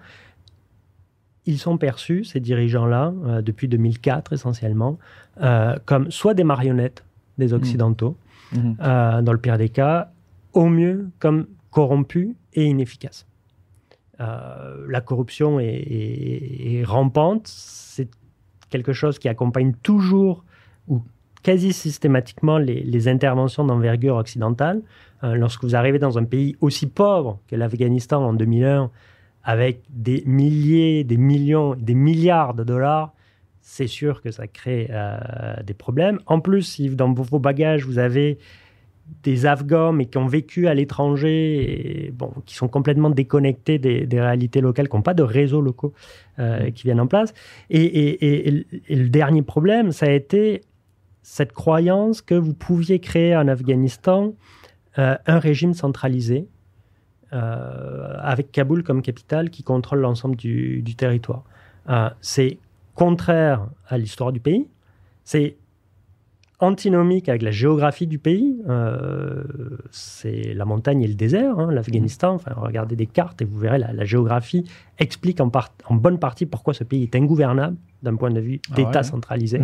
Ils 1.46 1.58
sont 1.60 1.78
perçus, 1.78 2.24
ces 2.24 2.39
dirigeants-là, 2.39 3.14
euh, 3.26 3.41
depuis 3.41 3.68
2004 3.68 4.34
essentiellement, 4.34 4.98
euh, 5.41 5.76
comme 5.86 6.10
soit 6.12 6.34
des 6.34 6.44
marionnettes 6.46 7.04
des 7.38 7.54
Occidentaux, 7.54 8.16
Mhm. 8.54 8.76
euh, 8.82 9.22
dans 9.22 9.32
le 9.34 9.39
pire 9.39 9.58
des 9.58 9.70
cas, 9.70 10.12
au 10.54 10.68
mieux 10.68 11.10
comme 11.20 11.48
corrompus 11.72 12.30
et 12.54 12.66
inefficaces. 12.66 13.26
La 14.88 15.02
corruption 15.02 15.60
est, 15.60 15.66
est- 15.66 16.76
est 16.80 16.84
rampante, 16.86 17.48
c'est 17.48 18.08
quelque 18.70 18.94
chose 18.94 19.20
qui 19.20 19.28
accompagne 19.28 19.74
toujours 19.84 20.46
ou 20.88 21.02
quasi 21.41 21.74
systématiquement 21.74 22.58
les, 22.58 22.84
les 22.84 23.08
interventions 23.10 23.66
d'envergure 23.66 24.16
occidentale. 24.16 24.82
Lorsque 25.24 25.64
vous 25.64 25.76
arrivez 25.76 26.00
dans 26.00 26.18
un 26.18 26.24
pays 26.24 26.56
aussi 26.62 26.88
pauvre 26.88 27.39
que 27.48 27.56
l'Afghanistan 27.58 28.24
en 28.24 28.34
2001, 28.34 28.91
avec 29.44 29.82
des 29.89 30.24
milliers, 30.26 31.04
des 31.04 31.18
millions, 31.18 31.76
des 31.76 31.96
milliards 31.96 32.54
de 32.54 32.64
dollars, 32.64 33.14
c'est 33.62 33.88
sûr 33.88 34.22
que 34.22 34.32
ça 34.32 34.48
crée 34.48 34.88
euh, 34.89 35.18
des 35.66 35.74
problèmes. 35.74 36.20
En 36.26 36.39
plus, 36.39 36.64
si 36.64 36.89
dans 36.89 37.14
vos 37.14 37.39
bagages, 37.39 37.86
vous 37.86 37.98
avez 37.98 38.38
des 39.24 39.46
Afghans, 39.46 39.91
mais 39.91 40.06
qui 40.06 40.18
ont 40.18 40.28
vécu 40.28 40.68
à 40.68 40.74
l'étranger, 40.74 42.06
et, 42.06 42.12
bon, 42.12 42.32
qui 42.46 42.56
sont 42.56 42.68
complètement 42.68 43.10
déconnectés 43.10 43.80
des, 43.80 44.06
des 44.06 44.22
réalités 44.22 44.62
locales, 44.62 44.88
qui 44.88 44.96
n'ont 44.96 45.02
pas 45.02 45.14
de 45.14 45.24
réseaux 45.24 45.62
locaux 45.62 45.94
euh, 46.39 46.72
qui 46.72 46.84
viennent 46.84 47.02
en 47.02 47.08
place. 47.08 47.34
Et 47.70 48.66
le 48.89 49.10
dernier 49.10 49.41
problème, 49.41 49.91
ça 49.91 50.06
a 50.06 50.12
été 50.12 50.62
cette 51.22 51.54
croyance 51.54 52.22
que 52.22 52.36
vous 52.36 52.54
pouviez 52.54 53.00
créer 53.00 53.36
en 53.36 53.48
Afghanistan 53.48 54.34
euh, 55.00 55.16
un 55.26 55.39
régime 55.39 55.74
centralisé, 55.74 56.48
euh, 57.34 58.16
avec 58.22 58.52
Kaboul 58.52 58.84
comme 58.84 59.02
capitale 59.02 59.50
qui 59.50 59.64
contrôle 59.64 60.00
l'ensemble 60.00 60.36
du, 60.36 60.82
du 60.82 60.96
territoire. 60.96 61.44
Euh, 61.90 62.10
c'est 62.22 62.58
contraire 62.96 63.68
à 63.88 63.98
l'histoire 63.98 64.32
du 64.32 64.40
pays, 64.40 64.68
c'est 65.24 65.56
antinomique 66.60 67.28
avec 67.28 67.42
la 67.42 67.52
géographie 67.52 68.08
du 68.08 68.20
pays. 68.20 68.56
Euh, 68.70 69.44
c'est 69.92 70.54
la 70.54 70.64
montagne 70.64 71.02
et 71.02 71.08
le 71.08 71.16
désert, 71.16 71.60
hein, 71.60 71.72
l'Afghanistan. 71.72 72.36
Enfin, 72.36 72.54
regardez 72.56 72.96
des 72.96 73.06
cartes 73.08 73.42
et 73.42 73.46
vous 73.46 73.58
verrez 73.60 73.80
la, 73.80 73.92
la 73.92 74.06
géographie 74.06 74.64
explique 74.98 75.42
en, 75.42 75.50
part- 75.50 75.74
en 75.86 75.96
bonne 75.96 76.20
partie 76.20 76.46
pourquoi 76.46 76.74
ce 76.74 76.86
pays 76.86 77.04
est 77.04 77.16
ingouvernable 77.16 77.76
d'un 78.02 78.16
point 78.16 78.32
de 78.32 78.40
vue 78.40 78.62
Ah 78.72 78.76
d'État 78.76 79.00
ouais. 79.00 79.04
centralisé. 79.04 79.60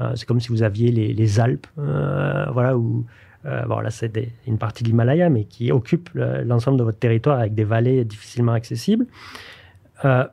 Euh, 0.00 0.12
c'est 0.14 0.26
comme 0.26 0.38
si 0.40 0.48
vous 0.50 0.62
aviez 0.62 0.92
les, 0.92 1.12
les 1.14 1.40
Alpes, 1.40 1.66
euh, 1.78 2.46
voilà, 2.52 2.76
où 2.76 3.04
euh, 3.46 3.64
bon, 3.66 3.78
là 3.80 3.90
c'est 3.90 4.12
une 4.46 4.58
partie 4.58 4.82
de 4.82 4.88
l'Himalaya, 4.88 5.30
mais 5.30 5.44
qui 5.44 5.70
occupe 5.72 6.10
le- 6.14 6.42
l'ensemble 6.42 6.78
de 6.78 6.84
votre 6.84 6.98
territoire 6.98 7.38
avec 7.38 7.54
des 7.54 7.64
vallées 7.64 8.04
difficilement 8.04 8.52
accessibles. 8.52 9.06
Euh, 10.04 10.26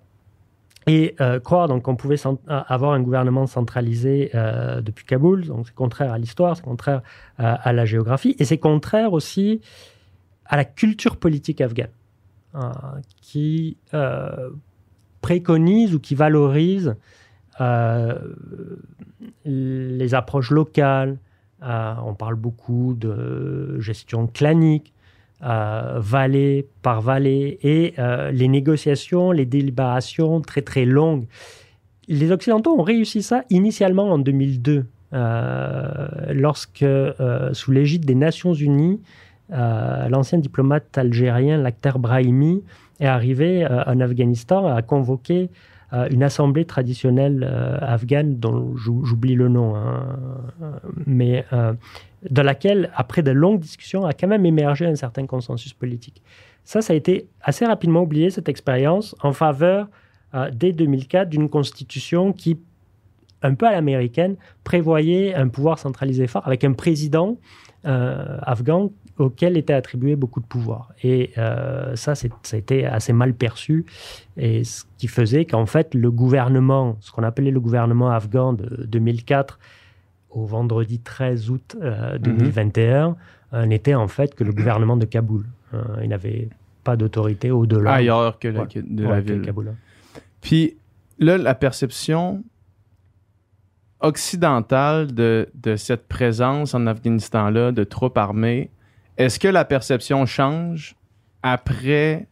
et 0.85 1.15
euh, 1.21 1.39
croire 1.39 1.67
donc 1.69 1.83
qu'on 1.83 1.95
pouvait 1.95 2.17
a- 2.47 2.57
avoir 2.73 2.91
un 2.91 2.99
gouvernement 3.01 3.47
centralisé 3.47 4.31
euh, 4.35 4.81
depuis 4.81 5.05
Kaboul, 5.05 5.45
donc 5.45 5.67
c'est 5.67 5.75
contraire 5.75 6.11
à 6.11 6.17
l'histoire, 6.17 6.57
c'est 6.57 6.63
contraire 6.63 7.01
à, 7.37 7.71
la 7.71 7.85
géographie, 7.85 8.35
et 8.39 8.43
c'est 8.45 8.57
contraire 8.57 9.13
aussi 9.13 9.61
à 10.45 10.57
la 10.57 10.65
culture 10.65 11.15
politique 11.15 11.61
afghane, 11.61 11.87
euh, 12.55 12.59
qui 13.21 13.77
euh, 13.93 14.49
préconise 15.21 15.95
ou 15.95 15.99
qui 16.01 16.15
valorise 16.15 16.95
euh, 17.61 18.17
les 19.45 20.13
approches 20.13 20.51
locales. 20.51 21.17
Euh, 21.63 21.93
on 22.05 22.13
parle 22.13 22.35
beaucoup 22.35 22.93
de 22.93 23.79
gestion 23.79 24.27
clanique, 24.27 24.93
euh, 25.43 25.95
vallée 25.97 26.67
par 26.81 27.01
vallée, 27.01 27.59
et 27.63 27.93
euh, 27.99 28.31
les 28.31 28.47
négociations, 28.47 29.31
les 29.31 29.45
délibérations 29.45 30.41
très 30.41 30.61
très 30.61 30.85
longues. 30.85 31.25
Les 32.07 32.31
Occidentaux 32.31 32.77
ont 32.77 32.83
réussi 32.83 33.21
ça 33.21 33.43
initialement 33.49 34.09
en 34.09 34.19
2002, 34.19 34.85
euh, 35.13 36.07
lorsque, 36.31 36.85
sous 37.53 37.71
l'égide 37.71 38.05
des 38.05 38.15
Nations 38.15 38.53
Unies, 38.53 39.01
l'ancien 39.49 40.37
diplomate 40.37 40.97
algérien 40.97 41.57
Lakhdar 41.57 41.99
Brahimi 41.99 42.63
est 42.99 43.05
arrivé 43.05 43.65
en 43.67 43.99
Afghanistan 43.99 44.73
à 44.73 44.81
convoquer 44.81 45.49
euh, 45.49 45.72
une 46.11 46.23
assemblée 46.23 46.65
traditionnelle 46.65 47.47
euh, 47.47 47.77
afghane 47.81 48.39
dont 48.39 48.75
j'ou- 48.75 49.05
j'oublie 49.05 49.35
le 49.35 49.47
nom, 49.47 49.75
hein, 49.75 50.17
euh, 50.61 50.71
mais 51.05 51.45
euh, 51.53 51.73
dans 52.29 52.43
laquelle, 52.43 52.89
après 52.95 53.21
de 53.21 53.31
longues 53.31 53.59
discussions, 53.59 54.05
a 54.05 54.13
quand 54.13 54.27
même 54.27 54.45
émergé 54.45 54.85
un 54.85 54.95
certain 54.95 55.25
consensus 55.27 55.73
politique. 55.73 56.21
Ça, 56.63 56.81
ça 56.81 56.93
a 56.93 56.95
été 56.95 57.27
assez 57.41 57.65
rapidement 57.65 58.01
oublié, 58.01 58.29
cette 58.29 58.49
expérience, 58.49 59.15
en 59.21 59.33
faveur, 59.33 59.87
dès 60.53 60.71
2004, 60.71 61.29
d'une 61.29 61.47
constitution 61.49 62.33
qui, 62.33 62.57
un 63.43 63.53
peu 63.53 63.67
à 63.67 63.71
l'américaine, 63.71 64.35
prévoyait 64.63 65.35
un 65.35 65.47
pouvoir 65.49 65.77
centralisé 65.77 66.25
fort 66.25 66.47
avec 66.47 66.63
un 66.63 66.73
président 66.73 67.37
afghan 67.83 68.91
auquel 69.17 69.57
était 69.57 69.73
attribué 69.73 70.15
beaucoup 70.15 70.39
de 70.39 70.45
pouvoir. 70.45 70.89
Et 71.03 71.31
euh, 71.37 71.95
ça, 71.95 72.15
ça 72.15 72.27
a 72.51 72.55
été 72.57 72.85
assez 72.85 73.13
mal 73.13 73.33
perçu, 73.33 73.85
et 74.37 74.63
ce 74.63 74.83
qui 74.97 75.07
faisait 75.07 75.45
qu'en 75.45 75.65
fait, 75.65 75.93
le 75.93 76.09
gouvernement, 76.11 76.97
ce 76.99 77.11
qu'on 77.11 77.23
appelait 77.23 77.51
le 77.51 77.59
gouvernement 77.59 78.09
afghan 78.11 78.53
de 78.53 78.85
2004 78.85 79.59
au 80.31 80.45
vendredi 80.45 80.99
13 80.99 81.49
août 81.51 81.75
euh, 81.81 82.17
2021, 82.17 83.15
euh, 83.53 83.65
n'était 83.67 83.93
en 83.93 84.07
fait 84.07 84.33
que 84.33 84.43
le 84.43 84.51
gouvernement 84.51 84.97
de 84.97 85.05
Kaboul. 85.05 85.45
Euh, 85.75 85.81
il 86.01 86.09
n'avait 86.09 86.49
pas 86.83 86.95
d'autorité 86.95 87.51
au-delà 87.51 87.93
Ailleurs 87.93 88.39
que, 88.39 88.47
la- 88.47 88.61
Ouais. 88.61 88.67
que 88.67 88.79
de 88.79 89.03
ouais, 89.05 89.09
la 89.11 89.21
ville. 89.21 89.41
Kaboul. 89.43 89.73
Puis 90.41 90.75
là, 91.19 91.37
la 91.37 91.53
perception 91.55 92.43
occidentale 93.99 95.13
de, 95.13 95.47
de 95.53 95.75
cette 95.75 96.07
présence 96.07 96.73
en 96.73 96.87
Afghanistan-là 96.87 97.71
de 97.71 97.83
troupes 97.83 98.17
armées, 98.17 98.69
est-ce 99.17 99.39
que 99.39 99.47
la 99.47 99.65
perception 99.65 100.25
change 100.25 100.95
après 101.41 102.27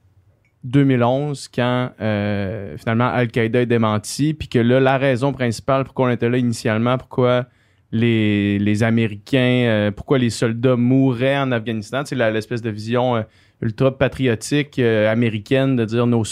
2011 0.63 1.47
quand 1.47 1.91
euh, 1.99 2.77
finalement 2.77 3.07
Al-Qaïda 3.07 3.61
est 3.61 3.65
démenti, 3.65 4.33
puis 4.33 4.47
que 4.47 4.59
là, 4.59 4.79
la 4.79 4.97
raison 4.97 5.33
principale 5.33 5.83
pourquoi 5.83 6.07
on 6.07 6.09
était 6.09 6.29
là 6.29 6.37
initialement, 6.37 6.97
pourquoi 6.97 7.47
les, 7.91 8.57
les 8.59 8.83
Américains, 8.83 9.65
euh, 9.67 9.91
pourquoi 9.91 10.17
les 10.17 10.29
soldats 10.29 10.75
mouraient 10.77 11.37
en 11.37 11.51
Afghanistan, 11.51 12.03
c'est 12.05 12.15
l'espèce 12.15 12.61
de 12.61 12.69
vision 12.69 13.17
euh, 13.17 13.23
ultra 13.61 13.97
patriotique 13.97 14.79
euh, 14.79 15.11
américaine 15.11 15.75
de 15.75 15.85
dire 15.85 16.07
nos 16.07 16.23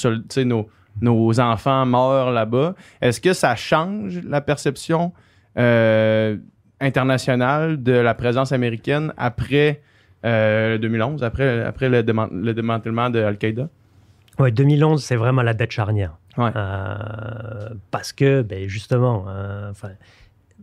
nos, 0.45 0.69
nos 1.01 1.39
enfants 1.39 1.85
meurent 1.85 2.31
là-bas. 2.31 2.75
Est-ce 3.01 3.19
que 3.19 3.33
ça 3.33 3.55
change 3.55 4.21
la 4.23 4.41
perception 4.41 5.13
internationale 6.79 7.83
de 7.83 7.91
la 7.91 8.13
présence 8.13 8.53
américaine 8.53 9.11
après 9.17 9.81
euh, 10.25 10.77
2011, 10.77 11.23
après, 11.23 11.63
après 11.63 11.89
le, 11.89 12.03
déman- 12.03 12.31
le 12.31 12.53
démantèlement 12.53 13.09
de 13.09 13.19
Al-Qaïda? 13.19 13.69
Ouais, 14.37 14.51
2011, 14.51 15.03
c'est 15.03 15.15
vraiment 15.15 15.41
la 15.41 15.53
date 15.53 15.71
charnière. 15.71 16.17
Ouais. 16.37 16.51
Euh, 16.55 17.69
parce 17.91 18.13
que, 18.13 18.41
ben, 18.41 18.67
justement, 18.67 19.25
euh, 19.27 19.71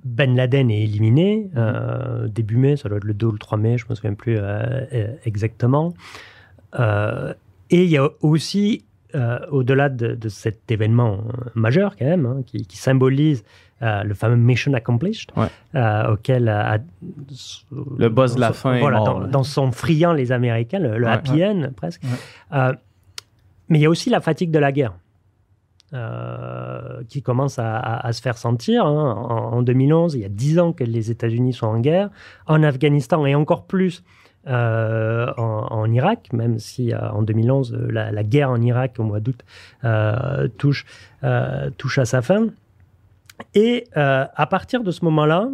Ben 0.05 0.35
Laden 0.35 0.71
est 0.71 0.83
éliminé 0.83 1.51
euh, 1.57 2.29
début 2.29 2.57
mai, 2.57 2.77
ça 2.77 2.89
doit 2.89 2.99
être 2.99 3.05
le 3.05 3.15
2 3.15 3.27
ou 3.27 3.33
le 3.33 3.39
3 3.39 3.59
mai, 3.59 3.77
je 3.77 3.85
ne 3.85 3.91
me 3.91 3.95
souviens 3.95 4.15
plus 4.15 4.39
exactement. 5.25 5.95
et 6.79 7.35
il 7.71 7.91
y 7.91 7.99
a 7.99 8.09
aussi, 8.21 8.85
au-delà 9.51 9.89
de, 9.89 10.29
cet 10.29 10.71
événement 10.71 11.25
majeur 11.55 11.97
quand 11.97 12.07
même, 12.07 12.27
hein, 12.27 12.43
qui, 12.47 12.77
symbolise 12.77 13.45
le 13.81 14.14
fameux 14.14 14.37
Mission 14.37 14.72
Accomplished, 14.74 15.33
auquel 15.74 16.45
le 17.99 18.09
boss 18.09 18.35
de 18.35 18.41
la 18.41 18.53
fin 18.53 18.79
voilà, 18.79 19.27
dans, 19.31 19.43
son 19.43 19.72
friand 19.72 20.12
les 20.12 20.33
Américains, 20.33 20.79
le, 20.79 21.07
happy 21.07 21.45
end 21.45 21.70
presque. 21.77 22.03
mais 22.53 23.79
il 23.79 23.81
y 23.81 23.87
a 23.87 23.91
aussi 23.91 24.11
la 24.11 24.20
fatigue 24.20 24.51
de 24.51 24.59
la 24.59 24.72
guerre. 24.72 24.95
Euh, 25.95 27.05
qui 27.09 27.22
commence 27.22 27.61
à, 27.61 28.11
se 28.11 28.20
faire 28.20 28.37
sentir. 28.37 28.85
Hein. 28.85 29.14
En, 29.53 29.62
2011, 29.62 30.16
il 30.16 30.22
y 30.22 30.24
a 30.24 30.29
dix 30.29 30.59
ans 30.59 30.72
que 30.72 30.83
les 30.83 31.12
États-Unis 31.12 31.53
sont 31.53 31.68
en 31.68 31.79
guerre. 31.79 32.11
En 32.49 32.64
Afghanistan 32.64 33.24
et 33.24 33.37
encore 33.37 33.66
plus 33.66 34.03
euh, 34.49 35.33
en, 35.37 35.93
Irak, 35.93 36.31
même 36.33 36.59
si 36.59 36.93
euh, 36.93 36.99
en 37.11 37.22
2011, 37.22 37.79
la, 37.91 38.24
guerre 38.24 38.51
en 38.51 38.61
Irak 38.61 38.97
au 38.99 39.05
mois 39.05 39.20
d'août 39.20 39.45
touche, 40.59 40.87
touche 41.77 41.99
à 41.99 42.05
sa 42.05 42.20
fin. 42.20 42.49
Et 43.55 43.84
à 43.95 44.47
partir 44.51 44.82
de 44.82 44.91
ce 44.91 45.05
moment-là, 45.05 45.49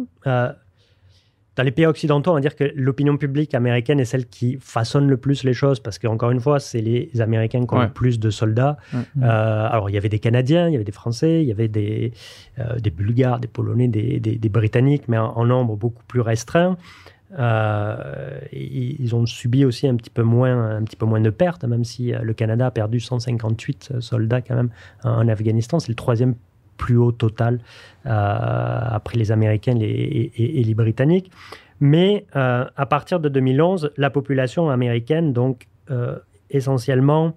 dans 1.55 1.63
les 1.63 1.71
pays 1.71 1.85
occidentaux, 1.85 2.31
on 2.31 2.33
va 2.33 2.39
dire 2.39 2.55
que 2.55 2.71
l'opinion 2.75 3.17
publique 3.17 3.53
américaine 3.53 3.99
est 3.99 4.05
celle 4.05 4.25
qui 4.25 4.57
façonne 4.59 5.07
le 5.07 5.17
plus 5.17 5.43
les 5.43 5.53
choses 5.53 5.79
parce 5.79 5.99
qu'encore 5.99 6.31
une 6.31 6.39
fois, 6.39 6.59
c'est 6.59 6.81
les 6.81 7.09
Américains 7.21 7.65
qui 7.65 7.73
ont 7.73 7.81
le 7.81 7.89
plus 7.89 8.19
de 8.19 8.29
soldats. 8.31 8.77
Euh, 8.93 9.01
alors, 9.21 9.89
il 9.89 9.93
y 9.93 9.97
avait 9.97 10.09
des 10.09 10.19
Canadiens, 10.19 10.67
il 10.67 10.71
y 10.71 10.75
avait 10.75 10.83
des 10.83 10.91
Français, 10.91 11.43
il 11.43 11.47
y 11.47 11.51
avait 11.51 11.67
des, 11.67 12.11
euh, 12.57 12.79
des 12.79 12.89
Bulgares, 12.89 13.39
des 13.39 13.47
Polonais, 13.47 13.87
des, 13.87 14.19
des, 14.19 14.49
Britanniques, 14.49 15.07
mais 15.07 15.17
en, 15.17 15.45
nombre 15.45 15.75
beaucoup 15.75 16.03
plus 16.07 16.21
restreint. 16.21 16.77
Euh, 17.37 18.39
ils 18.51 19.13
ont 19.15 19.25
subi 19.25 19.65
aussi 19.65 19.87
un 19.87 19.95
petit 19.95 20.09
peu 20.09 20.23
moins, 20.23 20.77
un 20.77 20.83
petit 20.83 20.95
peu 20.95 21.05
moins 21.05 21.21
de 21.21 21.29
pertes, 21.29 21.65
même 21.65 21.83
si 21.83 22.13
le 22.19 22.33
Canada 22.33 22.67
a 22.67 22.71
perdu 22.71 22.99
158 22.99 23.99
soldats 23.99 24.41
quand 24.41 24.55
même 24.55 24.69
en 25.03 25.27
Afghanistan. 25.27 25.79
C'est 25.79 25.89
le 25.89 25.95
troisième 25.95 26.33
plus 26.77 26.97
haut 26.97 27.11
total 27.11 27.59
euh, 28.05 28.09
après 28.09 29.17
les 29.17 29.31
Américains 29.31 29.77
et, 29.79 30.63
les 30.65 30.73
Britanniques. 30.73 31.31
Mais 31.79 32.25
euh, 32.35 32.65
à 32.75 32.85
partir 32.85 33.19
de 33.19 33.29
2011, 33.29 33.91
la 33.97 34.09
population 34.09 34.69
américaine, 34.69 35.33
donc 35.33 35.67
euh, 35.91 36.17
essentiellement 36.49 37.35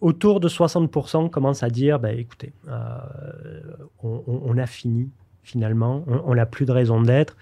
autour 0.00 0.40
de 0.40 0.48
60%, 0.48 1.30
commence 1.30 1.62
à 1.62 1.70
dire 1.70 1.98
bah, 1.98 2.12
écoutez, 2.12 2.52
on, 4.02 4.58
a 4.58 4.66
fini 4.66 5.10
finalement, 5.42 6.04
on 6.06 6.34
n'a 6.34 6.46
plus 6.46 6.66
de 6.66 6.72
raison 6.72 7.00
d'être, 7.00 7.36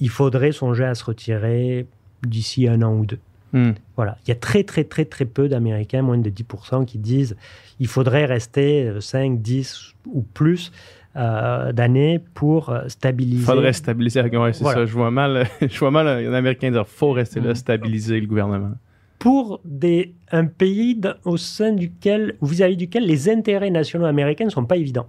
il 0.00 0.10
faudrait 0.10 0.52
songer 0.52 0.84
à 0.84 0.94
se 0.94 1.04
retirer 1.04 1.86
d'ici 2.26 2.68
un 2.68 2.82
an 2.82 2.92
ou 2.94 3.06
deux. 3.06 3.20
Hmm. 3.52 3.70
Voilà. 3.96 4.16
Il 4.24 4.28
y 4.28 4.32
a 4.32 4.36
très, 4.36 4.64
très, 4.64 4.84
très, 4.84 5.04
très 5.04 5.24
peu 5.24 5.48
d'Américains, 5.48 6.02
moins 6.02 6.18
de 6.18 6.30
10%, 6.30 6.84
qui 6.84 6.98
disent 6.98 7.36
il 7.80 7.86
faudrait 7.86 8.24
rester 8.24 8.92
5, 9.00 9.32
euh, 9.32 9.36
10 9.36 9.94
ou 10.12 10.22
plus 10.22 10.72
euh, 11.16 11.72
d'années 11.72 12.20
pour 12.34 12.70
euh, 12.70 12.88
stabiliser. 12.88 13.42
Il 13.42 13.46
faudrait 13.46 13.72
stabiliser. 13.72 14.20
Ouais, 14.22 14.52
c'est 14.52 14.64
ça. 14.64 14.84
Je 14.84 14.92
vois 14.92 15.10
mal, 15.10 15.46
je 15.60 15.78
vois 15.78 15.90
mal 15.90 16.06
un 16.08 16.32
Américain 16.32 16.70
dire 16.70 16.86
faut 16.86 17.12
rester 17.12 17.40
là, 17.40 17.52
hmm. 17.52 17.56
stabiliser 17.56 18.20
le 18.20 18.26
gouvernement. 18.26 18.72
Pour 19.18 19.60
des, 19.64 20.14
un 20.30 20.46
pays 20.46 21.00
au 21.24 21.36
sein 21.36 21.72
duquel, 21.72 22.36
vis-à-vis 22.40 22.76
duquel 22.76 23.04
les 23.04 23.28
intérêts 23.28 23.70
nationaux 23.70 24.06
américains 24.06 24.44
ne 24.44 24.50
sont 24.50 24.64
pas 24.64 24.76
évidents. 24.76 25.08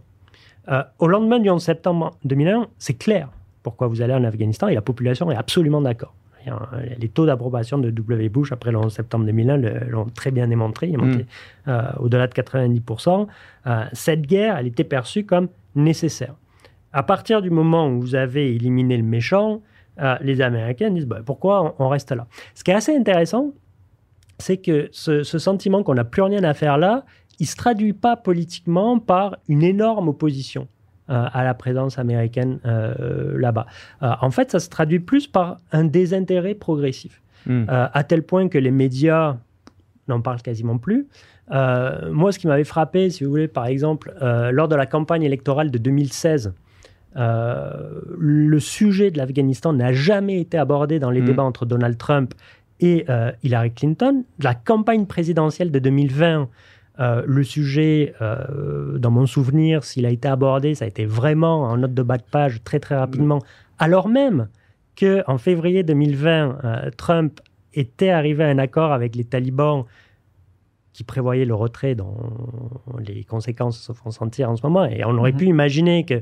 au 0.97 1.07
lendemain 1.07 1.39
du 1.39 1.49
11 1.49 1.61
septembre 1.61 2.17
2001, 2.25 2.67
c'est 2.79 2.95
clair 2.95 3.29
pourquoi 3.61 3.87
vous 3.87 4.01
allez 4.01 4.13
en 4.13 4.23
Afghanistan 4.23 4.67
et 4.67 4.73
la 4.73 4.81
population 4.81 5.29
est 5.29 5.35
absolument 5.35 5.81
d'accord. 5.81 6.13
Les 6.97 7.09
taux 7.09 7.25
d'approbation 7.25 7.77
de 7.77 7.89
W. 7.89 8.29
Bush 8.29 8.51
après 8.51 8.71
le 8.71 8.77
11 8.77 8.93
septembre 8.93 9.25
2001 9.25 9.57
l'ont 9.87 10.05
très 10.05 10.31
bien 10.31 10.47
démontré. 10.47 10.87
Il 10.87 10.93
est 10.93 10.97
monté 10.97 11.23
mm. 11.23 11.69
euh, 11.69 11.81
au-delà 11.99 12.27
de 12.27 12.33
90%. 12.33 13.27
Euh, 13.67 13.85
cette 13.93 14.21
guerre, 14.21 14.57
elle 14.57 14.67
était 14.67 14.83
perçue 14.83 15.25
comme 15.25 15.49
nécessaire. 15.75 16.35
À 16.93 17.03
partir 17.03 17.41
du 17.41 17.49
moment 17.49 17.87
où 17.87 17.99
vous 18.01 18.15
avez 18.15 18.55
éliminé 18.55 18.97
le 18.97 19.03
méchant, 19.03 19.61
euh, 19.99 20.15
les 20.21 20.41
Américains 20.41 20.89
disent 20.89 21.05
bah, 21.05 21.21
pourquoi 21.25 21.75
on, 21.79 21.89
reste 21.89 22.11
là? 22.11 22.27
Ce 22.55 22.63
qui 22.63 22.71
est 22.71 22.75
assez 22.75 22.95
intéressant, 22.95 23.51
c'est 24.37 24.57
que 24.57 24.89
ce, 24.91 25.23
ce 25.23 25.37
sentiment 25.37 25.83
qu'on 25.83 25.95
n'a 25.95 26.05
plus 26.05 26.21
rien 26.21 26.43
à 26.43 26.53
faire 26.53 26.77
là, 26.77 27.05
il 27.39 27.43
ne 27.43 27.47
se 27.47 27.55
traduit 27.55 27.93
pas 27.93 28.15
politiquement 28.15 28.99
par 28.99 29.37
une 29.47 29.63
énorme 29.63 30.09
opposition. 30.09 30.67
Euh, 31.09 31.25
à 31.33 31.43
la 31.43 31.55
présence 31.55 31.97
américaine 31.97 32.59
euh, 32.65 33.35
là-bas. 33.39 33.65
Euh, 34.03 34.11
en 34.21 34.29
fait, 34.29 34.51
ça 34.51 34.59
se 34.59 34.69
traduit 34.69 34.99
plus 34.99 35.25
par 35.25 35.57
un 35.71 35.83
désintérêt 35.83 36.53
progressif, 36.53 37.23
hmm. 37.47 37.63
à 37.67 38.03
tel 38.03 38.21
point 38.21 38.47
que 38.47 38.59
les 38.59 38.69
médias 38.69 39.37
n'en 40.07 40.21
parlent 40.21 40.43
quasiment 40.43 40.77
plus. 40.77 41.07
moi, 41.49 42.31
ce 42.31 42.37
qui 42.37 42.45
m'avait 42.45 42.63
frappé, 42.63 43.09
si 43.09 43.23
vous 43.23 43.31
voulez, 43.31 43.47
par 43.47 43.65
exemple, 43.65 44.13
lors 44.51 44.67
de 44.67 44.75
la 44.75 44.85
campagne 44.85 45.23
électorale 45.23 45.71
de 45.71 45.79
2016, 45.79 46.53
le 47.15 48.59
sujet 48.59 49.09
de 49.09 49.17
l'Afghanistan 49.17 49.73
n'a 49.73 49.91
jamais 49.93 50.39
été 50.39 50.59
abordé 50.59 50.99
dans 50.99 51.09
les 51.09 51.21
hmm. 51.21 51.25
débats 51.25 51.43
entre 51.43 51.65
Donald 51.65 51.97
Trump 51.97 52.35
et 52.81 53.07
Hillary 53.41 53.71
Clinton. 53.71 54.25
La 54.43 54.53
campagne 54.53 55.07
présidentielle 55.07 55.71
de 55.71 55.79
2020 55.79 56.49
euh, 56.99 57.23
le 57.25 57.43
sujet, 57.43 58.13
euh, 58.21 58.97
dans 58.97 59.11
mon 59.11 59.25
souvenir, 59.25 59.85
s'il 59.85 60.05
a 60.05 60.09
été 60.09 60.27
abordé, 60.27 60.75
ça 60.75 60.83
a 60.83 60.87
été 60.87 61.05
vraiment 61.05 61.63
en 61.63 61.77
note 61.77 61.93
de 61.93 62.03
bas 62.03 62.17
de 62.17 62.23
page 62.23 62.61
très 62.63 62.79
très 62.79 62.97
rapidement, 62.97 63.41
alors 63.77 64.09
même 64.09 64.49
qu'en 64.99 65.37
février 65.37 65.83
2020, 65.83 66.57
euh, 66.63 66.89
Trump 66.97 67.39
était 67.73 68.09
arrivé 68.09 68.43
à 68.43 68.47
un 68.47 68.57
accord 68.57 68.91
avec 68.91 69.15
les 69.15 69.23
talibans 69.23 69.85
qui 70.91 71.05
prévoyait 71.05 71.45
le 71.45 71.55
retrait 71.55 71.95
dont 71.95 72.17
les 72.99 73.23
conséquences 73.23 73.79
se 73.79 73.93
font 73.93 74.11
sentir 74.11 74.49
en 74.49 74.57
ce 74.57 74.63
moment. 74.63 74.83
Et 74.83 75.05
on 75.05 75.17
aurait 75.17 75.31
mhm. 75.31 75.37
pu 75.37 75.45
imaginer 75.45 76.03
que 76.03 76.21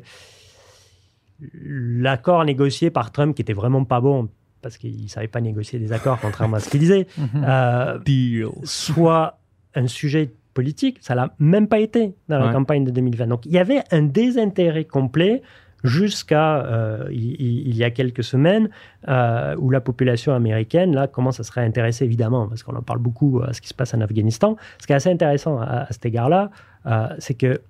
l'accord 1.53 2.45
négocié 2.45 2.91
par 2.91 3.11
Trump, 3.11 3.35
qui 3.35 3.41
était 3.41 3.53
vraiment 3.53 3.83
pas 3.83 4.01
bon, 4.01 4.29
parce 4.61 4.77
qu'il 4.77 5.01
ne 5.01 5.07
savait 5.07 5.27
pas 5.27 5.41
négocier 5.41 5.79
des 5.79 5.91
accords, 5.91 6.19
contrairement 6.21 6.57
à 6.57 6.59
ce 6.59 6.69
qu'il 6.69 6.81
disait, 6.81 7.07
mhm. 7.17 8.51
soit 8.63 9.39
un 9.73 9.87
sujet 9.87 10.31
politique. 10.57 10.97
Ça 11.01 11.13
l'a 11.13 11.35
même 11.37 11.67
pas 11.67 11.79
été 11.79 12.15
dans 12.29 12.39
la 12.39 12.51
campagne 12.51 12.83
de 12.83 12.89
2020. 12.89 13.27
Donc 13.27 13.45
il 13.45 13.51
y 13.51 13.59
avait 13.59 13.83
un 13.91 14.01
désintérêt 14.01 14.85
complet 14.85 15.43
jusqu'à 15.83 16.65
euh, 16.65 17.07
il, 17.11 17.75
y 17.75 17.83
a 17.83 17.91
quelques 17.91 18.23
semaines 18.23 18.67
euh, 19.07 19.55
où 19.59 19.69
la 19.69 19.81
population 19.81 20.33
américaine 20.33 20.95
là 20.95 21.05
commence 21.05 21.39
à 21.39 21.43
se 21.43 21.51
réintéresser 21.51 22.05
évidemment 22.05 22.47
parce 22.47 22.63
qu'on 22.63 22.75
en 22.75 22.81
parle 22.81 22.97
beaucoup 22.97 23.41
à 23.47 23.53
ce 23.53 23.61
qui 23.61 23.67
se 23.67 23.75
passe 23.75 23.93
en 23.93 24.01
Afghanistan. 24.01 24.57
Ce 24.79 24.87
qui 24.87 24.93
est 24.93 24.95
assez 24.95 25.11
intéressant 25.11 25.59
à, 25.61 25.85
cet 25.91 26.07
égard-là, 26.07 26.49
euh, 26.87 27.07
c'est 27.19 27.35
que 27.35 27.61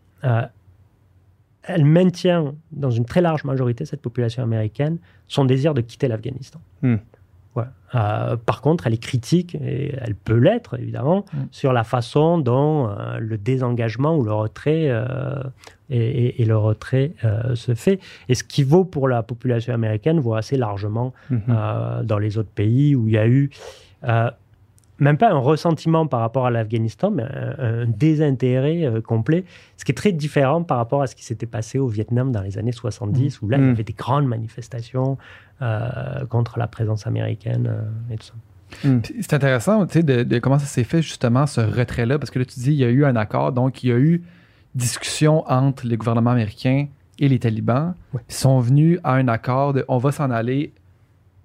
elle 1.63 1.83
maintient 1.83 2.55
dans 2.71 2.91
une 2.91 3.03
très 3.03 3.19
large 3.19 3.43
majorité 3.43 3.83
cette 3.83 4.01
population 4.01 4.41
américaine 4.41 4.97
son 5.27 5.43
désir 5.43 5.73
de 5.73 5.81
quitter 5.81 6.07
l'Afghanistan. 6.07 6.61
Hmm. 6.81 6.95
Euh, 7.95 8.35
par 8.35 8.61
contre, 8.61 8.87
elle 8.87 8.93
est 8.93 9.01
critique, 9.01 9.55
et 9.55 9.95
elle 10.01 10.15
peut 10.15 10.37
l'être 10.37 10.77
évidemment, 10.79 11.25
mm. 11.33 11.37
sur 11.51 11.73
la 11.73 11.83
façon 11.83 12.37
dont 12.37 12.89
euh, 12.89 13.17
le 13.19 13.37
désengagement 13.37 14.17
ou 14.17 14.23
le 14.23 14.33
retrait, 14.33 14.87
euh, 14.89 15.41
et, 15.89 16.43
le 16.43 16.57
retrait 16.57 17.13
se 17.55 17.75
fait. 17.75 17.99
Et 18.27 18.35
ce 18.35 18.43
qui 18.43 18.63
vaut 18.63 18.83
pour 18.83 19.07
la 19.07 19.23
population 19.23 19.73
américaine 19.73 20.19
vaut 20.19 20.35
assez 20.35 20.57
largement 20.57 21.13
mm-hmm. 21.31 22.03
dans 22.03 22.19
les 22.19 22.37
autres 22.37 22.49
pays 22.49 22.93
où 22.93 23.07
il 23.07 23.13
y 23.13 23.17
a 23.17 23.27
eu 23.27 23.49
même 24.99 25.17
pas 25.17 25.31
un 25.31 25.37
ressentiment 25.37 26.07
par 26.07 26.21
rapport 26.21 26.45
à 26.45 26.51
l'Afghanistan, 26.51 27.11
mais 27.11 27.23
un, 27.23 27.85
désintérêt 27.85 28.85
euh, 28.85 29.01
complet, 29.01 29.45
ce 29.77 29.85
qui 29.85 29.91
est 29.91 29.95
très 29.95 30.11
différent 30.11 30.63
par 30.63 30.77
rapport 30.77 31.01
à 31.01 31.07
ce 31.07 31.15
qui 31.15 31.23
s'était 31.23 31.45
passé 31.45 31.79
au 31.79 31.87
Vietnam 31.87 32.31
dans 32.31 32.41
les 32.41 32.57
années 32.57 32.71
70, 32.71 33.41
mm. 33.41 33.45
où 33.45 33.49
là, 33.49 33.57
il 33.57 33.63
y 33.63 33.67
mm. 33.67 33.69
avait 33.69 33.83
des 33.83 33.93
grandes 33.93 34.27
manifestations 34.27 35.17
euh, 35.61 36.25
contre 36.29 36.57
la 36.57 36.67
présence 36.67 37.05
américaine 37.05 37.67
euh, 37.69 38.13
et 38.13 38.17
tout 38.17 38.25
ça. 38.25 38.87
Mm. 38.87 39.01
C'est 39.21 39.33
intéressant 39.33 39.85
de, 39.85 40.23
de, 40.23 40.39
comment 40.39 40.59
ça 40.59 40.65
s'est 40.65 40.83
fait 40.83 41.01
justement 41.01 41.45
ce 41.45 41.61
retrait-là, 41.61 42.17
parce 42.17 42.31
que 42.31 42.39
là 42.39 42.45
tu 42.45 42.59
dis 42.59 42.71
il 42.71 42.77
y 42.79 42.85
a 42.85 42.89
eu 42.89 43.05
un 43.05 43.15
accord, 43.15 43.51
donc 43.51 43.83
il 43.83 43.89
y 43.89 43.93
a 43.93 43.97
eu 43.97 44.23
discussion 44.75 45.47
entre 45.49 45.87
les 45.87 45.97
gouvernements 45.97 46.31
américains 46.31 46.87
et 47.19 47.27
les 47.27 47.39
talibans. 47.39 47.95
Ils 48.29 48.35
sont 48.35 48.59
venus 48.59 48.99
à 49.03 49.13
un 49.13 49.27
accord 49.27 49.73
de 49.73 49.85
on 49.87 49.97
va 49.97 50.11
s'en 50.11 50.29
aller 50.29 50.73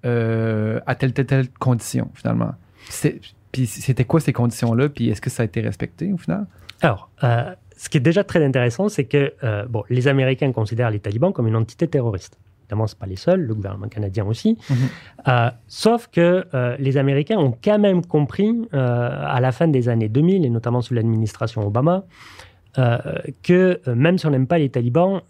à 0.04 0.94
telle, 0.96 1.12
telle, 1.12 1.26
telle 1.26 1.48
condition 1.48 2.10
finalement. 2.14 2.54
Puis 3.52 3.66
c'était 3.66 4.04
quoi 4.04 4.20
ces 4.20 4.32
conditions-là? 4.32 4.88
Puis 4.88 5.10
est-ce 5.10 5.20
que 5.20 5.30
ça 5.30 5.42
a 5.42 5.46
été 5.46 5.60
respecté 5.60 6.12
au 6.12 6.16
final? 6.16 6.46
Alors, 6.80 7.10
euh, 7.22 7.54
ce 7.76 7.88
qui 7.88 7.98
est 7.98 8.00
déjà 8.00 8.24
très 8.24 8.44
intéressant, 8.44 8.88
c'est 8.88 9.04
que 9.04 9.34
euh, 9.44 9.66
bon, 9.66 9.84
les 9.90 10.08
Américains 10.08 10.50
considèrent 10.52 10.90
les 10.90 11.00
talibans 11.00 11.32
comme 11.32 11.46
une 11.46 11.56
entité 11.56 11.86
terroriste. 11.86 12.38
Évidemment, 12.64 12.86
ce 12.86 12.96
pas 12.96 13.06
les 13.06 13.16
seuls, 13.16 13.42
le 13.42 13.54
gouvernement 13.54 13.88
canadien 13.88 14.24
aussi. 14.24 14.56
Mhm. 14.70 14.76
Euh, 15.28 15.50
sauf 15.68 16.08
que 16.10 16.46
les 16.78 16.96
Américains 16.96 17.36
ont 17.36 17.54
quand 17.62 17.78
même 17.78 18.04
compris, 18.04 18.50
à 18.72 19.38
la 19.40 19.52
fin 19.52 19.68
des 19.68 19.90
années 19.90 20.08
2000, 20.08 20.46
et 20.46 20.50
notamment 20.50 20.80
sous 20.80 20.94
l'administration 20.94 21.66
Obama, 21.66 22.04
que 23.42 23.80
même 23.92 24.16
si 24.16 24.26
on 24.26 24.30
n'aime 24.30 24.46
pas 24.46 24.58
les 24.58 24.70
talibans, 24.70 25.20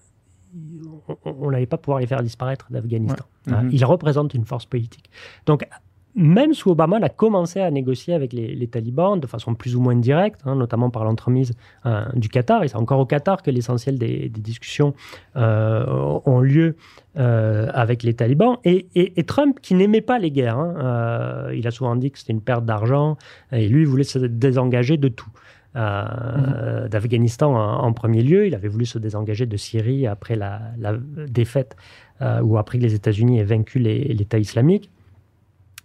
on 1.25 1.51
n'allait 1.51 1.67
pas 1.67 1.79
pouvoir 1.79 1.99
les 1.99 2.07
faire 2.07 2.23
disparaître 2.23 2.67
d'Afghanistan. 2.71 3.25
Ouais. 3.49 3.55
Mhm. 3.55 3.71
Ils 3.73 3.85
représentent 3.85 4.35
une 4.35 4.45
force 4.45 4.67
politique. 4.67 5.11
Donc, 5.47 5.67
même 6.15 6.53
sous 6.55 6.71
Obama, 6.71 6.99
on 7.01 7.03
a 7.03 7.09
commencé 7.09 7.61
à 7.61 7.71
négocier 7.71 8.13
avec 8.15 8.33
les, 8.33 8.55
les 8.55 8.67
talibans 8.67 9.19
de 9.19 9.27
façon 9.27 9.55
plus 9.55 9.77
ou 9.77 9.81
moins 9.81 9.95
directe, 9.97 10.41
hein, 10.45 10.57
notamment 10.57 10.91
par 10.91 11.05
l'entremise 11.05 11.53
euh, 11.87 12.05
du 12.15 12.29
Qatar. 12.29 12.63
Et 12.65 12.69
c'est 12.69 12.77
encore 12.77 13.01
au 13.01 13.07
Qatar 13.07 13.43
que 13.43 13.51
l'essentiel 13.51 13.99
des, 13.99 14.29
des 14.29 14.41
discussions 14.41 14.95
euh, 15.37 16.21
ont 16.27 16.41
lieu 16.41 16.77
euh, 17.19 17.69
avec 17.73 18.03
les 18.03 18.15
talibans. 18.15 18.59
Et, 18.65 18.87
et- 18.95 19.19
et 19.19 19.25
Trump, 19.25 19.59
qui 19.63 19.75
n'aimait 19.75 20.01
pas 20.03 20.19
les 20.19 20.31
guerres, 20.31 20.59
hein, 20.59 21.49
il 21.55 21.67
a 21.67 21.71
souvent 21.71 21.97
dit 21.97 22.11
que 22.11 22.19
c'était 22.19 22.33
une 22.33 22.43
perte 22.43 22.65
d'argent, 22.65 23.17
et 23.51 23.67
lui, 23.69 23.83
il 23.83 23.87
voulait 23.87 24.05
se 24.05 24.19
désengager 24.19 24.97
de 24.99 25.09
tout. 25.09 25.31
Euh, 25.75 26.89
D'Afghanistan 26.89 27.55
en, 27.55 27.85
en 27.85 27.93
premier 27.95 28.23
lieu, 28.23 28.47
il 28.47 28.55
avait 28.55 28.69
voulu 28.69 28.85
se 28.85 28.99
désengager 28.99 29.47
de 29.47 29.57
Syrie 29.57 30.07
après 30.07 30.37
la, 30.37 30.61
la 30.79 30.95
défaite 31.29 31.77
euh, 32.21 32.43
ou 32.43 32.59
après 32.59 32.77
que 32.79 32.83
les 32.83 32.95
États-Unis 32.95 33.39
aient 33.39 33.45
vaincu 33.45 33.79
l'État 33.79 34.39
islamique. 34.39 34.91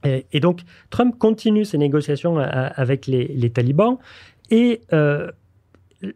Et, 0.04 0.26
et 0.32 0.40
donc, 0.40 0.62
Trump 0.90 1.18
continue 1.18 1.66
ses 1.66 1.78
négociations 1.78 2.40
euh, 2.40 2.46
avec 2.76 3.08
les, 3.08 3.50
talibans. 3.50 3.98
Et 4.50 4.82
euh, 4.94 5.32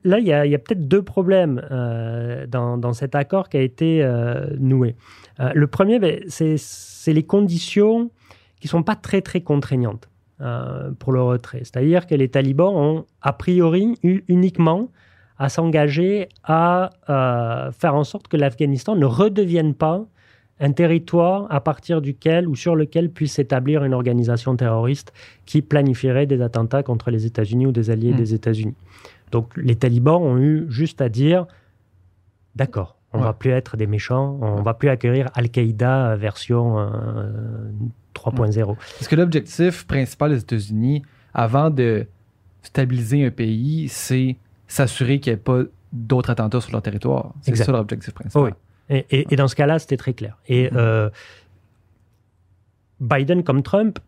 là, 0.04 0.20
il 0.20 0.26
y 0.26 0.34
a, 0.34 0.60
peut-être 0.60 0.88
deux 0.88 1.02
problèmes 1.02 1.62
euh, 1.72 2.46
dans, 2.48 2.94
cet 2.94 3.16
accord 3.16 3.50
qui 3.50 3.58
a 3.58 3.62
été 3.62 4.04
euh, 4.04 4.48
noué. 4.60 4.96
Euh, 5.40 5.52
le 5.54 5.68
premier, 5.68 6.00
ben, 6.00 6.22
c'est 6.28 7.14
les 7.14 7.24
conditions 7.24 8.12
qui 8.60 8.68
ne 8.68 8.70
sont 8.70 8.84
pas 8.84 8.96
très, 8.96 9.22
très 9.22 9.42
contraignantes 9.42 10.10
euh, 10.42 10.92
pour 11.00 11.12
le 11.12 11.22
retrait. 11.22 11.60
C'est-à-dire 11.60 12.06
que 12.08 12.16
les 12.16 12.30
talibans 12.30 12.74
ont, 12.76 13.06
a 13.22 13.34
priori, 13.34 13.98
eu 14.04 14.24
uniquement 14.28 14.90
à 15.38 15.50
s'engager 15.50 16.30
à 16.44 16.92
euh, 17.10 17.72
faire 17.72 17.96
en 17.96 18.04
sorte 18.04 18.28
que 18.28 18.38
l'Afghanistan 18.38 18.96
ne 18.96 19.06
redevienne 19.06 19.74
pas 19.74 20.06
un 20.64 20.72
territoire 20.72 21.48
à 21.50 21.60
partir 21.60 22.02
duquel 22.02 22.48
ou 22.48 22.56
sur 22.56 22.76
lequel 22.76 23.10
puisse 23.10 23.34
s'établir 23.34 23.84
une 23.84 23.94
organisation 23.94 24.56
terroriste 24.56 25.12
qui 25.46 25.62
planifierait 25.62 26.28
des 26.28 26.42
attentats 26.42 26.84
contre 26.84 27.10
les 27.12 27.26
États-Unis 27.26 27.66
ou 27.66 27.72
des 27.72 27.90
alliés 27.90 28.14
Mm. 28.14 28.18
des 28.18 28.34
États-Unis. 28.36 28.76
Donc 29.32 29.52
les 29.58 29.76
talibans 29.76 30.22
ont 30.22 30.38
eu 30.38 30.66
juste 30.70 31.02
à 31.02 31.10
dire 31.10 31.48
d'accord, 32.56 32.98
on 33.14 33.18
Ouais. 33.20 33.24
va 33.26 33.34
plus 33.34 33.52
être 33.52 33.76
des 33.78 33.88
méchants, 33.88 34.38
on 34.42 34.62
va 34.62 34.74
plus 34.74 34.90
accueillir 34.90 35.30
Al-Qaïda 35.34 36.16
version 36.16 36.80
euh, 36.80 37.72
3.0. 38.14 38.76
Parce 38.76 39.08
que 39.08 39.16
l'objectif 39.16 39.88
principal 39.88 40.32
des 40.32 40.40
États-Unis, 40.42 41.02
avant 41.34 41.70
de 41.70 42.06
stabiliser 42.62 43.26
un 43.26 43.32
pays, 43.32 43.88
c'est 43.90 44.36
s'assurer 44.68 45.20
qu'il 45.20 45.32
n'y 45.34 45.36
ait 45.36 45.42
pas 45.42 45.62
d'autres 45.92 46.30
attentats 46.30 46.62
sur 46.62 46.72
leur 46.72 46.82
territoire. 46.82 47.34
C'est 47.42 47.56
ça 47.56 47.72
l'objectif 47.72 48.14
principal. 48.14 48.44
Oui. 48.44 48.50
Et, 48.90 49.06
et- 49.12 49.28
et 49.34 49.36
dans 49.36 49.48
ce 49.48 49.56
cas-là, 49.56 49.80
c'était 49.80 49.98
très 49.98 50.14
clair. 50.14 50.38
Et 50.48 50.70
Mhm. 50.72 50.78
euh, 50.78 51.10
Biden 53.00 53.44
comme 53.44 53.64
Trump, 53.64 54.00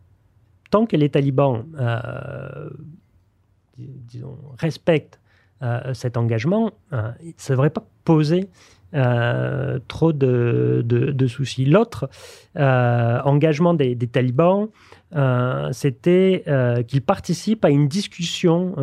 tant 0.69 0.85
que 0.85 0.95
les 0.95 1.09
talibans, 1.09 1.65
euh, 1.79 2.69
dis- 3.77 3.89
disons, 4.07 4.37
respectent 4.59 5.19
euh, 5.61 5.93
cet 5.93 6.17
engagement, 6.17 6.71
ça 6.91 7.15
ne 7.21 7.49
devrait 7.49 7.69
pas 7.69 7.85
poser 8.03 8.49
trop 9.87 10.13
de, 10.13 10.83
de- 10.85 11.11
de 11.11 11.27
soucis. 11.27 11.65
L'autre 11.65 12.09
engagement 12.55 13.73
des, 13.73 13.95
des 13.95 14.07
talibans, 14.07 14.67
c'était 15.71 16.43
qu'ils 16.87 17.01
participent 17.01 17.63
à 17.65 17.69
une 17.69 17.87
discussion 17.87 18.75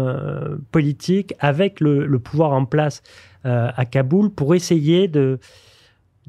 politique 0.73 1.35
avec 1.39 1.81
le, 1.81 2.07
le 2.07 2.19
pouvoir 2.19 2.53
en 2.53 2.65
place 2.65 3.03
à 3.45 3.85
Kaboul 3.85 4.31
pour 4.31 4.55
essayer 4.57 5.07
de, 5.07 5.39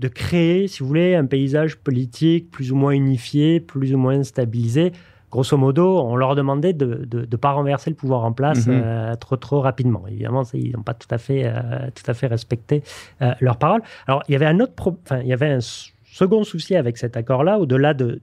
de 0.02 0.08
créer, 0.08 0.68
si 0.68 0.80
vous 0.82 0.88
voulez, 0.88 1.14
un 1.16 1.26
paysage 1.28 1.78
politique 1.78 2.50
plus 2.50 2.72
ou 2.72 2.76
moins 2.76 2.92
unifié, 2.92 3.60
plus 3.60 3.94
ou 3.94 3.98
moins 4.00 4.24
stabilisé. 4.24 4.92
Grosso 5.30 5.56
modo, 5.56 6.00
on 6.00 6.16
leur 6.18 6.36
demandait 6.36 6.74
de 6.74 7.08
ne 7.14 7.38
pas 7.38 7.52
renverser 7.52 7.90
le 7.92 7.96
pouvoir 7.96 8.26
en 8.26 8.34
place 8.34 8.66
Mhm. 8.68 8.74
euh, 8.84 9.16
trop 9.16 9.38
trop 9.38 9.62
rapidement. 9.62 10.04
Évidemment, 10.08 10.44
ça, 10.44 10.58
ils 10.58 10.72
n'ont 10.74 10.84
pas 10.84 10.94
tout 10.96 11.08
à 11.12 11.18
fait 11.18 11.44
euh, 11.46 11.90
tout 11.96 12.04
à 12.12 12.14
fait 12.14 12.28
respecté 12.28 12.84
euh, 13.22 13.32
leurs 13.40 13.58
paroles. 13.58 13.82
Alors, 14.08 14.24
il 14.28 14.34
y 14.34 14.36
avait 14.36 14.48
un 14.48 14.60
autre, 14.60 14.74
enfin, 15.06 15.20
il 15.22 15.28
y 15.28 15.34
avait 15.34 15.52
un 15.52 15.60
second 16.04 16.44
souci 16.44 16.76
avec 16.76 16.98
cet 16.98 17.16
accord-là, 17.16 17.60
au-delà 17.60 17.94
de 17.94 18.22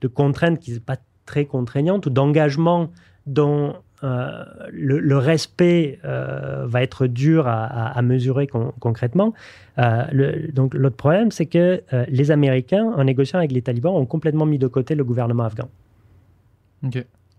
de 0.00 0.08
contraintes 0.08 0.58
qui 0.60 0.70
ne 0.70 0.76
sont 0.76 0.82
pas 0.82 0.96
très 1.26 1.44
contraignantes 1.44 2.06
ou 2.06 2.10
d'engagements 2.10 2.90
dont 3.26 3.74
euh, 4.02 4.44
le, 4.72 4.98
le 4.98 5.16
respect 5.18 5.98
euh, 6.04 6.64
va 6.66 6.82
être 6.82 7.06
dur 7.06 7.46
à, 7.46 7.64
à- 7.64 7.98
à 7.98 8.02
mesurer 8.02 8.46
con- 8.46 8.72
concrètement. 8.80 9.34
Euh, 9.78 10.04
le- 10.12 10.52
donc 10.52 10.74
l'autre 10.74 10.96
problème, 10.96 11.30
c'est 11.30 11.46
que 11.46 11.82
les 12.08 12.30
Américains, 12.30 12.92
en 12.96 13.04
négociant 13.04 13.38
avec 13.38 13.52
les 13.52 13.62
talibans, 13.62 13.94
ont 13.94 14.06
complètement 14.06 14.46
mis 14.46 14.58
de 14.58 14.66
côté 14.66 14.94
le 14.94 15.04
gouvernement 15.04 15.44
afghan. 15.44 15.68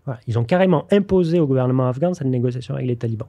Voilà. 0.06 0.20
Ils 0.28 0.38
ont 0.40 0.44
carrément 0.44 0.86
imposé 0.92 1.40
au 1.40 1.48
gouvernement 1.48 1.88
afghan 1.88 2.14
cette 2.14 2.28
négociation 2.28 2.76
avec 2.76 2.88
les 2.88 2.96
talibans. 2.96 3.28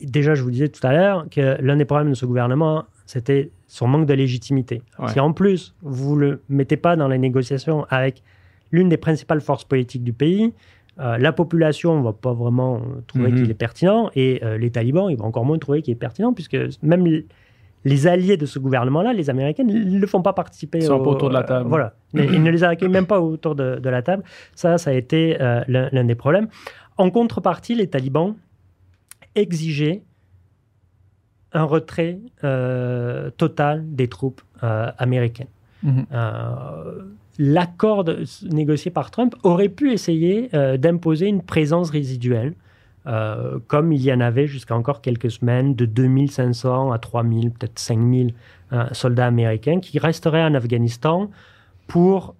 Déjà, 0.00 0.34
je 0.34 0.42
vous 0.42 0.50
disais 0.50 0.68
tout 0.68 0.86
à 0.86 0.92
l'heure 0.92 1.26
que 1.30 1.60
l'un 1.60 1.76
des 1.76 1.84
problèmes 1.84 2.10
de 2.10 2.14
ce 2.14 2.24
gouvernement, 2.24 2.84
c'était 3.04 3.50
son 3.66 3.88
manque 3.88 4.06
de 4.06 4.14
légitimité. 4.14 4.82
Ouais. 4.98 5.08
Si 5.08 5.18
en 5.20 5.32
plus, 5.32 5.74
vous 5.82 6.14
ne 6.14 6.20
le 6.20 6.42
mettez 6.48 6.76
pas 6.76 6.94
dans 6.94 7.08
les 7.08 7.18
négociations 7.18 7.84
avec 7.90 8.22
l'une 8.70 8.88
des 8.88 8.96
principales 8.98 9.40
forces 9.40 9.64
politiques 9.64 10.04
du 10.04 10.12
pays, 10.12 10.52
euh, 11.00 11.16
la 11.18 11.32
population 11.32 11.98
ne 11.98 12.02
va 12.04 12.12
pas 12.12 12.32
vraiment 12.32 12.76
euh, 12.76 13.00
trouver 13.06 13.30
Mhm. 13.30 13.36
qu'il 13.36 13.50
est 13.50 13.54
pertinent 13.54 14.10
et 14.14 14.40
euh, 14.44 14.58
les 14.58 14.70
talibans, 14.70 15.08
ils 15.10 15.16
vont 15.16 15.26
encore 15.26 15.44
moins 15.44 15.58
trouver 15.58 15.80
qu'il 15.82 15.92
est 15.92 15.96
pertinent 15.96 16.32
puisque 16.32 16.56
même 16.82 17.06
les 17.84 18.06
alliés 18.08 18.36
de 18.36 18.44
ce 18.46 18.58
gouvernement-là, 18.58 19.12
les 19.12 19.30
Américains, 19.30 19.62
ne 19.64 19.98
le 19.98 20.06
font 20.08 20.22
pas 20.22 20.32
participer. 20.32 20.78
Ils 20.78 20.84
sont 20.84 20.94
au- 20.94 21.02
pas 21.04 21.10
autour 21.10 21.28
de 21.28 21.34
la 21.34 21.44
table. 21.44 21.66
euh, 21.66 21.68
voilà. 21.68 21.94
Ils 22.14 22.42
ne 22.42 22.50
les 22.50 22.64
accueillent 22.64 22.88
même 22.88 23.06
pas 23.06 23.20
autour 23.20 23.54
de, 23.54 23.76
de 23.78 23.88
la 23.88 24.02
table. 24.02 24.24
Ça, 24.56 24.76
ça 24.78 24.90
a 24.90 24.94
été 24.94 25.36
l'un 25.68 26.04
des 26.04 26.14
problèmes. 26.16 26.48
En 26.96 27.10
contrepartie, 27.10 27.76
les 27.76 27.86
talibans 27.86 28.34
exigeaient 29.36 30.02
un 31.52 31.62
retrait 31.64 32.18
total 33.36 33.84
des 33.94 34.08
troupes 34.08 34.42
américaines. 34.60 35.46
Mhm. 35.84 36.06
L'accord 37.38 38.04
négocié 38.42 38.90
par 38.90 39.12
Trump 39.12 39.36
aurait 39.44 39.68
pu 39.68 39.92
essayer 39.92 40.50
euh, 40.54 40.76
d'imposer 40.76 41.28
une 41.28 41.42
présence 41.42 41.90
résiduelle, 41.90 42.54
euh, 43.06 43.60
comme 43.68 43.92
il 43.92 44.02
y 44.02 44.12
en 44.12 44.20
avait 44.20 44.48
jusqu'à 44.48 44.74
encore 44.74 45.00
quelques 45.00 45.30
semaines, 45.30 45.76
de 45.76 45.86
2500 45.86 46.90
à 46.90 46.98
3000, 46.98 47.52
peut-être 47.52 47.78
5000 47.78 48.34
euh, 48.72 48.86
soldats 48.90 49.26
américains 49.26 49.78
qui 49.78 50.00
resteraient 50.00 50.42
en 50.42 50.54
Afghanistan 50.54 51.30
pour 51.86 52.34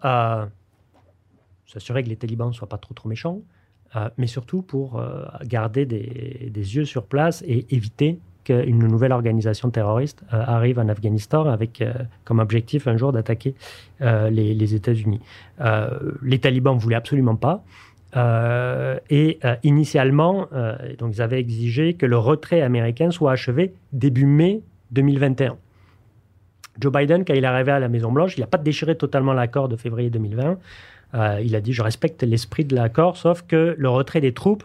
s'assurer 1.66 2.02
que 2.02 2.08
les 2.08 2.16
talibans 2.16 2.48
ne 2.48 2.52
soient 2.52 2.68
pas 2.68 2.76
trop, 2.76 2.92
trop 2.92 3.08
méchants, 3.08 3.40
mais 4.18 4.26
surtout 4.26 4.60
pour 4.60 5.02
garder 5.44 5.86
des, 5.86 6.50
des 6.52 6.76
yeux 6.76 6.84
sur 6.84 7.06
place 7.06 7.42
et 7.46 7.64
éviter 7.74 8.18
qu'une 8.48 8.78
nouvelle 8.78 9.12
organisation 9.12 9.70
terroriste 9.70 10.22
euh, 10.32 10.42
arrive 10.46 10.78
en 10.78 10.88
Afghanistan 10.88 11.48
avec 11.48 11.80
euh, 11.80 11.92
comme 12.24 12.38
objectif 12.38 12.88
un 12.88 12.96
jour 12.96 13.12
d'attaquer 13.12 13.54
euh, 14.00 14.30
les, 14.30 14.74
États-Unis. 14.74 15.20
Les 16.22 16.38
talibans 16.38 16.74
ne 16.74 16.80
voulaient 16.80 16.96
absolument 16.96 17.36
pas. 17.36 17.62
Et 19.10 19.38
initialement, 19.62 20.46
donc 20.98 21.14
ils 21.14 21.22
avaient 21.22 21.40
exigé 21.40 21.94
que 21.94 22.06
le 22.06 22.16
retrait 22.16 22.62
américain 22.62 23.10
soit 23.10 23.32
achevé 23.32 23.74
début 23.92 24.26
mai 24.26 24.62
2021. 24.92 25.56
Joe 26.80 26.92
Biden, 26.92 27.24
quand 27.24 27.34
il 27.34 27.44
est 27.44 27.46
arrivé 27.46 27.72
à 27.72 27.80
la 27.80 27.88
Maison-Blanche, 27.88 28.36
il 28.36 28.40
n'a 28.40 28.46
pas 28.46 28.58
déchiré 28.58 28.96
totalement 28.96 29.32
l'accord 29.32 29.68
de 29.68 29.76
février 29.76 30.10
2020. 30.10 30.58
Euh, 31.14 31.40
il 31.42 31.56
a 31.56 31.60
dit 31.60 31.72
Je 31.72 31.82
respecte 31.82 32.22
l'esprit 32.22 32.64
de 32.64 32.74
l'accord, 32.74 33.16
sauf 33.16 33.42
que 33.42 33.74
le 33.76 33.88
retrait 33.88 34.20
des 34.20 34.32
troupes, 34.32 34.64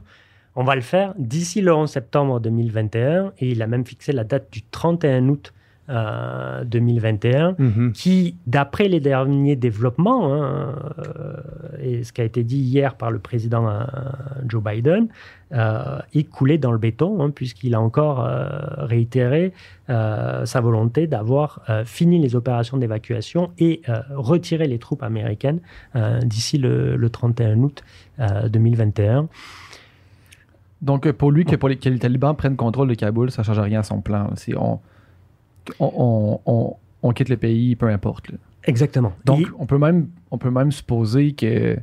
on 0.56 0.64
va 0.64 0.76
le 0.76 0.82
faire 0.82 1.14
d'ici 1.18 1.62
le 1.62 1.74
11 1.74 1.89
septembre 1.89 2.39
2021. 2.39 3.34
Et 3.39 3.51
il 3.51 3.62
a 3.62 3.68
même 3.68 3.86
fixé 3.86 4.12
la 4.12 4.24
date 4.24 4.47
du 4.51 4.62
31 4.64 5.28
août 5.30 5.54
euh, 5.89 6.64
2021 6.64 7.56
Mhm. 7.60 7.91
qui, 7.91 8.38
d'après 8.47 8.88
les 8.88 9.01
derniers 9.01 9.58
développements, 9.58 10.34
hein, 10.34 10.76
euh, 10.99 11.34
et 11.82 12.04
ce 12.06 12.14
qui 12.14 12.22
a 12.22 12.24
été 12.24 12.43
dit 12.45 12.60
hier 12.60 12.95
par 12.95 13.12
le 13.12 13.20
président 13.20 13.68
euh, 13.68 13.84
Joe 14.47 14.64
Biden, 14.64 15.10
euh, 15.51 15.99
est 16.16 16.24
coulé 16.24 16.58
dans 16.58 16.72
le 16.72 16.78
béton, 16.78 17.22
hein, 17.22 17.32
puisqu'il 17.32 17.76
a 17.76 17.82
encore 17.82 18.26
euh, 18.26 18.47
réitéré 18.78 19.51
euh, 19.89 20.45
sa 20.45 20.62
volonté 20.62 21.06
d'avoir 21.06 21.62
euh, 21.70 21.84
fini 21.84 22.18
les 22.18 22.36
opérations 22.36 22.78
d'évacuation 22.78 23.51
et 23.60 23.82
euh, 23.89 23.99
retiré 24.16 24.68
les 24.68 24.80
troupes 24.80 25.04
américaines 25.04 25.60
euh, 25.97 26.20
d'ici 26.22 26.58
le, 26.58 26.95
le 26.95 27.10
31 27.10 27.58
août 27.60 27.84
euh, 28.20 28.47
2021. 28.47 29.28
Donc, 30.84 31.10
pour 31.14 31.32
lui, 31.32 31.46
que, 31.46 31.56
pour 31.56 31.70
les, 31.70 31.78
que 31.78 31.90
les 31.90 31.98
talibans 31.98 32.36
prennent 32.36 32.56
contrôle 32.56 32.90
de 32.90 32.94
Kaboul, 32.94 33.32
ça 33.32 33.42
ne 33.42 33.46
change 33.46 33.60
rien 33.60 33.80
à 33.80 33.84
son 33.84 34.02
plan. 34.02 34.30
C'est 34.36 34.56
on, 34.56 34.80
on, 35.80 36.76
on, 37.02 37.12
quitte 37.14 37.30
le 37.30 37.38
pays, 37.38 37.76
peu 37.76 37.88
importe. 37.88 38.30
là. 38.30 38.38
Exactement. 38.66 39.14
Donc, 39.26 39.42
Et- 39.42 39.48
on, 39.58 39.66
peut 39.66 39.78
même, 39.78 40.10
on 40.30 40.38
peut 40.38 40.52
même 40.52 40.72
supposer 40.72 41.34
que. 41.34 41.78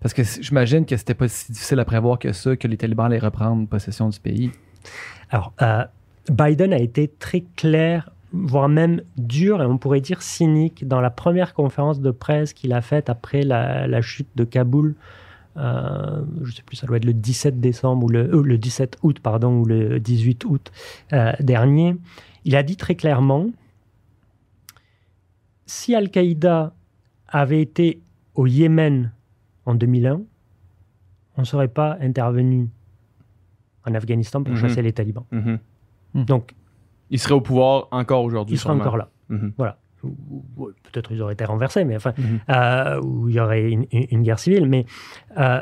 Parce 0.00 0.14
que 0.14 0.22
j'imagine 0.22 0.86
que 0.86 0.96
c'était 0.96 1.14
pas 1.14 1.26
si 1.26 1.50
difficile 1.50 1.80
à 1.80 1.84
prévoir 1.84 2.20
que 2.20 2.32
ça, 2.32 2.56
que 2.56 2.68
les 2.68 2.76
talibans 2.76 3.06
allaient 3.06 3.18
reprendre 3.18 3.66
possession 3.66 4.08
du 4.08 4.20
pays. 4.20 4.52
Alors, 5.30 5.52
euh, 5.60 5.84
Biden 6.30 6.72
a 6.72 6.78
été 6.78 7.08
très 7.18 7.42
clair 7.56 8.08
voire 8.32 8.68
même 8.68 9.02
dur, 9.16 9.62
et 9.62 9.66
on 9.66 9.78
pourrait 9.78 10.00
dire 10.00 10.22
cynique, 10.22 10.86
dans 10.86 11.00
la 11.00 11.10
première 11.10 11.54
conférence 11.54 12.00
de 12.00 12.10
presse 12.10 12.52
qu'il 12.52 12.72
a 12.72 12.80
faite 12.80 13.08
après 13.08 13.42
la, 13.42 14.02
chute 14.02 14.28
de 14.36 14.44
Kaboul. 14.44 14.94
Euh, 15.58 16.24
je 16.42 16.50
ne 16.50 16.52
sais 16.52 16.62
plus, 16.62 16.76
ça 16.76 16.86
doit 16.86 16.98
être 16.98 17.04
le 17.04 17.14
17 17.14 17.60
décembre 17.60 18.06
ou 18.06 18.08
le, 18.08 18.32
euh, 18.32 18.42
le 18.42 18.58
17 18.58 18.98
août, 19.02 19.18
pardon, 19.20 19.60
ou 19.60 19.64
le 19.64 19.98
18 19.98 20.44
août 20.44 20.70
euh, 21.12 21.32
dernier. 21.40 21.96
Il 22.44 22.54
a 22.54 22.62
dit 22.62 22.76
très 22.76 22.94
clairement 22.94 23.50
si 25.66 25.94
Al-Qaïda 25.94 26.72
avait 27.26 27.60
été 27.60 28.00
au 28.34 28.46
Yémen 28.46 29.12
en 29.66 29.74
2001, 29.74 30.22
on 31.36 31.40
ne 31.40 31.44
serait 31.44 31.68
pas 31.68 31.98
intervenu 32.00 32.68
en 33.86 33.94
Afghanistan 33.94 34.42
pour 34.42 34.54
mhm. 34.54 34.60
chasser 34.60 34.82
les 34.82 34.92
talibans. 34.92 35.26
Mhm. 35.30 35.58
Donc, 36.24 36.54
il 37.10 37.18
serait 37.18 37.34
au 37.34 37.40
pouvoir 37.40 37.88
encore 37.90 38.24
aujourd'hui. 38.24 38.56
Il 38.56 38.58
serait 38.58 38.74
encore 38.74 38.96
là. 38.96 39.10
Mhm. 39.28 39.52
Voilà. 39.58 39.78
Peut-être 40.02 41.12
ils 41.12 41.22
auraient 41.22 41.34
été 41.34 41.44
renversés, 41.44 41.84
mais 41.84 41.96
enfin, 41.96 42.12
euh, 42.50 43.00
ou 43.00 43.28
il 43.28 43.34
y 43.34 43.40
aurait 43.40 43.70
une, 43.70 44.22
guerre 44.22 44.38
civile. 44.38 44.66
Mais 44.66 44.86
euh, 45.38 45.60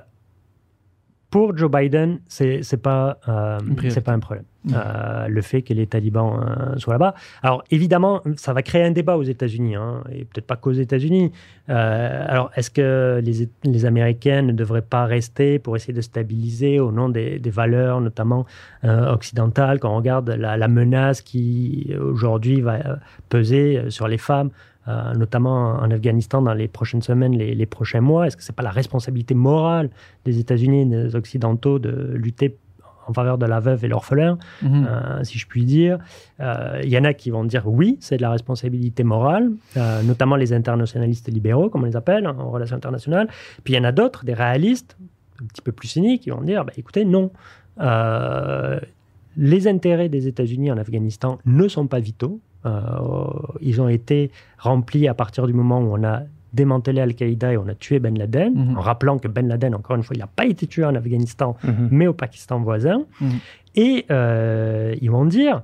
pour 1.37 1.55
Joe 1.55 1.71
Biden, 1.71 2.21
c'est 2.29 2.63
n'est 2.73 2.79
pas, 2.79 3.19
euh, 3.29 3.59
c'est 3.91 4.01
pas 4.01 4.13
un 4.13 4.21
problème. 4.21 4.47
Mm. 4.65 4.73
Euh, 4.75 5.29
le 5.29 5.43
fait 5.43 5.61
que 5.61 5.75
les 5.75 5.87
talibans 5.87 6.41
euh, 6.41 6.79
soient 6.79 6.95
là-bas. 6.95 7.15
Alors 7.43 7.63
évidemment, 7.71 8.23
ça 8.37 8.55
va 8.55 8.63
créer 8.63 8.85
un 8.85 8.91
débat 8.91 9.19
aux 9.19 9.23
États-Unis, 9.23 9.75
hein, 9.75 10.03
et 10.11 10.25
peut-être 10.25 10.47
pas 10.47 10.57
qu'aux 10.57 10.73
États-Unis. 10.73 11.33
alors 11.69 12.51
est-ce 12.57 12.71
que 12.71 13.21
les, 13.23 13.51
les, 13.65 13.85
Américains 13.85 14.41
ne 14.41 14.53
devraient 14.53 14.89
pas 14.97 15.05
rester 15.05 15.59
pour 15.59 15.77
essayer 15.77 15.93
de 15.93 16.01
stabiliser 16.01 16.81
au 16.81 16.91
nom 16.91 17.11
des, 17.11 17.39
des 17.39 17.51
valeurs, 17.51 18.01
notamment 18.01 18.47
occidentales, 18.83 19.79
quand 19.79 19.93
on 19.93 19.97
regarde 19.97 20.31
la, 20.31 20.57
la 20.57 20.69
menace 20.69 21.21
qui 21.21 21.93
aujourd'hui 22.01 22.63
va 22.63 22.79
peser 23.29 23.91
sur 23.91 24.09
les 24.09 24.19
femmes 24.19 24.51
euh, 24.89 25.15
notamment 25.15 25.75
en 25.81 25.91
Afghanistan 25.91 26.41
dans 26.41 26.55
les 26.55 26.69
prochaines 26.69 27.03
semaines, 27.03 27.37
les, 27.37 27.67
prochains 27.67 28.01
mois 28.01 28.29
Est-ce 28.29 28.37
que 28.37 28.43
ce 28.45 28.53
n'est 28.53 28.55
pas 28.55 28.63
la 28.63 28.71
responsabilité 28.71 29.35
morale 29.35 29.91
des 30.25 30.39
États-Unis 30.39 30.83
et 30.83 30.85
des 30.85 31.17
Occidentaux 31.17 31.81
de 31.81 32.13
lutter 32.15 32.57
en 33.09 33.13
faveur 33.13 33.37
de 33.37 33.47
la 33.47 33.59
veuve 33.59 33.85
et 33.85 33.89
l'orphelin, 33.89 34.39
mhm. 34.63 34.87
euh, 34.89 35.25
si 35.25 35.39
je 35.39 35.47
puis 35.47 35.65
dire? 35.65 35.99
Euh, 36.41 36.81
il 36.85 36.89
y 36.89 36.99
en 36.99 37.05
a 37.05 37.15
qui 37.15 37.31
vont 37.31 37.45
dire 37.45 37.67
oui, 37.67 37.99
c'est 38.01 38.17
de 38.17 38.23
la 38.23 38.31
responsabilité 38.31 39.03
morale, 39.03 39.51
notamment 40.05 40.37
les 40.37 40.53
internationalistes 40.53 41.33
libéraux, 41.33 41.69
comme 41.69 41.83
on 41.83 41.87
les 41.87 41.97
appelle, 41.97 42.27
en 42.27 42.51
relations 42.51 42.77
internationales. 42.77 43.29
Puis 43.65 43.75
il 43.75 43.77
y 43.77 43.81
en 43.81 43.85
a 43.85 43.93
d'autres, 43.93 44.25
des 44.25 44.35
réalistes, 44.35 44.97
un 45.43 45.47
petit 45.47 45.63
peu 45.63 45.73
plus 45.73 45.89
cyniques, 45.89 46.23
qui 46.23 46.31
vont 46.31 46.43
dire 46.43 46.65
bah, 46.65 46.73
écoutez, 46.77 47.05
non. 47.05 47.31
les 49.37 49.69
intérêts 49.69 50.09
des 50.09 50.29
États-Unis 50.29 50.71
en 50.71 50.79
Afghanistan 50.79 51.39
ne 51.45 51.67
sont 51.67 51.89
pas 51.89 51.99
vitaux. 51.99 52.41
Euh, 52.67 52.81
ils 53.61 53.81
ont 53.81 53.89
été 53.89 54.31
remplis 54.59 55.09
à 55.09 55.15
partir 55.15 55.47
du 55.47 55.53
moment 55.53 55.81
où 55.81 55.97
on 55.97 56.05
a 56.05 56.23
démantelé 56.53 57.01
Al-Qaïda 57.01 57.53
et 57.53 57.57
on 57.57 57.69
a 57.69 57.75
tué 57.75 57.99
Ben 57.99 58.17
Laden, 58.19 58.55
mhm. 58.55 58.79
en 58.79 58.81
rappelant 58.81 59.19
que 59.19 59.29
Ben 59.29 59.47
Laden, 59.47 59.75
encore 59.75 59.97
une 59.97 60.03
fois, 60.03 60.17
il 60.17 60.21
n'a 60.21 60.27
pas 60.27 60.47
été 60.47 60.67
tué 60.67 60.85
en 60.85 60.95
Afghanistan, 60.95 61.57
mhm. 61.63 61.89
mais 61.91 62.07
au 62.07 62.15
Pakistan 62.15 62.61
voisin. 62.61 63.05
Mhm. 63.21 63.39
Et 63.75 64.07
euh, 64.11 64.95
ils 65.01 65.11
vont 65.11 65.27
dire, 65.27 65.63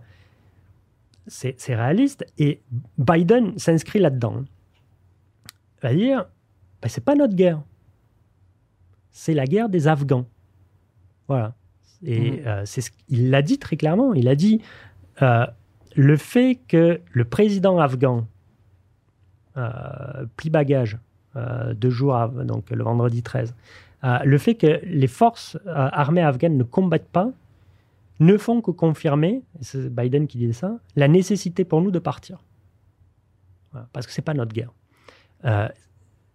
c'est 1.26 1.56
réaliste, 1.68 2.26
et 2.38 2.60
Biden 2.98 3.58
s'inscrit 3.58 3.98
là-dedans. 3.98 4.42
Il 5.82 5.88
va 5.88 5.94
dire, 5.94 6.26
ben, 6.82 6.88
c'est 6.88 7.04
pas 7.04 7.14
notre 7.14 7.34
guerre, 7.34 7.62
c'est 9.12 9.34
la 9.34 9.46
guerre 9.46 9.68
des 9.68 9.88
Afghans. 9.88 10.26
Voilà. 11.26 11.54
Et 12.04 12.42
euh, 12.46 12.62
c'est 12.66 12.80
ce 12.80 12.90
il 13.08 13.30
l'a 13.30 13.42
dit 13.42 13.58
très 13.58 13.76
clairement. 13.76 14.12
Il 14.12 14.28
a 14.28 14.34
dit, 14.34 14.60
le 15.96 16.16
fait 16.16 16.60
que 16.68 17.00
le 17.10 17.24
président 17.24 17.78
afghan 17.78 18.26
euh, 19.56 20.26
plie 20.36 20.50
bagage 20.50 20.98
euh, 21.36 21.74
deux 21.74 21.90
jours, 21.90 22.28
donc 22.28 22.70
le 22.70 22.82
vendredi 22.82 23.22
13, 23.22 23.54
euh, 24.04 24.18
le 24.24 24.38
fait 24.38 24.54
que 24.54 24.80
les 24.84 25.06
forces 25.06 25.58
armées 25.66 26.22
afghanes 26.22 26.56
ne 26.56 26.64
combattent 26.64 27.08
pas 27.08 27.30
ne 28.20 28.36
font 28.36 28.60
que 28.60 28.70
confirmer, 28.70 29.42
c'est 29.60 29.92
Biden 29.92 30.26
qui 30.26 30.38
dit 30.38 30.52
ça, 30.54 30.78
la 30.96 31.08
nécessité 31.08 31.64
pour 31.64 31.80
nous 31.80 31.90
de 31.90 31.98
partir. 31.98 32.38
parce 33.92 34.06
que 34.06 34.12
ce 34.12 34.20
n'est 34.20 34.24
pas 34.24 34.34
notre 34.34 34.52
guerre. 34.52 34.72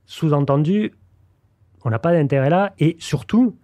Sous-entendu, 0.05 0.93
on 1.85 1.89
n'a 1.89 1.99
pas 1.99 2.11
d'intérêt 2.11 2.49
là, 2.49 2.73
et 2.79 2.97
surtout, 2.99 3.55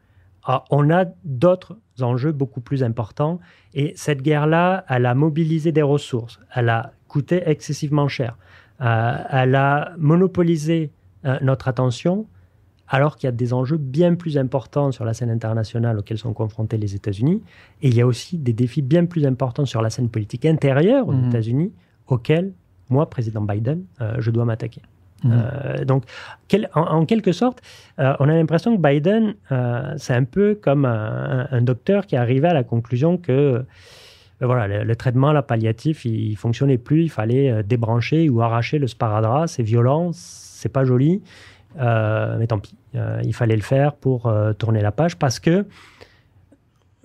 on 0.70 0.90
a 0.90 1.06
d'autres 1.26 1.78
enjeux 2.02 2.32
beaucoup 2.32 2.62
plus 2.62 2.84
importants. 2.84 3.40
Et 3.74 3.94
cette 3.96 4.22
guerre-là, 4.22 4.86
elle 4.90 5.06
a 5.06 5.14
mobilisé 5.14 5.72
des 5.72 5.82
ressources, 5.82 6.40
elle 6.54 6.70
a 6.70 6.94
coûté 7.08 7.44
excessivement 7.46 8.08
cher, 8.08 8.38
euh, 8.82 9.16
elle 9.30 9.56
a 9.56 9.94
monopolisé 9.98 10.92
euh, 11.26 11.38
notre 11.42 11.68
attention, 11.68 12.26
alors 12.88 13.16
qu'il 13.16 13.28
y 13.28 13.30
a 13.30 13.32
des 13.32 13.54
enjeux 13.54 13.78
bien 13.78 14.16
plus 14.16 14.38
importants 14.38 14.92
sur 14.92 15.06
la 15.06 15.14
scène 15.14 15.30
internationale 15.30 16.00
auxquels 16.00 16.18
sont 16.18 16.34
confrontés 16.34 16.78
les 16.78 16.96
États-Unis. 16.96 17.42
Et 17.82 17.88
il 17.88 17.96
y 17.96 18.02
a 18.02 18.08
aussi 18.08 18.38
des 18.38 18.54
défis 18.54 18.82
bien 18.82 19.06
plus 19.06 19.26
importants 19.26 19.66
sur 19.66 19.82
la 19.82 19.90
scène 19.90 20.10
politique 20.10 20.46
intérieure 20.46 21.08
aux 21.08 21.14
mmh. 21.14 21.28
États-Unis, 21.28 21.72
auxquels, 22.08 22.54
moi, 22.90 23.10
président 23.10 23.42
Biden, 23.42 23.86
euh, 24.02 24.16
je 24.20 24.32
dois 24.32 24.46
m'attaquer. 24.46 24.82
Mmh. 25.24 25.32
Euh, 25.34 25.86
donc, 25.86 26.04
en, 26.76 27.06
quelque 27.06 27.32
sorte, 27.32 27.62
euh, 28.00 28.14
on 28.20 28.30
a 28.30 28.34
l'impression 28.34 28.76
que 28.76 28.82
Biden, 28.82 29.36
euh, 29.52 29.94
c'est 29.98 30.14
un 30.14 30.24
peu 30.24 30.56
comme 30.56 30.86
un, 30.86 31.62
docteur 31.62 32.06
qui 32.06 32.16
est 32.16 32.20
arrivé 32.20 32.48
à 32.48 32.54
la 32.54 32.64
conclusion 32.64 33.18
que 33.18 33.66
voilà, 34.42 34.84
le, 34.84 34.96
traitement 34.96 35.32
la 35.32 35.42
palliatif, 35.42 36.06
il, 36.06 36.32
ne 36.32 36.36
fonctionnait 36.36 36.78
plus, 36.78 37.04
il 37.04 37.10
fallait 37.10 37.64
débrancher 37.64 38.30
ou 38.30 38.42
arracher 38.42 38.78
le 38.78 38.88
sparadrap, 38.88 39.48
c'est 39.48 39.64
violent, 39.64 40.12
c'est 40.14 40.72
pas 40.72 40.84
joli, 40.84 41.22
mais 41.78 42.48
tant 42.48 42.60
pis, 42.60 42.76
il 43.24 43.34
fallait 43.34 43.56
le 43.56 43.62
faire 43.62 43.94
pour 43.94 44.34
tourner 44.58 44.82
la 44.82 44.92
page 44.92 45.18
parce 45.18 45.40
que 45.40 45.66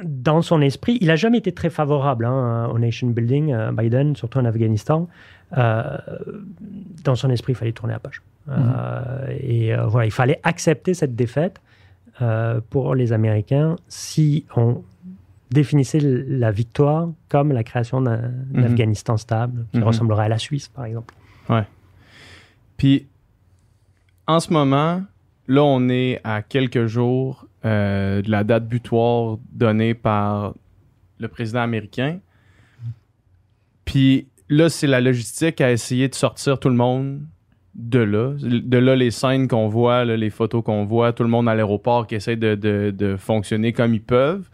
dans 0.02 0.42
son 0.42 0.60
esprit, 0.60 0.98
il 1.00 1.08
n'a 1.08 1.16
jamais 1.16 1.38
été 1.38 1.52
très 1.52 1.70
favorable 1.70 2.24
hein, 2.24 2.68
au 2.72 2.78
nation 2.78 3.08
building, 3.08 3.54
Biden, 3.72 4.14
surtout 4.14 4.38
en 4.38 4.44
Afghanistan. 4.44 5.08
Euh, 5.56 5.96
dans 7.04 7.14
son 7.14 7.30
esprit, 7.30 7.52
il 7.52 7.56
fallait 7.56 7.72
tourner 7.72 7.94
la 7.94 7.98
page. 7.98 8.22
Euh, 8.48 8.56
mhm. 8.56 9.36
et 9.40 9.74
euh, 9.74 9.86
voilà, 9.86 10.06
il 10.06 10.12
fallait 10.12 10.40
accepter 10.42 10.94
cette 10.94 11.14
défaite 11.14 11.60
pour 12.70 12.96
les 12.96 13.12
Américains 13.12 13.76
si 13.86 14.44
on 14.56 14.82
définissait 15.52 16.00
la 16.00 16.50
victoire 16.50 17.08
comme 17.28 17.52
la 17.52 17.62
création 17.62 18.00
d'un 18.00 18.32
mhm. 18.52 18.64
Afghanistan 18.64 19.16
stable, 19.16 19.66
qui 19.72 19.78
mhm. 19.78 19.84
ressemblerait 19.84 20.24
à 20.24 20.28
la 20.28 20.38
Suisse, 20.38 20.66
par 20.66 20.84
exemple. 20.84 21.14
Ouais. 21.48 21.64
Puis, 22.76 23.06
en 24.26 24.40
ce 24.40 24.52
moment, 24.52 25.02
là, 25.48 25.64
on 25.64 25.88
est 25.88 26.20
à 26.24 26.42
quelques 26.42 26.86
jours 26.86 27.46
de 27.64 28.30
la 28.30 28.44
date 28.44 28.68
butoir 28.68 29.38
donnée 29.52 29.94
par 29.94 30.54
le 31.18 31.28
président 31.28 31.60
américain. 31.60 32.20
Puis, 33.84 34.28
là, 34.48 34.68
c'est 34.68 34.86
la 34.86 35.00
logistique 35.00 35.60
à 35.60 35.72
essayer 35.72 36.08
de 36.08 36.14
sortir 36.14 36.58
tout 36.60 36.68
le 36.68 36.74
monde 36.74 37.20
de 37.74 38.00
là. 38.00 38.34
De 38.40 38.78
là, 38.78 38.96
les 38.96 39.10
scènes 39.10 39.48
qu'on 39.48 39.68
voit, 39.68 40.04
les 40.04 40.30
photos 40.30 40.62
qu'on 40.62 40.84
voit, 40.84 41.12
tout 41.12 41.22
le 41.22 41.28
monde 41.28 41.48
à 41.48 41.54
l'aéroport 41.54 42.06
qui 42.06 42.16
essaie 42.16 42.36
de, 42.36 43.16
fonctionner 43.18 43.72
comme 43.72 43.94
ils 43.94 44.02
peuvent. 44.02 44.48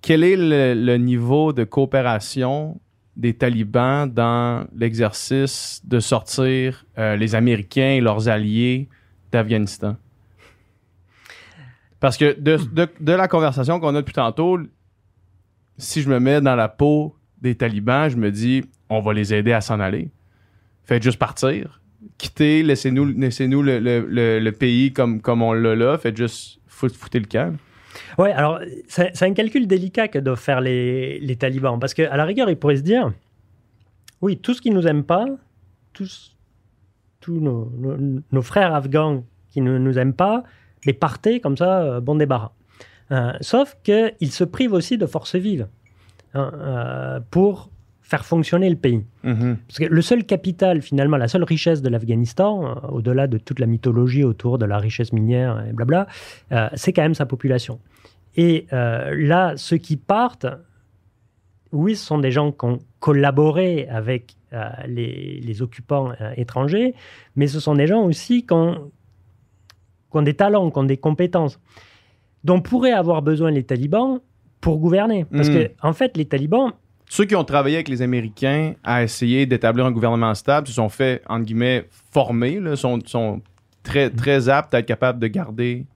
Quel 0.00 0.24
est 0.24 0.36
le, 0.36 0.96
niveau 0.96 1.52
de 1.52 1.64
coopération 1.64 2.80
des 3.16 3.34
talibans 3.34 4.10
dans 4.10 4.66
l'exercice 4.74 5.82
de 5.84 6.00
sortir 6.00 6.86
euh, 6.96 7.14
les 7.16 7.34
Américains 7.34 7.90
et 7.90 8.00
leurs 8.00 8.28
alliés 8.28 8.88
d'Afghanistan? 9.32 9.96
Parce 12.00 12.16
que 12.16 12.38
de, 12.38 12.58
de 13.00 13.12
la 13.12 13.28
conversation 13.28 13.78
qu'on 13.80 13.94
a 13.94 14.00
depuis 14.00 14.12
tantôt, 14.12 14.58
si 15.78 16.02
je 16.02 16.08
me 16.08 16.18
mets 16.18 16.40
dans 16.40 16.56
la 16.56 16.68
peau 16.68 17.16
des 17.40 17.54
talibans, 17.54 18.08
je 18.08 18.16
me 18.16 18.30
dis, 18.30 18.64
on 18.88 19.00
va 19.00 19.12
les 19.12 19.34
aider 19.34 19.52
à 19.52 19.60
s'en 19.60 19.80
aller. 19.80 20.10
Faites 20.84 21.02
juste 21.02 21.18
partir. 21.18 21.80
Quittez, 22.18 22.62
laissez-nous 22.62 23.06
laissez 23.06 23.46
-nous 23.46 23.62
le, 23.62 24.50
pays 24.50 24.92
comme, 24.92 25.20
comme 25.20 25.42
on 25.42 25.52
l'a 25.52 25.74
là. 25.74 25.98
Faites 25.98 26.16
juste 26.16 26.60
foutre 26.66 26.96
le 27.14 27.26
camp. 27.26 27.56
Oui, 28.18 28.30
alors 28.30 28.60
c'est 28.88 29.22
un 29.22 29.34
calcul 29.34 29.66
délicat 29.66 30.08
que 30.08 30.18
doivent 30.18 30.40
faire 30.40 30.60
les, 30.60 31.20
les 31.20 31.36
talibans. 31.36 31.78
Parce 31.78 31.94
qu'à 31.94 32.16
la 32.16 32.24
rigueur, 32.24 32.50
ils 32.50 32.56
pourraient 32.56 32.76
se 32.76 32.82
dire 32.82 33.12
oui, 34.22 34.38
tout 34.38 34.54
ce 34.54 34.62
qui 34.62 34.70
ne 34.70 34.76
nous 34.76 34.86
aime 34.86 35.04
pas, 35.04 35.26
tous, 35.92 36.31
tous 37.22 37.40
nos, 37.40 38.42
frères 38.42 38.74
afghans 38.74 39.24
qui 39.48 39.62
ne 39.62 39.78
nous 39.78 39.98
aiment 39.98 40.12
pas, 40.12 40.42
les 40.84 40.92
partez 40.92 41.40
comme 41.40 41.56
ça, 41.56 41.80
euh, 41.80 42.00
bon 42.00 42.16
débarras. 42.16 42.52
Euh, 43.12 43.32
sauf 43.40 43.76
qu'ils 43.82 44.32
se 44.32 44.44
privent 44.44 44.72
aussi 44.72 44.96
de 44.96 45.06
forces 45.06 45.36
vives 45.36 45.68
hein, 46.34 46.50
euh, 46.54 47.20
pour 47.30 47.70
faire 48.00 48.24
fonctionner 48.24 48.68
le 48.68 48.76
pays. 48.76 49.04
Mhm. 49.22 49.58
Parce 49.66 49.78
que 49.78 49.84
le 49.84 50.02
seul 50.02 50.24
capital, 50.24 50.82
finalement, 50.82 51.16
la 51.16 51.28
seule 51.28 51.44
richesse 51.44 51.82
de 51.82 51.88
l'Afghanistan, 51.88 52.64
euh, 52.64 52.88
au-delà 52.88 53.26
de 53.26 53.38
toute 53.38 53.58
la 53.58 53.66
mythologie 53.66 54.24
autour 54.24 54.58
de 54.58 54.66
la 54.66 54.78
richesse 54.78 55.12
minière 55.12 55.64
et 55.68 55.72
blabla, 55.72 56.06
c'est 56.74 56.92
quand 56.92 57.02
même 57.02 57.14
sa 57.14 57.26
population. 57.26 57.80
Et 58.36 58.66
là, 58.70 59.54
ceux 59.56 59.76
qui 59.76 59.96
partent, 59.96 60.46
oui, 61.70 61.96
ce 61.96 62.04
sont 62.04 62.18
des 62.18 62.30
gens 62.30 62.50
qui 62.52 62.64
ont 62.64 62.78
collaborer 63.02 63.88
avec 63.88 64.36
les, 64.86 65.40
les, 65.42 65.62
occupants 65.62 66.12
étrangers, 66.36 66.94
mais 67.34 67.48
ce 67.48 67.58
sont 67.58 67.74
des 67.74 67.88
gens 67.88 68.04
aussi 68.04 68.46
qui 68.46 68.52
ont, 68.52 68.92
qui 70.10 70.18
ont 70.18 70.22
des 70.22 70.34
talents, 70.34 70.70
qui 70.70 70.78
ont 70.78 70.84
des 70.84 70.98
compétences 70.98 71.58
dont 72.44 72.60
pourraient 72.60 72.92
avoir 72.92 73.22
besoin 73.22 73.50
les 73.50 73.64
talibans 73.64 74.20
pour 74.60 74.78
gouverner. 74.78 75.26
Parce 75.32 75.48
qu'en 75.48 75.54
hmm. 75.56 75.68
que, 75.68 75.88
en 75.88 75.92
fait, 75.92 76.16
les 76.16 76.26
talibans. 76.26 76.72
Ceux 77.08 77.24
qui 77.24 77.34
ont 77.34 77.44
travaillé 77.44 77.76
avec 77.76 77.88
les 77.88 78.02
Américains 78.02 78.74
à 78.84 79.02
essayer 79.02 79.46
d'établir 79.46 79.84
un 79.84 79.90
gouvernement 79.90 80.34
stable 80.34 80.68
se 80.68 80.74
sont 80.74 80.88
fait, 80.88 81.22
entre 81.28 81.44
guillemets, 81.44 81.88
former, 82.12 82.60
là, 82.60 82.76
sont, 82.76 83.00
sont 83.04 83.42
très, 83.82 84.10
très 84.10 84.48
aptes 84.48 84.74
à 84.74 84.78
être 84.78 84.86
capables 84.86 85.18
de 85.18 85.26
garder 85.26 85.86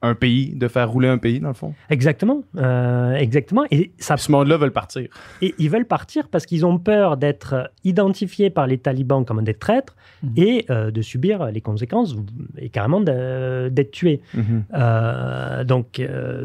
un 0.00 0.14
pays, 0.14 0.54
de 0.54 0.68
faire 0.68 0.90
rouler 0.90 1.08
un 1.08 1.18
pays, 1.18 1.40
dans 1.40 1.48
le 1.48 1.54
fond. 1.54 1.74
Exactement. 1.90 2.44
Euh, 2.56 3.14
exactement. 3.14 3.64
Et 3.72 3.90
ça, 3.98 4.16
ce 4.16 4.30
monde-là 4.30 4.56
veulent 4.56 4.72
partir. 4.72 5.08
Et 5.42 5.54
ils 5.58 5.68
veulent 5.68 5.86
partir 5.86 6.28
parce 6.28 6.46
qu'ils 6.46 6.64
ont 6.64 6.78
peur 6.78 7.16
d'être 7.16 7.72
identifiés 7.82 8.50
par 8.50 8.68
les 8.68 8.78
talibans 8.78 9.24
comme 9.24 9.42
des 9.42 9.54
traîtres 9.54 9.96
mhm. 10.22 10.32
et 10.36 10.66
euh, 10.70 10.92
de 10.92 11.02
subir 11.02 11.46
les 11.46 11.60
conséquences 11.60 12.14
et 12.58 12.68
carrément 12.68 13.00
d'être 13.00 13.90
tués. 13.90 14.20
Mhm. 14.34 14.64
Euh, 14.74 15.64
donc, 15.64 16.00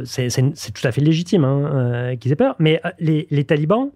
c'est 0.05 0.29
tout 0.73 0.87
à 0.87 0.91
fait 0.91 1.01
légitime 1.01 1.43
hein, 1.43 2.15
qu'ils 2.19 2.31
aient 2.31 2.35
peur. 2.35 2.55
Mais 2.57 2.81
les, 2.99 3.27
les 3.29 3.43
talibans, 3.43 3.91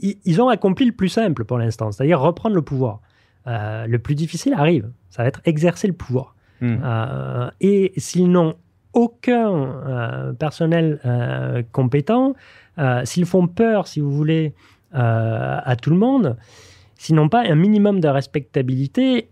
ils 0.00 0.42
ont 0.42 0.48
accompli 0.48 0.86
le 0.86 0.92
plus 0.92 1.08
simple 1.08 1.44
pour 1.44 1.58
l'instant, 1.58 1.92
c'est-à-dire 1.92 2.20
reprendre 2.20 2.56
le 2.56 2.62
pouvoir. 2.62 3.00
le 3.46 3.96
plus 3.98 4.16
difficile 4.16 4.54
arrive, 4.54 4.90
ça 5.08 5.22
va 5.22 5.28
être 5.28 5.40
exercer 5.44 5.86
le 5.86 5.92
pouvoir. 5.92 6.34
Hmm. 6.62 6.76
Euh, 6.84 7.50
et 7.60 7.92
s'ils 7.96 8.30
n'ont 8.30 8.54
aucun 8.92 9.52
euh, 9.52 10.32
personnel 10.32 11.00
euh, 11.04 11.62
compétent, 11.72 12.34
s'ils 13.04 13.26
font 13.26 13.48
peur, 13.48 13.86
si 13.86 14.00
vous 14.00 14.12
voulez, 14.12 14.54
à 14.92 15.76
tout 15.80 15.90
le 15.90 15.96
monde, 15.96 16.38
s'ils 16.96 17.16
n'ont 17.16 17.28
pas 17.28 17.42
un 17.42 17.54
minimum 17.54 18.00
de 18.00 18.08
respectabilité, 18.08 19.28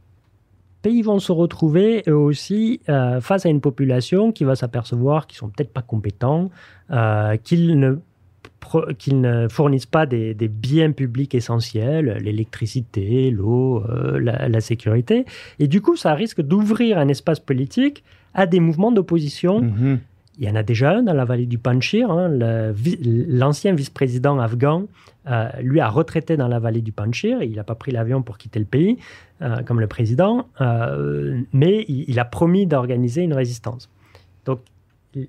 ils 0.85 1.03
vont 1.03 1.21
se 1.21 1.33
retrouver 1.33 2.03
eux 2.07 2.17
aussi 2.17 2.81
face 2.87 3.47
à 3.47 3.49
une 3.49 3.63
population 3.63 4.31
qui 4.31 4.45
va 4.45 4.57
s'apercevoir 4.57 5.27
qu'ils 5.27 5.39
sont 5.39 5.49
peut-être 5.49 5.73
pas 5.73 5.81
compétents, 5.81 6.51
qu'ils 7.45 7.79
ne 7.79 7.97
qu'ils 8.99 9.21
ne 9.21 9.49
fournissent 9.49 9.87
pas 9.87 10.07
des, 10.07 10.35
biens 10.35 10.93
publics 10.93 11.35
essentiels, 11.35 12.19
l'électricité, 12.23 13.31
l'eau, 13.31 13.85
euh, 13.89 14.19
la, 14.21 14.61
sécurité. 14.61 15.25
Et 15.59 15.69
du 15.69 15.81
coup, 15.81 15.97
ça 15.97 16.15
risque 16.15 16.41
d'ouvrir 16.41 16.99
un 16.99 17.09
espace 17.09 17.41
politique 17.41 18.05
à 18.35 18.47
des 18.47 18.61
mouvements 18.61 18.93
d'opposition. 18.93 19.63
Mhm. 19.63 20.01
Il 20.39 20.49
y 20.49 20.51
en 20.51 20.55
a 20.55 20.63
déjà 20.63 20.93
un 20.93 21.03
dans 21.03 21.13
la 21.13 21.25
vallée 21.25 21.47
du 21.47 21.59
Panchir. 21.59 22.11
Hein, 22.11 22.31
L'ancien 23.29 23.75
vice-président 23.75 24.39
afghan, 24.39 24.85
euh, 25.29 25.49
lui, 25.61 25.81
a 25.81 25.89
retraité 25.89 26.37
dans 26.37 26.49
la 26.49 26.59
vallée 26.59 26.81
du 26.81 26.93
Panchir. 26.93 27.43
Il 27.43 27.57
n'a 27.57 27.65
pas 27.65 27.75
pris 27.75 27.93
l'avion 27.93 28.23
pour 28.23 28.39
quitter 28.39 28.59
le 28.59 28.65
pays, 28.65 28.97
euh, 29.43 29.63
comme 29.65 29.81
le 29.81 29.87
président, 29.87 30.47
mais 31.53 31.85
il, 31.89 32.05
il, 32.09 32.19
a 32.19 32.25
promis 32.25 32.67
d'organiser 32.67 33.23
une 33.23 33.35
résistance. 33.35 33.91
Donc, 34.47 34.61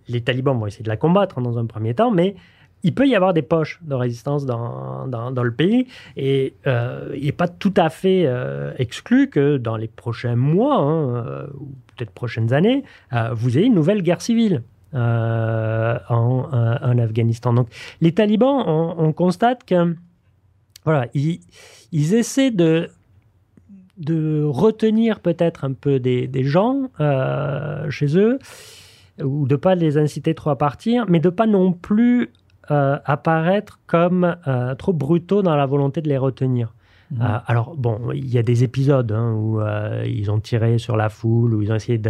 les 0.07 0.21
talibans 0.21 0.57
vont 0.57 0.67
essayer 0.67 0.83
de 0.83 0.89
la 0.89 0.97
combattre 0.97 1.41
dans 1.41 1.57
un 1.57 1.65
premier 1.65 1.93
temps, 1.93 2.11
mais 2.11 2.35
il 2.83 2.93
peut 2.93 3.07
y 3.07 3.15
avoir 3.15 3.33
des 3.33 3.41
poches 3.41 3.79
de 3.83 3.93
résistance 3.93 4.45
dans, 4.45 5.07
dans, 5.07 5.43
le 5.43 5.53
pays 5.53 5.87
et 6.17 6.53
euh, 6.67 7.13
il 7.15 7.25
n'est 7.25 7.31
pas 7.31 7.47
tout 7.47 7.73
à 7.77 7.89
fait 7.89 8.23
euh, 8.25 8.73
exclu 8.77 9.29
que 9.29 9.57
dans 9.57 9.77
les 9.77 9.87
prochains 9.87 10.35
mois 10.35 10.77
hein, 10.77 11.15
euh, 11.15 11.47
ou 11.59 11.69
peut-être 11.95 12.11
prochaines 12.11 12.53
années, 12.53 12.83
vous 13.33 13.57
ayez 13.57 13.67
une 13.67 13.75
nouvelle 13.75 14.01
guerre 14.01 14.21
civile. 14.21 14.63
En, 14.93 16.97
Afghanistan. 16.99 17.53
Donc, 17.53 17.69
les 18.01 18.11
talibans, 18.11 18.65
on, 18.97 19.13
constate 19.13 19.63
que 19.63 19.95
voilà, 20.83 21.07
ils, 21.13 21.39
ils, 21.93 22.13
essaient 22.13 22.51
de, 22.51 22.89
de 23.97 24.43
retenir 24.43 25.21
peut-être 25.21 25.63
un 25.63 25.71
peu 25.71 25.99
des, 25.99 26.27
des 26.27 26.43
gens 26.43 26.89
chez 27.89 28.17
eux 28.17 28.37
ou 29.23 29.47
de 29.47 29.55
pas 29.55 29.75
les 29.75 29.97
inciter 29.97 30.35
trop 30.35 30.49
à 30.49 30.57
partir, 30.57 31.05
mais 31.07 31.21
de 31.21 31.29
pas 31.29 31.47
non 31.47 31.71
plus 31.71 32.31
euh, 32.71 32.97
apparaître 33.03 33.81
comme 33.85 34.37
euh, 34.47 34.75
trop 34.75 34.93
brutaux 34.93 35.41
dans 35.41 35.57
la 35.57 35.65
volonté 35.65 36.01
de 36.01 36.07
les 36.07 36.17
retenir. 36.17 36.73
Mhm. 37.11 37.21
Euh, 37.21 37.37
alors, 37.45 37.75
bon, 37.75 37.99
il 38.13 38.29
y 38.29 38.37
a 38.37 38.43
des 38.43 38.63
épisodes 38.63 39.11
hein, 39.11 39.33
où 39.33 39.59
ils 40.05 40.31
ont 40.31 40.39
tiré 40.39 40.77
sur 40.77 40.95
la 40.95 41.09
foule, 41.09 41.53
où 41.53 41.61
ils 41.61 41.69
ont 41.73 41.75
essayé 41.75 42.01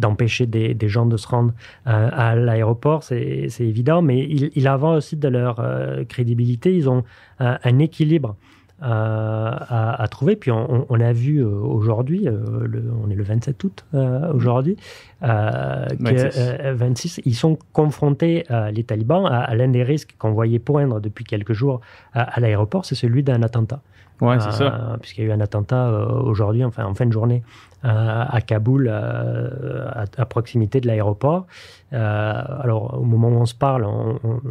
d'empêcher 0.00 0.46
des, 0.46 0.88
gens 0.88 1.06
de 1.06 1.16
se 1.16 1.28
rendre 1.28 1.52
à 1.84 2.34
l'aéroport, 2.34 3.04
c'est 3.04 3.48
évident, 3.60 4.02
mais 4.02 4.18
il, 4.18 4.50
il 4.56 4.66
avant 4.66 4.94
aussi 4.94 5.16
de 5.16 5.28
leur 5.28 5.64
crédibilité, 6.08 6.74
ils 6.74 6.88
ont 6.88 7.04
un 7.38 7.78
équilibre 7.78 8.34
à, 8.80 10.06
trouver. 10.10 10.36
Puis 10.36 10.50
on, 10.50 11.00
a 11.00 11.12
vu 11.12 11.38
euh, 11.38 11.48
aujourd'hui, 11.48 12.28
euh, 12.28 12.66
on 13.04 13.10
est 13.10 13.14
le 13.14 13.24
27 13.24 13.64
août 13.64 13.84
euh, 13.94 14.32
aujourd'hui, 14.32 14.76
26. 15.20 17.20
ils 17.24 17.34
sont 17.34 17.58
confrontés, 17.72 18.44
les 18.72 18.84
talibans, 18.84 19.26
à, 19.26 19.54
l'un 19.54 19.68
des 19.68 19.82
risques 19.82 20.14
qu'on 20.18 20.32
voyait 20.32 20.58
poindre 20.58 21.00
depuis 21.00 21.24
quelques 21.24 21.52
jours 21.52 21.80
à 22.12 22.38
l'aéroport, 22.40 22.84
c'est 22.84 22.94
celui 22.94 23.22
d'un 23.22 23.42
attentat. 23.42 23.80
Ouais, 24.20 24.40
c'est 24.40 24.52
ça. 24.52 24.96
Puisqu'il 25.00 25.24
y 25.24 25.26
a 25.26 25.30
eu 25.30 25.32
un 25.32 25.40
attentat 25.40 25.90
aujourd'hui, 26.22 26.64
enfin 26.64 26.84
en 26.84 26.94
fin 26.94 27.06
de 27.06 27.12
journée, 27.12 27.42
euh, 27.42 27.67
à 27.82 28.40
Kaboul, 28.40 28.88
euh, 28.90 29.88
à, 30.16 30.26
proximité 30.26 30.80
de 30.80 30.86
l'aéroport. 30.86 31.46
Euh, 31.92 31.96
alors, 31.96 32.98
au 33.00 33.04
moment 33.04 33.28
où 33.28 33.40
on 33.40 33.46
se 33.46 33.54
parle, 33.54 33.86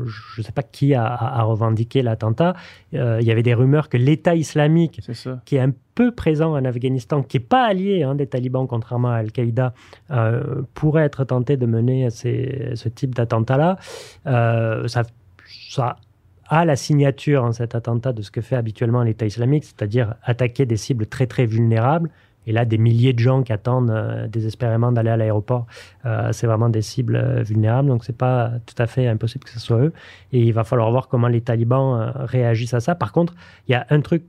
je 0.05 0.41
ne 0.41 0.45
sais 0.45 0.51
pas 0.51 0.63
qui 0.63 0.93
a, 0.93 1.43
revendiqué 1.43 2.01
l'attentat. 2.01 2.55
il 2.93 3.21
y 3.21 3.31
avait 3.31 3.43
des 3.43 3.53
rumeurs 3.53 3.89
que 3.89 3.97
l'État 3.97 4.35
islamique, 4.35 5.01
qui 5.45 5.55
est 5.55 5.59
un 5.59 5.71
peu 5.95 6.11
présent 6.11 6.55
en 6.55 6.63
Afghanistan, 6.65 7.21
qui 7.21 7.37
n'est 7.37 7.43
pas 7.43 7.65
allié 7.65 8.03
hein, 8.03 8.15
des 8.15 8.27
talibans, 8.27 8.67
contrairement 8.67 9.09
à 9.09 9.17
Al-Qaïda, 9.17 9.73
pourrait 10.73 11.03
être 11.03 11.25
tenté 11.25 11.57
de 11.57 11.65
mener 11.65 12.09
ce 12.09 12.89
type 12.89 13.13
d'attentat-là. 13.13 13.77
ça, 14.25 15.03
ça 15.69 15.97
a 16.49 16.65
la 16.65 16.75
signature 16.75 17.43
en 17.43 17.51
cet 17.51 17.75
attentat 17.75 18.13
de 18.13 18.21
ce 18.21 18.31
que 18.31 18.41
fait 18.41 18.55
habituellement 18.55 19.03
l'État 19.03 19.25
islamique, 19.25 19.65
c'est-à-dire 19.65 20.15
attaquer 20.23 20.65
des 20.65 20.77
cibles 20.77 21.05
très 21.05 21.27
très 21.27 21.45
vulnérables 21.45 22.09
et 22.47 22.53
là, 22.53 22.63
des 22.63 22.77
milliers 22.77 23.11
de 23.11 23.19
gens 23.19 23.43
qui 23.43 23.51
attendent 23.51 23.91
euh, 23.91 24.27
désespérément 24.27 24.93
d'aller 24.93 25.09
à 25.09 25.17
l'aéroport, 25.17 25.67
euh, 26.05 26.31
c'est 26.31 26.47
vraiment 26.47 26.69
des 26.69 26.81
cibles 26.81 27.17
euh, 27.17 27.43
vulnérables. 27.43 27.89
Donc, 27.89 28.05
c'est 28.05 28.17
pas 28.17 28.53
tout 28.65 28.81
à 28.81 28.87
fait 28.87 29.05
impossible 29.05 29.43
que 29.43 29.51
ce 29.51 29.59
soit 29.59 29.79
eux. 29.79 29.93
Et 30.31 30.41
il 30.41 30.53
va 30.53 30.63
falloir 30.63 30.89
voir 30.89 31.09
comment 31.09 31.27
les 31.27 31.41
talibans 31.41 32.13
réagissent 32.15 32.73
à 32.73 32.79
ça. 32.79 32.95
Par 32.95 33.11
contre, 33.11 33.35
il 33.67 33.73
y 33.73 33.75
a 33.75 33.85
un 33.89 33.99
truc 33.99 34.23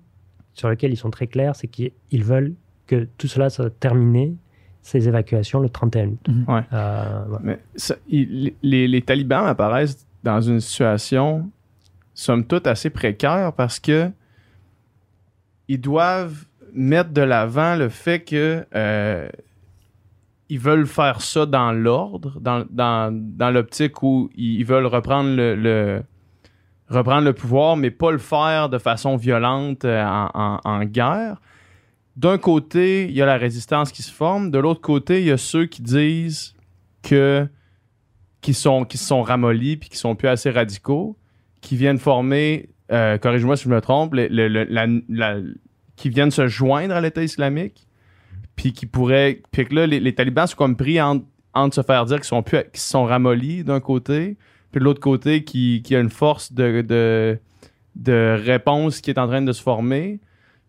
sur 0.52 0.68
lequel 0.68 0.92
ils 0.92 0.96
sont 0.96 1.10
très 1.10 1.28
clairs, 1.28 1.54
c'est 1.54 1.68
qu'ils 1.68 2.24
veulent 2.24 2.54
que 2.88 3.06
tout 3.18 3.28
cela 3.28 3.50
soit 3.50 3.70
terminé, 3.78 4.34
ces 4.82 5.06
évacuations, 5.06 5.60
le 5.60 5.68
31 5.68 6.08
août. 6.08 6.28
Mhm. 6.28 6.44
Ouais. 6.48 6.62
Mais 7.40 7.60
les, 8.62 8.88
les, 8.88 9.02
talibans 9.02 9.46
apparaissent 9.46 10.08
dans 10.24 10.40
une 10.40 10.58
situation, 10.58 11.48
somme 12.14 12.44
toute, 12.44 12.66
assez 12.66 12.90
précaire 12.90 13.52
parce 13.52 13.78
que 13.78 14.10
ils 15.68 15.80
doivent 15.80 16.47
mettre 16.78 17.10
de 17.10 17.22
l'avant 17.22 17.74
le 17.74 17.88
fait 17.88 18.20
que 18.20 18.64
euh, 18.74 19.28
ils 20.48 20.60
veulent 20.60 20.86
faire 20.86 21.20
ça 21.20 21.44
dans 21.44 21.72
l'ordre, 21.72 22.38
dans, 22.40 22.64
dans, 22.70 23.50
l'optique 23.50 24.02
où 24.02 24.30
ils 24.34 24.64
veulent 24.64 24.86
reprendre 24.86 25.34
le, 25.36 26.02
reprendre 26.88 27.24
le 27.24 27.32
pouvoir, 27.34 27.76
mais 27.76 27.90
pas 27.90 28.12
le 28.12 28.18
faire 28.18 28.68
de 28.68 28.78
façon 28.78 29.16
violente 29.16 29.84
euh, 29.84 30.02
en, 30.04 30.84
guerre. 30.84 31.40
D'un 32.16 32.38
côté, 32.38 33.06
il 33.06 33.12
y 33.12 33.22
a 33.22 33.26
la 33.26 33.36
résistance 33.36 33.92
qui 33.92 34.02
se 34.02 34.12
forme. 34.12 34.50
De 34.50 34.58
l'autre 34.58 34.80
côté, 34.80 35.20
il 35.20 35.26
y 35.26 35.32
a 35.32 35.36
ceux 35.36 35.66
qui 35.66 35.82
disent 35.82 36.54
que 37.02 37.46
qui 38.40 38.54
sont 38.54 38.84
qui 38.84 38.98
sont 38.98 39.22
ramollis 39.22 39.76
puis 39.76 39.88
qui 39.88 39.96
sont 39.96 40.14
plus 40.14 40.28
assez 40.28 40.50
radicaux, 40.50 41.16
qui 41.60 41.76
viennent 41.76 41.98
former, 41.98 42.70
euh, 42.92 43.18
corrige-moi 43.18 43.56
si 43.56 43.64
je 43.64 43.68
me 43.68 43.80
trompe, 43.80 44.14
la, 44.14 45.36
qui 45.98 46.08
viennent 46.08 46.30
se 46.30 46.46
joindre 46.46 46.94
à 46.94 47.00
l'État 47.00 47.22
islamique, 47.22 47.86
puis 48.56 48.72
qui 48.72 48.86
pourraient. 48.86 49.42
Puis 49.50 49.66
que 49.66 49.74
là, 49.74 49.86
les, 49.86 50.14
talibans 50.14 50.46
sont 50.46 50.56
comme 50.56 50.76
pris 50.76 51.00
entre, 51.02 51.24
se 51.74 51.82
faire 51.82 52.06
dire 52.06 52.16
qu'ils 52.16 52.24
sont, 52.24 52.42
plus, 52.42 52.62
qu'ils 52.72 52.80
sont 52.80 53.04
ramollis 53.04 53.64
d'un 53.64 53.80
côté, 53.80 54.36
puis 54.70 54.78
de 54.78 54.84
l'autre 54.84 55.00
côté, 55.00 55.44
qui, 55.44 55.82
qui 55.82 55.96
a 55.96 56.00
une 56.00 56.10
force 56.10 56.52
de, 56.52 56.82
de, 56.82 57.38
de, 57.96 58.40
réponse 58.44 59.00
qui 59.00 59.10
est 59.10 59.18
en 59.18 59.26
train 59.26 59.42
de 59.42 59.52
se 59.52 59.62
former. 59.62 60.20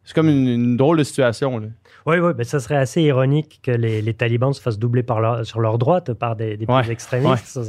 C'est 0.03 0.15
comme 0.15 0.29
une, 0.29 0.75
drôle 0.75 0.97
de 0.97 1.03
situation. 1.03 1.59
Là. 1.59 1.67
Oui, 2.07 2.17
oui, 2.17 2.33
ben 2.33 2.43
ça 2.43 2.59
serait 2.59 2.77
assez 2.77 3.03
ironique 3.03 3.59
que 3.61 3.71
les, 3.71 4.01
les 4.01 4.13
talibans 4.15 4.51
se 4.51 4.61
fassent 4.61 4.79
doubler 4.79 5.03
par 5.03 5.21
leur, 5.21 5.45
sur 5.45 5.59
leur 5.59 5.77
droite 5.77 6.13
par 6.13 6.35
des, 6.35 6.57
des 6.57 6.65
plus 6.65 6.89
extrémistes 6.89 7.59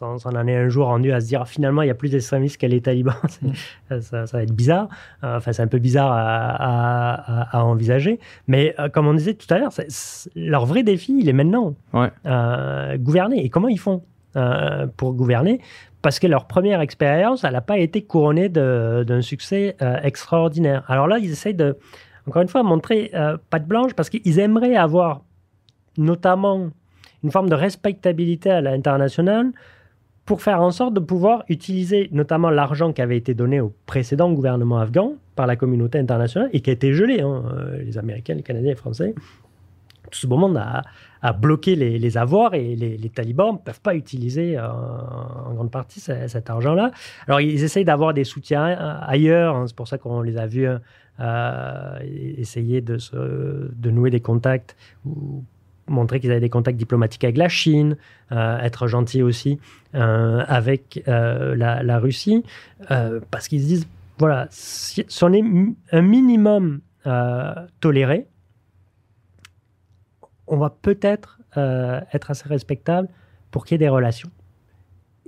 on, 0.00 0.16
en 0.26 0.46
est 0.46 0.56
un 0.56 0.68
jour 0.68 0.86
rendu 0.86 1.12
à 1.12 1.20
se 1.20 1.26
dire 1.26 1.46
finalement 1.46 1.82
il 1.82 1.88
y 1.88 1.90
a 1.90 1.94
plus 1.94 2.10
d'extrémistes 2.10 2.60
que 2.60 2.66
les 2.66 2.80
talibans, 2.80 3.14
mm. 3.42 4.00
ça, 4.00 4.24
va 4.24 4.42
être 4.42 4.54
bizarre. 4.54 4.88
Euh, 5.22 5.36
enfin, 5.36 5.52
c'est 5.52 5.62
un 5.62 5.68
peu 5.68 5.78
bizarre 5.78 6.12
à, 6.12 7.64
envisager. 7.64 8.18
Mais 8.46 8.74
euh, 8.78 8.88
comme 8.88 9.06
on 9.06 9.14
disait 9.14 9.34
tout 9.34 9.52
à 9.52 9.58
l'heure, 9.58 9.72
leur 10.34 10.66
vrai 10.66 10.82
défi, 10.82 11.16
il 11.18 11.28
est 11.28 11.32
maintenant. 11.32 11.74
Ouais. 11.92 12.10
Euh, 12.26 12.96
gouverner. 12.98 13.44
Et 13.44 13.48
comment 13.48 13.68
ils 13.68 13.78
font 13.78 14.02
euh, 14.36 14.86
pour 14.96 15.12
gouverner, 15.14 15.60
parce 16.02 16.18
que 16.18 16.26
leur 16.26 16.46
première 16.46 16.80
expérience, 16.80 17.44
elle 17.44 17.52
n'a 17.52 17.60
pas 17.60 17.78
été 17.78 18.02
couronnée 18.02 18.48
d'un 18.48 19.22
succès 19.22 19.76
euh, 19.80 19.96
extraordinaire. 20.02 20.84
Alors 20.88 21.06
là, 21.06 21.18
ils 21.18 21.30
essayent 21.30 21.54
de, 21.54 21.76
encore 22.26 22.42
une 22.42 22.48
fois, 22.48 22.62
montrer 22.62 23.12
patte 23.50 23.66
blanche, 23.66 23.94
parce 23.94 24.10
qu'ils 24.10 24.38
aimeraient 24.38 24.76
avoir 24.76 25.22
notamment 25.96 26.70
une 27.24 27.32
forme 27.32 27.48
de 27.48 27.54
respectabilité 27.54 28.50
à 28.50 28.60
l'international 28.60 29.50
pour 30.26 30.42
faire 30.42 30.60
en 30.60 30.70
sorte 30.70 30.94
de 30.94 31.00
pouvoir 31.00 31.44
utiliser 31.48 32.08
notamment 32.12 32.50
l'argent 32.50 32.92
qui 32.92 33.02
avait 33.02 33.16
été 33.16 33.34
donné 33.34 33.60
au 33.60 33.74
précédent 33.86 34.32
gouvernement 34.32 34.78
afghan 34.78 35.14
par 35.34 35.46
la 35.46 35.56
communauté 35.56 35.98
internationale 35.98 36.48
et 36.52 36.60
qui 36.60 36.70
a 36.70 36.72
été 36.72 36.92
gelé, 36.92 37.20
hein, 37.20 37.42
euh, 37.52 37.82
les 37.82 37.98
Américains, 37.98 38.34
les 38.34 38.42
Canadiens, 38.42 38.70
les 38.70 38.76
Français. 38.76 39.14
Tout 40.10 40.18
ce 40.20 40.26
monde 40.26 40.56
a, 40.56 40.82
bloqué 41.32 41.74
les, 41.74 42.18
avoirs 42.18 42.54
et 42.54 42.76
les, 42.76 43.08
talibans 43.08 43.54
ne 43.54 43.58
peuvent 43.58 43.80
pas 43.80 43.94
utiliser 43.94 44.56
euh, 44.56 44.68
en 44.68 45.54
grande 45.54 45.70
partie 45.70 45.98
cet 45.98 46.50
argent-là. 46.50 46.90
Alors 47.26 47.40
ils 47.40 47.64
essayent 47.64 47.86
d'avoir 47.86 48.12
des 48.12 48.24
soutiens 48.24 48.66
euh, 48.66 48.98
ailleurs, 49.00 49.56
hein, 49.56 49.64
c'est 49.66 49.74
pour 49.74 49.88
ça 49.88 49.96
qu'on 49.96 50.20
les 50.20 50.36
a 50.36 50.46
vus 50.46 50.68
essayer 52.38 52.80
de, 52.82 52.98
nouer 53.90 54.10
des 54.10 54.20
contacts 54.20 54.76
montrer 55.86 56.20
qu'ils 56.20 56.30
avaient 56.30 56.40
des 56.40 56.50
contacts 56.50 56.78
diplomatiques 56.78 57.24
avec 57.24 57.36
la 57.36 57.48
Chine, 57.48 57.96
euh, 58.32 58.58
être 58.58 58.86
gentils 58.86 59.22
aussi 59.22 59.58
euh, 59.94 60.44
avec 60.46 61.02
euh, 61.08 61.54
la, 61.54 61.82
la, 61.82 61.98
Russie, 61.98 62.44
parce 63.30 63.48
qu'ils 63.48 63.62
se 63.62 63.66
disent, 63.66 63.88
voilà, 64.18 64.46
si, 64.50 65.04
si, 65.08 65.24
on 65.24 65.32
est 65.32 65.44
un 65.92 66.02
minimum 66.02 66.80
toléré, 67.80 68.26
on 70.46 70.56
va 70.56 70.70
peut-être 70.70 71.40
être 71.56 72.30
assez 72.30 72.48
respectable 72.48 73.08
pour 73.50 73.64
qu'il 73.64 73.74
y 73.74 73.76
ait 73.76 73.86
des 73.86 73.88
relations. 73.88 74.30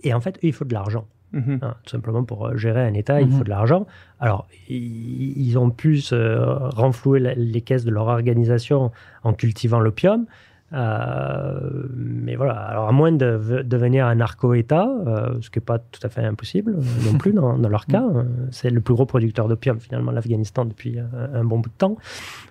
Et 0.02 0.14
en 0.14 0.20
fait, 0.20 0.38
il 0.42 0.52
faut 0.52 0.64
de 0.64 0.74
l'argent. 0.74 1.06
Mmh. 1.32 1.56
Hein, 1.60 1.74
tout 1.84 1.90
simplement 1.90 2.24
pour 2.24 2.56
gérer 2.56 2.86
un 2.86 2.94
État, 2.94 3.18
mmh. 3.20 3.26
il 3.26 3.32
faut 3.32 3.44
de 3.44 3.50
l'argent. 3.50 3.86
Alors, 4.20 4.48
ils 4.68 5.58
ont 5.58 5.70
pu 5.70 6.00
se 6.00 6.38
renflouer 6.74 7.20
les 7.36 7.60
caisses 7.60 7.84
de 7.84 7.90
leur 7.90 8.06
organisation 8.06 8.90
en 9.22 9.34
cultivant 9.34 9.80
l'opium, 9.80 10.26
euh, 10.72 11.60
mais 11.94 12.34
voilà, 12.34 12.54
alors 12.54 12.88
à 12.88 12.92
moins 12.92 13.12
de 13.12 13.62
devenir 13.64 14.06
un 14.06 14.16
narco-État, 14.16 14.88
euh, 15.06 15.38
ce 15.40 15.48
qui 15.48 15.58
n'est 15.58 15.64
pas 15.64 15.78
tout 15.78 16.00
à 16.02 16.08
fait 16.08 16.22
impossible 16.22 16.76
euh, 16.76 17.10
non 17.12 17.18
plus 17.18 17.32
dans, 17.32 17.56
dans 17.56 17.68
leur 17.68 17.86
cas, 17.86 18.00
mm. 18.00 18.48
c'est 18.50 18.70
le 18.70 18.80
plus 18.80 18.94
gros 18.94 19.06
producteur 19.06 19.46
d'opium 19.46 19.78
finalement, 19.78 20.10
l'Afghanistan, 20.10 20.64
depuis 20.64 20.98
un, 20.98 21.08
un, 21.34 21.44
bon 21.44 21.60
bout 21.60 21.68
de 21.68 21.74
temps. 21.74 21.96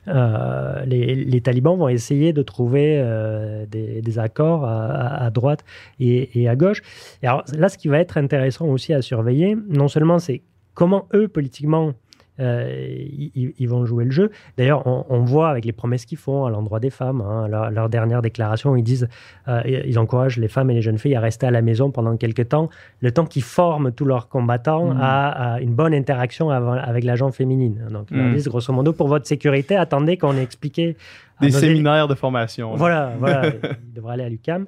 Euh, 0.08 0.86
les, 0.86 1.16
les, 1.16 1.42
talibans 1.42 1.78
vont 1.78 1.90
essayer 1.90 2.32
de 2.32 2.42
trouver 2.42 3.04
des, 3.70 4.02
des, 4.02 4.20
accords 4.20 4.64
à, 4.64 5.26
à 5.26 5.30
droite 5.30 5.66
et, 6.00 6.42
et, 6.42 6.48
à 6.48 6.56
gauche. 6.56 6.82
Et 7.22 7.28
alors 7.28 7.44
là, 7.54 7.68
ce 7.68 7.78
qui 7.78 7.90
va 7.90 8.00
être 8.00 8.18
intéressant 8.18 8.68
aussi 8.68 8.94
à 8.94 9.02
surveiller, 9.02 9.58
non 9.68 9.88
seulement 9.88 10.20
c'est 10.20 10.42
comment 10.74 11.08
eux, 11.14 11.28
politiquement, 11.28 11.94
ils, 12.40 13.54
ils, 13.58 13.70
vont 13.70 13.86
jouer 13.86 14.06
le 14.06 14.12
jeu. 14.12 14.32
D'ailleurs, 14.58 14.86
on, 14.88 15.06
on, 15.10 15.24
voit 15.24 15.50
avec 15.50 15.66
les 15.66 15.72
promesses 15.72 16.06
qu'ils 16.06 16.18
font 16.18 16.46
à 16.46 16.50
l'endroit 16.50 16.80
des 16.80 16.90
femmes, 16.90 17.22
hein, 17.22 17.48
leur, 17.48 17.72
leur, 17.72 17.90
dernière 17.90 18.22
déclaration, 18.22 18.76
ils 18.76 18.84
disent, 18.84 19.08
euh, 19.48 19.62
ils 19.66 19.98
encouragent 20.00 20.38
les 20.38 20.48
femmes 20.48 20.70
et 20.72 20.74
les 20.74 20.82
jeunes 20.82 20.98
filles 20.98 21.16
à 21.16 21.22
rester 21.22 21.46
à 21.46 21.52
la 21.52 21.62
maison 21.62 21.92
pendant 21.92 22.18
quelques 22.18 22.50
temps, 22.50 22.70
le 23.02 23.12
temps 23.12 23.26
qu'ils 23.26 23.44
forment 23.44 23.92
tous 23.92 24.06
leurs 24.06 24.28
combattants 24.28 24.94
mmh. 24.94 25.00
à, 25.02 25.54
à, 25.54 25.60
une 25.60 25.74
bonne 25.74 25.94
interaction 25.94 26.50
avant, 26.50 26.74
avec 26.74 27.04
l'agent 27.04 27.32
féminine. 27.32 27.88
Donc, 27.90 28.08
ils 28.12 28.18
mmh. 28.18 28.34
disent, 28.34 28.48
grosso 28.48 28.74
modo, 28.74 28.94
pour 28.94 29.08
votre 29.08 29.28
sécurité, 29.28 29.76
attendez 29.76 30.18
qu'on 30.18 30.36
ait 30.38 30.44
expliqué 30.44 30.98
des 31.42 31.52
séminaires 31.52 32.08
de 32.08 32.16
formation. 32.16 32.76
Voilà, 32.76 33.14
voilà, 33.20 33.48
ils 33.48 33.94
devraient 33.94 34.14
aller 34.14 34.24
à 34.24 34.30
l'UCAM. 34.30 34.66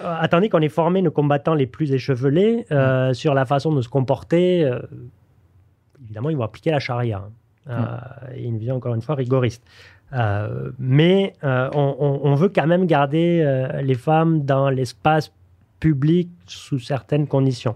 Euh, 0.00 0.14
attendez 0.20 0.48
qu'on 0.48 0.60
ait 0.60 0.68
formé 0.68 1.02
nos 1.02 1.10
combattants 1.10 1.54
les 1.54 1.66
plus 1.66 1.92
échevelés 1.92 2.66
euh, 2.70 3.10
mmh. 3.10 3.14
sur 3.14 3.34
la 3.34 3.44
façon 3.44 3.72
de 3.72 3.82
se 3.82 3.88
comporter. 3.88 4.64
Euh, 4.64 4.78
évidemment, 6.12 6.30
ils 6.30 6.36
vont 6.36 6.44
appliquer 6.44 6.70
la 6.70 6.80
charia. 6.80 7.24
Hein. 7.68 8.00
Et 8.34 8.44
une 8.44 8.58
vision, 8.58 8.76
encore 8.76 8.94
une 8.94 9.02
fois, 9.02 9.14
rigoriste. 9.14 9.62
Euh, 10.12 10.70
mais 10.78 11.34
euh, 11.42 11.70
on, 11.74 12.20
on, 12.22 12.34
veut 12.34 12.50
quand 12.50 12.66
même 12.66 12.86
garder 12.86 13.44
les 13.82 13.94
femmes 13.94 14.44
dans 14.44 14.68
l'espace 14.68 15.32
public 15.80 16.28
sous 16.46 16.78
certaines 16.78 17.26
conditions. 17.26 17.74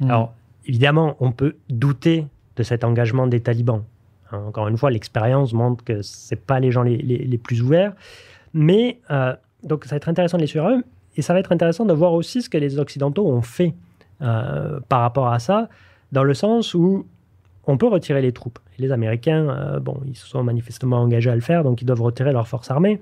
Mmh. 0.00 0.10
Alors, 0.10 0.34
évidemment, 0.66 1.16
on 1.18 1.32
peut 1.32 1.56
douter 1.68 2.26
de 2.56 2.62
cet 2.62 2.84
engagement 2.84 3.26
des 3.26 3.40
talibans. 3.40 3.82
Hein, 4.30 4.42
encore 4.46 4.68
une 4.68 4.76
fois, 4.76 4.90
l'expérience 4.90 5.52
montre 5.52 5.82
que 5.84 6.02
ce 6.02 6.34
pas 6.34 6.60
les 6.60 6.70
gens 6.70 6.82
les, 6.82 6.98
les, 6.98 7.18
les, 7.18 7.38
plus 7.38 7.62
ouverts. 7.62 7.94
Mais, 8.52 8.98
euh, 9.10 9.34
donc, 9.62 9.84
ça 9.84 9.90
va 9.90 9.96
être 9.96 10.08
intéressant 10.08 10.36
de 10.36 10.42
les 10.42 10.46
suivre 10.46 10.68
eux. 10.68 10.84
Et 11.16 11.22
ça 11.22 11.32
va 11.32 11.40
être 11.40 11.52
intéressant 11.52 11.84
de 11.84 11.92
voir 11.92 12.12
aussi 12.12 12.42
ce 12.42 12.48
que 12.48 12.58
les 12.58 12.78
Occidentaux 12.78 13.26
ont 13.26 13.42
fait 13.42 13.74
euh, 14.22 14.78
par 14.88 15.00
rapport 15.00 15.28
à 15.28 15.38
ça, 15.38 15.68
dans 16.12 16.22
le 16.22 16.34
sens 16.34 16.74
où 16.74 17.06
on 17.68 17.76
peut 17.76 17.86
retirer 17.86 18.22
les 18.22 18.32
troupes. 18.32 18.58
Les 18.78 18.90
Américains, 18.92 19.48
euh, 19.48 19.78
bon, 19.78 20.00
ils 20.06 20.16
se 20.16 20.26
sont 20.26 20.42
manifestement 20.42 20.98
engagés 21.02 21.30
à 21.30 21.34
le 21.34 21.42
faire, 21.42 21.62
donc 21.62 21.82
ils 21.82 21.84
doivent 21.84 22.02
retirer 22.02 22.32
leurs 22.32 22.48
forces 22.48 22.70
armées. 22.70 23.00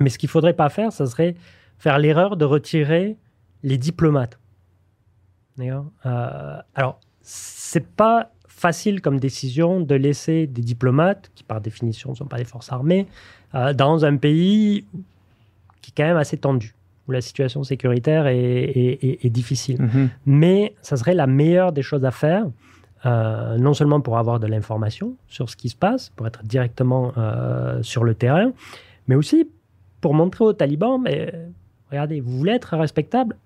Mais 0.00 0.10
ce 0.10 0.18
qu'il 0.18 0.28
ne 0.28 0.32
faudrait 0.32 0.52
pas 0.52 0.68
faire, 0.68 0.92
ce 0.92 1.06
serait 1.06 1.34
faire 1.78 1.98
l'erreur 1.98 2.36
de 2.36 2.44
retirer 2.44 3.16
les 3.62 3.78
diplomates. 3.78 4.38
D'accord? 5.56 5.86
Euh, 6.06 6.58
Alors, 6.74 7.00
c'est 7.22 7.86
pas 7.86 8.30
facile 8.46 9.00
comme 9.00 9.18
décision 9.18 9.80
de 9.80 9.94
laisser 9.94 10.46
des 10.46 10.62
diplomates, 10.62 11.30
qui 11.34 11.42
par 11.42 11.60
définition 11.62 12.10
ne 12.10 12.16
sont 12.16 12.26
pas 12.26 12.36
des 12.36 12.44
forces 12.44 12.70
armées, 12.70 13.06
euh, 13.54 13.72
dans 13.72 14.04
un 14.04 14.16
pays 14.16 14.84
qui 15.80 15.90
est 15.90 15.94
quand 15.96 16.04
même 16.04 16.18
assez 16.18 16.36
tendu, 16.36 16.74
où 17.08 17.12
la 17.12 17.22
situation 17.22 17.64
sécuritaire 17.64 18.26
est, 18.26 18.36
est, 18.36 19.04
est, 19.04 19.24
est 19.24 19.30
difficile. 19.30 19.80
Mm 19.80 19.88
-hmm. 19.88 20.08
Mais 20.26 20.74
ça 20.82 20.96
serait 20.98 21.14
la 21.14 21.26
meilleure 21.26 21.72
des 21.72 21.82
choses 21.82 22.04
à 22.04 22.10
faire. 22.10 22.44
Euh, 23.06 23.56
non 23.56 23.72
seulement 23.72 24.00
pour 24.00 24.18
avoir 24.18 24.40
de 24.40 24.46
l'information 24.46 25.14
sur 25.26 25.48
ce 25.48 25.56
qui 25.56 25.70
se 25.70 25.76
passe, 25.76 26.10
pour 26.10 26.26
être 26.26 26.42
directement 26.44 27.12
euh, 27.16 27.82
sur 27.82 28.04
le 28.04 28.14
terrain, 28.14 28.52
mais 29.08 29.14
aussi 29.14 29.48
pour 30.02 30.12
montrer 30.12 30.44
aux 30.44 30.52
talibans, 30.52 31.00
mais 31.00 31.32
regardez, 31.90 32.20
vous 32.20 32.36
voulez 32.36 32.52
être 32.52 32.76
respectable, 32.76 33.36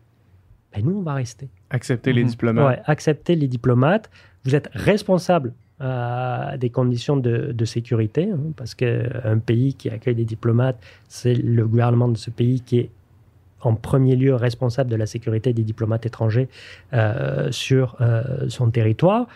ben 0.75 0.85
nous, 0.85 0.99
on 0.99 1.03
va 1.03 1.15
rester. 1.15 1.49
Accepter 1.71 2.13
les 2.13 2.25
mmh. 2.25 2.29
diplomates. 2.29 2.67
Ouais, 2.67 2.83
accepter 2.87 3.37
les 3.37 3.47
diplomates. 3.47 4.11
Vous 4.45 4.57
êtes 4.57 4.69
responsable 4.73 5.53
euh, 5.81 6.57
des 6.57 6.71
conditions 6.71 7.17
de, 7.17 7.53
de 7.53 7.65
sécurité, 7.65 8.31
hein, 8.31 8.53
parce 8.57 8.75
qu'un 8.75 9.39
pays 9.39 9.75
qui 9.75 9.89
accueille 9.89 10.15
des 10.15 10.25
diplomates, 10.25 10.79
c'est 11.09 11.35
le 11.35 11.67
gouvernement 11.67 12.09
de 12.09 12.17
ce 12.17 12.31
pays 12.31 12.61
qui 12.61 12.79
est 12.79 12.91
en 13.67 13.75
premier 13.75 14.17
lieu 14.17 14.35
responsable 14.35 14.91
de 14.91 14.97
la 14.97 15.07
sécurité 15.07 15.53
des 15.53 15.63
diplomates 15.63 16.07
étrangers 16.07 16.49
euh, 16.93 17.51
sur 17.51 17.97
euh, 18.01 18.49
son 18.49 18.71
territoire. 18.71 19.27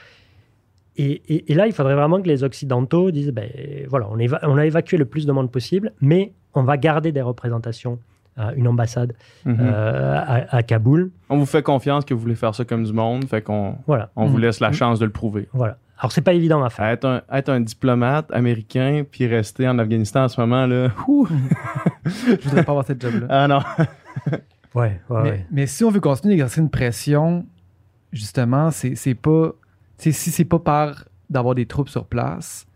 Et, 0.97 1.23
et, 1.29 1.53
et, 1.53 1.55
là, 1.55 1.67
il 1.67 1.73
faudrait 1.73 1.95
vraiment 1.95 2.21
que 2.21 2.27
les 2.27 2.43
Occidentaux 2.43 3.11
disent, 3.13 3.31
ben, 3.31 3.49
voilà, 3.89 4.09
on, 4.11 4.19
éva 4.19 4.41
on, 4.43 4.57
a 4.57 4.67
évacué 4.67 4.97
le 4.97 5.05
plus 5.05 5.27
de 5.27 5.33
monde 5.33 5.51
possible, 5.51 5.93
mais 6.01 6.33
on 6.55 6.65
va 6.65 6.77
garder 6.77 7.13
des 7.13 7.23
représentations, 7.23 8.01
euh, 8.39 8.51
une 8.57 8.67
ambassade 8.67 9.13
mm 9.45 9.53
-hmm. 9.53 9.73
à, 9.73 10.57
à, 10.57 10.63
Kaboul. 10.65 11.11
On 11.29 11.39
vous 11.39 11.47
fait 11.47 11.63
confiance 11.63 12.05
que 12.05 12.15
vous 12.15 12.21
voulez 12.21 12.35
faire 12.35 12.55
ça 12.55 12.65
comme 12.65 12.85
du 12.85 12.93
monde, 12.93 13.27
fait 13.27 13.43
qu'on 13.43 13.77
voilà. 13.87 14.11
on 14.17 14.27
vous 14.27 14.39
laisse 14.39 14.61
la 14.61 14.73
chance 14.73 14.99
de 14.99 15.05
le 15.05 15.13
prouver. 15.13 15.49
Voilà. 15.53 15.77
Alors, 15.99 16.13
c'est 16.13 16.23
pas 16.23 16.33
évident 16.33 16.63
à 16.63 16.71
faire. 16.71 16.87
Être 16.87 17.05
un, 17.07 17.23
être 17.33 17.49
un, 17.49 17.61
diplomate 17.61 18.31
américain 18.33 19.05
puis 19.11 19.27
rester 19.27 19.69
en 19.69 19.79
Afghanistan 19.81 20.25
en 20.25 20.29
ce 20.29 20.41
moment, 20.41 20.65
là. 20.67 20.89
Je 22.07 22.45
voudrais 22.45 22.65
pas 22.65 22.73
avoir 22.73 22.85
cette 22.85 23.03
job-là. 23.03 23.27
Ah 23.29 23.49
non. 23.49 23.61
ouais, 24.75 25.01
ouais, 25.09 25.23
mais, 25.23 25.31
ouais. 25.31 25.47
mais, 25.51 25.67
si 25.67 25.85
on 25.85 25.91
veut 25.91 26.01
continuer 26.01 26.35
d'exercer 26.35 26.61
une 26.61 26.71
pression, 26.71 27.47
justement, 28.13 28.71
c'est 28.71 29.15
pas. 29.15 29.53
Si 29.99 30.13
c'est 30.13 30.45
pas 30.45 30.61
par 30.61 31.05
d'avoir 31.29 31.55
des 31.55 31.67
troupes 31.67 31.89
sur 31.89 32.07
place, 32.07 32.67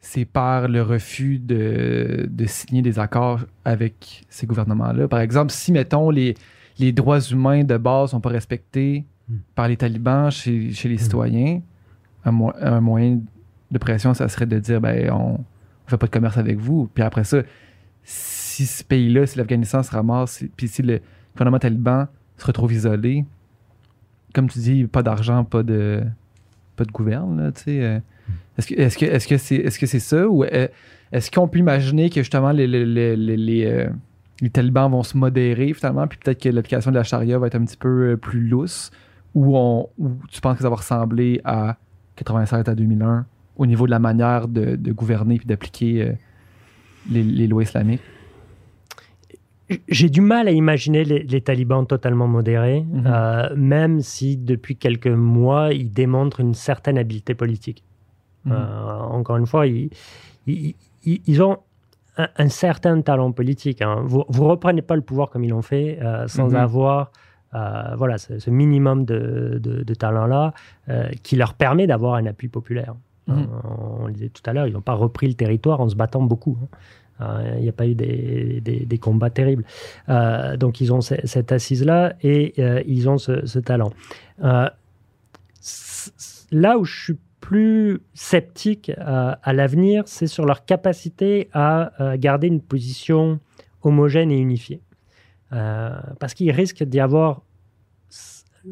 c'est 0.00 0.24
par 0.24 0.68
le 0.68 0.82
refus 0.82 1.38
de, 1.38 2.26
de, 2.30 2.46
signer 2.46 2.80
des 2.80 2.98
accords 2.98 3.40
avec 3.64 4.24
ces 4.30 4.46
gouvernements-là. 4.46 5.08
Par 5.08 5.20
exemple, 5.20 5.52
si, 5.52 5.72
mettons, 5.72 6.10
les, 6.10 6.34
les 6.78 6.92
droits 6.92 7.20
humains 7.20 7.64
de 7.64 7.76
base 7.76 8.10
sont 8.10 8.20
pas 8.20 8.30
respectés 8.30 9.04
mm. 9.28 9.36
par 9.54 9.68
les 9.68 9.76
talibans 9.76 10.30
chez, 10.30 10.72
chez 10.72 10.88
les 10.88 10.94
mm. 10.94 10.98
citoyens, 10.98 11.60
un, 12.24 12.32
mo 12.32 12.52
un, 12.60 12.80
moyen 12.80 13.20
de 13.70 13.78
pression, 13.78 14.14
ça 14.14 14.28
serait 14.28 14.46
de 14.46 14.58
dire 14.58 14.80
ben, 14.80 15.10
on 15.12 15.32
ne 15.32 15.38
fait 15.86 15.98
pas 15.98 16.06
de 16.06 16.12
commerce 16.12 16.38
avec 16.38 16.58
vous. 16.58 16.90
Puis 16.94 17.04
après 17.04 17.24
ça, 17.24 17.42
si 18.02 18.39
ce 18.66 18.84
pays-là, 18.84 19.26
si 19.26 19.38
l'Afghanistan 19.38 19.82
se 19.82 19.90
ramasse, 19.90 20.44
puis 20.56 20.68
si 20.68 20.82
le 20.82 21.00
gouvernement 21.34 21.58
taliban 21.58 22.06
se 22.36 22.46
retrouve 22.46 22.72
isolé, 22.72 23.24
comme 24.34 24.48
tu 24.48 24.58
dis, 24.58 24.84
pas 24.84 25.02
d'argent, 25.02 25.44
pas 25.44 25.62
de 25.62 26.02
pas 26.76 26.84
de 26.84 27.50
tu 27.50 27.62
sais. 27.62 27.82
Euh, 27.82 27.98
est-ce 28.56 28.66
que 28.66 28.74
est-ce 28.74 28.98
que 28.98 29.04
est-ce 29.04 29.28
que 29.28 29.36
c'est 29.36 29.56
est-ce 29.56 29.78
que 29.78 29.86
c'est 29.86 30.00
ça 30.00 30.26
ou 30.28 30.44
est-ce 30.44 31.30
qu'on 31.30 31.48
peut 31.48 31.58
imaginer 31.58 32.10
que 32.10 32.22
justement 32.22 32.52
les 32.52 32.66
les, 32.66 33.16
les, 33.16 33.66
euh, 33.66 33.88
les 34.40 34.50
talibans 34.50 34.90
vont 34.90 35.02
se 35.02 35.16
modérer 35.16 35.72
finalement, 35.74 36.06
puis 36.06 36.18
peut-être 36.22 36.40
que 36.40 36.48
l'application 36.48 36.90
de 36.90 36.96
la 36.96 37.02
charia 37.02 37.38
va 37.38 37.48
être 37.48 37.56
un 37.56 37.64
petit 37.64 37.76
peu 37.76 38.16
plus 38.16 38.46
lousse, 38.46 38.90
ou 39.34 39.56
on 39.56 39.88
ou 39.98 40.12
tu 40.30 40.40
penses 40.40 40.56
que 40.56 40.62
ça 40.62 40.70
va 40.70 40.76
ressembler 40.76 41.40
à 41.44 41.76
87 42.16 42.68
à 42.68 42.74
2001 42.74 43.26
au 43.56 43.66
niveau 43.66 43.84
de 43.86 43.90
la 43.90 43.98
manière 43.98 44.48
de, 44.48 44.92
gouverner 44.92 45.36
puis 45.36 45.46
d'appliquer 45.46 46.02
euh, 46.02 46.12
les, 47.10 47.46
lois 47.46 47.62
islamiques? 47.62 48.00
J'ai 49.88 50.08
du 50.08 50.20
mal 50.20 50.48
à 50.48 50.50
imaginer 50.50 51.04
les, 51.04 51.40
talibans 51.40 51.86
totalement 51.86 52.26
modérés, 52.26 52.82
mhm. 52.82 53.04
euh, 53.06 53.48
même 53.56 54.00
si 54.00 54.36
depuis 54.36 54.76
quelques 54.76 55.06
mois, 55.06 55.72
ils 55.72 55.90
démontrent 55.90 56.40
une 56.40 56.54
certaine 56.54 56.98
habileté 56.98 57.34
politique. 57.34 57.84
Mhm. 58.44 58.52
Euh, 58.52 58.98
encore 58.98 59.36
une 59.36 59.46
fois, 59.46 59.66
ils, 59.66 59.90
ils, 60.46 61.42
ont 61.42 61.58
un, 62.16 62.48
certain 62.48 63.00
talent 63.02 63.32
politique. 63.32 63.82
Hein. 63.82 64.02
Vous 64.04 64.24
ne 64.28 64.40
reprenez 64.40 64.82
pas 64.82 64.96
le 64.96 65.02
pouvoir 65.02 65.30
comme 65.30 65.44
ils 65.44 65.50
l'ont 65.50 65.62
fait 65.62 65.98
euh, 66.02 66.26
sans 66.26 66.50
mhm. 66.50 66.56
avoir 66.56 67.12
voilà, 67.96 68.18
ce, 68.18 68.50
minimum 68.50 69.04
de, 69.04 69.58
de, 69.60 69.94
talent-là 69.94 70.54
qui 71.24 71.34
leur 71.34 71.54
permet 71.54 71.88
d'avoir 71.88 72.14
un 72.14 72.26
appui 72.26 72.48
populaire. 72.48 72.94
on 73.26 74.06
le 74.06 74.12
disait 74.12 74.28
tout 74.28 74.42
à 74.46 74.52
l'heure, 74.52 74.68
ils 74.68 74.72
n'ont 74.72 74.80
pas 74.80 74.94
repris 74.94 75.26
le 75.26 75.34
territoire 75.34 75.80
en 75.80 75.88
se 75.88 75.96
battant 75.96 76.22
beaucoup. 76.22 76.56
Hein. 76.62 76.68
Euh, 77.20 77.54
il 77.56 77.62
n'y 77.62 77.68
a 77.68 77.72
pas 77.72 77.86
eu 77.86 77.94
des, 77.94 78.98
combats 79.00 79.30
terribles. 79.30 79.64
Euh, 80.08 80.56
donc 80.56 80.80
ils 80.80 80.92
ont 80.92 81.00
cette 81.00 81.52
assise-là 81.52 82.14
et 82.22 82.54
euh, 82.58 82.82
ils 82.86 83.08
ont 83.08 83.18
ce, 83.18 83.58
talent. 83.58 83.92
là 86.52 86.78
où 86.78 86.84
je 86.84 87.04
suis 87.04 87.18
plus 87.40 88.00
sceptique 88.14 88.92
à 88.98 89.52
l'avenir, 89.52 90.04
c'est 90.06 90.26
sur 90.26 90.44
leur 90.44 90.64
capacité 90.64 91.48
à 91.52 91.92
garder 92.16 92.46
une 92.46 92.60
position 92.60 93.40
homogène 93.82 94.30
et 94.30 94.38
unifiée. 94.38 94.80
parce 95.50 96.34
qu'il 96.34 96.50
risque 96.50 96.84
d'y 96.84 97.00
avoir 97.00 97.42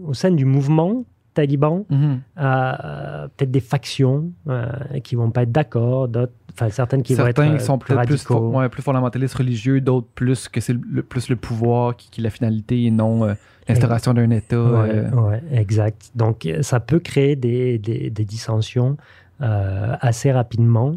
au 0.03 0.15
sein 0.15 0.31
du 0.31 0.45
mouvement 0.45 1.05
talibans, 1.39 1.84
mhm. 1.89 2.20
euh, 2.39 3.28
peut-être 3.36 3.53
des 3.53 3.61
factions 3.61 4.32
euh, 4.49 4.66
qui 5.05 5.14
vont 5.14 5.30
pas 5.30 5.45
être 5.45 5.53
d'accord, 5.53 6.09
d'autres, 6.09 6.32
enfin 6.53 6.68
certaines 6.68 7.05
qui 7.05 7.14
vont 7.14 7.28
être 7.28 7.39
euh, 7.41 7.59
sont 7.61 7.78
plus, 7.78 7.95
plus, 7.95 8.24
plus, 8.24 8.82
fondamentalistes 8.82 9.34
religieux, 9.34 9.80
d'autres 9.80 10.09
plus 10.16 10.49
que 10.49 10.61
c'est 10.61 10.72
le, 10.72 11.05
plus 11.05 11.28
le 11.28 11.36
pouvoir 11.36 11.97
qui, 11.97 12.11
qui 12.11 12.20
est 12.20 12.24
la 12.24 12.30
finalité 12.30 12.82
et 12.86 12.91
non 12.91 13.36
l'instauration 13.68 14.14
d'un 14.14 14.30
État. 14.30 14.61
Ouais, 14.61 15.41
exact. 15.53 16.11
Donc 16.16 16.49
ça 16.62 16.80
peut 16.80 16.99
créer 16.99 17.36
des, 17.36 17.78
des, 17.78 18.11
des 18.11 18.24
dissensions 18.24 18.97
assez 19.39 20.32
rapidement. 20.32 20.97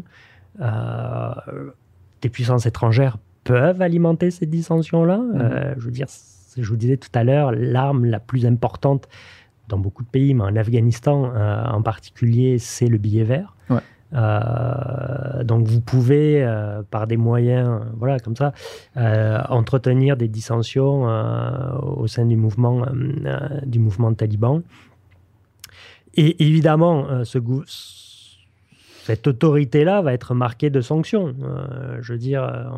des 0.58 2.28
puissances 2.28 2.66
étrangères 2.66 3.18
peuvent 3.44 3.80
alimenter 3.80 4.32
ces 4.32 4.46
dissensions-là. 4.46 5.18
Mhm. 5.18 5.74
je 5.76 5.84
veux 5.84 5.92
dire, 5.92 6.08
je 6.56 6.68
vous 6.68 6.76
disais 6.76 6.96
tout 6.96 7.10
à 7.14 7.22
l'heure, 7.22 7.52
l'arme 7.52 8.06
la 8.06 8.18
plus 8.18 8.44
importante 8.44 9.06
dans 9.68 9.78
beaucoup 9.78 10.02
de 10.02 10.08
pays, 10.08 10.34
mais 10.34 10.44
en 10.44 10.56
Afghanistan 10.56 11.32
euh, 11.34 11.64
en 11.64 11.82
particulier, 11.82 12.58
c'est 12.58 12.88
le 12.88 12.98
billet 12.98 13.24
vert. 13.24 13.56
Euh, 14.14 15.42
donc 15.42 15.66
vous 15.66 15.80
pouvez, 15.80 16.44
euh, 16.44 16.82
par 16.82 17.06
des 17.06 17.16
moyens, 17.16 17.80
voilà, 17.96 18.18
comme 18.20 18.36
ça, 18.36 18.52
entretenir 19.48 20.18
des 20.18 20.28
dissensions 20.28 21.04
au 21.82 22.06
sein 22.06 22.26
du 22.26 22.36
mouvement, 22.36 22.84
du 23.64 23.78
mouvement 23.78 24.12
taliban. 24.12 24.60
Et 26.14 26.44
évidemment, 26.46 27.24
ce, 27.24 27.38
cette 29.04 29.26
autorité-là 29.26 30.00
va 30.00 30.12
être 30.12 30.32
marquée 30.32 30.70
de 30.70 30.80
sanctions. 30.80 31.34
Euh, 31.42 31.98
je 32.00 32.12
veux 32.12 32.18
dire, 32.18 32.70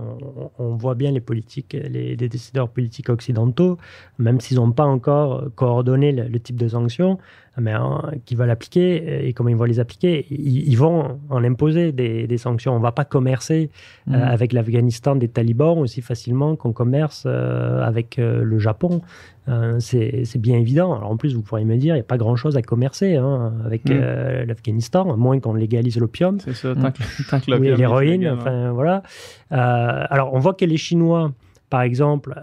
on, 0.59 0.75
voit 0.75 0.95
bien 0.95 1.11
les 1.12 1.20
politiques, 1.20 1.75
les, 1.75 2.16
décideurs 2.16 2.70
politiques 2.70 3.11
occidentaux, 3.11 3.77
même 4.18 4.41
s'ils 4.41 4.57
n'ont 4.57 4.72
pas 4.72 4.85
encore 4.85 5.45
coordonné 5.55 6.12
le, 6.12 6.41
type 6.41 6.57
de 6.57 6.68
sanctions, 6.68 7.18
mais 7.59 7.72
hein, 7.72 8.02
qui 8.24 8.34
va 8.34 8.46
l'appliquer 8.46 9.26
et 9.26 9.32
comment 9.32 9.50
ils 9.50 9.57
vont 9.57 9.64
les 9.64 9.80
appliquer. 9.80 10.26
Ils, 10.30 10.76
vont 10.76 11.20
en 11.30 11.44
imposer 11.44 11.92
des, 11.92 12.38
sanctions. 12.38 12.74
On 12.74 12.78
ne 12.78 12.82
va 12.82 12.92
pas 12.92 13.05
commercer 13.05 13.70
euh, 14.09 14.12
mmh. 14.12 14.22
avec 14.22 14.52
l'Afghanistan 14.52 15.16
des 15.16 15.28
talibans 15.28 15.78
aussi 15.78 16.02
facilement 16.02 16.57
qu'on 16.57 16.72
commerce 16.72 17.24
euh, 17.26 17.82
avec 17.82 18.16
le 18.16 18.59
Japon. 18.59 19.02
Euh, 19.48 19.76
c'est 19.78 20.38
bien 20.38 20.59
évident. 20.59 20.94
Alors 20.94 21.11
en 21.11 21.16
plus, 21.16 21.34
vous 21.34 21.42
pourriez 21.42 21.66
me 21.66 21.76
dire, 21.76 21.94
il 21.94 21.98
n'y 21.98 22.02
a 22.02 22.05
pas 22.05 22.16
grand-chose 22.16 22.57
à 22.57 22.62
commercer 22.62 23.16
hein, 23.16 23.52
avec 23.64 23.84
mm. 23.84 23.92
euh, 23.92 24.46
l'Afghanistan, 24.46 25.12
à 25.12 25.16
moins 25.16 25.38
qu'on 25.38 25.55
légalise 25.55 25.98
l'opium. 25.98 26.40
C'est 26.40 26.55
ça, 26.55 26.74
tant 26.74 26.90
que, 26.90 27.50
l'opium. 27.50 27.76
l'héroïne, 27.76 28.28
enfin 28.28 28.72
voilà. 28.72 29.02
Euh, 29.52 30.05
alors 30.09 30.32
on 30.32 30.38
voit 30.38 30.55
que 30.55 30.64
les 30.64 30.78
Chinois, 30.78 31.32
par 31.68 31.82
exemple, 31.82 32.34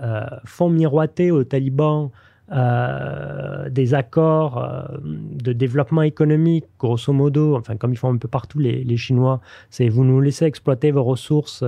font 0.45 0.70
miroiter 0.70 1.32
aux 1.32 1.43
talibans 1.43 2.12
des 2.52 3.93
accords 3.93 4.89
de 5.04 5.54
développement 5.54 6.02
économique, 6.02 6.66
grosso 6.80 7.14
modo, 7.14 7.56
enfin 7.56 7.78
comme 7.78 7.93
ils 7.93 7.97
font 7.97 8.14
un 8.14 8.18
peu 8.18 8.28
partout 8.28 8.60
les, 8.60 8.97
Chinois, 8.97 9.39
c'est 9.70 9.88
vous 9.88 10.04
nous 10.04 10.20
laissez 10.20 10.45
exploiter 10.45 10.91
vos 10.91 11.04
ressources 11.04 11.64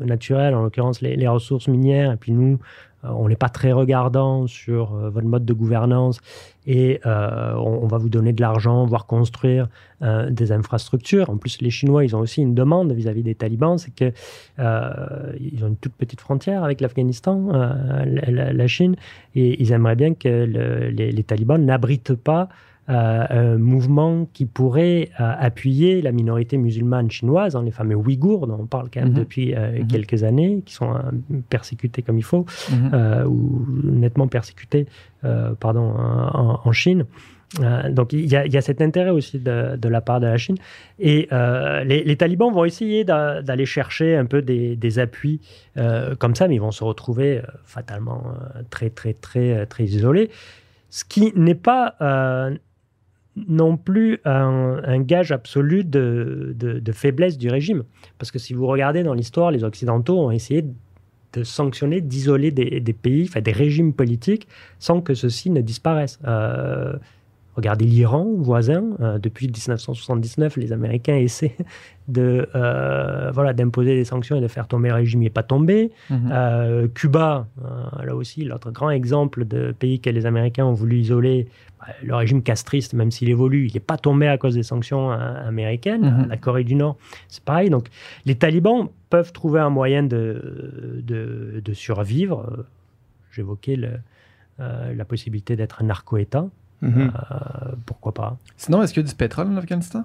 naturelles, 0.00 0.54
en 0.54 0.62
l'occurrence 0.62 1.00
les, 1.00 1.28
ressources 1.28 1.68
minières, 1.68 2.12
et 2.12 2.16
puis 2.16 2.32
nous, 2.32 2.58
euh, 2.58 2.89
on 3.02 3.28
n'est 3.28 3.36
pas 3.36 3.48
très 3.48 3.72
regardant 3.72 4.46
sur 4.46 4.94
euh, 4.94 5.10
votre 5.10 5.26
mode 5.26 5.44
de 5.44 5.52
gouvernance 5.52 6.20
et 6.66 7.00
euh, 7.06 7.54
on, 7.54 7.86
va 7.86 7.96
vous 7.96 8.10
donner 8.10 8.32
de 8.32 8.40
l'argent, 8.40 8.84
voire 8.84 9.06
construire 9.06 9.68
des 10.30 10.52
infrastructures. 10.52 11.28
En 11.28 11.36
plus, 11.36 11.60
les 11.60 11.70
Chinois, 11.70 12.04
ils 12.04 12.14
ont 12.14 12.20
aussi 12.20 12.42
une 12.42 12.54
demande 12.54 12.92
vis-à-vis 12.92 13.22
des 13.22 13.34
talibans, 13.34 13.76
c'est 13.76 13.90
qu'ils 13.90 14.14
ont 14.58 15.68
une 15.68 15.76
toute 15.76 15.94
petite 15.94 16.20
frontière 16.20 16.62
avec 16.62 16.80
l'Afghanistan, 16.80 17.48
la, 18.06 18.66
Chine, 18.66 18.96
et 19.34 19.60
ils 19.60 19.72
aimeraient 19.72 19.96
bien 19.96 20.14
que 20.14 20.28
les, 20.28 21.24
talibans 21.24 21.62
n'abritent 21.62 22.14
pas 22.14 22.48
un 22.92 23.56
mouvement 23.56 24.26
qui 24.32 24.46
pourrait 24.46 25.10
euh, 25.20 25.32
appuyer 25.38 26.02
la 26.02 26.12
minorité 26.12 26.56
musulmane 26.56 27.10
chinoise, 27.10 27.54
hein, 27.54 27.62
les 27.62 27.70
fameux 27.70 27.94
Ouïghours, 27.94 28.46
dont 28.46 28.58
on 28.60 28.66
parle 28.66 28.88
quand 28.92 29.00
même 29.00 29.10
mhm. 29.10 29.18
depuis 29.18 29.54
euh, 29.54 29.78
mhm. 29.78 29.86
quelques 29.86 30.24
années, 30.24 30.62
qui 30.66 30.74
sont 30.74 30.92
euh, 30.94 31.00
persécutés 31.48 32.02
comme 32.02 32.18
il 32.18 32.24
faut, 32.24 32.46
mhm. 32.70 33.26
ou 33.26 33.64
nettement 33.84 34.28
persécutés 34.28 34.86
pardon, 35.60 35.92
en, 35.92 36.72
Chine. 36.72 37.04
donc 37.90 38.14
il 38.14 38.26
y, 38.26 38.36
a, 38.36 38.60
cet 38.62 38.80
intérêt 38.80 39.10
aussi 39.10 39.38
de, 39.38 39.88
la 39.88 40.00
part 40.00 40.18
de 40.20 40.26
la 40.26 40.38
Chine. 40.38 40.56
Et 40.98 41.28
les, 41.84 42.16
talibans 42.16 42.52
vont 42.52 42.64
essayer 42.64 43.04
d'aller 43.04 43.66
chercher 43.66 44.16
un 44.16 44.24
peu 44.24 44.40
des, 44.40 44.76
des 44.76 44.98
appuis 44.98 45.40
comme 46.18 46.34
ça, 46.34 46.48
mais 46.48 46.54
ils 46.54 46.60
vont 46.60 46.70
se 46.70 46.84
retrouver 46.84 47.42
fatalement 47.64 48.22
très, 48.70 48.90
très, 48.90 49.12
très, 49.12 49.66
très 49.66 49.84
isolés. 49.84 50.30
Ce 50.88 51.04
qui 51.04 51.32
n'est 51.36 51.54
pas 51.54 51.96
non 53.48 53.76
plus 53.76 54.20
un, 54.24 55.00
gage 55.00 55.32
absolu 55.32 55.84
de, 55.84 56.82
faiblesse 56.92 57.38
du 57.38 57.48
régime. 57.48 57.84
Parce 58.18 58.30
que 58.30 58.38
si 58.38 58.54
vous 58.54 58.66
regardez 58.66 59.02
dans 59.02 59.14
l'histoire, 59.14 59.50
les 59.50 59.64
Occidentaux 59.64 60.18
ont 60.18 60.30
essayé 60.30 60.64
de 61.32 61.44
sanctionner, 61.44 62.00
d'isoler 62.00 62.50
des, 62.50 62.92
pays, 62.92 63.30
des 63.42 63.52
régimes 63.52 63.92
politiques, 63.92 64.48
sans 64.78 65.00
que 65.00 65.14
ceux-ci 65.14 65.50
ne 65.50 65.60
disparaissent. 65.60 66.18
Euh, 66.26 66.94
Regardez 67.60 67.84
l'Iran, 67.84 68.26
voisin. 68.38 68.96
Euh, 69.00 69.18
depuis 69.18 69.46
1979, 69.46 70.56
les 70.56 70.72
Américains 70.72 71.16
essaient 71.16 71.54
de 72.08 72.48
euh, 72.54 73.30
voilà 73.34 73.52
d'imposer 73.52 73.94
des 73.96 74.06
sanctions 74.06 74.36
et 74.36 74.40
de 74.40 74.48
faire 74.48 74.66
tomber 74.66 74.88
le 74.88 74.94
régime. 74.94 75.20
Il 75.20 75.24
n'est 75.24 75.30
pas 75.30 75.42
tombé. 75.42 75.92
Mhm. 76.08 76.30
Euh, 76.32 76.88
Cuba, 76.88 77.48
là 78.02 78.16
aussi, 78.16 78.44
l'autre 78.44 78.70
grand 78.70 78.88
exemple 78.88 79.44
de 79.44 79.72
pays 79.72 80.00
que 80.00 80.08
les 80.08 80.24
Américains 80.24 80.64
ont 80.64 80.72
voulu 80.72 81.00
isoler. 81.00 81.48
Bah, 81.80 81.88
le 82.02 82.14
régime 82.14 82.42
castriste, 82.42 82.94
même 82.94 83.10
s'il 83.10 83.28
évolue, 83.28 83.66
il 83.66 83.74
n'est 83.74 83.80
pas 83.80 83.98
tombé 83.98 84.26
à 84.26 84.38
cause 84.38 84.54
des 84.54 84.62
sanctions 84.62 85.10
américaines. 85.10 86.22
Mhm. 86.22 86.28
La 86.30 86.38
Corée 86.38 86.64
du 86.64 86.76
Nord, 86.76 86.96
c'est 87.28 87.44
pareil. 87.44 87.68
Donc, 87.68 87.88
les 88.24 88.36
talibans 88.36 88.88
peuvent 89.10 89.34
trouver 89.34 89.60
un 89.60 89.70
moyen 89.70 90.02
de, 90.02 91.02
de, 91.04 91.72
survivre. 91.74 92.64
J'évoquais 93.32 93.76
la 94.58 95.04
possibilité 95.04 95.56
d'être 95.56 95.82
un 95.82 95.84
narco-État. 95.84 96.48
Mhm. 96.82 97.12
Euh, 97.14 97.72
pourquoi 97.86 98.12
pas 98.12 98.36
Sinon, 98.56 98.82
est-ce 98.82 98.94
qu'il 98.94 99.02
y 99.02 99.06
a 99.06 99.08
du 99.08 99.14
pétrole 99.14 99.48
en 99.48 99.56
Afghanistan? 99.56 100.04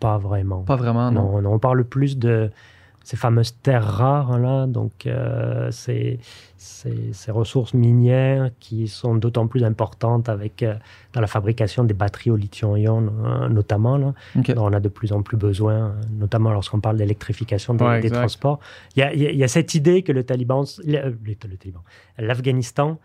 Pas 0.00 0.18
vraiment. 0.18 0.62
Pas 0.62 0.76
vraiment, 0.76 1.10
non. 1.10 1.40
on 1.44 1.58
parle 1.58 1.84
plus 1.84 2.18
de 2.18 2.50
ces 3.04 3.16
fameuses 3.16 3.56
terres 3.62 3.84
rares, 3.84 4.38
là, 4.38 4.66
donc 4.66 5.06
euh, 5.06 5.70
ces, 5.72 6.20
ressources 7.28 7.74
minières 7.74 8.50
qui 8.60 8.86
sont 8.86 9.16
d'autant 9.16 9.48
plus 9.48 9.64
importantes 9.64 10.28
avec, 10.28 10.62
euh, 10.62 10.74
dans 11.12 11.20
la 11.20 11.26
fabrication 11.26 11.82
des 11.84 11.94
batteries 11.94 12.30
au 12.30 12.36
lithium-ion, 12.36 13.00
notamment, 13.50 13.96
là, 13.96 14.14
dont 14.36 14.66
on 14.66 14.72
a 14.72 14.80
de 14.80 14.88
plus 14.88 15.12
en 15.12 15.22
plus 15.22 15.36
besoin, 15.36 15.94
notamment 16.12 16.52
lorsqu'on 16.52 16.80
parle 16.80 16.96
d'électrification 16.96 17.74
des, 17.74 18.10
transports. 18.10 18.60
Il 18.96 19.02
y, 19.02 19.44
a, 19.44 19.48
cette 19.48 19.74
idée 19.74 20.02
que 20.02 20.12
le 20.12 20.22
Taliban, 20.22 20.64
l'Afghanistan 22.18 22.98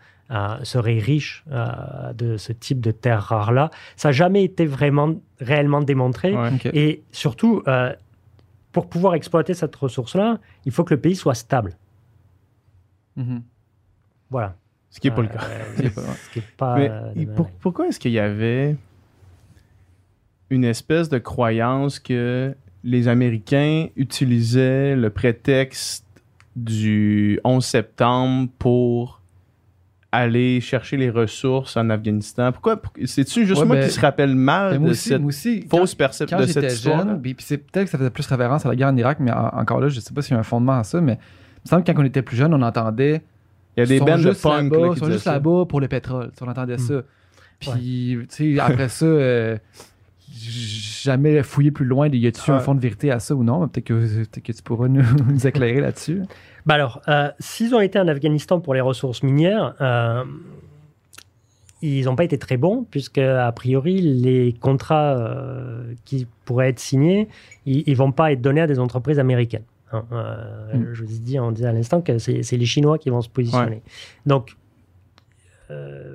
serait 0.62 0.98
riche 0.98 1.44
euh, 1.50 2.12
de 2.12 2.36
ce 2.36 2.52
type 2.52 2.80
de 2.80 2.90
terres 2.90 3.22
rares-là. 3.22 3.70
Ça 3.96 4.08
n'a 4.08 4.12
jamais 4.12 4.44
été 4.44 4.66
vraiment 4.66 5.14
réellement 5.40 5.80
démontré. 5.80 6.34
Et 6.72 7.02
surtout, 7.12 7.62
euh, 7.66 7.92
pour 8.72 8.88
pouvoir 8.88 9.14
exploiter 9.14 9.54
cette 9.54 9.74
ressource-là, 9.74 10.38
il 10.66 10.72
faut 10.72 10.84
que 10.84 10.94
le 10.94 11.00
pays 11.00 11.16
soit 11.16 11.34
stable. 11.34 11.76
Mhm. 13.16 13.42
Voilà. 14.30 14.54
Ce 14.90 15.00
qui 15.00 15.08
n'est 15.08 15.14
pas 15.14 15.22
le 15.22 15.28
cas. 15.28 15.40
Mais 16.76 17.26
pourquoi 17.60 17.88
est-ce 17.88 17.98
qu'il 17.98 18.12
y 18.12 18.18
avait 18.18 18.76
une 20.50 20.64
espèce 20.64 21.08
de 21.08 21.18
croyance 21.18 21.98
que 21.98 22.54
les 22.84 23.08
Américains 23.08 23.88
utilisaient 23.96 24.96
le 24.96 25.10
prétexte 25.10 26.06
du 26.56 27.40
11 27.44 27.64
septembre 27.64 28.48
pour 28.58 29.17
aller 30.10 30.60
chercher 30.60 30.96
les 30.96 31.10
ressources 31.10 31.76
en 31.76 31.90
Afghanistan? 31.90 32.50
Pourquoi? 32.52 32.76
pour- 32.80 32.92
C'est-tu 33.04 33.44
juste 33.46 33.60
Ouais, 33.60 33.66
moi 33.66 33.76
ben, 33.76 33.86
qui 33.86 33.90
se 33.92 34.00
rappelle 34.00 34.34
mal 34.34 34.78
Ben, 34.78 34.84
de 34.86 34.90
aussi, 34.90 35.08
cette 35.10 35.22
aussi, 35.22 35.66
fausse 35.68 35.94
perception 35.94 36.38
de 36.38 36.46
cette 36.46 36.64
histoire? 36.72 37.06
jeune, 37.06 37.20
puis 37.20 37.36
c'est 37.40 37.58
peut-être 37.58 37.84
que 37.86 37.90
ça 37.90 37.98
faisait 37.98 38.10
plus 38.10 38.26
référence 38.26 38.64
à 38.64 38.70
la 38.70 38.76
guerre 38.76 38.88
en 38.88 38.96
Irak, 38.96 39.18
mais 39.20 39.30
en- 39.32 39.48
encore 39.48 39.80
là, 39.80 39.88
je 39.88 40.00
sais 40.00 40.14
pas 40.14 40.22
s'il 40.22 40.32
y 40.34 40.36
a 40.36 40.40
un 40.40 40.44
fondement 40.44 40.78
à 40.78 40.84
ça, 40.84 41.00
mais 41.00 41.14
il 41.14 41.60
me 41.66 41.68
semble 41.68 41.84
que 41.84 41.92
quand 41.92 42.00
on 42.00 42.04
était 42.04 42.22
plus 42.22 42.36
jeune, 42.36 42.54
on 42.54 42.62
entendait 42.62 43.22
Il 43.76 43.80
y 43.80 43.82
a 43.82 43.86
des 43.86 44.00
bandes 44.00 44.22
de 44.22 44.32
punk 44.32 44.72
là, 44.72 44.94
qui 44.94 44.98
sont 44.98 45.10
juste 45.10 45.26
là-bas 45.26 45.64
pour 45.68 45.80
le 45.80 45.88
pétrole. 45.88 46.30
On 46.40 46.48
entendait 46.48 46.76
Mm. 46.76 46.78
ça. 46.78 47.02
Puis, 47.60 48.18
tu 48.34 48.54
sais, 48.56 48.60
après 48.60 48.88
ça, 48.88 49.04
euh, 49.04 49.56
jamais 50.30 51.42
fouillé 51.42 51.70
plus 51.70 51.84
loin. 51.84 52.08
Y 52.08 52.26
a-tu 52.26 52.50
un 52.50 52.56
Ouais. 52.56 52.60
fond 52.60 52.74
de 52.74 52.80
vérité 52.80 53.10
à 53.10 53.18
ça 53.20 53.34
ou 53.34 53.44
non? 53.44 53.66
Peut-être 53.68 53.84
que, 53.86 54.52
tu 54.52 54.62
pourras 54.62 54.88
nous, 54.88 55.02
nous 55.28 55.46
éclairer 55.46 55.80
là-dessus. 55.80 56.22
Bah 56.66 56.74
alors, 56.74 57.00
euh, 57.08 57.30
s'ils 57.38 57.74
ont 57.74 57.80
été 57.80 57.98
en 57.98 58.08
Afghanistan 58.08 58.60
pour 58.60 58.74
les 58.74 58.80
ressources 58.80 59.22
minières, 59.22 59.74
euh, 59.80 60.24
ils 61.80 62.04
n'ont 62.06 62.16
pas 62.16 62.24
été 62.24 62.38
très 62.38 62.56
bons, 62.56 62.84
puisque 62.90 63.18
a 63.18 63.50
priori, 63.52 64.00
les 64.00 64.52
contrats 64.52 65.16
euh, 65.16 65.94
qui 66.04 66.26
pourraient 66.44 66.70
être 66.70 66.80
signés, 66.80 67.28
ils 67.66 67.84
ne 67.88 67.94
vont 67.94 68.12
pas 68.12 68.32
être 68.32 68.40
donnés 68.42 68.60
à 68.62 68.66
des 68.66 68.78
entreprises 68.80 69.18
américaines. 69.18 69.62
hein. 69.92 70.04
Mm. 70.74 70.92
Je 70.92 71.04
vous 71.04 71.14
ai 71.14 71.18
dit, 71.20 71.38
on 71.38 71.52
disait 71.52 71.68
à 71.68 71.72
l'instant 71.72 72.00
que 72.02 72.18
c'est 72.18 72.42
les 72.56 72.66
Chinois 72.66 72.98
qui 72.98 73.10
vont 73.10 73.22
se 73.22 73.28
positionner. 73.28 73.82
Donc, 74.26 74.56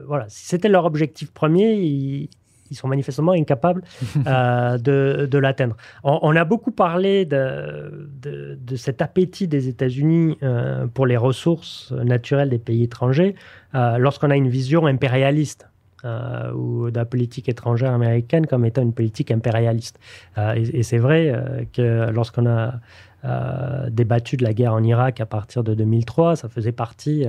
voilà, 0.08 0.26
si 0.28 0.46
c'était 0.48 0.70
leur 0.70 0.86
objectif 0.86 1.32
premier, 1.32 1.74
ils, 1.76 2.30
ils 2.74 2.78
sont 2.82 2.90
manifestement 2.90 3.32
incapables 3.34 3.82
euh, 4.28 4.78
de, 4.78 5.28
de 5.30 5.38
l'atteindre. 5.38 5.76
On, 6.04 6.20
on 6.22 6.36
a 6.36 6.44
beaucoup 6.46 6.72
parlé 6.72 7.26
de, 7.26 8.10
de, 8.22 8.58
de 8.70 8.76
cet 8.76 9.02
appétit 9.02 9.48
des 9.48 9.68
États-Unis 9.68 10.38
euh, 10.44 10.88
pour 10.94 11.06
les 11.06 11.18
ressources 11.18 11.92
naturelles 11.92 12.50
des 12.50 12.60
pays 12.60 12.84
étrangers 12.84 13.36
euh, 13.76 13.98
lorsqu'on 13.98 14.30
a 14.32 14.36
une 14.36 14.50
vision 14.50 14.86
impérialiste. 14.88 15.68
euh, 16.06 16.52
ou 16.54 16.92
de 16.92 16.98
la 16.98 17.06
politique 17.06 17.48
étrangère 17.48 17.94
américaine 17.94 18.46
comme 18.46 18.66
étant 18.66 18.82
une 18.82 18.94
politique 18.94 19.32
impérialiste. 19.32 19.98
Euh, 20.38 20.54
et 20.60 20.80
et 20.80 20.84
c'est 20.84 20.98
vrai 20.98 21.22
euh, 21.32 21.64
que 21.72 22.12
lorsqu'on 22.12 22.46
a 22.46 22.74
débattu 23.90 24.36
de 24.36 24.44
la 24.44 24.54
guerre 24.54 24.74
en 24.74 24.84
Irak 24.84 25.22
à 25.22 25.26
partir 25.26 25.64
de 25.64 25.74
2003, 25.74 26.36
ça 26.36 26.50
faisait 26.50 26.74
partie 26.74 27.26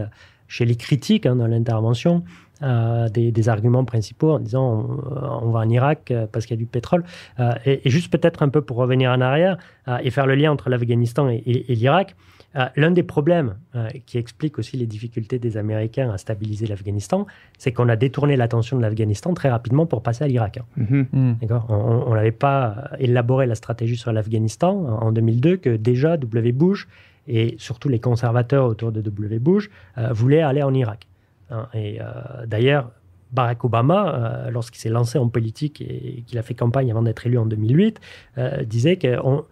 chez 0.48 0.64
les 0.64 0.74
critiques 0.74 1.24
hein, 1.24 1.36
dans 1.36 1.46
l'intervention 1.46 2.24
euh, 2.64 3.08
des, 3.08 3.30
des 3.30 3.48
arguments 3.48 3.84
principaux 3.84 4.32
en 4.32 4.38
disant 4.40 4.64
on, 4.88 5.46
on 5.46 5.50
va 5.50 5.60
en 5.60 5.68
Irak 5.68 6.10
euh, 6.10 6.26
parce 6.30 6.46
qu'il 6.46 6.56
y 6.56 6.58
a 6.58 6.62
du 6.62 6.66
pétrole. 6.66 7.04
Euh, 7.38 7.52
et, 7.66 7.86
et 7.86 7.90
juste 7.90 8.10
peut-être 8.10 8.42
un 8.42 8.48
peu 8.48 8.62
pour 8.62 8.76
revenir 8.78 9.10
en 9.10 9.20
arrière 9.20 9.58
euh, 9.88 9.98
et 10.02 10.10
faire 10.10 10.26
le 10.26 10.34
lien 10.34 10.50
entre 10.50 10.70
l'Afghanistan 10.70 11.28
et, 11.28 11.36
et- 11.36 11.70
et 11.72 11.74
l'Irak, 11.74 12.16
euh, 12.56 12.66
l'un 12.76 12.90
des 12.92 13.02
problèmes 13.02 13.56
euh, 13.74 13.88
qui 14.06 14.16
explique 14.18 14.58
aussi 14.60 14.76
les 14.76 14.86
difficultés 14.86 15.38
des 15.40 15.56
Américains 15.56 16.10
à 16.10 16.18
stabiliser 16.18 16.66
l'Afghanistan, 16.66 17.26
c'est 17.58 17.72
qu'on 17.72 17.88
a 17.88 17.96
détourné 17.96 18.36
l'attention 18.36 18.76
de 18.76 18.82
l'Afghanistan 18.82 19.34
très 19.34 19.50
rapidement 19.50 19.86
pour 19.86 20.02
passer 20.02 20.22
à 20.24 20.28
l'Irak. 20.28 20.58
hein. 20.58 20.64
Mhm. 20.76 21.06
Hmm. 21.12 21.32
D'accord? 21.42 21.66
On 21.68 22.04
on 22.06 22.14
n'avait 22.14 22.30
pas 22.32 22.90
élaboré 22.98 23.46
la 23.46 23.54
stratégie 23.56 23.96
sur 23.96 24.12
l'Afghanistan 24.12 24.72
en 25.00 25.10
2002 25.12 25.56
que 25.56 25.76
déjà 25.76 26.16
W. 26.16 26.52
Bush 26.52 26.86
et 27.26 27.54
surtout 27.58 27.88
les 27.88 27.98
conservateurs 28.00 28.66
autour 28.66 28.92
de 28.92 29.00
W. 29.00 29.38
Bush 29.38 29.70
euh, 29.98 30.12
voulaient 30.12 30.42
aller 30.42 30.62
en 30.62 30.74
Irak. 30.74 31.06
Hein, 31.54 31.68
et 31.74 32.00
euh, 32.00 32.04
d'ailleurs, 32.46 32.90
Barack 33.32 33.64
Obama, 33.64 34.14
euh, 34.14 34.50
lorsqu'il 34.50 34.80
s'est 34.80 34.88
lancé 34.90 35.18
en 35.18 35.28
politique 35.28 35.80
et 35.80 36.22
qu'il 36.26 36.38
a 36.38 36.42
fait 36.42 36.54
campagne 36.54 36.90
avant 36.90 37.02
d'être 37.02 37.26
élu 37.26 37.38
en 37.38 37.46
2008, 37.46 38.00
euh, 38.38 38.62
disait 38.64 38.96
que 38.96 39.18
on- 39.24 39.44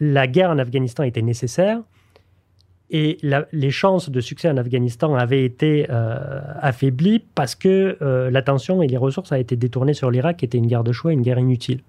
la 0.00 0.26
guerre 0.26 0.50
en 0.50 0.58
Afghanistan 0.58 1.02
était 1.04 1.22
nécessaire 1.22 1.78
et 2.90 3.18
la- 3.22 3.46
les 3.52 3.70
chances 3.70 4.10
de 4.10 4.20
succès 4.20 4.50
en 4.50 4.56
Afghanistan 4.56 5.14
avaient 5.14 5.44
été 5.44 5.86
euh, 5.90 6.40
affaiblies 6.60 7.22
parce 7.34 7.54
que 7.54 7.96
euh, 8.02 8.30
l'attention 8.30 8.82
et 8.82 8.88
les 8.88 8.96
ressources 8.96 9.30
avaient 9.32 9.42
été 9.42 9.56
détournées 9.56 9.94
sur 9.94 10.10
l'Irak, 10.10 10.38
qui 10.38 10.44
était 10.44 10.58
une 10.58 10.66
guerre 10.66 10.84
de 10.84 10.92
choix, 10.92 11.12
une 11.12 11.22
guerre 11.22 11.38
inutile. 11.38 11.80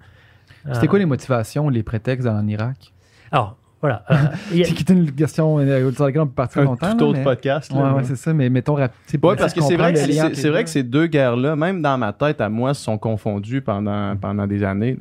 C'était 0.72 0.86
Euh, 0.86 0.90
quoi 0.90 1.00
les 1.00 1.06
motivations, 1.08 1.70
les 1.70 1.82
prétextes 1.84 2.28
en 2.28 2.46
Irak? 2.48 2.94
Alors, 3.32 3.58
voilà. 3.82 4.04
euh, 4.12 4.16
C'est 4.52 4.64
qui 4.74 4.84
était 4.84 4.94
une 4.94 5.12
question 5.12 5.58
sur 5.94 6.06
laquelle 6.06 6.22
on 6.22 6.28
peut 6.28 6.34
partir 6.34 6.62
Un 6.62 6.66
longtemps. 6.66 6.96
tout 6.96 7.06
autre 7.06 7.18
mais- 7.20 7.24
podcast. 7.24 7.72
Ouais, 7.74 7.80
là, 7.82 7.94
ouais, 7.96 8.04
c'est 8.04 8.16
ça, 8.16 8.34
mais 8.34 8.50
mettons 8.50 8.76
rap- 8.76 8.94
tu 9.06 9.12
sais, 9.12 9.18
pour 9.18 9.32
Ouais, 9.32 9.36
parce 9.36 9.54
que 9.54 9.62
c'est 9.62 9.76
vrai 9.76 9.94
que 9.94 10.00
c'est- 10.00 10.50
vrai 10.50 10.64
que 10.64 10.70
ces 10.70 10.84
deux 10.84 11.08
guerres-là, 11.08 11.56
même 11.56 11.82
dans 11.82 11.98
ma 11.98 12.14
tête 12.14 12.40
à 12.42 12.50
moi, 12.50 12.74
se 12.74 12.84
sont 12.84 12.98
confondues 12.98 13.62
pendant, 13.62 14.16
pendant 14.18 14.48
des 14.48 14.64
années. 14.64 14.98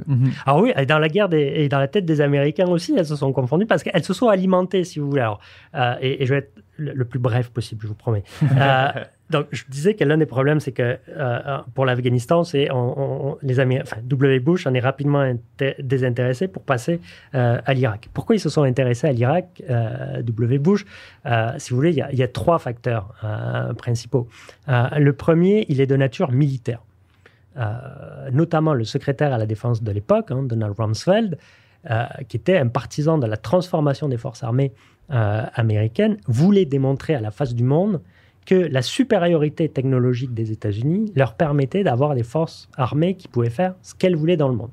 Alors 0.47 0.59
Ah 0.59 0.63
oui, 0.63 0.73
et 0.77 0.87
dans 0.87 0.99
la 0.99 1.09
guerre 1.09 1.29
des, 1.29 1.41
et 1.57 1.69
dans 1.69 1.79
la 1.79 1.89
tête 1.89 2.05
des 2.05 2.21
Américains 2.21 2.67
aussi, 2.69 2.95
elles 2.97 3.07
se 3.07 3.17
sont 3.17 3.33
confondues 3.33 3.67
parce 3.67 3.83
qu'elles 3.83 4.05
se 4.05 4.15
sont 4.15 4.29
alimentées, 4.29 4.85
si 4.85 4.99
vous 4.99 5.09
voulez. 5.11 5.21
Alors, 5.23 5.41
euh, 5.75 5.95
et, 6.01 6.23
et 6.23 6.27
je 6.27 6.33
vais 6.33 6.39
être 6.41 6.53
le, 6.77 6.93
le 6.95 7.05
plus 7.05 7.19
bref 7.19 7.51
possible, 7.51 7.83
je 7.83 7.89
vous 7.89 7.95
promets. 7.95 8.25
Euh, 8.59 8.89
donc, 9.31 9.47
je 9.53 9.63
disais 9.69 9.95
que 9.95 10.03
l'un 10.03 10.19
des 10.19 10.27
problèmes, 10.27 10.59
c'est 10.59 10.73
que 10.73 10.83
euh, 10.83 10.99
euh, 11.09 11.59
pour 11.75 11.87
l'Afghanistan, 11.87 12.43
c'est 12.43 12.69
les 13.43 13.61
Américains, 13.61 13.97
W. 14.03 14.41
Bush 14.41 14.67
en 14.67 14.75
est 14.75 14.81
rapidement 14.81 15.23
inté- 15.23 15.81
désintéressé 15.81 16.49
pour 16.49 16.63
passer 16.63 17.01
euh, 17.35 17.61
à 17.65 17.75
l'Irak. 17.75 18.09
Pourquoi 18.13 18.35
ils 18.35 18.41
se 18.41 18.49
sont 18.49 18.65
intéressés 18.65 19.07
à 19.07 19.13
l'Irak, 19.13 19.63
W. 20.23 20.59
Bush? 20.59 20.85
Si 21.59 21.71
vous 21.71 21.77
voulez, 21.77 21.91
il 21.91 22.19
y 22.19 22.23
a, 22.23 22.29
trois 22.29 22.59
facteurs 22.59 23.15
principaux. 23.79 24.29
Le 24.67 25.13
premier, 25.13 25.67
il 25.69 25.81
est 25.81 25.87
de 25.87 25.97
nature 25.97 26.33
militaire. 26.33 26.83
Notamment 28.33 28.75
le 28.75 28.85
secrétaire 28.85 29.33
à 29.33 29.39
la 29.39 29.47
défense 29.47 29.83
de 29.83 29.93
l'époque, 29.93 30.31
hein, 30.31 30.43
Donald 30.43 30.75
Rumsfeld, 30.77 31.39
qui 32.29 32.37
était 32.37 32.57
un 32.57 32.69
partisan 32.69 33.19
de 33.19 33.27
la 33.27 33.37
transformation 33.37 34.09
des 34.09 34.17
forces 34.17 34.43
armées 34.43 34.73
américaines, 35.09 36.17
voulait 36.27 36.65
démontrer 36.65 37.15
à 37.15 37.21
la 37.21 37.31
face 37.31 37.55
du 37.55 37.65
monde 37.65 38.01
que 38.51 38.57
la 38.57 38.83
supériorité 38.83 39.69
technologique 39.69 40.35
des 40.35 40.51
États-Unis 40.51 41.13
leur 41.15 41.35
permettait 41.35 41.85
d'avoir 41.85 42.17
des 42.17 42.25
forces 42.25 42.69
armées 42.77 43.15
qui 43.15 43.29
pouvaient 43.29 43.49
faire 43.49 43.77
ce 43.81 43.95
qu'elles 43.95 44.17
voulaient 44.17 44.37
dans 44.37 44.49
le 44.49 44.57
monde. 44.57 44.73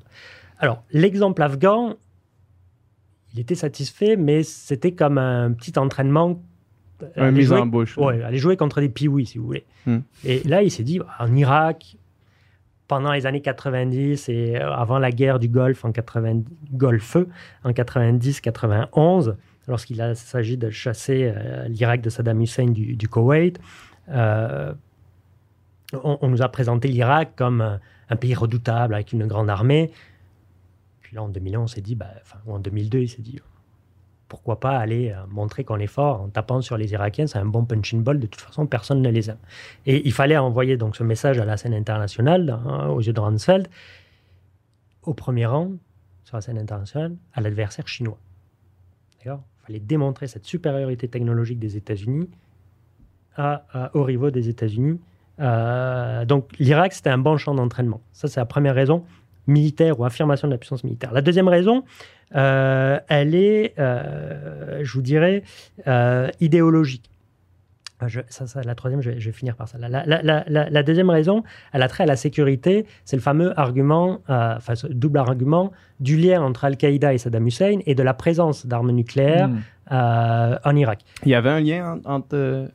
Alors, 0.58 0.82
l'exemple 0.90 1.40
afghan, 1.42 1.94
il 3.32 3.38
était 3.38 3.54
satisfait, 3.54 4.16
mais 4.16 4.42
c'était 4.42 4.90
comme 4.90 5.16
un 5.16 5.52
petit 5.52 5.78
entraînement. 5.78 6.42
euh, 7.04 7.06
Un 7.14 7.28
aller 7.28 7.38
mise 7.38 7.52
en 7.52 7.66
bouche. 7.66 7.96
Ouais, 7.96 8.20
aller 8.20 8.38
jouer 8.38 8.56
contre 8.56 8.80
des 8.80 8.88
piouis, 8.88 9.26
si 9.26 9.38
vous 9.38 9.46
voulez. 9.46 9.64
Hmm. 9.86 9.98
Et 10.24 10.42
là, 10.42 10.64
il 10.64 10.72
s'est 10.72 10.82
dit, 10.82 10.98
en 11.20 11.36
Irak, 11.36 11.96
pendant 12.88 13.12
les 13.12 13.26
années 13.26 13.42
90 13.42 14.28
et 14.28 14.56
euh, 14.56 14.72
avant 14.72 14.98
la 14.98 15.12
guerre 15.12 15.38
du 15.38 15.46
Golfe, 15.46 15.84
en 15.84 15.92
80, 15.92 16.42
Golfe, 16.72 17.16
en 17.62 17.70
90-91, 17.70 19.36
lorsqu'il 19.68 20.02
s'agit 20.16 20.56
de 20.56 20.70
chasser 20.70 21.32
euh, 21.34 21.68
l'Irak 21.68 22.00
de 22.00 22.10
Saddam 22.10 22.40
Hussein 22.40 22.70
du, 22.70 22.96
du 22.96 23.08
Koweït, 23.08 23.60
euh, 24.08 24.72
on, 26.02 26.28
nous 26.28 26.42
a 26.42 26.48
présenté 26.48 26.88
l'Irak 26.88 27.32
comme 27.36 27.78
un, 28.08 28.16
pays 28.16 28.34
redoutable 28.34 28.94
avec 28.94 29.12
une 29.12 29.26
grande 29.26 29.48
armée. 29.48 29.90
Puis 31.00 31.14
là, 31.14 31.22
en 31.22 31.28
2001, 31.28 31.60
on 31.60 31.66
s'est 31.66 31.80
dit, 31.80 31.94
bah, 31.94 32.10
enfin, 32.22 32.38
ou 32.46 32.54
en 32.54 32.58
2002, 32.58 32.98
il 32.98 33.08
s'est 33.08 33.22
dit, 33.22 33.40
pourquoi 34.28 34.60
pas 34.60 34.78
aller 34.78 35.10
euh, 35.10 35.26
montrer 35.28 35.64
qu'on 35.64 35.78
est 35.78 35.86
fort 35.86 36.22
en 36.22 36.28
tapant 36.28 36.60
sur 36.60 36.76
les 36.76 36.92
Irakiens, 36.92 37.26
c'est 37.26 37.38
un 37.38 37.46
bon 37.46 37.64
punching 37.64 38.02
ball, 38.02 38.18
de 38.18 38.26
toute 38.26 38.40
façon, 38.40 38.66
personne 38.66 39.02
ne 39.02 39.10
les 39.10 39.30
aime. 39.30 39.38
Et 39.86 40.06
il 40.06 40.12
fallait 40.12 40.36
envoyer 40.36 40.76
donc 40.76 40.96
ce 40.96 41.02
message 41.02 41.38
à 41.38 41.44
la 41.44 41.56
scène 41.56 41.74
internationale, 41.74 42.50
hein, 42.50 42.88
aux 42.88 43.00
yeux 43.00 43.12
de 43.12 43.20
Rumsfeld, 43.20 43.68
au 45.02 45.14
premier 45.14 45.46
rang, 45.46 45.72
sur 46.24 46.36
la 46.36 46.42
scène 46.42 46.58
internationale, 46.58 47.16
à 47.32 47.40
l'adversaire 47.40 47.88
chinois. 47.88 48.18
D'accord? 49.18 49.42
Fallait 49.68 49.80
démontrer 49.80 50.26
cette 50.26 50.44
supériorité 50.46 51.08
technologique 51.08 51.58
des 51.58 51.76
États-Unis 51.76 52.28
à, 53.36 53.64
à- 53.72 53.96
aux 53.96 54.02
rivaux 54.02 54.30
des 54.30 54.48
États-Unis. 54.48 54.98
Euh, 55.40 56.24
donc 56.24 56.50
l'Irak, 56.58 56.92
c'était 56.92 57.10
un 57.10 57.18
bon 57.18 57.36
champ 57.36 57.54
d'entraînement. 57.54 58.00
Ça, 58.12 58.26
c'est 58.28 58.40
la 58.40 58.46
première 58.46 58.74
raison 58.74 59.04
militaire 59.46 59.98
ou 60.00 60.04
affirmation 60.04 60.48
de 60.48 60.52
la 60.52 60.58
puissance 60.58 60.84
militaire. 60.84 61.12
La 61.12 61.22
deuxième 61.22 61.48
raison, 61.48 61.84
euh, 62.34 62.98
elle 63.08 63.34
est, 63.34 63.74
euh, 63.78 64.80
je 64.82 64.92
vous 64.92 65.02
dirais, 65.02 65.42
idéologique. 66.40 67.08
Je, 68.06 68.20
ça, 68.28 68.46
ça, 68.46 68.62
la 68.62 68.74
troisième, 68.76 69.02
je 69.02 69.10
vais, 69.10 69.18
je 69.20 69.26
vais 69.26 69.32
finir 69.32 69.56
par 69.56 69.66
ça. 69.68 69.76
La, 69.78 69.88
la- 69.88 70.04
la- 70.06 70.44
la- 70.46 70.70
la 70.70 70.82
deuxième 70.84 71.10
raison, 71.10 71.42
elle 71.72 71.82
a 71.82 71.88
trait 71.88 72.04
à 72.04 72.06
la 72.06 72.14
sécurité. 72.16 72.86
C'est 73.04 73.16
le 73.16 73.22
fameux 73.22 73.58
argument, 73.58 74.20
euh, 74.30 74.54
enfin, 74.56 74.76
ce 74.76 74.86
double 74.86 75.18
argument 75.18 75.72
du 75.98 76.16
lien 76.16 76.40
entre 76.42 76.64
Al-Qaïda 76.64 77.12
et 77.12 77.18
Saddam 77.18 77.46
Hussein 77.46 77.78
et 77.86 77.94
de 77.96 78.02
la 78.04 78.14
présence 78.14 78.66
d'armes 78.66 78.92
nucléaires 78.92 79.48
Hmm. 79.48 79.58
euh, 79.90 80.56
en 80.64 80.76
Irak. 80.76 81.00
Il 81.24 81.30
y 81.32 81.34
avait 81.34 81.50
un 81.50 81.60
lien 81.60 81.98
en- 82.04 82.14
entre 82.14 82.28
euh, 82.34 82.68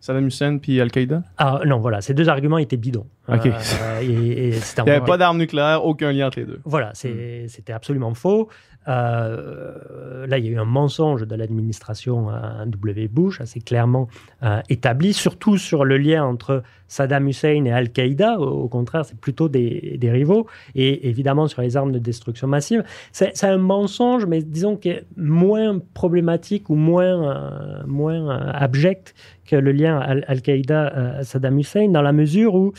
Saddam 0.00 0.26
Hussein 0.26 0.58
et 0.66 0.80
Al-Qaïda? 0.80 1.22
Ah, 1.38 1.60
non, 1.66 1.78
voilà, 1.78 2.00
ces 2.00 2.14
deux 2.14 2.28
arguments 2.28 2.58
étaient 2.58 2.76
bidons. 2.76 3.06
Ok. 3.28 3.46
Euh, 3.46 3.52
et, 4.02 4.48
et 4.48 4.52
c'était 4.52 4.82
Il 4.82 4.86
n'y 4.86 4.90
avait 4.90 5.04
pas 5.04 5.16
d'armes 5.16 5.38
nucléaires, 5.38 5.84
aucun 5.84 6.10
lien 6.12 6.26
entre 6.26 6.40
les 6.40 6.46
deux. 6.46 6.60
Voilà, 6.64 6.90
c'est- 6.94 7.46
c'était 7.48 7.72
absolument 7.72 8.12
faux. 8.14 8.48
Euh, 8.88 10.26
là, 10.26 10.38
il 10.38 10.46
y 10.46 10.48
a 10.48 10.52
eu 10.52 10.58
un 10.58 10.64
mensonge 10.64 11.26
de 11.26 11.34
l'administration 11.34 12.28
W. 12.66 13.08
Bush, 13.08 13.40
assez 13.40 13.60
clairement 13.60 14.08
euh, 14.42 14.60
établi, 14.68 15.12
surtout 15.12 15.56
sur 15.56 15.84
le 15.84 15.98
lien 15.98 16.24
entre 16.24 16.62
Saddam 16.88 17.28
Hussein 17.28 17.64
et 17.64 17.72
Al-Qaïda. 17.72 18.38
Au, 18.38 18.68
contraire, 18.68 19.04
c'est 19.04 19.18
plutôt 19.18 19.48
des, 19.48 19.98
rivaux. 20.02 20.46
Et 20.74 21.08
évidemment, 21.08 21.46
sur 21.48 21.62
les 21.62 21.76
armes 21.76 21.92
de 21.92 21.98
destruction 21.98 22.46
massive. 22.48 22.84
C'est 23.12 23.44
un 23.44 23.58
mensonge, 23.58 24.26
mais 24.26 24.42
disons 24.42 24.76
qu'il 24.76 24.92
est 24.92 25.06
moins 25.16 25.78
problématique 25.94 26.70
ou 26.70 26.74
moins, 26.74 27.30
euh, 27.30 27.82
moins 27.86 28.28
abject 28.52 29.14
que 29.46 29.56
le 29.56 29.72
lien 29.72 29.98
Al-Qaïda-Saddam 29.98 31.58
Hussein, 31.58 31.88
dans 31.88 32.02
la 32.02 32.12
mesure 32.12 32.54
où 32.54 32.72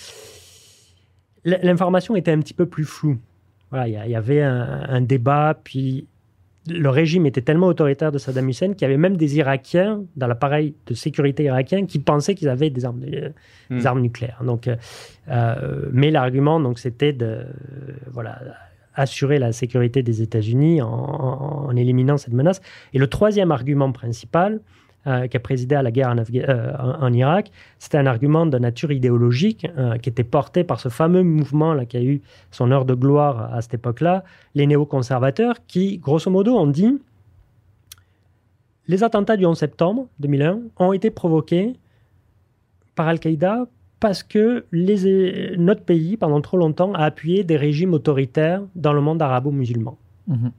l'information 1.45 2.15
était 2.15 2.31
un 2.31 2.39
petit 2.39 2.53
peu 2.53 2.65
plus 2.65 2.85
floue 2.85 3.17
il 3.87 4.11
y, 4.11 4.15
avait 4.15 4.41
un, 4.41 5.01
débat, 5.01 5.57
puis 5.63 6.07
le 6.67 6.89
régime 6.89 7.25
était 7.25 7.41
tellement 7.41 7.67
autoritaire 7.67 8.11
de 8.11 8.17
Saddam 8.17 8.47
Hussein 8.47 8.73
qu'il 8.73 8.83
y 8.83 8.85
avait 8.85 8.97
même 8.97 9.17
des 9.17 9.37
Irakiens 9.37 10.03
dans 10.15 10.27
l'appareil 10.27 10.75
de 10.87 10.93
sécurité 10.93 11.43
irakien 11.43 11.85
qui 11.85 11.99
pensaient 11.99 12.35
qu'ils 12.35 12.49
avaient 12.49 12.69
des 12.69 12.85
armes, 12.85 13.03
euh, 13.11 13.29
hmm. 13.69 13.85
armes 13.85 14.01
nucléaires. 14.01 14.41
Donc, 14.45 14.67
euh, 14.67 14.75
euh, 15.29 15.89
mais 15.91 16.11
l'argument, 16.11 16.59
donc, 16.59 16.79
c'était 16.79 17.13
de 17.13 17.45
voilà 18.11 18.39
assurer 18.95 19.39
la 19.39 19.51
sécurité 19.51 20.03
des 20.03 20.21
États-Unis 20.21 20.81
en, 20.81 21.75
éliminant 21.75 22.17
cette 22.17 22.33
menace. 22.33 22.61
Et 22.93 22.99
le 22.99 23.07
troisième 23.07 23.51
argument 23.51 23.91
principal, 23.91 24.61
euh, 25.05 25.27
qui 25.27 25.35
a 25.35 25.39
présidé 25.41 25.75
à 25.75 25.81
la 25.81 25.91
guerre 25.91 26.09
en, 26.09 26.17
euh, 26.17 27.09
Irak, 27.11 27.51
c'était 27.77 27.97
un 27.97 28.05
argument 28.05 28.45
de 28.45 28.57
nature 28.57 28.89
idéologique 28.91 29.67
euh, 29.77 29.97
qui 29.97 30.07
était 30.07 30.23
porté 30.23 30.63
par 30.63 30.79
ce 30.79 30.87
fameux 30.87 31.23
mouvement 31.23 31.73
là, 31.73 31.85
qui 31.85 31.97
a 31.97 32.01
eu 32.01 32.21
son 32.51 32.71
heure 32.71 32.85
de 32.85 32.93
gloire 32.93 33.53
à 33.53 33.61
cette 33.61 33.73
époque-là, 33.73 34.23
les 34.55 34.65
néoconservateurs, 34.65 35.55
qui, 35.67 35.97
grosso 35.97 36.31
modo, 36.31 36.55
ont 36.55 36.67
dit 36.67 37.01
les 38.87 39.03
attentats 39.03 39.35
du 39.35 39.45
11 39.45 39.57
septembre 39.57 40.07
2001 40.19 40.59
ont 40.79 40.93
été 40.93 41.09
provoqués 41.09 41.73
par 42.95 43.09
Al-Qaïda 43.09 43.65
parce 43.99 44.23
que 44.23 44.65
les, 44.71 45.57
notre 45.57 45.83
pays, 45.83 46.15
pendant 46.15 46.39
trop 46.39 46.57
longtemps, 46.57 46.93
a 46.93 47.03
appuyé 47.03 47.43
des 47.43 47.57
régimes 47.57 47.93
autoritaires 47.93 48.61
dans 48.75 48.93
le 48.93 49.01
monde 49.01 49.21
arabo-musulman. 49.21 49.97
Mhm. 50.27 50.51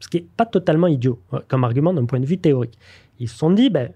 Ce 0.00 0.08
qui 0.08 0.18
n'est 0.18 0.26
pas 0.36 0.46
totalement 0.46 0.86
idiot 0.86 1.18
comme 1.48 1.64
argument 1.64 1.94
d'un 1.94 2.04
point 2.04 2.20
de 2.20 2.26
vue 2.26 2.38
théorique. 2.38 2.78
Ils 3.18 3.28
se 3.28 3.36
sont 3.36 3.50
dit, 3.50 3.70
ben, 3.70 3.90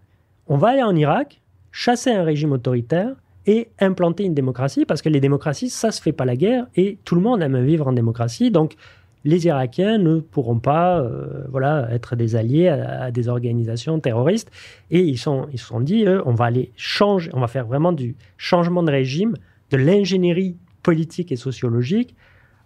on 0.46 0.56
va 0.56 0.68
aller 0.68 0.82
en 0.82 0.94
Irak, 0.94 1.40
chasser 1.72 2.10
un 2.10 2.22
régime 2.22 2.52
autoritaire 2.52 3.14
et 3.46 3.68
implanter 3.80 4.24
une 4.24 4.34
démocratie, 4.34 4.84
parce 4.84 5.02
que 5.02 5.08
les 5.08 5.20
démocraties, 5.20 5.70
ça 5.70 5.90
se 5.90 6.02
fait 6.02 6.12
pas 6.12 6.24
la 6.24 6.36
guerre, 6.36 6.66
et 6.76 6.98
tout 7.04 7.14
le 7.14 7.20
monde 7.20 7.42
aime 7.42 7.62
vivre 7.64 7.86
en 7.86 7.92
démocratie. 7.92 8.50
Donc, 8.50 8.76
les 9.24 9.46
Irakiens 9.46 9.98
ne 9.98 10.20
pourront 10.20 10.58
pas 10.58 11.00
euh, 11.00 11.44
voilà, 11.50 11.88
être 11.90 12.14
des 12.14 12.36
alliés 12.36 12.68
à, 12.68 13.10
des 13.10 13.28
organisations 13.28 13.98
terroristes. 14.00 14.50
Et 14.90 15.00
ils, 15.00 15.18
sont, 15.18 15.48
se 15.50 15.58
sont 15.58 15.80
dit, 15.80 16.06
on 16.24 16.34
va 16.34 16.46
aller 16.46 16.72
changer, 16.76 17.30
on 17.34 17.40
va 17.40 17.48
faire 17.48 17.66
vraiment 17.66 17.92
du 17.92 18.16
changement 18.36 18.82
de 18.82 18.90
régime, 18.90 19.34
de 19.70 19.76
l'ingénierie 19.76 20.56
politique 20.82 21.32
et 21.32 21.36
sociologique, 21.36 22.14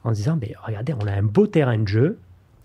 en 0.05 0.13
disant, 0.13 0.37
ben, 0.37 0.51
regardez, 0.65 0.95
on 0.95 1.07
a 1.07 1.13
un 1.13 1.23
beau 1.23 1.47
terrain 1.47 1.79
de 1.79 1.89
jeu, 1.89 2.19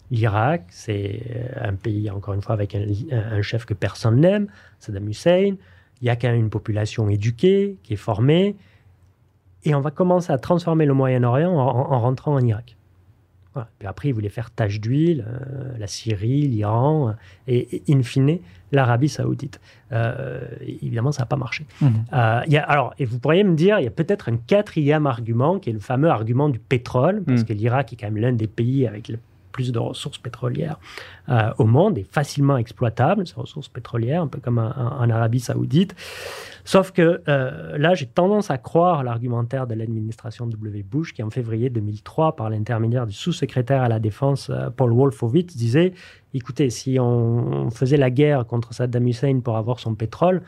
L'Irak, 0.10 0.66
c'est 0.70 1.22
euh, 1.36 1.70
un 1.70 1.74
pays, 1.74 2.10
encore 2.10 2.34
une 2.34 2.42
fois, 2.42 2.54
avec 2.54 2.76
un, 2.76 3.42
chef 3.42 3.66
que 3.66 3.74
personne 3.74 4.22
n'aime, 4.22 4.48
Saddam 4.80 5.08
Hussein. 5.10 5.56
Il 6.02 6.06
y 6.06 6.10
a 6.10 6.16
quand 6.16 6.30
même 6.30 6.40
une 6.40 6.50
population 6.50 7.10
éduquée, 7.10 7.78
qui 7.84 7.94
est 7.94 7.98
formée. 7.98 8.56
Et 9.64 9.76
on 9.76 9.82
va 9.82 9.92
commencer 9.92 10.32
à 10.32 10.38
transformer 10.38 10.86
le 10.86 10.94
Moyen-Orient 10.94 11.52
en, 11.52 12.00
rentrant 12.00 12.34
en 12.36 12.40
Irak. 12.40 12.76
Puis 13.80 13.88
après, 13.88 14.10
il 14.10 14.14
voulait 14.14 14.30
faire 14.30 14.52
tache 14.52 14.80
d'huile, 14.80 15.26
euh, 15.28 15.76
la 15.80 15.88
Syrie, 15.88 16.42
l'Iran, 16.42 17.16
et, 17.48 17.82
in 17.90 18.04
fine, 18.04 18.38
l'Arabie 18.72 19.10
saoudite. 19.10 19.60
Euh, 19.92 20.46
évidemment, 20.62 21.12
ça 21.12 21.24
n'a 21.24 21.26
pas 21.26 21.38
marché. 21.38 21.66
Mmh. 21.82 21.88
y 22.50 22.58
a, 22.58 22.64
alors, 22.64 22.94
et 23.00 23.06
vous 23.06 23.18
pourriez 23.18 23.44
me 23.44 23.56
dire, 23.56 23.80
il 23.80 23.86
y 23.86 23.88
a 23.88 23.92
peut-être 23.92 24.30
un 24.30 24.38
quatrième 24.38 25.08
argument, 25.08 25.58
qui 25.58 25.72
est 25.72 25.74
le 25.74 25.80
fameux 25.80 26.10
argument 26.10 26.50
du 26.50 26.60
pétrole, 26.60 27.24
parce 27.26 27.42
mmh. 27.42 27.46
que 27.46 27.54
l'Irak 27.54 27.94
est 27.94 27.96
quand 27.96 28.06
même 28.12 28.18
l'un 28.18 28.34
des 28.34 28.46
pays 28.46 28.86
avec 28.86 29.08
le 29.08 29.18
plus 29.58 29.72
de 29.72 29.80
ressources 29.80 30.20
pétrolières 30.20 30.80
euh, 31.30 31.52
au 31.58 31.66
monde 31.66 31.98
et 31.98 32.04
facilement 32.04 32.58
exploitables, 32.58 33.26
ces 33.26 33.34
ressources 33.34 33.70
pétrolières, 33.70 34.22
un 34.22 34.28
peu 34.28 34.40
comme 34.40 34.60
en 34.60 35.10
Arabie 35.10 35.40
saoudite. 35.40 35.96
Sauf 36.64 36.92
que 36.92 37.22
euh, 37.28 37.76
là, 37.80 37.96
j'ai 37.96 38.06
tendance 38.06 38.52
à 38.52 38.60
croire 38.60 39.04
l'argumentaire 39.04 39.66
de 39.66 39.74
l'administration 39.74 40.46
W. 40.46 40.84
Bush, 40.84 41.14
qui 41.14 41.24
en 41.24 41.32
février 41.32 41.72
2003, 41.72 42.36
par 42.36 42.52
l'intermédiaire 42.52 43.08
du 43.08 43.14
sous-secrétaire 43.14 43.82
à 43.82 43.90
la 43.90 44.00
Défense, 44.00 44.52
euh, 44.52 44.70
Paul 44.70 44.92
Wolfowitz, 44.92 45.58
disait, 45.58 45.94
écoutez, 46.36 46.70
si 46.70 47.00
on 47.00 47.72
faisait 47.72 47.98
la 47.98 48.12
guerre 48.12 48.46
contre 48.46 48.76
Saddam 48.76 49.08
Hussein 49.08 49.40
pour 49.44 49.58
avoir 49.58 49.80
son 49.80 49.96
pétrole, 49.96 50.44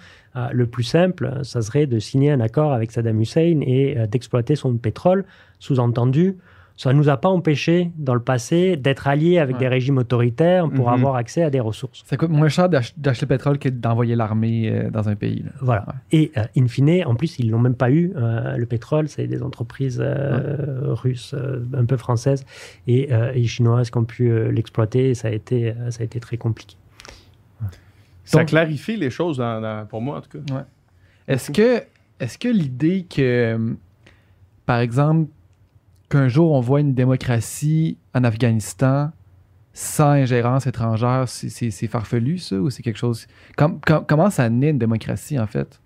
le 0.52 0.68
plus 0.68 0.84
simple, 0.84 1.40
ça 1.44 1.62
serait 1.62 1.88
de 1.88 2.00
signer 2.00 2.32
un 2.32 2.40
accord 2.40 2.72
avec 2.72 2.92
Saddam 2.92 3.20
Hussein 3.20 3.60
et 3.62 4.08
d'exploiter 4.08 4.56
son 4.56 4.78
pétrole, 4.78 5.26
sous-entendu, 5.58 6.38
ça 6.80 6.94
ne 6.94 6.98
nous 6.98 7.10
a 7.10 7.18
pas 7.18 7.28
empêché 7.28 7.92
dans 7.98 8.14
le 8.14 8.22
passé 8.22 8.78
d'être 8.78 9.10
alliés 9.10 9.38
avec 9.38 9.58
des 9.58 9.68
régimes 9.68 9.98
autoritaires 9.98 10.70
pour 10.70 10.88
mhm. 10.88 10.94
avoir 10.94 11.16
accès 11.18 11.44
à 11.44 11.50
des 11.50 11.60
ressources. 11.60 12.04
Ça 12.06 12.16
coûte 12.16 12.30
moins 12.30 12.48
cher 12.48 12.70
d'acheter 12.70 13.26
le 13.26 13.28
pétrole 13.28 13.60
que 13.60 13.68
d'envoyer 13.68 14.16
l'armée 14.16 14.70
euh, 14.70 14.90
dans 14.90 15.10
un 15.10 15.16
pays. 15.16 15.44
Voilà. 15.60 15.86
Et 16.14 16.32
euh, 16.38 16.46
in 16.56 16.70
fine, 16.70 17.04
en 17.06 17.16
plus, 17.16 17.38
ils 17.38 17.52
n'ont 17.52 17.60
même 17.60 17.76
pas 17.76 17.92
eu 17.92 18.14
euh, 18.16 18.56
le 18.56 18.66
pétrole. 18.66 19.10
C'est 19.10 19.28
des 19.28 19.44
entreprises 19.44 20.02
russes, 20.02 21.36
un 21.74 21.84
peu 21.84 21.98
françaises 21.98 22.46
et, 22.88 23.10
chinoises 23.46 23.90
qui 23.90 23.98
ont 23.98 24.06
pu 24.06 24.50
l'exploiter. 24.50 25.14
Ça, 25.16 25.28
a 25.28 25.32
été, 25.32 25.74
ça 25.90 26.00
a 26.00 26.06
été 26.06 26.22
très 26.22 26.38
compliqué. 26.38 26.78
Ça 28.24 28.46
clarifie 28.46 28.96
les 28.96 29.10
choses 29.10 29.44
pour 29.90 30.02
moi, 30.02 30.20
en 30.20 30.22
tout 30.22 30.30
cas. 30.30 30.66
Est-ce 31.28 31.52
que, 31.52 31.84
est 32.22 32.26
-ce 32.26 32.38
que 32.38 32.48
l'idée 32.48 33.06
que, 33.10 33.76
par 34.66 34.80
exemple, 34.80 35.30
qu'un 36.10 36.28
jour 36.28 36.52
on 36.52 36.62
voit 36.62 36.82
une 36.82 36.94
démocratie 36.94 37.98
en 38.14 38.24
Afghanistan 38.24 39.12
sans 39.74 40.12
ingérence 40.12 40.68
étrangère, 40.68 41.26
c'est 41.28 41.88
farfelu 41.88 42.38
ça 42.38 42.56
ou 42.56 42.70
c'est 42.70 42.84
quelque 42.84 42.98
chose... 42.98 43.28
comment 43.56 44.30
ça 44.30 44.50
naît 44.50 44.72
une 44.72 44.80
démocratie 44.80 45.40
en 45.40 45.48
fait? 45.48 45.80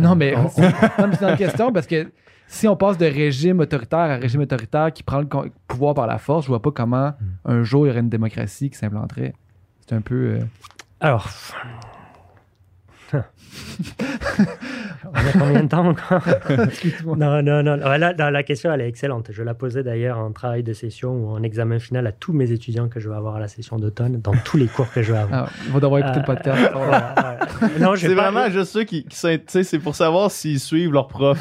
Non, 0.00 0.14
mais 0.14 0.34
c'est 0.54 1.22
une 1.22 1.36
question 1.36 1.72
parce 1.72 1.86
que 1.86 2.10
si 2.46 2.66
on 2.66 2.76
passe 2.76 2.96
de 2.98 3.06
régime 3.06 3.60
autoritaire 3.60 3.98
à 3.98 4.16
régime 4.16 4.40
autoritaire 4.40 4.92
qui 4.92 5.02
prend 5.02 5.20
le 5.20 5.28
pouvoir 5.66 5.94
par 5.94 6.06
la 6.06 6.18
force, 6.18 6.46
je 6.46 6.48
vois 6.48 6.62
pas 6.62 6.70
comment 6.70 7.08
hmm. 7.10 7.50
un 7.50 7.62
jour 7.62 7.86
il 7.86 7.88
y 7.88 7.92
aurait 7.92 8.00
une 8.00 8.08
démocratie 8.08 8.70
qui 8.70 8.78
s'implanterait. 8.78 9.34
C'est 9.86 9.94
un 9.94 10.00
peu. 10.00 10.38
Euh, 10.38 10.40
Alors, 11.00 11.28
On 15.04 15.14
a 15.14 15.32
combien 15.32 15.62
de 15.62 15.68
temps 15.68 15.86
encore 15.86 16.22
Non, 17.16 17.42
non, 17.42 17.62
non. 17.62 17.76
la 17.76 18.42
question, 18.42 18.72
elle 18.72 18.82
est 18.82 18.88
excellente. 18.88 19.28
Je 19.30 19.42
la 19.42 19.54
posais 19.54 19.82
d'ailleurs 19.82 20.18
en 20.18 20.32
travail 20.32 20.62
de 20.62 20.72
session 20.72 21.12
ou 21.12 21.30
en 21.30 21.42
examen 21.42 21.78
final 21.78 22.06
à 22.06 22.12
tous 22.12 22.32
mes 22.32 22.52
étudiants 22.52 22.88
que 22.88 23.00
je 23.00 23.08
vais 23.08 23.14
avoir 23.16 23.36
à 23.36 23.40
la 23.40 23.48
session 23.48 23.78
d'automne, 23.78 24.20
dans 24.20 24.34
tous 24.44 24.56
les 24.56 24.66
cours 24.66 24.90
que 24.92 25.02
je 25.02 25.12
vais 25.12 25.18
avoir. 25.18 25.48
Ah, 25.48 25.50
vous 25.70 25.80
devrez 25.80 26.00
écouter 26.00 26.20
le 26.20 26.24
podcast. 26.24 26.72
non, 27.80 27.94
c'est 27.96 28.14
vraiment 28.14 28.50
juste 28.50 28.72
ceux 28.72 28.84
qui, 28.84 29.06
sont. 29.10 29.36
C'est 29.46 29.78
pour 29.78 29.94
savoir 29.94 30.30
s'ils 30.30 30.60
suivent 30.60 30.92
leur 30.92 31.08
prof. 31.08 31.38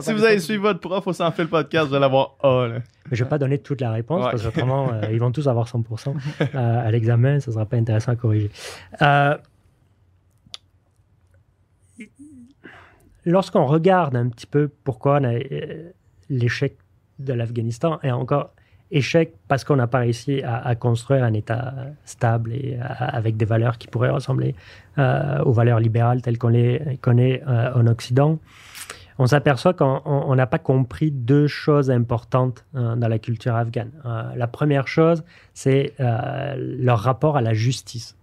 si 0.00 0.12
vous 0.12 0.24
allez 0.24 0.38
suivre 0.38 0.62
votre 0.62 0.80
prof 0.80 1.06
au 1.06 1.12
sans 1.12 1.30
fait 1.32 1.42
le 1.42 1.48
podcast, 1.48 1.88
vous 1.88 1.94
allez 1.94 2.04
avoir 2.04 2.34
A. 2.42 2.68
Mais 3.10 3.16
je 3.16 3.22
ne 3.22 3.26
vais 3.26 3.30
pas 3.30 3.38
donner 3.38 3.58
toute 3.58 3.80
la 3.80 3.92
réponse 3.92 4.24
parce 4.30 4.42
qu'autrement, 4.42 4.90
euh, 4.92 5.08
ils 5.12 5.20
vont 5.20 5.30
tous 5.30 5.46
avoir 5.48 5.66
100% 5.66 6.14
euh, 6.40 6.86
à 6.86 6.90
l'examen. 6.90 7.40
Ce 7.40 7.50
ne 7.50 7.54
sera 7.54 7.66
pas 7.66 7.76
intéressant 7.76 8.12
à 8.12 8.16
corriger. 8.16 8.50
Euh, 9.02 9.36
lorsqu'on 13.26 13.66
regarde 13.66 14.16
un 14.16 14.28
petit 14.28 14.46
peu 14.46 14.70
pourquoi 14.84 15.20
euh, 15.20 15.90
l'échec 16.30 16.78
de 17.18 17.32
l'Afghanistan 17.32 17.98
est 18.02 18.10
encore 18.10 18.52
échec 18.92 19.34
parce 19.48 19.64
qu'on 19.64 19.76
n'a 19.76 19.88
pas 19.88 19.98
réussi 19.98 20.42
à, 20.44 20.74
construire 20.76 21.24
un 21.24 21.32
État 21.32 21.74
stable 22.04 22.52
et 22.52 22.78
avec 22.80 23.36
des 23.36 23.44
valeurs 23.44 23.78
qui 23.78 23.88
pourraient 23.88 24.10
ressembler 24.10 24.54
euh, 24.98 25.42
aux 25.42 25.50
valeurs 25.50 25.80
libérales 25.80 26.22
telles 26.22 26.38
qu'on 26.38 26.48
les 26.48 26.96
connaît 27.00 27.42
euh, 27.48 27.74
en 27.74 27.88
Occident, 27.88 28.38
on 29.18 29.26
s'aperçoit 29.26 29.74
qu'on 29.74 30.34
n'a 30.36 30.46
pas 30.46 30.58
compris 30.58 31.10
deux 31.10 31.48
choses 31.48 31.90
importantes 31.90 32.64
dans 32.74 33.08
la 33.08 33.18
culture 33.18 33.56
afghane. 33.56 33.90
la 34.04 34.46
première 34.46 34.86
chose, 34.86 35.24
c'est 35.54 35.94
leur 35.98 36.98
rapport 36.98 37.38
à 37.38 37.40
la 37.40 37.54
justice. 37.54 38.15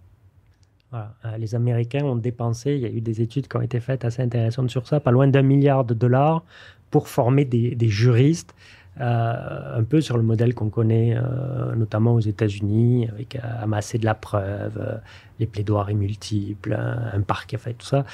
Euh, 0.94 1.36
les 1.38 1.54
Américains 1.54 2.04
ont 2.04 2.16
dépensé, 2.16 2.74
il 2.74 2.80
y 2.80 2.86
a 2.86 2.90
eu 2.90 3.00
des 3.00 3.20
études 3.20 3.48
qui 3.48 3.56
ont 3.56 3.62
été 3.62 3.80
faites 3.80 4.04
assez 4.04 4.22
intéressantes 4.22 4.70
sur 4.70 4.86
ça, 4.86 5.00
pas 5.00 5.10
loin 5.10 5.26
d'un 5.26 5.42
milliard 5.42 5.84
de 5.84 5.94
dollars 5.94 6.44
pour 6.90 7.08
former 7.08 7.44
des, 7.44 7.88
juristes, 7.88 8.54
euh, 9.00 9.78
un 9.78 9.82
peu 9.82 10.00
sur 10.00 10.16
le 10.16 10.22
modèle 10.22 10.54
qu'on 10.54 10.70
connaît 10.70 11.16
euh, 11.16 11.74
notamment 11.74 12.14
aux 12.14 12.20
États-Unis, 12.20 13.08
avec 13.08 13.36
amasser 13.60 13.98
de 13.98 14.04
la 14.04 14.14
preuve, 14.14 15.00
les 15.40 15.46
plaidoiries 15.46 15.96
multiples, 15.96 16.74
un 16.74 17.20
parquet, 17.22 17.58
fait 17.58 17.74
tout 17.74 17.86
ça. 17.86 18.04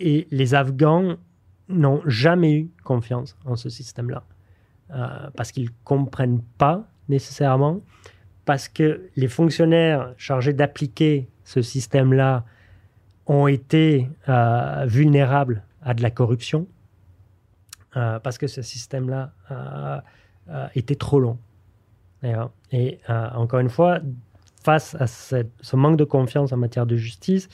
et 0.00 0.26
les 0.30 0.54
Afghans 0.54 1.16
n'ont 1.68 2.00
jamais 2.06 2.54
eu 2.54 2.70
confiance 2.84 3.36
en 3.44 3.56
ce 3.56 3.68
système-là. 3.68 4.22
parce 5.36 5.52
qu'ils 5.52 5.64
ne 5.64 5.70
comprennent 5.84 6.40
pas 6.56 6.84
nécessairement, 7.10 7.80
parce 8.46 8.68
que 8.68 9.02
les 9.16 9.28
fonctionnaires 9.28 10.14
chargés 10.16 10.54
d'appliquer 10.54 11.28
ce 11.44 11.60
système-là 11.60 12.44
ont 13.26 13.48
été 13.48 14.08
euh, 14.28 14.86
vulnérables 14.86 15.62
à 15.82 15.92
de 15.92 16.02
la 16.02 16.10
corruption, 16.10 16.66
euh, 17.96 18.18
parce 18.20 18.38
que 18.38 18.46
ce 18.46 18.62
système-là 18.62 19.32
était 20.76 20.94
trop 20.94 21.18
long. 21.18 21.38
Et 22.72 22.98
encore 23.08 23.58
une 23.58 23.68
fois, 23.68 23.98
face 24.62 24.94
à 25.00 25.08
ce 25.08 25.76
manque 25.76 25.96
de 25.96 26.04
confiance 26.04 26.52
en 26.52 26.56
matière 26.56 26.86
de 26.86 26.96
justice, 26.96 27.48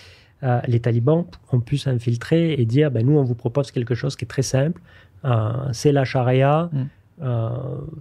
les 0.66 0.80
talibans 0.80 1.24
ont 1.52 1.60
pu 1.60 1.78
s'infiltrer 1.78 2.52
et 2.52 2.66
dire 2.66 2.90
ben, 2.90 3.06
nous, 3.06 3.16
on 3.16 3.24
vous 3.24 3.34
propose 3.34 3.70
quelque 3.70 3.94
chose 3.94 4.14
qui 4.14 4.26
est 4.26 4.28
très 4.28 4.42
simple, 4.42 4.80
c'est 5.72 5.92
la 5.92 6.04
charia. 6.04 6.68
Mm. 6.70 6.82
Euh, 7.22 7.48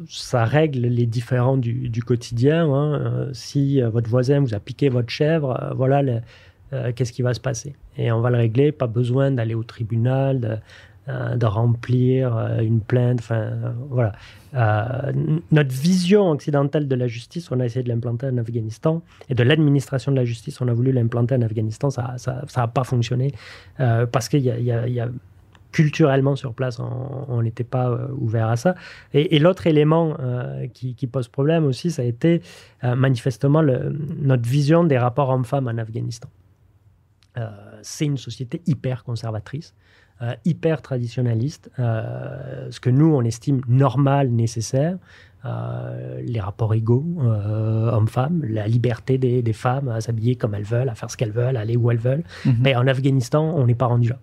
ça 0.10 0.46
règle 0.46 0.80
les 0.82 1.06
différends 1.06 1.58
du, 1.58 2.04
quotidien. 2.04 2.72
Hein. 2.74 2.94
Euh, 2.94 3.30
si 3.34 3.82
euh, 3.82 3.90
votre 3.90 4.10
voisin 4.10 4.40
vous 4.40 4.56
a 4.56 4.60
piqué 4.60 4.90
votre 4.90 5.10
chèvre, 5.10 5.74
voilà 5.76 6.02
qu'est-ce 6.96 7.12
qui 7.12 7.22
va 7.22 7.34
se 7.34 7.42
passer. 7.42 7.76
Et 7.98 8.14
on 8.14 8.22
va 8.22 8.30
le 8.30 8.38
régler, 8.38 8.72
pas 8.72 8.88
besoin 8.88 9.30
d'aller 9.30 9.56
au 9.56 9.64
tribunal, 9.64 10.62
de, 11.08 11.46
remplir 11.46 12.38
une 12.62 12.80
plainte. 12.80 13.20
Enfin, 13.20 13.74
voilà. 13.90 14.14
notre 15.52 15.70
vision 15.70 16.32
occidentale 16.32 16.88
de 16.88 16.96
la 16.96 17.08
justice, 17.08 17.52
on 17.52 17.60
a 17.60 17.66
essayé 17.66 17.84
de 17.84 17.90
l'implanter 17.90 18.28
en 18.28 18.38
Afghanistan, 18.38 19.02
et 19.28 19.36
de 19.36 19.44
l'administration 19.44 20.14
de 20.14 20.16
la 20.16 20.24
justice, 20.24 20.62
on 20.62 20.70
a 20.70 20.74
voulu 20.74 20.94
l'implanter 20.94 21.36
en 21.36 21.42
Afghanistan, 21.42 21.90
ça 21.90 22.16
n'a 22.26 22.46
ça, 22.48 22.68
pas 22.68 22.86
fonctionné, 22.86 23.34
parce 23.78 24.30
qu'il 24.30 24.40
y, 24.40 24.64
y 24.64 24.72
a, 24.72 25.10
culturellement 25.72 26.36
sur 26.36 26.54
place, 26.54 26.80
on 26.80 27.42
n'était 27.42 27.64
pas 27.64 27.90
euh, 27.90 28.08
ouvert 28.18 28.50
à 28.50 28.58
ça. 28.58 28.76
Et, 29.14 29.40
l'autre 29.40 29.68
élément 29.68 30.18
euh, 30.20 30.68
qui, 30.68 31.08
pose 31.08 31.28
problème 31.28 31.66
aussi, 31.66 31.92
ça 31.92 32.02
a 32.02 32.06
été 32.06 32.42
euh, 32.84 32.96
manifestement 32.96 33.62
le, 33.62 33.96
notre 34.22 34.48
vision 34.48 34.84
des 34.84 34.98
rapports 34.98 35.30
hommes-femmes 35.30 35.68
en 35.68 35.78
Afghanistan. 35.78 36.30
c'est 37.82 38.06
une 38.06 38.18
société 38.18 38.62
hyper 38.68 39.04
conservatrice, 39.04 39.74
hyper 40.46 40.82
traditionnaliste, 40.82 41.72
ce 41.78 42.80
que 42.80 42.90
nous, 42.90 43.12
on 43.16 43.24
estime 43.24 43.62
normal, 43.68 44.30
nécessaire. 44.30 44.98
les 45.46 46.42
rapports 46.42 46.74
égaux 46.74 47.06
hommes-femmes, 47.98 48.44
la 48.44 48.68
liberté 48.68 49.18
des, 49.18 49.54
femmes 49.54 49.88
à 49.88 50.02
s'habiller 50.02 50.36
comme 50.36 50.54
elles 50.54 50.72
veulent, 50.76 50.90
à 50.90 50.96
faire 50.96 51.10
ce 51.10 51.18
qu'elles 51.18 51.32
veulent, 51.32 51.58
à 51.58 51.62
aller 51.62 51.78
où 51.78 51.90
elles 51.90 52.06
veulent. 52.10 52.26
Mm-hmm. 52.46 52.56
Mais 52.60 52.76
en 52.76 52.86
Afghanistan, 52.86 53.44
on 53.56 53.66
n'est 53.66 53.80
pas 53.84 53.88
rendu 53.88 54.10
là. 54.10 54.20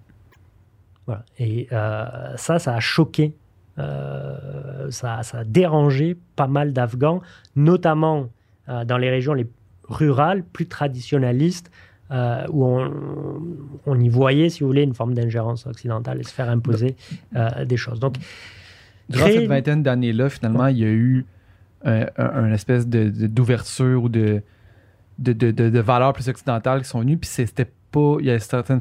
Et 1.39 1.69
euh, 1.73 2.37
ça, 2.37 2.59
ça 2.59 2.75
a 2.75 2.81
choqué, 2.81 3.35
euh, 3.79 4.91
ça, 4.91 5.23
ça, 5.23 5.39
a 5.39 5.45
dérangé 5.45 6.17
pas 6.37 6.47
mal 6.47 6.73
d'Afghans, 6.73 7.21
notamment 7.57 8.29
euh, 8.69 8.85
dans 8.85 8.99
les 8.99 9.11
régions 9.11 9.35
les 9.35 9.47
rurales, 9.89 10.43
plus 10.45 10.67
traditionnalistes, 10.67 11.71
où 12.11 12.65
on, 12.65 12.91
on, 13.85 14.01
y 14.01 14.09
voyait, 14.09 14.49
si 14.49 14.61
vous 14.61 14.69
voulez, 14.69 14.83
une 14.83 14.95
forme 14.95 15.13
d'ingérence 15.13 15.67
occidentale 15.67 16.21
et 16.21 16.23
se 16.23 16.33
faire 16.33 16.49
imposer 16.49 16.97
des 17.67 17.77
choses. 17.77 18.01
Donc, 18.01 18.15
Durant 19.11 19.27
cette 19.27 19.47
vingtaine 19.47 19.83
d'années-là, 19.83 20.31
finalement, 20.31 20.69
il 20.69 20.79
y 20.79 20.85
a 20.85 20.89
eu 20.89 21.27
un, 21.85 22.51
espèce 22.51 22.87
d'ouverture 22.89 24.05
ou 24.05 24.09
de, 24.09 24.41
de, 25.19 25.35
de, 25.35 25.51
de, 25.51 25.81
valeurs 25.81 26.15
plus 26.15 26.31
occidentales 26.31 26.81
qui 26.81 26.89
sont 26.89 27.01
venues, 27.01 27.19
puis 27.19 27.29
c'était 27.29 27.71
pas. 27.91 28.17
Il 28.21 28.25
y 28.25 28.31
a 28.31 28.39
certaines 28.39 28.81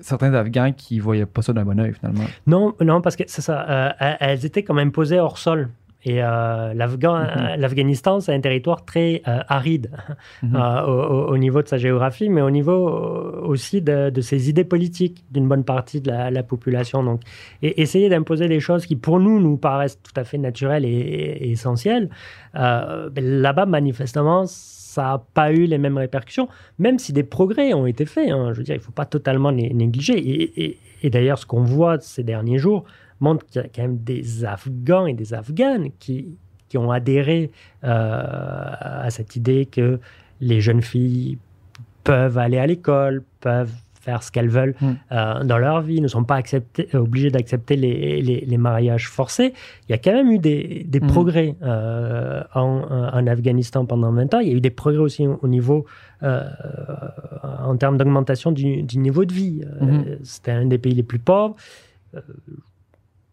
certains 0.00 0.32
Afghans 0.34 0.72
qui 0.76 0.98
voyaient 0.98 1.26
pas 1.26 1.42
ça 1.42 1.52
d'un 1.52 1.64
bon 1.64 1.78
oeil, 1.80 1.92
finalement. 1.92 2.24
Non, 2.46 2.74
non, 2.80 3.00
parce 3.00 3.16
que 3.16 3.24
c'est 3.26 3.42
ça. 3.42 3.66
Euh, 3.68 4.14
elles 4.20 4.44
étaient 4.44 4.62
quand 4.62 4.74
même 4.74 4.92
posées 4.92 5.18
hors 5.18 5.38
sol. 5.38 5.70
Et 6.06 6.22
euh, 6.22 6.74
mm-hmm. 6.74 7.56
l'Afghanistan, 7.56 8.20
c'est 8.20 8.34
un 8.34 8.40
territoire 8.40 8.84
très 8.84 9.22
euh, 9.26 9.40
aride 9.48 9.90
mm-hmm. 10.44 10.84
au, 10.84 11.38
niveau 11.38 11.62
de 11.62 11.68
sa 11.68 11.78
géographie, 11.78 12.28
mais 12.28 12.42
au 12.42 12.50
niveau 12.50 12.90
aussi 13.42 13.80
de, 13.80 14.12
ses 14.20 14.50
idées 14.50 14.64
politiques 14.64 15.24
d'une 15.30 15.48
bonne 15.48 15.64
partie 15.64 16.02
de 16.02 16.10
la, 16.10 16.42
population. 16.42 17.02
Donc, 17.02 17.22
et 17.62 17.80
essayer 17.80 18.10
d'imposer 18.10 18.48
des 18.48 18.60
choses 18.60 18.84
qui, 18.84 18.96
pour 18.96 19.18
nous, 19.18 19.40
nous 19.40 19.56
paraissent 19.56 19.98
tout 20.02 20.12
à 20.16 20.24
fait 20.24 20.36
naturelles 20.36 20.84
et, 20.84 20.88
et 20.90 21.50
essentielles, 21.52 22.10
ben, 22.52 23.10
là-bas, 23.16 23.64
manifestement, 23.64 24.44
ça 24.94 25.02
n'a 25.02 25.22
pas 25.34 25.52
eu 25.52 25.64
les 25.64 25.78
mêmes 25.78 25.98
répercussions, 25.98 26.48
même 26.78 26.98
si 26.98 27.12
des 27.12 27.24
progrès 27.24 27.74
ont 27.74 27.86
été 27.86 28.06
faits. 28.06 28.30
Hein. 28.30 28.52
Je 28.52 28.58
veux 28.58 28.64
dire, 28.64 28.76
il 28.76 28.78
ne 28.78 28.82
faut 28.82 28.92
pas 28.92 29.06
totalement 29.06 29.50
les 29.50 29.74
négliger. 29.74 30.78
Et, 31.02 31.10
d'ailleurs, 31.10 31.38
ce 31.38 31.46
qu'on 31.46 31.62
voit 31.62 31.98
ces 32.00 32.22
derniers 32.22 32.58
jours 32.58 32.84
montre 33.20 33.44
qu'il 33.46 33.60
y 33.60 33.64
a 33.64 33.68
quand 33.68 33.82
même 33.82 33.98
des 33.98 34.44
Afghans 34.44 35.06
et 35.06 35.14
des 35.14 35.34
Afghanes 35.34 35.90
qui, 35.98 36.38
ont 36.76 36.90
adhéré 36.90 37.52
euh, 37.84 37.86
à 37.86 39.08
cette 39.10 39.36
idée 39.36 39.64
que 39.64 40.00
les 40.40 40.60
jeunes 40.60 40.82
filles 40.82 41.38
peuvent 42.02 42.36
aller 42.36 42.58
à 42.58 42.66
l'école, 42.66 43.22
peuvent 43.40 43.70
faire 44.04 44.22
ce 44.22 44.30
qu'elles 44.30 44.48
veulent 44.48 44.74
mm. 44.80 44.92
euh, 45.12 45.44
dans 45.44 45.58
leur 45.58 45.80
vie, 45.80 46.00
ne 46.00 46.08
sont 46.08 46.24
pas 46.24 46.36
acceptés, 46.36 46.88
euh, 46.94 46.98
obligées 46.98 47.30
d'accepter 47.30 47.76
les, 47.76 48.20
les, 48.22 48.58
mariages 48.58 49.08
forcés. 49.08 49.54
Il 49.88 49.92
y 49.92 49.94
a 49.94 49.98
quand 49.98 50.12
même 50.12 50.30
eu 50.30 50.38
des, 50.38 50.84
des 50.86 51.00
mm. 51.00 51.06
progrès 51.06 51.56
euh, 51.62 52.42
en, 52.54 52.82
en, 53.12 53.26
Afghanistan 53.26 53.86
pendant 53.86 54.12
20 54.12 54.34
ans. 54.34 54.40
Il 54.40 54.48
y 54.48 54.50
a 54.52 54.54
eu 54.54 54.60
des 54.60 54.70
progrès 54.70 55.00
aussi 55.00 55.26
au, 55.26 55.48
niveau, 55.48 55.86
en 56.22 57.76
termes 57.76 57.96
d'augmentation 57.96 58.52
du, 58.52 58.82
du, 58.82 58.98
niveau 58.98 59.24
de 59.24 59.32
vie. 59.32 59.62
Mm-hmm. 59.80 60.18
C'était 60.22 60.52
un 60.52 60.66
des 60.66 60.78
pays 60.78 60.94
les 60.94 61.02
plus 61.02 61.18
pauvres 61.18 61.56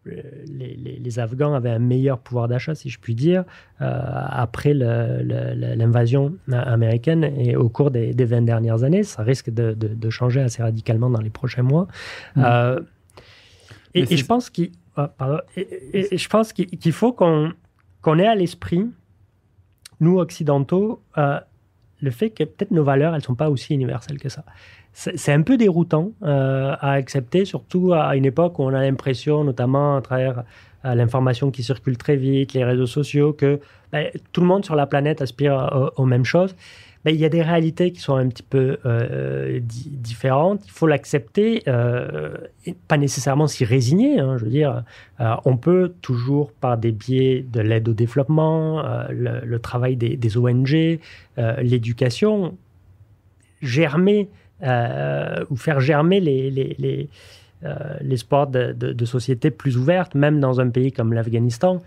les, 0.04 1.18
Afghans 1.18 1.54
avaient 1.54 1.70
un 1.70 1.78
meilleur 1.78 2.18
pouvoir 2.18 2.48
d'achat, 2.48 2.74
si 2.74 2.90
je 2.90 2.98
puis 2.98 3.14
dire, 3.14 3.44
euh, 3.80 4.00
après 4.28 4.74
l'invasion 4.74 6.34
américaine 6.50 7.24
et 7.24 7.56
au 7.56 7.68
cours 7.68 7.90
des, 7.90 8.12
20 8.12 8.42
dernières 8.42 8.84
années. 8.84 9.02
Ça 9.02 9.22
risque 9.22 9.50
de, 9.50 10.10
changer 10.10 10.40
assez 10.40 10.62
radicalement 10.62 11.10
dans 11.10 11.20
les 11.20 11.30
prochains 11.30 11.62
mois. 11.62 11.86
Mmh. 12.36 12.42
Euh, 12.44 12.80
et, 13.94 14.16
je 14.16 14.26
pense 14.26 14.50
qu'il 14.50 14.72
faut 16.92 17.12
qu'on 17.12 18.18
ait 18.18 18.26
à 18.26 18.34
l'esprit, 18.34 18.86
nous 20.00 20.18
occidentaux, 20.18 21.02
euh, 21.18 21.38
le 22.00 22.10
fait 22.10 22.30
que 22.30 22.42
peut-être 22.42 22.72
nos 22.72 22.82
valeurs, 22.82 23.14
elles 23.14 23.20
ne 23.20 23.24
sont 23.24 23.36
pas 23.36 23.48
aussi 23.48 23.74
universelles 23.74 24.18
que 24.18 24.28
ça 24.28 24.44
c'est 24.92 25.32
un 25.32 25.42
peu 25.42 25.56
déroutant 25.56 26.12
euh, 26.22 26.74
à 26.80 26.92
accepter, 26.92 27.44
surtout 27.44 27.94
à 27.94 28.14
une 28.14 28.26
époque 28.26 28.58
où 28.58 28.62
on 28.62 28.74
a 28.74 28.82
l'impression, 28.82 29.42
notamment 29.42 29.96
à 29.96 30.02
travers 30.02 30.44
euh, 30.84 30.94
l'information 30.94 31.50
qui 31.50 31.62
circule 31.62 31.96
très 31.96 32.16
vite, 32.16 32.52
les 32.52 32.64
réseaux 32.64 32.86
sociaux, 32.86 33.32
que 33.32 33.58
ben, 33.90 34.08
tout 34.32 34.42
le 34.42 34.46
monde 34.46 34.64
sur 34.64 34.76
la 34.76 34.86
planète 34.86 35.22
aspire 35.22 35.92
aux, 35.96 36.04
mêmes 36.04 36.26
choses. 36.26 36.54
Ben, 37.04 37.14
il 37.14 37.18
y 37.18 37.24
a 37.24 37.30
des 37.30 37.42
réalités 37.42 37.90
qui 37.90 38.00
sont 38.00 38.16
un 38.16 38.28
petit 38.28 38.42
peu 38.42 38.78
euh, 38.84 39.60
différentes. 39.62 40.60
Il 40.66 40.70
faut 40.70 40.86
l'accepter, 40.86 41.62
pas 42.86 42.98
nécessairement 42.98 43.46
s'y 43.46 43.64
résigner. 43.64 44.20
Hein, 44.20 44.36
je 44.38 44.44
veux 44.44 44.50
dire, 44.50 44.84
on 45.18 45.56
peut 45.56 45.94
toujours, 46.02 46.52
par 46.52 46.76
des 46.76 46.92
biais 46.92 47.44
de 47.50 47.60
l'aide 47.60 47.88
au 47.88 47.94
développement, 47.94 48.84
le, 49.08 49.58
travail 49.58 49.96
des, 49.96 50.16
des 50.16 50.36
ONG, 50.36 51.00
l'éducation, 51.36 52.56
germer 53.62 54.28
euh, 54.62 55.44
ou 55.50 55.56
faire 55.56 55.80
germer 55.80 56.20
les, 56.20 56.50
les, 56.50 56.76
les, 56.78 57.08
euh, 57.64 57.76
l'espoir 58.00 58.46
de, 58.46 58.72
de, 58.72 59.04
sociétés 59.04 59.50
plus 59.50 59.76
ouvertes, 59.76 60.14
même 60.14 60.40
dans 60.40 60.60
un 60.60 60.68
pays 60.68 60.92
comme 60.92 61.12
l'Afghanistan. 61.12 61.80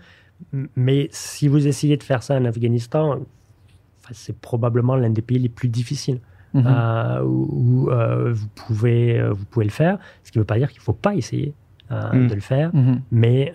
Mais 0.74 1.08
si 1.10 1.48
vous 1.48 1.66
essayez 1.66 1.96
de 1.96 2.02
faire 2.02 2.22
ça 2.22 2.34
en 2.34 2.44
Afghanistan, 2.44 3.20
c'est 4.10 4.38
probablement 4.38 4.94
l'un 4.96 5.10
des 5.10 5.22
pays 5.22 5.38
les 5.38 5.48
plus 5.48 5.68
difficiles. 5.68 6.20
Mhm. 6.52 6.64
Euh, 6.66 7.22
où, 7.22 7.90
vous, 8.32 8.48
pouvez, 8.54 9.22
vous 9.30 9.44
pouvez 9.46 9.64
le 9.64 9.70
faire, 9.70 9.98
ce 10.22 10.32
qui 10.32 10.38
ne 10.38 10.42
veut 10.42 10.46
pas 10.46 10.58
dire 10.58 10.70
qu'il 10.70 10.80
ne 10.80 10.84
faut 10.84 10.92
pas 10.92 11.14
essayer 11.14 11.54
mhm. 11.90 12.28
de 12.28 12.34
le 12.34 12.40
faire, 12.40 12.74
mhm. 12.74 13.00
mais 13.10 13.54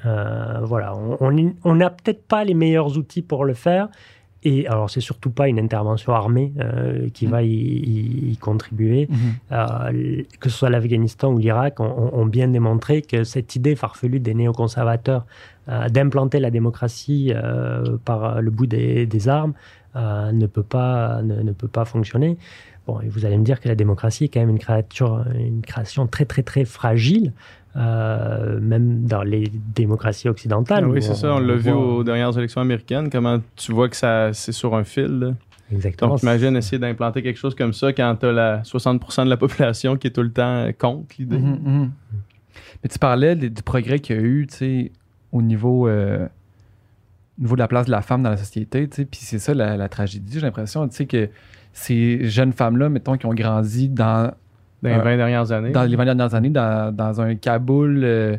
voilà, 0.64 0.96
on 1.20 1.76
n'a 1.76 1.90
peut-être 1.90 2.26
pas 2.28 2.44
les 2.44 2.54
meilleurs 2.56 2.98
outils 2.98 3.22
pour 3.22 3.46
le 3.46 3.54
faire, 3.54 3.90
et 4.44 4.68
alors, 4.68 4.90
c'est 4.90 5.02
surtout 5.02 5.30
pas 5.30 5.48
une 5.48 5.60
intervention 5.60 6.14
armée 6.14 6.52
euh, 6.60 7.10
qui 7.14 7.28
va 7.28 7.44
y, 7.44 8.36
contribuer. 8.42 9.08
Mhm. 9.10 9.18
Euh, 9.52 10.24
que 10.40 10.50
ce 10.50 10.58
soit 10.58 10.70
l'Afghanistan 10.70 11.32
ou 11.32 11.38
l'Irak, 11.38 11.80
ont, 11.80 12.26
bien 12.26 12.48
démontré 12.48 13.02
que 13.02 13.24
cette 13.24 13.56
idée 13.56 13.76
farfelue 13.76 14.20
des 14.20 14.34
néoconservateurs 14.34 15.26
euh, 15.70 15.90
d'implanter 15.90 16.40
la 16.40 16.50
démocratie 16.50 17.34
par 18.04 18.42
le 18.42 18.52
bout 18.52 18.66
des, 18.66 19.28
armes 19.28 19.54
ne, 19.96 20.46
peut 20.48 20.64
pas, 20.64 21.22
ne, 21.22 21.52
peut 21.52 21.68
pas 21.68 21.86
fonctionner. 21.86 22.38
Bon, 22.88 23.00
et 23.00 23.10
vous 23.10 23.26
allez 23.26 23.38
me 23.38 23.44
dire 23.44 23.60
que 23.60 23.68
la 23.68 23.76
démocratie 23.76 24.24
est 24.24 24.30
quand 24.30 24.40
même 24.40 24.50
une, 24.50 24.60
créature, 24.60 25.24
une 25.36 25.62
création 25.62 26.08
très, 26.08 26.26
très, 26.26 26.42
très 26.42 26.66
fragile. 26.66 27.32
Euh, 27.78 28.60
même 28.60 29.06
dans 29.06 29.24
les 29.24 29.50
démocraties 29.74 30.28
occidentales. 30.28 30.84
Ah 30.86 30.90
oui, 30.90 31.02
c'est 31.02 31.16
ça. 31.16 31.36
On, 31.36 31.40
l'a 31.40 31.56
vu 31.56 31.72
aux 31.72 32.04
dernières 32.04 32.38
élections 32.38 32.60
américaines. 32.60 33.10
Comment 33.10 33.40
tu 33.56 33.72
vois 33.72 33.88
que 33.88 33.96
ça, 33.96 34.34
c'est 34.34 34.52
sur 34.52 34.76
un 34.76 34.84
fil. 34.84 35.36
Exactement. 35.72 36.12
Donc, 36.12 36.24
imagine 36.24 36.58
essayer 36.58 36.80
d'implanter 36.80 37.24
quelque 37.24 37.40
chose 37.40 37.56
comme 37.56 37.72
ça 37.72 37.94
quand 37.94 38.18
tu 38.20 38.26
as 38.26 38.34
la 38.34 38.62
60% 38.64 39.24
de 39.24 39.30
la 39.30 39.38
population 39.38 39.96
qui 39.96 40.08
est 40.08 40.12
tout 40.12 40.22
le 40.22 40.34
temps 40.34 40.70
contre 40.78 41.16
l'idée. 41.18 41.38
Mhm, 41.38 41.60
mhm. 41.64 41.92
Mais 42.84 42.90
tu 42.90 43.00
parlais 43.00 43.38
du 43.38 43.64
progrès 43.64 44.00
qu'il 44.00 44.18
y 44.18 44.20
a 44.20 44.22
eu, 44.22 44.48
au 45.32 45.42
niveau 45.42 45.88
euh, 45.88 46.28
niveau 47.40 47.56
de 47.56 47.62
la 47.62 47.70
place 47.70 47.86
de 47.86 47.92
la 47.92 48.02
femme 48.02 48.22
dans 48.22 48.32
la 48.32 48.38
société, 48.38 48.88
puis 48.88 49.22
c'est 49.22 49.40
ça 49.40 49.54
la, 49.54 49.78
la 49.78 49.88
tragédie, 49.88 50.34
j'ai 50.34 50.42
l'impression, 50.42 50.86
tu 50.90 50.96
sais, 50.96 51.06
que 51.06 51.30
ces 51.72 52.30
jeunes 52.30 52.52
femmes-là, 52.52 52.90
mettons, 52.90 53.18
qui 53.18 53.26
ont 53.26 53.34
grandi 53.34 53.88
dans, 53.88 54.34
Dans 54.84 54.90
les 54.90 54.96
Euh, 54.96 55.04
20 55.04 55.18
dernières 55.18 55.52
années. 55.52 55.72
dans 55.72 55.84
les 55.84 55.96
20 55.96 56.06
dernières 56.06 56.34
années, 56.36 56.50
dans, 56.50 56.96
dans 56.96 57.22
un 57.22 57.36
Kaboul 57.36 58.02
euh, 58.04 58.38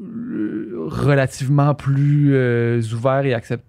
euh, 0.00 0.74
relativement 0.86 1.74
plus 1.74 2.34
euh, 2.34 2.80
ouvert 2.92 3.24
et, 3.24 3.32
accept- 3.34 3.64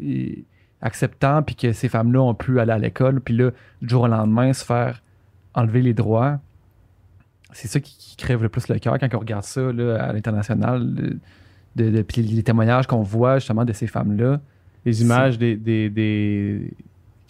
et- 0.00 0.44
acceptant, 0.80 1.42
puis 1.42 1.54
que 1.54 1.72
ces 1.72 1.88
femmes-là 1.88 2.20
ont 2.22 2.34
pu 2.34 2.58
aller 2.58 2.72
à 2.72 2.78
l'école, 2.78 3.20
puis 3.20 3.36
là, 3.36 3.50
du 3.80 3.88
jour 3.88 4.02
au 4.02 4.08
lendemain, 4.08 4.52
se 4.52 4.64
faire 4.64 5.00
enlever 5.54 5.80
les 5.80 5.94
droits. 5.94 6.40
C'est 7.52 7.68
ça 7.68 7.78
qui, 7.78 7.96
qui 7.96 8.16
crève 8.16 8.42
le 8.42 8.48
plus 8.48 8.66
le 8.68 8.78
cœur 8.80 8.98
quand 8.98 9.06
on 9.14 9.18
regarde 9.20 9.44
ça 9.44 9.60
là, 9.72 10.02
à 10.02 10.12
l'international, 10.12 10.92
de, 10.94 11.18
de- 11.76 11.90
de- 11.90 12.02
puis 12.02 12.22
les 12.22 12.42
témoignages 12.42 12.88
qu'on 12.88 13.02
voit 13.02 13.38
justement 13.38 13.64
de 13.64 13.72
ces 13.72 13.86
femmes-là. 13.86 14.40
les 14.84 15.02
images 15.02 15.38
des, 15.38 15.54
des, 15.54 15.88
des- 15.88 16.72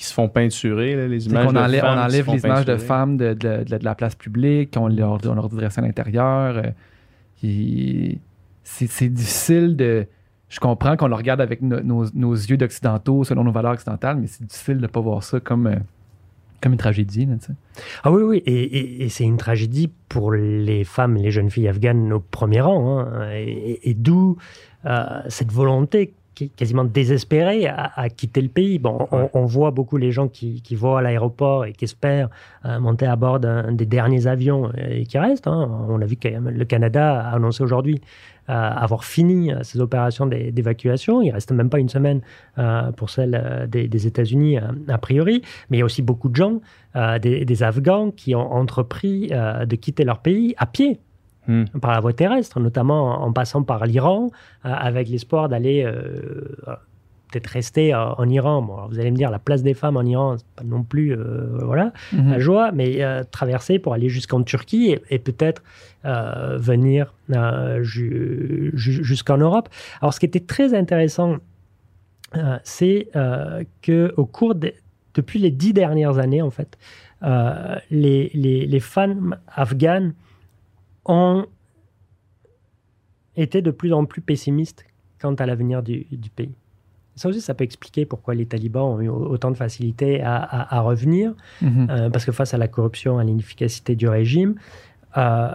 qui 0.02 0.08
se 0.08 0.14
font 0.14 0.28
peinturer, 0.28 0.96
là, 0.96 1.06
les 1.08 1.26
images 1.26 1.46
qu'on 1.46 1.52
de 1.52 1.58
enlève, 1.58 1.80
femmes 1.80 1.98
on 1.98 2.06
qui 2.06 2.10
se 2.10 2.14
enlève 2.16 2.24
font 2.24 2.32
les 2.34 2.44
images 2.44 2.64
de 2.64 2.76
femmes 2.76 3.16
de, 3.16 3.34
de- 3.34 3.64
de- 3.64 3.78
de 3.78 3.84
la 3.84 3.94
place 3.94 4.14
publique, 4.14 4.74
on 4.76 4.88
leur, 4.88 5.18
on 5.26 5.34
leur 5.34 5.48
dresse 5.48 5.78
à 5.78 5.80
l'intérieur. 5.80 6.56
euh, 6.58 6.62
qui- 7.36 8.18
c'est 8.64 8.88
c'est 8.88 9.08
difficile 9.08 9.76
de. 9.76 10.06
Je 10.48 10.60
comprends 10.60 10.96
qu'on 10.96 11.08
le 11.08 11.14
regarde 11.14 11.40
avec 11.40 11.62
no- 11.62 11.80
nos, 11.80 12.04
nos 12.14 12.34
yeux 12.34 12.56
d'occidentaux, 12.56 13.24
selon 13.24 13.42
nos 13.44 13.52
valeurs 13.52 13.72
occidentales, 13.72 14.18
mais 14.18 14.26
c'est 14.26 14.44
difficile 14.46 14.76
de 14.76 14.82
ne 14.82 14.86
pas 14.86 15.00
voir 15.00 15.22
ça 15.22 15.40
comme, 15.40 15.66
euh, 15.66 15.76
comme 16.60 16.72
une 16.72 16.78
tragédie. 16.78 17.26
là. 17.26 17.34
Ah 18.04 18.12
oui, 18.12 18.22
oui, 18.22 18.42
et, 18.44 18.52
et- 18.62 19.04
et 19.04 19.08
c'est 19.08 19.24
une 19.24 19.38
tragédie 19.38 19.90
pour 20.08 20.32
les 20.32 20.84
femmes 20.84 21.16
et 21.16 21.22
les 21.22 21.30
jeunes 21.30 21.48
filles 21.50 21.68
afghanes 21.68 22.12
au 22.12 22.20
premier 22.20 22.60
rang. 22.60 22.98
hein. 23.00 23.30
Et, 23.32 23.50
et- 23.50 23.90
et 23.90 23.94
d'où 23.94 24.36
euh, 24.84 25.04
cette 25.28 25.50
volonté 25.52 26.12
quasiment 26.56 26.84
désespérée 26.84 27.66
à, 27.66 27.92
à 27.94 28.08
quitter 28.08 28.40
le 28.40 28.48
pays. 28.48 28.78
Bon, 28.78 29.06
on, 29.32 29.44
voit 29.44 29.70
beaucoup 29.70 29.96
les 29.96 30.12
gens 30.12 30.28
qui, 30.28 30.62
qui 30.62 30.74
vont 30.74 30.96
à 30.96 31.02
l'aéroport 31.02 31.64
et 31.64 31.72
qui 31.72 31.84
espèrent 31.84 32.28
euh, 32.64 32.78
monter 32.80 33.06
à 33.06 33.16
bord 33.16 33.38
d'un 33.40 33.72
des 33.72 33.86
derniers 33.86 34.26
avions 34.26 34.70
et 34.76 35.04
qui 35.04 35.18
restent. 35.18 35.46
hein. 35.46 35.68
On 35.88 36.00
a 36.00 36.06
vu 36.06 36.16
que 36.16 36.28
le 36.28 36.64
Canada 36.64 37.20
a 37.20 37.34
annoncé 37.36 37.62
aujourd'hui 37.62 38.00
euh, 38.48 38.52
avoir 38.52 39.04
fini 39.04 39.52
euh, 39.52 39.62
ses 39.62 39.78
opérations 39.80 40.26
d'é- 40.26 40.50
d'évacuation. 40.50 41.22
Il 41.22 41.30
reste 41.30 41.52
même 41.52 41.70
pas 41.70 41.78
une 41.78 41.88
semaine 41.88 42.20
euh, 42.58 42.90
pour 42.92 43.10
celle 43.10 43.34
euh, 43.40 43.66
des, 43.66 43.86
des 43.86 44.06
États-Unis 44.06 44.58
euh, 44.58 44.62
a 44.88 44.98
priori, 44.98 45.42
mais 45.70 45.76
il 45.76 45.80
y 45.80 45.82
a 45.82 45.86
aussi 45.86 46.02
beaucoup 46.02 46.28
de 46.28 46.36
gens 46.36 46.60
euh, 46.96 47.18
des, 47.18 47.44
des 47.44 47.62
Afghans 47.62 48.10
qui 48.10 48.34
ont 48.34 48.52
entrepris 48.52 49.28
euh, 49.32 49.64
de 49.64 49.76
quitter 49.76 50.04
leur 50.04 50.18
pays 50.18 50.54
à 50.58 50.66
pied, 50.66 50.98
Hmm. 51.48 51.64
par 51.80 51.90
la 51.90 51.98
voie 51.98 52.12
terrestre, 52.12 52.60
notamment 52.60 53.20
en, 53.20 53.32
passant 53.32 53.64
par 53.64 53.84
l'Iran, 53.84 54.30
euh, 54.64 54.72
avec 54.72 55.08
l'espoir 55.08 55.48
d'aller 55.48 55.82
euh, 55.84 56.44
peut-être 57.32 57.48
rester 57.48 57.92
euh, 57.92 58.12
en 58.14 58.28
Iran. 58.28 58.62
Bon, 58.62 58.86
vous 58.86 59.00
allez 59.00 59.10
me 59.10 59.16
dire, 59.16 59.28
la 59.28 59.40
place 59.40 59.64
des 59.64 59.74
femmes 59.74 59.96
en 59.96 60.04
Iran, 60.04 60.36
c'est 60.38 60.46
pas 60.54 60.62
non 60.62 60.84
plus 60.84 61.16
voilà, 61.58 61.92
la 62.12 62.38
joie, 62.38 62.70
mais 62.70 63.00
traverser 63.32 63.80
pour 63.80 63.92
aller 63.92 64.08
jusqu'en 64.08 64.44
Turquie 64.44 64.92
et, 64.92 65.02
et 65.10 65.18
peut-être 65.18 65.64
venir 66.04 67.12
ju- 67.80 68.70
ju- 68.74 69.02
jusqu'en 69.02 69.38
Europe. 69.38 69.68
Alors, 70.00 70.14
ce 70.14 70.20
qui 70.20 70.26
était 70.26 70.46
très 70.46 70.74
intéressant, 70.74 71.38
c'est 72.62 73.08
que 73.82 74.14
au 74.16 74.26
cours 74.26 74.54
des, 74.54 74.76
depuis 75.14 75.40
les 75.40 75.50
dix 75.50 75.72
dernières 75.72 76.18
années, 76.18 76.42
en 76.42 76.50
fait, 76.50 76.78
les, 77.90 78.30
les, 78.32 78.66
les 78.66 78.80
femmes 78.80 79.36
afghanes 79.48 80.14
ont 81.04 81.46
été 83.36 83.62
de 83.62 83.70
plus 83.70 83.92
en 83.92 84.04
plus 84.04 84.20
pessimistes 84.20 84.84
quant 85.20 85.34
à 85.34 85.46
l'avenir 85.46 85.82
du, 85.82 86.06
du 86.10 86.30
pays. 86.30 86.52
Ça 87.14 87.28
aussi, 87.28 87.40
ça 87.40 87.54
peut 87.54 87.64
expliquer 87.64 88.06
pourquoi 88.06 88.34
les 88.34 88.46
talibans 88.46 88.84
ont 88.84 89.00
eu 89.00 89.08
autant 89.08 89.50
de 89.50 89.56
facilité 89.56 90.22
à, 90.22 90.36
à- 90.36 90.76
à 90.76 90.80
revenir. 90.80 91.34
Mhm. 91.60 91.86
Euh, 91.90 92.10
parce 92.10 92.24
que 92.24 92.32
face 92.32 92.54
à 92.54 92.58
la 92.58 92.68
corruption, 92.68 93.18
à 93.18 93.24
l'inefficacité 93.24 93.94
du 93.96 94.08
régime, 94.08 94.54
euh, 95.18 95.48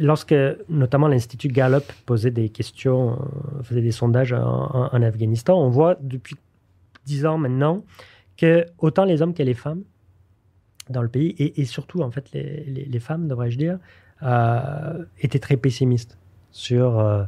lorsque 0.00 0.34
notamment 0.68 1.06
l'Institut 1.08 1.48
Gallup 1.48 1.84
posait 2.04 2.32
des 2.32 2.48
questions, 2.48 3.12
euh, 3.12 3.62
faisait 3.62 3.80
des 3.82 3.92
sondages 3.92 4.32
en, 4.32 4.42
en- 4.44 4.88
en 4.92 5.02
Afghanistan, 5.02 5.56
on 5.60 5.70
voit 5.70 5.96
depuis 6.00 6.36
dix 7.06 7.24
ans 7.26 7.38
maintenant 7.38 7.84
que 8.36 8.66
autant 8.78 9.04
les 9.04 9.22
hommes 9.22 9.34
que 9.34 9.42
les 9.42 9.54
femmes 9.54 9.82
dans 10.90 11.02
le 11.02 11.08
pays, 11.08 11.30
et, 11.38 11.60
et 11.60 11.64
surtout 11.64 12.00
en 12.02 12.10
fait 12.10 12.32
les, 12.32 12.64
les- 12.64 12.84
les 12.86 13.00
femmes, 13.00 13.28
devrais-je 13.28 13.58
dire, 13.58 13.78
euh, 14.22 15.04
étaient 15.20 15.38
très 15.38 15.56
pessimistes 15.56 16.18
sur, 16.50 16.98
euh, 16.98 17.22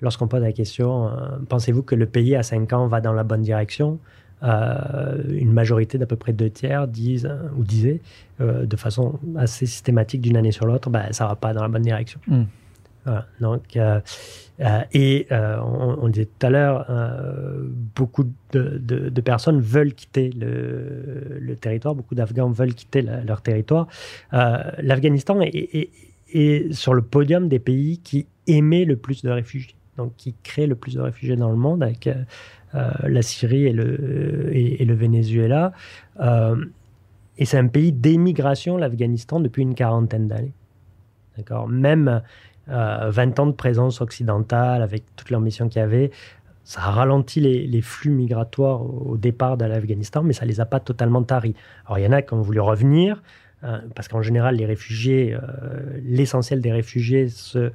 lorsqu'on 0.00 0.28
pose 0.28 0.42
la 0.42 0.52
question, 0.52 1.08
euh, 1.08 1.10
pensez-vous 1.48 1.82
que 1.82 1.94
le 1.94 2.06
pays 2.06 2.36
à 2.36 2.42
5 2.42 2.72
ans 2.72 2.86
va 2.86 3.00
dans 3.00 3.12
la 3.12 3.24
bonne 3.24 3.42
direction? 3.42 3.98
Euh, 4.42 5.22
une 5.28 5.52
majorité 5.52 5.98
d'à 5.98 6.06
peu 6.06 6.16
près 6.16 6.32
deux 6.32 6.48
tiers 6.48 6.88
disent 6.88 7.30
ou 7.58 7.62
disaient 7.62 8.00
euh, 8.40 8.64
de 8.64 8.76
façon 8.76 9.18
assez 9.36 9.66
systématique 9.66 10.22
d'une 10.22 10.36
année 10.38 10.52
sur 10.52 10.64
l'autre, 10.64 10.88
ben, 10.88 11.12
ça 11.12 11.26
va 11.26 11.36
pas 11.36 11.52
dans 11.52 11.60
la 11.62 11.68
bonne 11.68 11.82
direction. 11.82 12.20
Mm. 12.26 12.42
Voilà. 13.04 13.26
Donc, 13.40 13.78
et 14.92 15.26
on, 15.30 15.96
on 16.02 16.08
disait 16.08 16.26
tout 16.38 16.46
à 16.46 16.50
l'heure, 16.50 16.86
beaucoup 17.96 18.24
de, 18.52 18.78
de- 18.78 19.08
de 19.08 19.20
personnes 19.22 19.60
veulent 19.60 19.94
quitter 19.94 20.30
le, 20.30 21.38
le 21.40 21.56
territoire, 21.56 21.94
beaucoup 21.94 22.14
d'Afghans 22.14 22.50
veulent 22.50 22.74
quitter 22.74 23.00
la- 23.02 23.22
leur 23.24 23.40
territoire. 23.42 23.88
L'Afghanistan 24.32 25.40
est, 25.40 25.48
est- 25.54 25.76
est 25.76 25.90
sur 26.72 26.94
le 26.94 27.02
podium 27.02 27.48
des 27.48 27.58
pays 27.58 27.98
qui 27.98 28.26
émet 28.46 28.84
le 28.84 28.96
plus 28.96 29.22
de 29.22 29.30
réfugiés, 29.30 29.74
donc 29.96 30.12
qui 30.16 30.34
crée 30.42 30.66
le 30.66 30.74
plus 30.74 30.94
de 30.94 31.00
réfugiés 31.00 31.36
dans 31.36 31.50
le 31.50 31.56
monde 31.56 31.82
avec 31.82 32.06
euh, 32.06 32.14
euh, 32.74 32.90
la 33.02 33.22
Syrie 33.22 33.66
et 33.66 33.72
le, 33.72 34.50
le 34.50 34.94
Venezuela. 34.94 35.72
Euh, 36.20 36.64
et 37.38 37.44
c'est 37.44 37.58
un 37.58 37.68
pays 37.68 37.92
d'émigration, 37.92 38.76
l'Afghanistan, 38.76 39.40
depuis 39.40 39.62
une 39.62 39.74
quarantaine 39.74 40.28
d'années. 40.28 40.52
D'accord? 41.36 41.68
Même 41.68 42.22
euh, 42.68 43.10
20 43.10 43.40
ans 43.40 43.46
de 43.46 43.52
présence 43.52 44.00
occidentale, 44.00 44.82
avec 44.82 45.04
toute 45.16 45.30
leur 45.30 45.40
mission 45.40 45.68
qu'il 45.68 45.80
y 45.80 45.82
avait, 45.82 46.10
ça 46.62 46.82
a 46.82 46.90
ralenti 46.90 47.40
les, 47.40 47.66
les 47.66 47.82
flux 47.82 48.10
migratoires 48.10 48.82
au, 48.82 49.16
départ 49.16 49.56
de 49.56 49.64
l'Afghanistan, 49.64 50.22
mais 50.22 50.34
ça 50.34 50.44
les 50.44 50.60
a 50.60 50.66
pas 50.66 50.78
totalement 50.78 51.22
taris. 51.22 51.54
Alors 51.86 51.98
il 51.98 52.04
y 52.04 52.06
en 52.06 52.12
a 52.12 52.22
qui 52.22 52.34
ont 52.34 52.42
voulu 52.42 52.60
revenir, 52.60 53.16
euh, 53.16 53.20
parce 53.94 54.08
qu'en 54.08 54.22
général, 54.22 54.56
les 54.56 54.66
réfugiés, 54.66 55.34
euh, 55.34 55.98
l'essentiel 56.02 56.60
des 56.60 56.72
réfugiés, 56.72 57.28
se, 57.28 57.70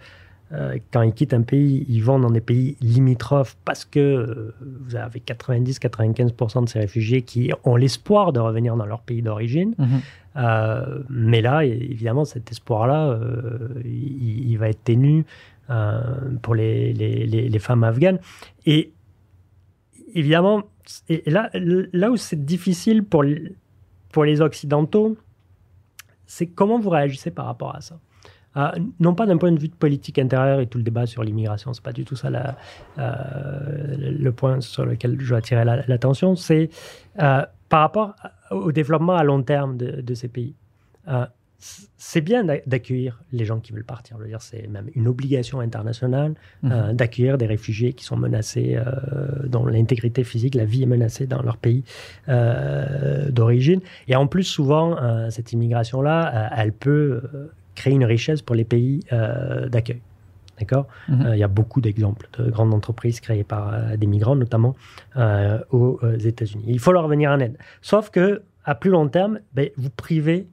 euh, 0.52 0.78
quand 0.92 1.02
ils 1.02 1.14
quittent 1.14 1.34
un 1.34 1.42
pays, 1.42 1.86
ils 1.90 2.02
vont 2.04 2.20
dans 2.20 2.30
des 2.32 2.42
pays 2.42 2.78
limitrophes 2.82 3.58
parce 3.66 3.84
que 3.86 4.00
euh, 4.00 4.56
vous 4.82 4.96
avez 4.96 5.20
90-95% 5.20 6.64
de 6.66 6.70
ces 6.70 6.80
réfugiés 6.80 7.22
qui 7.24 7.52
ont 7.64 7.76
l'espoir 7.76 8.32
de 8.34 8.40
revenir 8.40 8.76
dans 8.76 8.86
leur 8.86 9.02
pays 9.02 9.22
d'origine. 9.22 9.74
Mhm. 9.78 9.88
Euh, 10.38 11.00
mais 11.10 11.42
là, 11.42 11.64
évidemment, 11.66 12.26
cet 12.26 12.52
espoir-là, 12.52 13.10
euh, 13.10 13.70
il, 13.86 14.50
il 14.52 14.58
va 14.58 14.70
être 14.70 14.84
ténu 14.84 15.26
euh, 15.70 16.02
pour 16.42 16.54
les, 16.56 16.94
les- 16.94 17.26
les- 17.26 17.50
les 17.50 17.60
femmes 17.60 17.84
afghanes. 17.84 18.20
Et 18.66 18.92
évidemment, 20.14 20.64
et 21.10 21.24
là, 21.30 21.50
là 21.54 22.12
où 22.12 22.18
c'est 22.18 22.44
difficile 22.46 23.04
pour 23.04 23.24
les 23.24 24.42
Occidentaux, 24.42 25.18
c'est 26.28 26.48
comment 26.48 26.80
vous 26.80 26.90
réagissez 26.90 27.32
par 27.32 27.46
rapport 27.46 27.76
à 27.76 27.82
ça. 27.82 28.00
Euh, 28.58 28.70
non 29.02 29.14
pas 29.16 29.26
d'un 29.26 29.38
point 29.38 29.52
de 29.52 29.60
vue 29.60 29.68
de 29.68 29.76
politique 29.76 30.18
intérieure 30.18 30.62
et 30.62 30.68
tout 30.68 30.78
le 30.78 30.84
débat 30.86 31.06
sur 31.06 31.24
l'immigration, 31.24 31.74
c'est 31.74 31.84
pas 31.84 31.92
du 31.92 32.06
tout 32.06 32.16
ça 32.16 32.30
euh, 32.98 33.96
le 33.98 34.32
point 34.32 34.62
sur 34.62 34.86
lequel 34.86 35.20
je 35.20 35.26
veux 35.32 35.36
attirer 35.38 35.66
la- 35.66 35.86
l'attention, 35.88 36.36
c'est 36.38 36.70
euh, 37.22 37.46
par 37.68 37.82
rapport 37.82 38.16
au 38.52 38.72
développement 38.72 39.16
à 39.16 39.24
long 39.26 39.44
terme 39.44 39.76
de 39.78 40.14
ces 40.14 40.30
pays. 40.30 40.56
C'est 41.58 42.22
bien 42.22 42.44
d'a- 42.44 42.60
d'accueillir 42.68 43.22
les 43.32 43.46
gens 43.46 43.60
qui 43.60 43.72
veulent 43.72 43.86
partir. 43.86 44.18
Je 44.18 44.24
veux 44.24 44.28
dire, 44.28 44.42
c'est 44.42 44.68
même 44.68 44.90
une 44.94 45.08
obligation 45.08 45.60
internationale 45.60 46.36
euh, 46.66 46.94
d'accueillir 46.94 47.38
des 47.38 47.46
réfugiés 47.46 47.94
qui 47.94 48.04
sont 48.06 48.18
menacés, 48.18 48.76
euh, 48.78 49.48
dont 49.48 49.66
l'intégrité 49.66 50.24
physique, 50.24 50.56
la 50.56 50.66
vie 50.66 50.84
est 50.84 50.88
menacée 50.88 51.28
dans 51.28 51.42
leur 51.42 51.58
pays 51.58 51.84
euh, 52.30 53.32
d'origine. 53.32 53.82
Et 54.08 54.16
en 54.16 54.28
plus, 54.28 54.44
souvent, 54.44 54.98
euh, 55.02 55.30
cette 55.30 55.54
immigration-là, 55.54 56.52
elle 56.56 56.74
peut 56.74 57.22
créer 57.74 57.94
une 57.94 58.06
richesse 58.06 58.42
pour 58.42 58.56
les 58.56 58.66
pays 58.66 59.02
d'accueil. 59.68 60.02
D'accord? 60.60 60.88
Mhm. 61.10 61.32
Il 61.34 61.40
y 61.40 61.44
a 61.44 61.50
beaucoup 61.50 61.82
d'exemples 61.82 62.30
de 62.38 62.50
grandes 62.50 62.74
entreprises 62.74 63.20
créées 63.20 63.44
par 63.44 63.98
des 63.98 64.08
migrants, 64.08 64.36
notamment 64.36 64.76
aux 65.72 66.00
États-Unis. 66.18 66.64
Il 66.68 66.80
faut 66.80 66.92
leur 66.92 67.08
venir 67.08 67.32
en 67.32 67.40
aide. 67.40 67.58
Sauf 67.82 68.10
que, 68.10 68.44
à 68.64 68.76
plus 68.76 68.90
long 68.92 69.08
terme, 69.10 69.40
ben, 69.54 69.70
vous 69.78 69.90
privez 69.90 70.48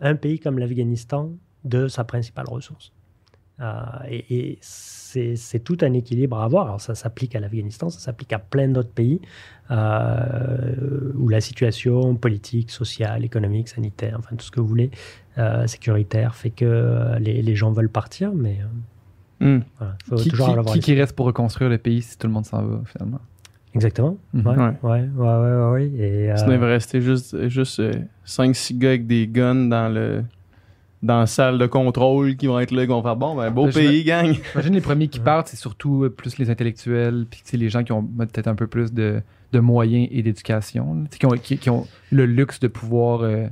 un 0.00 0.14
pays 0.14 0.38
comme 0.38 0.58
l'Afghanistan 0.58 1.30
de 1.64 1.88
sa 1.88 2.04
principale 2.04 2.46
ressource. 2.48 2.92
Euh, 3.58 3.72
et 4.10 4.34
et 4.52 4.58
c'est 4.60 5.60
tout 5.64 5.78
un 5.80 5.94
équilibre 5.94 6.38
à 6.38 6.44
avoir. 6.44 6.66
Alors 6.66 6.80
ça 6.82 6.94
s'applique 6.94 7.34
à 7.34 7.40
l'Afghanistan, 7.40 7.88
ça 7.88 8.00
s'applique 8.00 8.32
à 8.34 8.38
plein 8.38 8.68
d'autres 8.68 8.90
pays 8.92 9.18
euh, 9.70 11.12
où 11.16 11.28
la 11.28 11.40
situation 11.40 12.14
politique, 12.16 12.70
sociale, 12.70 13.24
économique, 13.24 13.68
sanitaire, 13.68 14.16
enfin 14.18 14.36
tout 14.36 14.44
ce 14.44 14.50
que 14.50 14.60
vous 14.60 14.66
voulez, 14.66 14.90
euh, 15.38 15.66
sécuritaire, 15.66 16.34
fait 16.34 16.50
que 16.50 17.16
les, 17.18 17.40
les 17.42 17.56
gens 17.56 17.72
veulent 17.72 17.88
partir, 17.88 18.32
mais. 18.34 18.58
Voilà, 19.40 19.96
faut 20.04 20.16
Qui, 20.16 20.30
toujours 20.30 20.46
qui- 20.46 20.52
avoir 20.52 20.66
qui- 20.74 20.78
les- 20.78 20.84
qui 20.84 20.94
reste 20.94 21.14
pour 21.14 21.26
reconstruire 21.26 21.68
le 21.70 21.78
pays 21.78 22.00
si 22.02 22.16
tout 22.18 22.26
le 22.26 22.32
monde 22.32 22.46
s'en 22.46 22.62
va, 22.62 22.80
finalement? 22.86 23.20
Exactement. 23.76 24.16
Mhm. 24.32 24.46
Ouais, 24.46 24.56
Ouais. 24.56 24.72
ouais, 24.82 25.00
ouais, 25.14 25.24
ouais, 25.24 25.54
ouais, 25.56 25.70
ouais. 25.72 25.86
Et, 25.98 26.30
euh, 26.32 26.36
Sinon, 26.36 26.52
il 26.52 26.58
va 26.58 26.66
rester 26.66 27.00
juste, 27.00 27.48
juste 27.48 27.80
5-6 28.24 28.78
gars 28.78 28.88
avec 28.90 29.06
des 29.06 29.26
guns 29.28 29.68
dans 29.68 29.88
le 29.92 30.24
dans 31.02 31.20
la 31.20 31.26
salle 31.26 31.58
de 31.58 31.66
contrôle 31.66 32.36
qui 32.36 32.46
vont 32.46 32.58
être 32.58 32.72
là, 32.72 32.82
qui 32.82 32.88
vont 32.88 33.02
faire 33.02 33.16
bon, 33.16 33.36
ben, 33.36 33.50
beau 33.50 33.66
Ben, 33.66 33.72
pays, 33.72 34.02
gang. 34.02 34.34
J'imagine 34.52 34.74
les 34.74 34.80
premiers 34.80 35.08
qui 35.08 35.20
partent, 35.20 35.48
c'est 35.48 35.56
surtout 35.56 36.04
euh, 36.04 36.08
plus 36.10 36.38
les 36.38 36.50
intellectuels, 36.50 37.26
puis 37.30 37.42
les 37.58 37.68
gens 37.68 37.84
qui 37.84 37.92
ont 37.92 38.02
peut-être 38.02 38.48
un 38.48 38.54
peu 38.54 38.66
plus 38.66 38.92
de, 38.92 39.20
de 39.52 39.60
moyens 39.60 40.08
et 40.10 40.22
d'éducation, 40.22 41.04
qui 41.16 41.26
ont, 41.26 41.30
qui, 41.30 41.58
qui 41.58 41.70
ont 41.70 41.86
le 42.10 42.24
luxe 42.26 42.58
de 42.60 42.66
pouvoir 42.68 43.20
euh, 43.22 43.46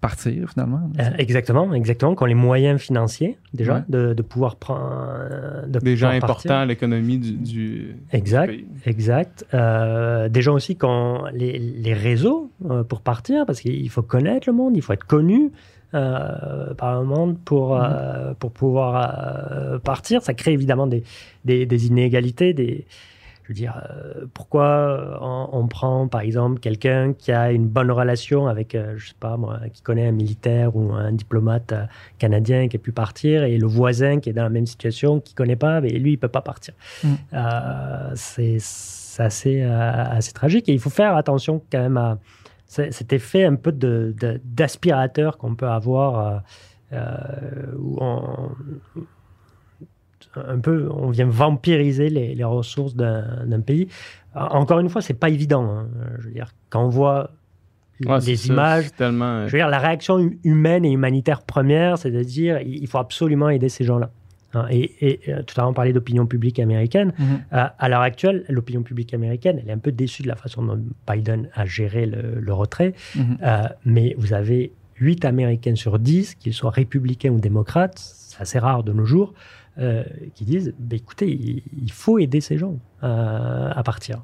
partir, 0.00 0.48
finalement. 0.50 0.90
Euh, 1.00 1.10
exactement, 1.18 1.74
exactement, 1.74 2.14
qui 2.14 2.22
ont 2.22 2.26
les 2.26 2.34
moyens 2.34 2.80
financiers 2.80 3.36
déjà 3.52 3.74
Ouais. 3.76 3.82
de, 3.88 4.14
de 4.14 4.22
pouvoir 4.22 4.56
prendre. 4.56 5.66
De 5.66 5.78
Des 5.80 5.96
gens 5.96 6.08
importants 6.10 6.58
à 6.60 6.64
l'économie 6.66 7.18
du, 7.18 7.32
du 7.32 7.96
Exact. 8.12 8.50
du 8.50 8.58
pays. 8.58 8.66
Exact. 8.86 9.44
Euh, 9.54 10.28
des 10.28 10.40
gens 10.42 10.54
aussi 10.54 10.76
qui 10.76 10.84
ont 10.84 11.24
les, 11.32 11.58
les 11.58 11.94
réseaux 11.94 12.50
euh, 12.70 12.84
pour 12.84 13.00
partir, 13.02 13.44
parce 13.46 13.60
qu'il 13.60 13.90
faut 13.90 14.02
connaître 14.02 14.48
le 14.48 14.54
monde, 14.54 14.76
il 14.76 14.82
faut 14.82 14.92
être 14.92 15.06
connu 15.06 15.50
euh, 15.94 16.74
par 16.74 17.00
le 17.00 17.06
monde 17.06 17.38
pour, 17.44 17.82
euh, 17.82 18.34
pour 18.38 18.52
pouvoir 18.52 18.90
euh, 18.96 19.78
partir. 19.78 20.22
Ça 20.22 20.34
crée 20.34 20.52
évidemment 20.52 20.86
des, 20.86 21.02
des, 21.44 21.66
des 21.66 21.86
inégalités, 21.86 22.52
des, 22.52 22.86
je 23.48 23.54
veux 23.54 23.56
dire, 23.56 23.82
euh, 23.90 24.26
pourquoi 24.34 25.18
on, 25.22 25.48
on 25.58 25.66
prend 25.68 26.06
par 26.06 26.20
exemple 26.20 26.60
quelqu'un 26.60 27.14
qui 27.14 27.32
a 27.32 27.50
une 27.50 27.66
bonne 27.66 27.90
relation 27.90 28.46
avec, 28.46 28.74
euh, 28.74 28.92
je 28.98 29.08
sais 29.08 29.14
pas 29.18 29.38
moi, 29.38 29.58
qui 29.72 29.80
connaît 29.80 30.06
un 30.06 30.12
militaire 30.12 30.76
ou 30.76 30.92
un 30.92 31.12
diplomate 31.12 31.72
euh, 31.72 31.84
canadien 32.18 32.68
qui 32.68 32.76
a 32.76 32.78
pu 32.78 32.92
partir 32.92 33.44
et 33.44 33.56
le 33.56 33.66
voisin 33.66 34.20
qui 34.20 34.28
est 34.28 34.34
dans 34.34 34.42
la 34.42 34.50
même 34.50 34.66
situation, 34.66 35.18
qui 35.20 35.32
connaît 35.32 35.56
pas, 35.56 35.80
mais 35.80 35.88
lui 35.88 36.12
il 36.12 36.16
peut 36.18 36.28
pas 36.28 36.42
partir. 36.42 36.74
Mm. 37.02 37.08
Euh, 37.32 38.10
c'est 38.16 38.58
assez, 39.18 39.62
euh, 39.62 40.04
assez 40.10 40.32
tragique 40.34 40.68
et 40.68 40.74
il 40.74 40.78
faut 40.78 40.90
faire 40.90 41.16
attention 41.16 41.62
quand 41.72 41.80
même 41.80 41.96
à 41.96 42.18
cet 42.66 43.14
effet 43.14 43.46
un 43.46 43.54
peu 43.54 43.72
de- 43.72 44.14
de- 44.20 44.42
d'aspirateur 44.44 45.38
qu'on 45.38 45.54
peut 45.54 45.68
avoir 45.68 46.18
euh, 46.18 46.38
euh, 46.92 47.72
où 47.78 47.96
on, 47.98 48.50
un 50.48 50.58
peu, 50.58 50.88
on 50.92 51.10
vient 51.10 51.26
vampiriser 51.28 52.08
les, 52.10 52.34
les 52.34 52.44
ressources 52.44 52.94
d'un 52.94 53.60
pays. 53.64 53.88
Encore 54.34 54.78
une 54.80 54.88
fois, 54.88 55.00
c'est 55.02 55.14
pas 55.14 55.28
évident. 55.30 55.64
hein. 55.64 55.88
Je 56.20 56.26
veux 56.28 56.32
dire, 56.34 56.48
quand 56.70 56.84
on 56.84 56.88
voit 56.88 57.30
Ouais, 58.06 58.20
les 58.20 58.46
images, 58.46 58.92
tellement. 58.96 59.46
je 59.48 59.52
veux 59.52 59.58
dire, 59.58 59.68
la 59.68 59.80
réaction 59.80 60.20
hu- 60.20 60.38
humaine 60.44 60.84
et 60.84 60.92
humanitaire 60.92 61.42
première, 61.42 61.98
c'est 61.98 62.12
de 62.12 62.22
dire 62.22 62.60
il 62.64 62.86
faut 62.86 62.98
absolument 62.98 63.48
aider 63.48 63.68
ces 63.68 63.82
gens-là. 63.82 64.10
Hein, 64.54 64.66
Et, 64.70 64.92
et, 65.00 65.20
euh, 65.32 65.42
tout 65.42 65.54
à 65.58 65.62
l'heure, 65.62 65.70
on 65.70 65.74
parlait 65.74 65.92
d'opinion 65.92 66.24
publique 66.24 66.60
américaine. 66.60 67.12
Mhm. 67.18 67.26
Euh, 67.54 67.64
à 67.76 67.88
l'heure 67.88 68.02
actuelle, 68.02 68.44
l'opinion 68.48 68.82
publique 68.84 69.12
américaine, 69.14 69.58
elle 69.60 69.68
est 69.68 69.72
un 69.72 69.78
peu 69.78 69.90
déçue 69.90 70.22
de 70.22 70.28
la 70.28 70.36
façon 70.36 70.62
dont 70.62 70.80
Biden 71.12 71.48
a 71.54 71.66
géré 71.66 72.06
le, 72.06 72.38
le 72.38 72.52
retrait. 72.52 72.94
Mhm. 73.16 73.38
Euh, 73.42 73.62
mais 73.84 74.14
vous 74.16 74.32
avez 74.32 74.70
8 75.00 75.24
Américains 75.24 75.74
sur 75.74 75.98
10, 75.98 76.36
qu'ils 76.36 76.54
soient 76.54 76.70
républicains 76.70 77.30
ou 77.30 77.40
démocrates, 77.40 77.98
c'est 77.98 78.40
assez 78.40 78.60
rare 78.60 78.84
de 78.84 78.92
nos 78.92 79.04
jours, 79.06 79.34
euh, 79.78 80.04
qui 80.34 80.44
disent 80.44 80.74
bah, 80.78 80.96
écoutez, 80.96 81.30
il, 81.30 81.62
il 81.82 81.92
faut 81.92 82.18
aider 82.18 82.40
ces 82.40 82.58
gens 82.58 82.76
euh, 83.02 83.70
à 83.74 83.82
partir. 83.82 84.22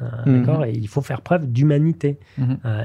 Euh, 0.00 0.06
Mhm. 0.26 0.40
D'accord? 0.40 0.64
Et 0.64 0.72
il 0.72 0.88
faut 0.88 1.02
faire 1.02 1.20
preuve 1.22 1.46
d'humanité. 1.50 2.18
Mhm. 2.38 2.58
Euh, 2.64 2.84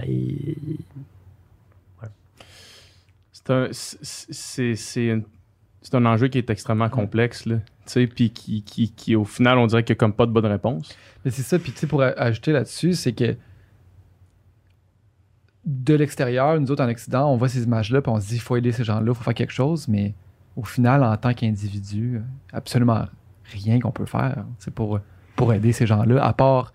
C'est 3.31 3.49
un, 3.53 3.67
c'est- 3.71 4.33
c'est- 4.33 4.75
c'est 4.75 5.05
une- 5.07 5.23
c'est 5.81 5.95
un 5.95 6.05
enjeu 6.05 6.27
qui 6.27 6.37
est 6.37 6.49
extrêmement 6.49 6.89
complexe, 6.89 7.45
là. 7.45 7.57
Tu 7.57 7.63
sais, 7.85 8.07
puis 8.07 8.29
qui, 8.31 8.61
qui, 8.63 8.91
qui, 8.91 9.15
au 9.15 9.23
final, 9.23 9.57
on 9.57 9.67
dirait 9.67 9.83
qu'il 9.83 9.93
n'y 9.93 9.97
a 9.97 9.99
comme 9.99 10.13
pas 10.13 10.25
de 10.25 10.31
bonne 10.31 10.45
réponse. 10.47 10.97
Mais 11.23 11.31
c'est 11.31 11.43
ça, 11.43 11.57
puis 11.57 11.71
tu 11.71 11.77
sais, 11.79 11.87
pour 11.87 12.01
a- 12.01 12.07
ajouter 12.19 12.51
là-dessus, 12.51 12.93
c'est 12.93 13.13
que 13.13 13.37
de 15.65 15.93
l'extérieur, 15.93 16.59
nous 16.59 16.71
autres 16.71 16.83
en 16.83 16.89
Occident, 16.89 17.31
on 17.31 17.37
voit 17.37 17.47
ces 17.49 17.63
images-là, 17.63 18.01
puis 18.01 18.11
on 18.11 18.19
se 18.19 18.27
dit, 18.27 18.35
il 18.35 18.41
faut 18.41 18.55
aider 18.57 18.71
ces 18.71 18.83
gens-là, 18.83 19.05
il 19.07 19.15
faut 19.15 19.23
faire 19.23 19.33
quelque 19.33 19.53
chose, 19.53 19.87
mais 19.87 20.13
au 20.57 20.63
final, 20.63 21.03
en 21.03 21.15
tant 21.15 21.33
qu'individu, 21.33 22.19
absolument 22.51 23.05
rien 23.53 23.79
qu'on 23.79 23.91
peut 23.91 24.05
faire 24.05 24.43
c'est 24.59 24.73
pour, 24.73 24.99
pour 25.37 25.53
aider 25.53 25.71
ces 25.71 25.85
gens-là, 25.87 26.21
à 26.21 26.33
part. 26.33 26.73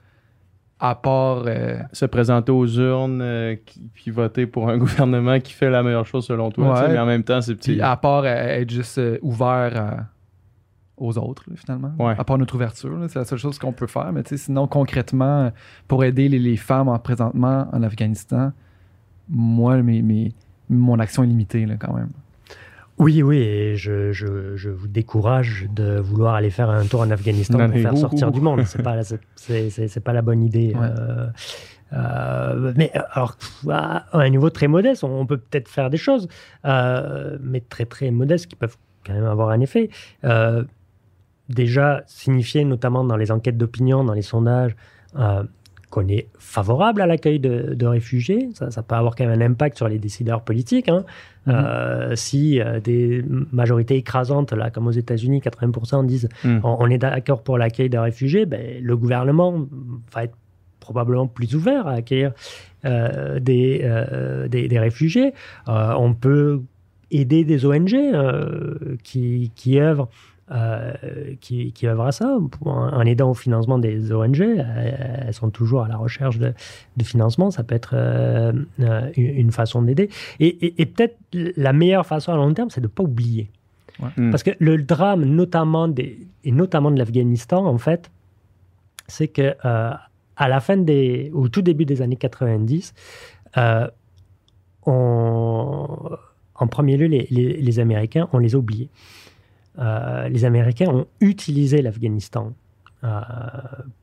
À 0.84 0.94
part. 0.96 1.44
euh, 1.46 1.78
Se 1.92 2.06
présenter 2.06 2.50
aux 2.50 2.66
urnes, 2.66 3.20
euh, 3.22 3.54
qui- 3.66 3.88
puis 3.94 4.10
voter 4.10 4.46
pour 4.46 4.68
un 4.70 4.78
gouvernement 4.84 5.38
qui 5.38 5.52
fait 5.52 5.68
la 5.70 5.82
meilleure 5.82 6.06
chose 6.06 6.26
selon 6.26 6.50
toi. 6.50 6.72
Ouais. 6.80 6.92
Mais 6.92 6.98
en 6.98 7.06
même 7.06 7.22
temps, 7.22 7.40
c'est 7.40 7.54
petit. 7.54 7.80
à 7.80 7.96
part 7.96 8.22
euh, 8.24 8.26
être 8.60 8.70
juste 8.70 8.98
euh, 8.98 9.18
ouvert 9.22 10.06
aux 10.96 11.18
autres, 11.18 11.44
là, 11.48 11.56
finalement. 11.56 11.92
Ouais. 11.98 12.14
À 12.18 12.24
part 12.24 12.38
notre 12.38 12.54
ouverture, 12.56 12.96
c'est 13.08 13.18
la 13.18 13.24
seule 13.24 13.38
chose 13.38 13.58
qu'on 13.58 13.72
peut 13.72 13.86
faire. 13.86 14.12
Mais 14.12 14.22
sinon, 14.36 14.66
concrètement, 14.66 15.52
pour 15.88 16.02
aider 16.04 16.28
les, 16.28 16.38
les 16.40 16.56
femmes 16.56 16.88
en, 16.88 16.98
présentement 16.98 17.68
en 17.72 17.82
Afghanistan, 17.82 18.52
moi, 19.28 19.76
mes, 19.82 20.02
mes- 20.02 20.32
mon 20.68 20.98
action 20.98 21.22
est 21.22 21.26
limitée 21.28 21.64
là, 21.66 21.74
quand 21.78 21.94
même. 21.94 22.10
Oui, 23.02 23.22
oui, 23.22 23.38
et 23.38 23.76
je, 23.76 24.12
je, 24.12 24.56
je 24.56 24.70
vous 24.70 24.86
décourage 24.86 25.66
de 25.74 25.98
vouloir 25.98 26.34
aller 26.34 26.50
faire 26.50 26.70
un 26.70 26.84
tour 26.86 27.00
en 27.00 27.10
Afghanistan 27.10 27.58
Non, 27.58 27.68
pour 27.68 27.80
faire 27.80 27.94
ouh, 27.94 27.96
sortir 27.96 28.28
ouh. 28.28 28.30
du 28.30 28.40
monde. 28.40 28.62
C'est 28.64 28.82
pas, 28.82 28.96
c'est, 29.36 30.00
pas 30.00 30.12
la 30.12 30.22
bonne 30.22 30.42
idée. 30.42 30.72
Ouais. 30.74 30.86
Euh, 30.86 31.26
euh, 31.92 32.72
mais 32.76 32.90
euh, 32.94 33.00
alors, 33.10 33.36
à 33.68 34.18
un 34.18 34.28
niveau 34.28 34.50
très 34.50 34.68
modeste, 34.68 35.04
on, 35.04 35.26
peut 35.26 35.36
peut-être 35.36 35.68
faire 35.68 35.90
des 35.90 35.96
choses, 35.96 36.28
euh, 36.64 37.38
mais 37.40 37.60
très 37.60 37.84
très 37.84 38.10
modestes 38.10 38.46
qui 38.46 38.56
peuvent 38.56 38.76
quand 39.04 39.12
même 39.12 39.26
avoir 39.26 39.50
un 39.50 39.60
effet. 39.60 39.90
Déjà, 41.48 42.02
signifier 42.06 42.64
notamment 42.64 43.04
dans 43.04 43.16
les 43.16 43.30
enquêtes 43.30 43.58
d'opinion, 43.58 44.04
dans 44.04 44.14
les 44.14 44.22
sondages, 44.22 44.74
qu'on 45.92 46.08
est 46.08 46.28
favorable 46.38 47.02
à 47.02 47.06
l'accueil 47.06 47.38
de, 47.38 47.74
de 47.74 47.86
réfugiés. 47.86 48.48
Ça, 48.54 48.70
ça 48.70 48.82
peut 48.82 48.94
avoir 48.94 49.14
quand 49.14 49.26
même 49.26 49.38
un 49.40 49.44
impact 49.44 49.76
sur 49.76 49.88
les 49.88 49.98
décideurs 49.98 50.40
politiques. 50.42 50.88
hein. 50.88 51.04
Mhm. 51.46 51.54
Euh, 51.54 52.16
si 52.16 52.60
euh, 52.60 52.80
des 52.80 53.22
majorités 53.52 53.96
écrasantes, 53.96 54.52
là, 54.54 54.70
comme 54.70 54.86
aux 54.86 54.92
États-Unis, 55.04 55.40
80% 55.40 56.06
disent 56.06 56.28
Hmm. 56.44 56.60
on, 56.64 56.76
on 56.80 56.86
est 56.88 56.98
d'accord 56.98 57.42
pour 57.42 57.58
l'accueil 57.58 57.90
des 57.90 57.98
réfugiés, 57.98 58.46
ben, 58.46 58.82
le 58.82 58.96
gouvernement 58.96 59.66
va 60.14 60.24
être 60.24 60.36
probablement 60.80 61.26
plus 61.26 61.54
ouvert 61.54 61.86
à 61.86 61.92
accueillir 61.92 62.32
euh, 62.86 63.38
des, 63.38 63.86
des, 64.48 64.68
des 64.68 64.78
réfugiés. 64.78 65.32
On 65.66 66.14
peut 66.14 66.62
aider 67.10 67.44
des 67.44 67.66
ONG 67.66 67.94
qui, 69.04 69.52
qui 69.54 69.78
œuvrent. 69.78 70.08
Euh, 70.50 70.92
qui, 71.40 71.72
qui 71.72 71.86
œuvrent 71.86 72.06
à 72.06 72.12
ça, 72.12 72.36
pour- 72.50 72.68
en, 72.68 73.00
aidant 73.02 73.30
au 73.30 73.34
financement 73.34 73.78
des 73.78 74.12
ONG. 74.12 74.40
Euh, 74.40 75.24
elles 75.26 75.32
sont 75.34 75.50
toujours 75.50 75.84
à 75.84 75.88
la 75.88 75.96
recherche 75.96 76.38
de, 76.38 76.52
de 76.96 77.04
financement. 77.04 77.50
Ça 77.50 77.62
peut 77.62 77.74
être 77.74 77.92
euh, 77.94 78.52
euh, 78.80 79.10
une 79.16 79.52
façon 79.52 79.82
d'aider. 79.82 80.10
Et, 80.40 80.46
et- 80.66 80.82
et 80.82 80.86
peut-être 80.86 81.16
la 81.32 81.72
meilleure 81.72 82.06
façon 82.06 82.32
à 82.32 82.36
long 82.36 82.52
terme, 82.52 82.70
c'est 82.70 82.80
de 82.80 82.86
ne 82.86 82.90
pas 82.92 83.02
oublier. 83.04 83.50
Hmm. 84.16 84.30
Parce 84.30 84.42
que 84.42 84.50
le 84.58 84.78
drame, 84.82 85.24
notamment, 85.24 85.86
des, 85.86 86.18
et 86.44 86.50
notamment 86.52 86.90
de 86.90 86.98
l'Afghanistan, 86.98 87.64
en 87.66 87.78
fait, 87.78 88.10
c'est 89.06 89.28
que 89.28 89.54
euh, 89.64 89.90
à 90.36 90.48
la 90.48 90.60
fin 90.60 90.76
des, 90.76 91.30
au 91.34 91.48
tout 91.48 91.62
début 91.62 91.84
des 91.84 92.02
années 92.02 92.16
90, 92.16 92.94
euh, 93.58 93.86
on- 94.86 96.10
en 96.54 96.66
premier 96.66 96.96
lieu, 96.96 97.06
les, 97.06 97.26
les- 97.30 97.60
les 97.60 97.78
Américains, 97.78 98.28
on 98.32 98.38
les 98.38 98.54
a 98.54 98.58
oubliés. 98.58 98.88
Euh, 99.78 100.28
les 100.28 100.44
Américains 100.44 100.90
ont 100.90 101.06
utilisé 101.20 101.80
l'Afghanistan 101.82 102.52
euh, 103.04 103.20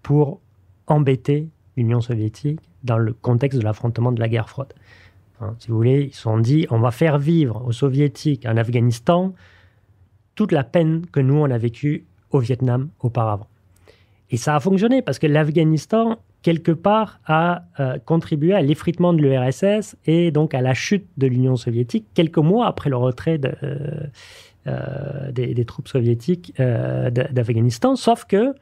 pour 0.01 0.39
embêter 0.87 1.47
l'Union 1.77 2.01
soviétique 2.01 2.59
dans 2.83 2.97
le 2.97 3.13
contexte 3.13 3.59
de 3.59 3.63
l'affrontement 3.63 4.11
de 4.11 4.19
la 4.19 4.27
guerre 4.27 4.49
froide. 4.49 4.73
Hein, 5.41 5.55
si 5.59 5.69
vous 5.69 5.77
voulez, 5.77 6.05
ils 6.05 6.13
se 6.13 6.21
sont 6.21 6.39
dit, 6.39 6.65
on 6.69 6.79
va 6.79 6.91
faire 6.91 7.17
vivre 7.17 7.63
aux 7.65 7.71
soviétiques 7.71 8.45
en 8.45 8.57
Afghanistan 8.57 9.33
toute 10.35 10.51
la 10.51 10.63
peine 10.63 11.05
que 11.11 11.19
nous, 11.19 11.35
on 11.35 11.49
a 11.51 11.57
vécue 11.57 12.05
au 12.31 12.39
Vietnam 12.39 12.89
auparavant. 12.99 13.47
Et 14.31 14.37
ça 14.37 14.55
a 14.55 14.59
fonctionné 14.59 15.01
parce 15.01 15.19
que 15.19 15.27
l'Afghanistan, 15.27 16.17
quelque 16.41 16.71
part, 16.71 17.19
a 17.25 17.63
euh, 17.79 17.97
contribué 18.05 18.53
à 18.53 18.61
l'effritement 18.61 19.13
de 19.13 19.21
l'URSS 19.21 19.95
et 20.05 20.31
donc 20.31 20.53
à 20.53 20.61
la 20.61 20.73
chute 20.73 21.05
de 21.17 21.27
l'Union 21.27 21.55
soviétique 21.55 22.05
quelques 22.13 22.37
mois 22.37 22.67
après 22.67 22.89
le 22.89 22.97
retrait 22.97 23.37
de, 23.37 23.51
des, 25.31 25.53
des 25.53 25.65
troupes 25.65 25.87
soviétiques 25.87 26.53
euh, 26.59 27.09
d'Afghanistan. 27.09 27.95
Sauf 27.95 28.25
que, 28.25 28.53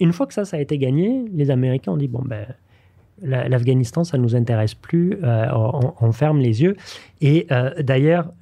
une 0.00 0.12
fois 0.12 0.26
que 0.26 0.34
ça, 0.34 0.44
ça 0.44 0.56
a 0.56 0.60
été 0.60 0.78
gagné, 0.78 1.24
les 1.32 1.50
Américains 1.50 1.92
ont 1.92 1.96
dit 1.96 2.08
bon, 2.08 2.22
ben. 2.24 2.46
la- 3.22 3.48
L'Afghanistan, 3.48 4.02
ça 4.04 4.16
ne 4.16 4.22
nous 4.22 4.34
intéresse 4.34 4.74
plus, 4.74 5.18
euh, 5.22 5.46
on, 5.52 5.92
on 6.00 6.12
ferme 6.12 6.38
les 6.38 6.62
yeux. 6.62 6.76
Et 7.20 7.46
euh, 7.50 7.70
d'ailleurs, 7.82 8.32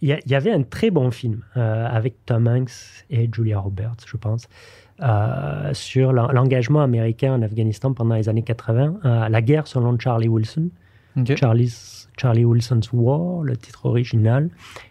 il 0.00 0.18
y, 0.26 0.34
avait 0.34 0.50
un 0.50 0.64
très 0.64 0.90
bon 0.90 1.12
film 1.12 1.42
euh, 1.56 1.86
avec 1.86 2.14
Tom 2.26 2.48
Hanks 2.48 3.04
et 3.08 3.28
Julia 3.32 3.60
Roberts, 3.60 3.98
je 4.04 4.16
pense, 4.16 4.48
euh, 5.00 5.70
sur 5.74 6.12
l'en- 6.12 6.32
l'engagement 6.32 6.82
américain 6.82 7.32
en 7.34 7.42
Afghanistan 7.42 7.92
pendant 7.92 8.16
les 8.16 8.28
années 8.28 8.42
80, 8.42 8.96
euh, 9.04 9.28
la 9.28 9.42
guerre 9.42 9.68
selon 9.68 9.96
Charlie 9.98 10.26
Wilson, 10.28 10.70
Ok. 11.16 11.36
Charlie's, 11.36 12.08
Charlie 12.16 12.44
Wilson's 12.44 12.90
War, 12.92 13.44
le 13.44 13.56
titre 13.56 13.86
original. 13.86 14.48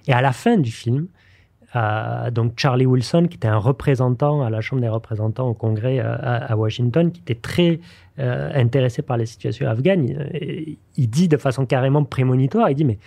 Et 0.08 0.14
à 0.14 0.22
la 0.22 0.32
fin 0.32 0.56
du 0.58 0.72
film, 0.72 1.08
donc 1.74 2.54
Charlie 2.58 2.86
Wilson, 2.86 3.28
qui 3.30 3.38
était 3.38 3.48
un 3.48 3.58
représentant 3.58 4.44
à 4.44 4.50
la 4.50 4.62
Chambre 4.62 4.82
des 4.82 4.90
représentants 4.90 5.48
au 5.50 5.54
Congrès 5.54 6.00
à, 6.00 6.56
Washington, 6.58 7.12
qui 7.12 7.22
était 7.22 7.36
très 7.36 7.80
intéressé 8.18 9.02
par 9.02 9.18
la 9.18 9.26
situation 9.26 9.70
afghane. 9.70 10.06
Il, 10.06 10.78
il, 10.98 11.10
dit 11.10 11.28
de 11.28 11.38
façon 11.38 11.66
carrément 11.66 12.04
prémonitoire, 12.04 12.70
il 12.70 12.76
dit 12.76 12.86
mais 12.86 13.00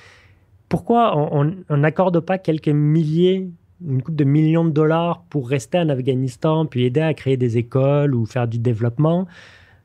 pourquoi 0.69 1.15
on 1.15 1.77
n'accorde 1.77 2.21
pas 2.21 2.39
quelques 2.39 2.69
milliers 2.69 3.51
une 3.87 4.03
coupe 4.03 4.17
de 4.17 4.25
millions 4.25 4.65
de 4.65 4.71
dollars 4.71 5.23
pour 5.31 5.49
rester 5.49 5.79
en 5.79 5.89
Afghanistan, 5.89 6.67
puis 6.67 6.85
aider 6.85 7.01
à 7.01 7.15
créer 7.15 7.37
des 7.37 7.59
écoles 7.59 8.15
ou 8.15 8.27
faire 8.27 8.49
du 8.49 8.59
développement, 8.59 9.27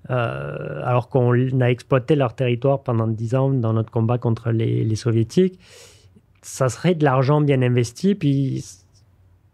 euh, 0.09 0.81
alors 0.83 1.09
qu'on 1.09 1.33
a 1.61 1.69
exploité 1.69 2.15
leur 2.15 2.33
territoire 2.33 2.83
pendant 2.83 3.07
dix 3.07 3.35
ans 3.35 3.49
dans 3.49 3.73
notre 3.73 3.91
combat 3.91 4.17
contre 4.17 4.51
les, 4.51 4.95
soviétiques, 4.95 5.59
ça 6.41 6.69
serait 6.69 6.95
de 6.95 7.03
l'argent 7.03 7.41
bien 7.41 7.61
investi, 7.61 8.15
puis 8.15 8.63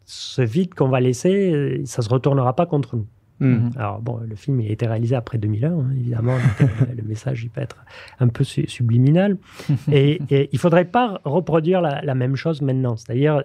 ce 0.06 0.41
vide 0.41 0.74
qu'on 0.74 0.90
va 0.90 0.99
laisser, 0.99 1.82
ça 1.86 2.02
se 2.02 2.10
retournera 2.10 2.56
pas 2.56 2.66
contre 2.66 2.95
nous. 2.95 3.07
Hmm. 3.40 3.70
Alors 3.76 3.99
bon, 4.02 4.22
le 4.26 4.36
film 4.36 4.62
il 4.62 4.70
a 4.70 4.72
été 4.72 4.88
réalisé 4.88 5.14
après 5.14 5.38
2001, 5.38 5.70
hein, 5.70 5.86
évidemment, 5.98 6.36
euh, 6.36 6.66
le 6.95 7.03
message 7.03 7.44
il 7.44 7.49
peut 7.49 7.62
être 7.62 7.84
un 8.20 8.30
peu 8.30 8.45
subliminal. 8.45 9.38
Et, 9.91 10.22
et 10.30 10.49
il 10.53 10.60
faudrait 10.60 10.86
pas 10.86 11.20
reproduire 11.26 11.82
la, 11.82 12.02
la 12.02 12.16
même 12.16 12.36
chose 12.36 12.62
maintenant. 12.62 12.95
C'est-à-dire, 12.95 13.44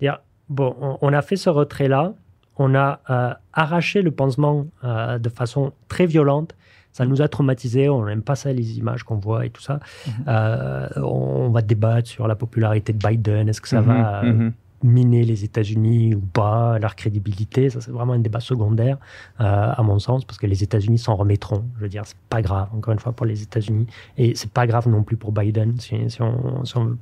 dire 0.00 0.18
bon, 0.48 0.74
on, 1.00 1.12
a 1.12 1.22
fait 1.22 1.36
ce 1.36 1.48
retrait-là, 1.48 2.14
on 2.56 2.74
a 2.74 3.00
euh, 3.08 3.32
arraché 3.52 4.02
le 4.02 4.10
pansement 4.10 4.66
euh, 4.84 5.18
de 5.18 5.28
façon 5.28 5.72
très 5.88 6.06
violente. 6.06 6.56
Ça 6.92 7.06
nous 7.06 7.22
a 7.22 7.28
traumatisés, 7.28 7.88
on 7.88 8.04
n'aime 8.04 8.22
pas 8.22 8.34
ça, 8.34 8.52
les 8.52 8.78
images 8.78 9.04
qu'on 9.04 9.16
voit 9.16 9.46
et 9.46 9.50
tout 9.50 9.62
ça. 9.62 9.80
Mhm. 10.06 10.12
Euh, 10.28 10.88
on, 10.96 11.50
va 11.50 11.62
débattre 11.62 12.08
sur 12.08 12.28
la 12.28 12.34
popularité 12.34 12.92
de 12.92 12.98
Biden. 12.98 13.48
Est-ce 13.48 13.60
que 13.60 13.68
ça 13.68 13.80
mhm, 13.80 13.86
va 13.86 14.22
mhm. 14.22 14.52
miner 14.82 15.24
les 15.24 15.44
États-Unis 15.44 16.14
ou 16.14 16.20
pas, 16.20 16.78
leur 16.78 16.96
crédibilité 16.96 17.70
Ça, 17.70 17.80
c'est 17.80 17.90
vraiment 17.90 18.12
un 18.12 18.18
débat 18.18 18.40
secondaire, 18.40 18.98
à 19.38 19.82
mon 19.82 19.98
sens, 19.98 20.24
parce 20.24 20.38
que 20.38 20.46
les 20.46 20.62
États-Unis 20.62 20.98
s'en 20.98 21.16
remettront. 21.16 21.64
Je 21.76 21.82
veux 21.82 21.88
dire, 21.88 22.02
c'est 22.06 22.16
pas 22.28 22.42
grave, 22.42 22.68
encore 22.74 22.92
une 22.92 23.00
fois, 23.00 23.12
pour 23.12 23.26
les 23.26 23.42
États-Unis. 23.42 23.86
Et 24.16 24.34
c'est 24.34 24.50
pas 24.50 24.66
grave 24.66 24.88
non 24.88 25.02
plus 25.02 25.16
pour 25.16 25.32
Biden, 25.32 25.78
si, 25.78 25.96
on, 26.20 26.64
si 26.64 26.76
on 26.76 26.96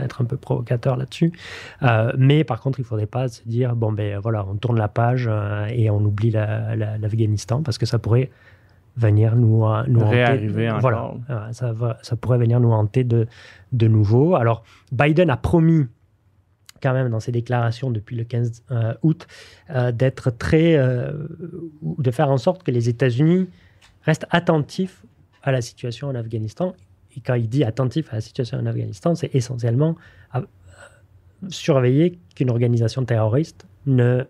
être 0.00 0.22
un 0.22 0.24
peu 0.24 0.36
provocateur 0.36 0.96
là-dessus. 0.96 1.32
Euh, 1.82 2.12
mais 2.16 2.44
par 2.44 2.60
contre, 2.60 2.78
il 2.78 2.82
ne 2.82 2.86
faudrait 2.86 3.06
pas 3.06 3.28
se 3.28 3.42
dire, 3.46 3.76
bon, 3.76 3.92
ben 3.92 4.18
voilà, 4.18 4.44
on 4.48 4.54
tourne 4.56 4.78
la 4.78 4.88
page 4.88 5.28
euh, 5.30 5.66
et 5.66 5.90
on 5.90 6.00
oublie 6.04 6.30
l'Afghanistan, 6.30 7.62
parce 7.62 7.78
que 7.78 7.86
ça 7.86 7.98
pourrait 7.98 8.30
venir 8.96 9.36
nous, 9.36 9.64
euh, 9.64 9.82
nous 9.88 10.00
hanter. 10.00 10.48
Voilà, 10.80 11.14
ça, 11.52 11.72
va, 11.72 11.98
ça 12.02 12.16
pourrait 12.16 12.38
venir 12.38 12.60
nous 12.60 12.72
hanter 12.72 13.04
de, 13.04 13.26
de 13.72 13.88
nouveau. 13.88 14.34
Alors, 14.36 14.64
Biden 14.92 15.30
a 15.30 15.36
promis 15.36 15.86
quand 16.82 16.92
même 16.92 17.08
dans 17.08 17.20
ses 17.20 17.32
déclarations 17.32 17.90
depuis 17.90 18.14
le 18.14 18.24
15 18.24 18.64
août 19.02 19.26
d'être 19.94 20.30
très 20.30 20.76
de 20.76 22.10
faire 22.10 22.28
en 22.28 22.36
sorte 22.36 22.62
que 22.62 22.70
les 22.70 22.90
États-Unis 22.90 23.48
restent 24.02 24.26
attentifs 24.28 25.02
à 25.42 25.50
la 25.50 25.62
situation 25.62 26.08
en 26.08 26.14
Afghanistan 26.14 26.74
et 27.16 27.20
quand 27.20 27.34
il 27.34 27.48
dit 27.48 27.64
attentif 27.64 28.12
à 28.12 28.16
la 28.16 28.20
situation 28.20 28.58
en 28.58 28.66
Afghanistan, 28.66 29.14
c'est 29.14 29.34
essentiellement 29.34 29.96
surveiller 31.48 32.18
qu'une 32.34 32.50
organisation 32.50 33.04
terroriste 33.04 33.66
ne 33.86 34.24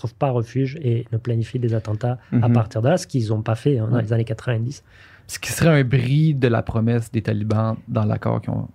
trouve 0.00 0.14
pas 0.14 0.30
refuge 0.30 0.78
et 0.82 1.06
ne 1.12 1.18
planifie 1.18 1.58
des 1.58 1.74
attentats 1.74 2.18
à 2.32 2.48
mhm. 2.48 2.52
partir 2.52 2.82
de 2.82 2.88
là, 2.88 2.96
ce 2.96 3.06
qu'ils 3.06 3.28
n'ont 3.28 3.42
pas 3.42 3.54
fait 3.54 3.78
hein, 3.78 3.88
dans 3.90 3.98
les 3.98 4.12
années 4.12 4.24
90. 4.24 4.82
Ce 5.26 5.38
qui 5.38 5.52
serait 5.52 5.80
un 5.80 5.84
bris 5.84 6.34
de 6.34 6.48
la 6.48 6.62
promesse 6.62 7.12
des 7.12 7.22
talibans 7.22 7.76
dans 7.86 8.04
l'accord 8.04 8.40
qu'ils 8.40 8.50
ont, 8.50 8.68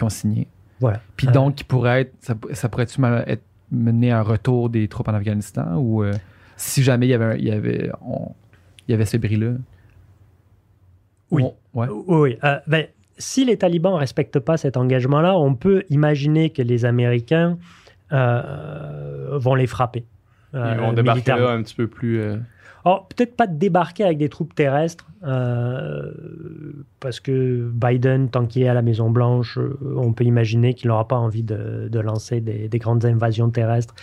ont, 0.00 0.08
signé. 0.08 0.46
Voilà. 0.80 1.00
Puis 1.16 1.28
euh, 1.28 1.32
donc, 1.32 1.62
pourrait 1.64 2.02
être, 2.02 2.14
ça, 2.52 2.68
pourrait-tu 2.68 3.00
être 3.26 3.42
mené 3.70 4.10
à 4.10 4.20
un 4.20 4.22
retour 4.22 4.70
des 4.70 4.88
troupes 4.88 5.08
en 5.08 5.14
Afghanistan 5.14 5.76
ou 5.76 6.02
euh, 6.02 6.14
si 6.56 6.82
jamais 6.82 7.06
il 7.06 7.10
y 7.10 7.14
avait, 7.14 7.38
il 7.38 7.44
y 7.44 7.50
avait, 7.50 7.90
il 8.88 8.90
y 8.90 8.94
avait 8.94 9.04
ce 9.04 9.16
bris-là? 9.18 9.52
Oui. 11.30 11.44
Oui. 11.74 12.38
Euh, 12.44 12.58
ben, 12.66 12.86
si 13.18 13.44
les 13.44 13.56
talibans 13.56 13.92
ne 13.92 13.98
respectent 13.98 14.40
pas 14.40 14.56
cet 14.56 14.76
engagement-là, 14.76 15.36
on 15.36 15.54
peut 15.54 15.84
imaginer 15.90 16.50
que 16.50 16.62
les 16.62 16.84
Américains 16.84 17.58
euh, 18.12 19.38
vont 19.38 19.54
les 19.54 19.66
frapper. 19.66 20.04
Ils 20.54 20.58
vont 20.58 20.90
euh, 20.90 20.94
débarquer 20.94 21.32
là 21.32 21.50
un 21.50 21.62
petit 21.62 21.74
peu 21.74 21.86
plus. 21.86 22.22
Alors, 22.84 23.08
peut-être 23.08 23.36
pas 23.36 23.46
débarquer 23.46 24.04
avec 24.04 24.16
des 24.16 24.30
troupes 24.30 24.54
terrestres, 24.54 25.06
parce 27.00 27.20
que 27.20 27.70
Biden, 27.72 28.30
tant 28.30 28.46
qu'il 28.46 28.62
est 28.62 28.68
à 28.68 28.74
la 28.74 28.80
Maison-Blanche, 28.80 29.58
on 29.96 30.14
peut 30.14 30.24
imaginer 30.24 30.72
qu'il 30.72 30.88
n'aura 30.88 31.06
pas 31.06 31.16
envie 31.16 31.42
de, 31.42 32.00
lancer 32.00 32.40
des, 32.40 32.78
grandes 32.78 33.04
invasions 33.04 33.50
terrestres, 33.50 33.94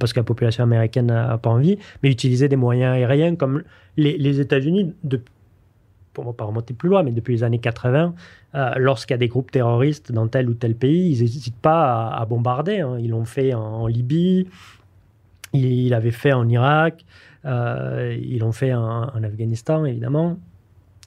parce 0.00 0.12
que 0.12 0.18
la 0.18 0.24
population 0.24 0.64
américaine 0.64 1.06
n'a 1.06 1.38
pas 1.38 1.50
envie, 1.50 1.78
mais 2.02 2.10
utiliser 2.10 2.48
des 2.48 2.56
moyens 2.56 2.94
aériens 2.94 3.36
comme 3.36 3.62
les, 3.96 4.18
les 4.18 4.40
États-Unis, 4.40 4.94
pour 6.14 6.24
ne 6.24 6.32
pas 6.32 6.44
remonter 6.44 6.72
plus 6.72 6.88
loin, 6.88 7.02
mais 7.02 7.10
depuis 7.10 7.34
les 7.34 7.42
années 7.42 7.58
80, 7.58 8.14
euh, 8.54 8.70
lorsqu'il 8.76 9.12
y 9.12 9.16
a 9.16 9.18
des 9.18 9.28
groupes 9.28 9.50
terroristes 9.50 10.12
dans 10.12 10.28
tel 10.28 10.48
ou 10.48 10.54
tel 10.54 10.74
pays, 10.74 11.10
ils 11.10 11.20
n'hésitent 11.20 11.60
pas 11.60 12.08
à, 12.08 12.24
bombarder. 12.24 12.80
Hein. 12.80 12.96
Ils 13.00 13.10
l'ont 13.10 13.24
fait 13.24 13.52
en, 13.52 13.86
Libye, 13.86 14.46
ils 15.54 15.88
l'avaient 15.88 16.10
fait 16.10 16.32
en 16.32 16.48
Irak, 16.48 17.04
euh, 17.44 18.16
ils 18.20 18.40
l'ont 18.40 18.52
fait 18.52 18.74
en, 18.74 19.22
Afghanistan, 19.22 19.84
évidemment. 19.84 20.38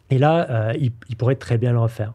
Et 0.09 0.17
là, 0.17 0.47
euh, 0.49 0.73
ils, 0.79 1.15
pourraient 1.15 1.35
très 1.35 1.57
bien 1.57 1.71
le 1.71 1.79
refaire. 1.79 2.13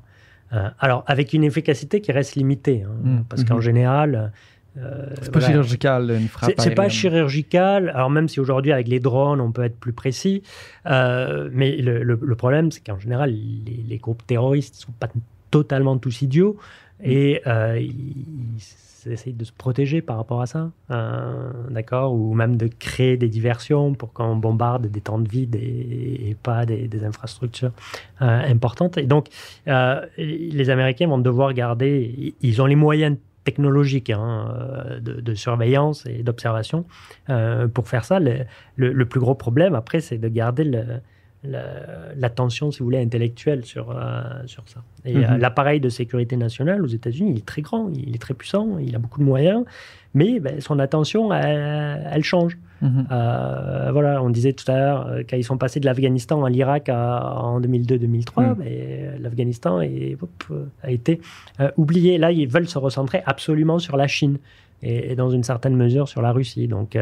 alors, 0.81 1.05
avec 1.07 1.33
une 1.33 1.45
efficacité 1.45 2.01
qui 2.01 2.13
reste 2.13 2.35
limitée, 2.35 2.83
hein, 2.83 2.93
mmh, 3.03 3.21
parce 3.29 3.45
qu'en 3.45 3.59
mmh. 3.59 3.63
général, 3.63 4.33
euh, 4.79 5.07
c'est 5.21 5.31
pas 5.31 5.41
chirurgical, 5.41 6.11
une 6.11 6.29
frappe. 6.29 6.53
C'est 6.59 6.75
pas 6.75 6.89
chirurgical. 6.89 7.91
Alors, 7.95 8.11
même 8.11 8.29
si 8.29 8.41
aujourd'hui, 8.41 8.73
avec 8.73 8.89
les 8.89 9.01
drones, 9.01 9.41
on 9.41 9.53
peut 9.53 9.65
être 9.65 9.79
plus 9.79 9.93
précis. 9.93 10.43
Euh, 10.87 11.51
mais 11.53 11.77
le, 11.77 12.37
problème, 12.37 12.71
c'est 12.71 12.85
qu'en 12.85 12.99
général, 12.99 13.33
les, 13.33 13.99
groupes 13.99 14.27
terroristes 14.27 14.77
ne 14.77 14.81
sont 14.81 14.93
pas 14.93 15.09
totalement 15.51 15.99
tous 15.99 16.23
idiots. 16.23 16.57
Et 17.03 17.43
euh, 17.47 17.79
ils, 17.81 18.61
essayent 19.07 19.33
de 19.33 19.45
se 19.45 19.53
protéger 19.53 20.03
par 20.03 20.16
rapport 20.16 20.41
à 20.41 20.47
ça. 20.47 20.70
D'accord 21.70 22.15
Ou 22.15 22.35
même 22.35 22.57
de 22.57 22.66
créer 22.66 23.16
des 23.16 23.29
diversions 23.29 23.95
pour 23.95 24.12
qu'on 24.12 24.37
bombarde 24.37 24.87
des 24.87 25.01
temps 25.01 25.19
de 25.19 25.29
vide 25.29 25.57
et, 25.57 26.37
pas 26.43 26.66
des, 26.66 27.05
infrastructures 27.05 27.73
importantes. 28.20 28.99
Et 28.99 29.07
donc, 29.07 29.29
les 29.66 30.70
Américains 30.70 31.09
vont 31.09 31.19
devoir 31.19 31.53
garder. 31.53 32.35
Ils 32.41 32.62
ont 32.62 32.66
les 32.66 32.77
moyens 32.77 33.16
technologique 33.45 34.11
hein, 34.11 34.55
euh, 34.57 35.01
de, 35.01 35.35
surveillance 35.35 36.07
et 36.07 36.23
d'observation. 36.23 36.85
Euh, 37.31 37.69
pour 37.69 37.89
faire 37.89 38.05
ça, 38.05 38.20
le, 38.20 39.05
plus 39.05 39.20
gros 39.20 39.35
problème, 39.35 39.74
après, 39.74 40.01
c'est 40.01 40.19
de 40.19 40.29
garder 40.29 40.65
l'attention, 41.44 42.70
si 42.70 42.78
vous 42.78 42.85
voulez, 42.85 43.01
intellectuelle 43.01 43.64
sur, 43.64 43.90
euh, 43.90 44.23
sur 44.47 44.62
ça. 44.69 44.82
Et 45.05 45.14
mhm. 45.14 45.39
l'appareil 45.39 45.81
de 45.81 45.89
sécurité 45.89 46.36
nationale 46.36 46.82
aux 46.82 46.89
États-Unis, 46.89 47.32
il 47.32 47.39
est 47.39 47.47
très 47.47 47.62
grand, 47.62 47.90
il 47.94 48.14
est 48.14 48.20
très 48.20 48.35
puissant, 48.35 48.78
il 48.78 48.94
a 48.94 48.98
beaucoup 48.98 49.19
de 49.19 49.24
moyens, 49.24 49.64
mais 50.14 50.40
ben, 50.40 50.60
son 50.60 50.78
attention, 50.78 51.32
elle 51.32 52.23
change. 52.23 52.56
Mhm. 52.82 53.06
Euh, 53.12 53.90
voilà, 53.93 54.23
on 54.23 54.28
disait 54.28 54.52
tout 54.52 54.69
à 54.70 54.77
l'heure, 54.77 55.06
euh, 55.06 55.23
quand 55.28 55.36
ils 55.36 55.44
sont 55.44 55.56
passés 55.56 55.78
de 55.78 55.86
l'Afghanistan 55.86 56.44
à 56.44 56.51
l'Irak 56.51 56.89
en 56.89 57.60
2002-2003, 57.60 58.56
mhm. 58.56 59.23
l'Afghanistan 59.23 59.78
a 59.78 60.90
été 60.90 61.20
euh, 61.60 61.70
oublié. 61.77 62.19
Là, 62.19 62.32
ils 62.32 62.48
veulent 62.48 62.69
se 62.69 62.78
recentrer 62.78 63.23
absolument 63.24 63.78
sur 63.78 63.97
la 63.97 64.09
Chine 64.09 64.39
et, 64.82 65.14
dans 65.14 65.31
une 65.31 65.44
certaine 65.44 65.77
mesure 65.77 66.09
sur 66.09 66.23
la 66.23 66.32
Russie. 66.32 66.66
Donc, 66.66 66.98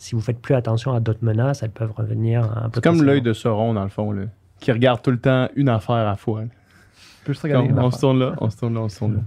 si 0.00 0.14
vous 0.14 0.22
faites 0.22 0.40
plus 0.40 0.54
attention 0.54 0.94
à 0.94 1.00
d'autres 1.00 1.22
menaces, 1.22 1.62
elles 1.62 1.70
peuvent 1.70 1.92
revenir 1.94 2.42
un 2.42 2.70
peu. 2.70 2.76
C'est 2.76 2.84
comme 2.84 3.02
l'œil 3.02 3.20
de 3.20 3.34
Sauron, 3.34 3.74
dans 3.74 3.82
le 3.84 3.90
fond, 3.90 4.16
qui 4.58 4.72
regarde 4.72 5.02
tout 5.02 5.10
le 5.10 5.20
temps 5.20 5.48
une 5.56 5.68
affaire 5.68 5.96
à 5.96 6.04
la 6.04 6.16
fois. 6.16 6.42
on, 7.28 7.32
se 7.34 8.00
tourne 8.00 8.18
là, 8.18 8.34
on 8.40 8.48
se 8.48 8.56
tourne 8.56 8.74
là, 8.74 8.80
on 8.80 8.88
se 8.88 8.98
tourne 8.98 9.14
là. 9.16 9.20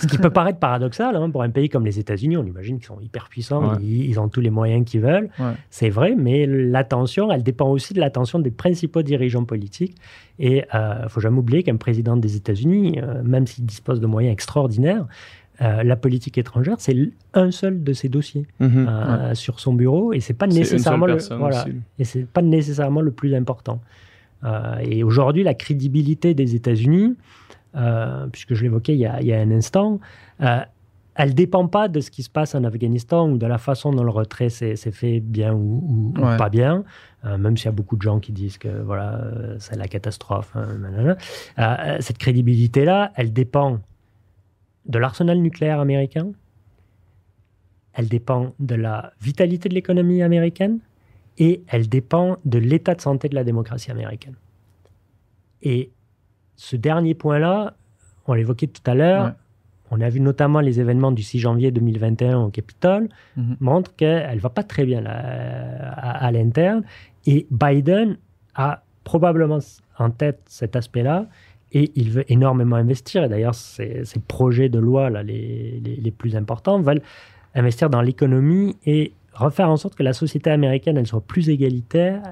Ce 0.00 0.06
qui 0.06 0.18
peut 0.18 0.30
paraître 0.30 0.58
paradoxal 0.58 1.16
hein, 1.16 1.30
pour 1.30 1.42
un 1.42 1.50
pays 1.50 1.68
comme 1.68 1.84
les 1.84 1.98
États-Unis, 1.98 2.36
on 2.36 2.44
imagine 2.44 2.76
qu'ils 2.76 2.86
sont 2.86 3.00
hyper 3.00 3.28
puissants, 3.28 3.78
ils, 3.80 4.20
ont 4.20 4.28
tous 4.28 4.40
les 4.40 4.50
moyens 4.50 4.84
qu'ils 4.84 5.00
veulent. 5.00 5.30
C'est 5.70 5.88
vrai, 5.88 6.14
mais 6.16 6.46
l'attention, 6.46 7.32
elle 7.32 7.42
dépend 7.42 7.68
aussi 7.68 7.92
de 7.92 7.98
l'attention 7.98 8.38
des 8.38 8.50
principaux 8.50 9.02
dirigeants 9.02 9.44
politiques. 9.44 9.96
Et 10.38 10.58
il 10.58 10.66
euh, 10.74 11.02
ne 11.04 11.08
faut 11.08 11.20
jamais 11.20 11.38
oublier 11.38 11.62
qu'un 11.62 11.76
président 11.76 12.16
des 12.16 12.36
États-Unis, 12.36 12.98
euh, 13.02 13.22
même 13.22 13.46
s'il 13.46 13.66
dispose 13.66 14.00
de 14.00 14.06
moyens 14.06 14.32
extraordinaires, 14.32 15.06
euh, 15.60 15.82
la 15.82 15.96
politique 15.96 16.38
étrangère, 16.38 16.76
c'est 16.78 16.96
un 17.34 17.50
seul 17.50 17.82
de 17.82 17.92
ses 17.92 18.08
dossiers 18.08 18.46
mhm. 18.60 19.34
sur 19.34 19.60
son 19.60 19.74
bureau, 19.74 20.12
et 20.12 20.20
c'est 20.20 20.34
pas 20.34 20.46
nécessairement 20.46 21.06
le, 21.06 21.18
voilà, 21.36 21.64
et 21.98 22.04
c'est 22.04 22.26
pas 22.26 22.42
nécessairement 22.42 23.00
le 23.00 23.10
plus 23.10 23.34
important. 23.34 23.80
et 24.82 25.04
aujourd'hui, 25.04 25.42
la 25.42 25.54
crédibilité 25.54 26.34
des 26.34 26.54
États-Unis, 26.54 27.16
euh, 27.76 28.26
puisque 28.32 28.54
je 28.54 28.64
l'évoquais 28.64 28.94
il, 28.94 28.98
y 28.98 29.06
a 29.06 29.40
un 29.40 29.50
instant, 29.52 30.00
euh, 30.40 30.58
elle 31.14 31.28
ne 31.28 31.34
dépend 31.34 31.68
pas 31.68 31.86
de 31.86 32.00
ce 32.00 32.10
qui 32.10 32.24
se 32.24 32.30
passe 32.30 32.54
en 32.56 32.64
Afghanistan 32.64 33.28
ou 33.28 33.38
de 33.38 33.46
la 33.46 33.58
façon 33.58 33.92
dont 33.92 34.02
le 34.02 34.10
retrait 34.10 34.48
s'est 34.48 34.76
fait 34.76 35.20
bien 35.20 35.52
ou, 35.54 36.12
pas 36.38 36.48
bien, 36.48 36.82
euh, 37.24 37.38
même 37.38 37.56
s'il 37.56 37.66
y 37.66 37.68
a 37.68 37.72
beaucoup 37.72 37.96
de 37.96 38.02
gens 38.02 38.18
qui 38.18 38.32
disent 38.32 38.58
que 38.58 38.68
voilà, 38.68 39.20
c'est 39.58 39.76
la 39.76 39.86
catastrophe. 39.86 40.56
Hein, 40.56 41.16
cette 42.00 42.18
crédibilité-là, 42.18 43.12
elle 43.14 43.32
dépend 43.32 43.80
de 44.86 44.98
l'arsenal 44.98 45.38
nucléaire 45.38 45.80
américain, 45.80 46.30
elle 47.92 48.08
dépend 48.08 48.54
de 48.58 48.74
la 48.74 49.12
vitalité 49.20 49.68
de 49.68 49.74
l'économie 49.74 50.22
américaine 50.22 50.78
et 51.38 51.62
elle 51.68 51.88
dépend 51.88 52.36
de 52.44 52.58
l'état 52.58 52.94
de 52.94 53.00
santé 53.00 53.28
de 53.28 53.34
la 53.34 53.44
démocratie 53.44 53.90
américaine. 53.90 54.34
Et 55.62 55.90
ce 56.56 56.76
dernier 56.76 57.14
point-là, 57.14 57.74
on 58.26 58.34
l'évoquait 58.34 58.68
tout 58.68 58.82
à 58.88 58.94
l'heure, 58.94 59.24
Ouais. 59.26 59.32
on 59.90 60.00
a 60.00 60.08
vu 60.08 60.20
notamment 60.20 60.60
les 60.60 60.78
événements 60.80 61.10
du 61.12 61.22
6 61.22 61.38
janvier 61.40 61.70
2021 61.72 62.38
au 62.38 62.50
Capitole, 62.50 63.08
Mhm. 63.36 63.56
montrent 63.60 63.94
qu'elle 63.96 64.36
ne 64.36 64.40
va 64.40 64.50
pas 64.50 64.62
très 64.62 64.84
bien 64.84 65.00
là, 65.00 65.12
à, 65.96 66.26
à 66.26 66.30
l'interne. 66.30 66.84
Et 67.26 67.46
Biden 67.50 68.16
a 68.54 68.82
probablement 69.04 69.58
en 69.98 70.10
tête 70.10 70.40
cet 70.46 70.76
aspect-là 70.76 71.26
et 71.72 71.92
il 71.94 72.10
veut 72.10 72.24
énormément 72.32 72.76
investir. 72.76 73.24
Et 73.24 73.28
d'ailleurs, 73.28 73.54
ses 73.54 74.04
projets 74.26 74.68
de 74.68 74.78
loi 74.78 75.10
là, 75.10 75.22
les, 75.22 75.80
les- 75.84 75.96
les 75.96 76.10
plus 76.10 76.34
importants 76.36 76.80
veulent 76.80 77.02
investir 77.54 77.90
dans 77.90 78.02
l'économie 78.02 78.76
et 78.86 79.12
refaire 79.32 79.68
en 79.70 79.76
sorte 79.76 79.94
que 79.94 80.02
la 80.02 80.12
société 80.12 80.50
américaine 80.50 80.96
elle 80.96 81.06
soit 81.06 81.20
plus 81.20 81.48
égalitaire 81.48 82.22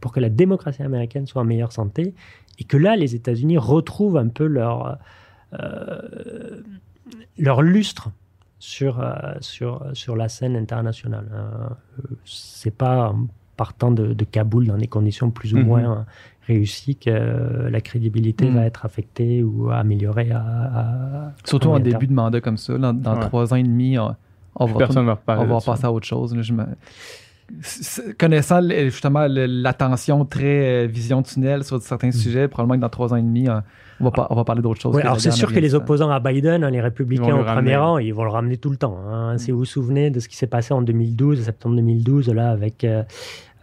pour 0.00 0.12
que 0.12 0.20
la 0.20 0.28
démocratie 0.28 0.82
américaine 0.82 1.26
soit 1.26 1.42
en 1.42 1.44
meilleure 1.44 1.72
santé 1.72 2.14
et 2.58 2.64
que 2.64 2.76
là, 2.76 2.94
les 2.96 3.14
États-Unis 3.14 3.58
retrouvent 3.58 4.16
un 4.16 4.28
peu 4.28 4.46
leur, 4.46 4.98
euh, 5.54 6.60
leur 7.38 7.62
lustre 7.62 8.10
sur, 8.58 9.00
euh, 9.00 9.12
sur, 9.40 9.84
sur 9.92 10.16
la 10.16 10.28
scène 10.28 10.56
internationale. 10.56 11.26
Euh, 11.32 11.68
c'est 12.24 12.74
pas 12.74 13.10
en 13.10 13.26
partant 13.56 13.90
de, 13.90 14.14
de 14.14 14.24
Kaboul 14.24 14.66
dans 14.66 14.76
des 14.78 14.86
conditions 14.88 15.30
plus 15.30 15.54
ou 15.54 15.58
Mhm. 15.58 15.66
moins 15.66 16.06
réussies 16.46 16.96
que 16.96 17.08
euh, 17.10 17.70
la 17.70 17.80
crédibilité 17.80 18.46
Mhm. 18.48 18.54
va 18.56 18.64
être 18.66 18.84
affectée 18.84 19.42
ou 19.42 19.70
amoméliorée 19.70 20.30
à, 20.30 20.38
à- 20.40 21.32
Surtout 21.44 21.68
en 21.68 21.80
terme. 21.80 21.84
début 21.84 22.06
de 22.06 22.12
mandat 22.12 22.40
comme 22.40 22.56
ça, 22.58 22.76
dans, 22.78 22.92
dans 22.92 23.14
Ouais. 23.14 23.20
trois 23.20 23.52
ans 23.52 23.56
et 23.56 23.62
demi, 23.62 23.98
on, 23.98 24.14
on 24.56 24.66
va, 24.66 24.78
Personne 24.78 25.04
ne 25.06 25.10
va 25.10 25.18
on 25.26 25.46
va 25.46 25.60
passer 25.60 25.84
à 25.86 25.92
autre 25.92 26.06
chose. 26.06 26.34
là, 26.34 26.42
je 26.42 26.52
me- 26.52 26.64
Connaissant 28.18 28.60
le- 28.60 28.86
justement 28.88 29.26
le- 29.28 29.46
l'attention 29.46 30.24
très 30.24 30.84
euh, 30.84 30.86
vision 30.86 31.22
tunnel 31.22 31.62
sur 31.62 31.80
certains 31.82 32.10
sujets, 32.10 32.48
probablement 32.48 32.76
que 32.76 32.80
dans 32.80 32.88
trois 32.88 33.12
ans 33.12 33.16
et 33.16 33.22
demi, 33.22 33.48
on 34.00 34.04
va, 34.04 34.10
pas, 34.10 34.26
on 34.30 34.34
va 34.34 34.44
parler 34.44 34.62
d'autre 34.62 34.80
chose. 34.80 34.94
Ouais, 34.94 35.02
alors 35.02 35.20
c'est 35.20 35.30
sûr 35.30 35.48
que 35.48 35.52
les 35.54 35.74
Afghanistan. 35.74 35.78
opposants 35.78 36.10
à 36.10 36.20
Biden, 36.20 36.64
hein, 36.64 36.70
les 36.70 36.80
républicains 36.80 37.24
vont 37.32 37.34
au 37.34 37.38
le 37.40 37.44
premier 37.44 37.76
rang, 37.76 37.98
ils 37.98 38.14
vont 38.14 38.24
le 38.24 38.30
ramener 38.30 38.56
tout 38.56 38.70
le 38.70 38.76
temps. 38.76 38.96
hein. 39.08 39.36
Si 39.38 39.50
vous 39.50 39.58
vous 39.58 39.64
souvenez 39.66 40.10
de 40.10 40.20
ce 40.20 40.28
qui 40.28 40.36
s'est 40.36 40.46
passé 40.46 40.72
en 40.72 40.80
2012, 40.82 41.42
septembre 41.42 41.76
2012, 41.76 42.28
là, 42.30 42.50
avec 42.50 42.82
euh, 42.82 43.02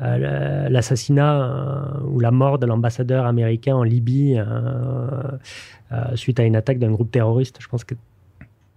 euh, 0.02 0.68
l'assassinat 0.70 1.42
euh, 1.44 2.04
ou 2.08 2.20
la 2.20 2.32
mort 2.32 2.58
de 2.60 2.66
l'ambassadeur 2.66 3.26
américain 3.26 3.76
en 3.76 3.84
Libye 3.84 4.36
euh, 4.38 6.16
suite 6.16 6.40
à 6.40 6.44
une 6.44 6.56
attaque 6.56 6.80
d'un 6.80 6.92
groupe 6.92 7.12
terroriste, 7.12 7.58
je 7.60 7.68
pense 7.68 7.84
que 7.84 7.96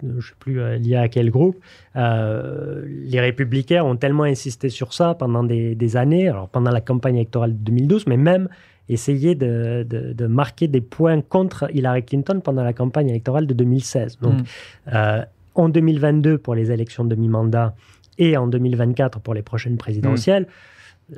je 0.03 0.09
ne 0.09 0.21
sais 0.21 0.35
plus 0.39 0.59
lié 0.79 0.97
à 0.97 1.09
quel 1.09 1.31
groupe. 1.31 1.57
Les 1.95 3.21
républicains 3.21 3.83
ont 3.85 3.97
tellement 3.97 4.25
insisté 4.25 4.69
sur 4.69 4.93
ça 4.93 5.15
pendant 5.15 5.45
des, 5.45 5.75
des 5.75 5.97
années, 5.97 6.29
alors 6.29 6.49
pendant 6.49 6.71
la 6.71 6.81
campagne 6.81 7.17
électorale 7.17 7.53
de 7.53 7.59
2012, 7.65 8.07
mais 8.09 8.17
même 8.17 8.49
essayé 8.89 9.35
de, 9.35 9.87
de- 9.89 10.13
de 10.13 10.27
marquer 10.27 10.69
des 10.69 10.83
points 10.83 11.21
contre 11.23 11.71
Hillary 11.75 12.03
Clinton 12.05 12.41
pendant 12.45 12.63
la 12.63 12.73
campagne 12.75 13.09
électorale 13.09 13.47
de 13.47 13.55
2016. 13.55 14.19
Donc, 14.21 14.41
Mm. 14.87 15.23
en 15.55 15.69
2022 15.69 16.37
pour 16.39 16.55
les 16.55 16.71
élections 16.73 17.05
de 17.05 17.15
mi-mandat 17.15 17.75
et 18.19 18.37
en 18.37 18.47
2024 18.49 19.21
pour 19.21 19.33
les 19.35 19.43
prochaines 19.43 19.77
présidentielles, 19.77 20.47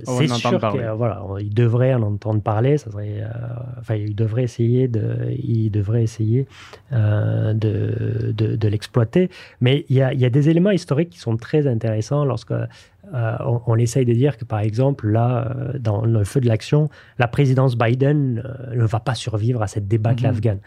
On 0.09 0.19
c'est 0.19 0.27
sûr 0.29 0.59
parler. 0.59 0.81
qu'il 0.81 0.89
voilà, 0.91 1.23
il 1.41 1.55
devrait 1.55 1.95
en 1.95 2.03
entendre 2.03 2.43
parler. 2.43 2.77
Ça 2.77 2.91
serait, 2.91 3.21
euh, 3.21 3.27
enfin, 3.79 3.95
il 3.95 4.17
devrait 4.17 4.43
essayer 4.43 4.89
de, 4.89 5.31
il 5.31 5.71
devrait 5.71 6.03
essayer 6.03 6.49
euh, 6.93 7.53
de, 7.55 8.33
de, 8.37 8.57
de 8.57 8.69
l'exploiter. 8.69 9.31
Mais 9.61 9.85
il 9.89 9.97
y, 9.97 10.03
a, 10.03 10.13
il 10.13 10.21
y 10.21 10.25
a 10.25 10.31
des 10.31 10.49
éléments 10.49 10.73
historiques 10.73 11.11
qui 11.11 11.21
sont 11.21 11.37
très 11.37 11.69
intéressants 11.69 12.25
lorsque 12.25 12.51
euh, 12.51 12.67
on, 13.15 13.61
on 13.65 13.77
essaye 13.77 14.05
de 14.05 14.13
dire 14.13 14.37
que, 14.37 14.45
par 14.45 14.59
exemple, 14.59 15.09
là, 15.09 15.55
euh, 15.57 15.79
dans 15.79 16.05
le 16.05 16.25
feu 16.25 16.41
de 16.41 16.49
l'action, 16.49 16.89
la 17.21 17.29
présidence 17.29 17.79
Biden 17.79 18.43
ne 18.75 18.85
va 18.85 18.99
pas 18.99 19.15
survivre 19.15 19.63
à 19.63 19.69
cette 19.69 19.87
débâcle 19.87 20.25
Mhm. 20.25 20.31
afghane. 20.31 20.59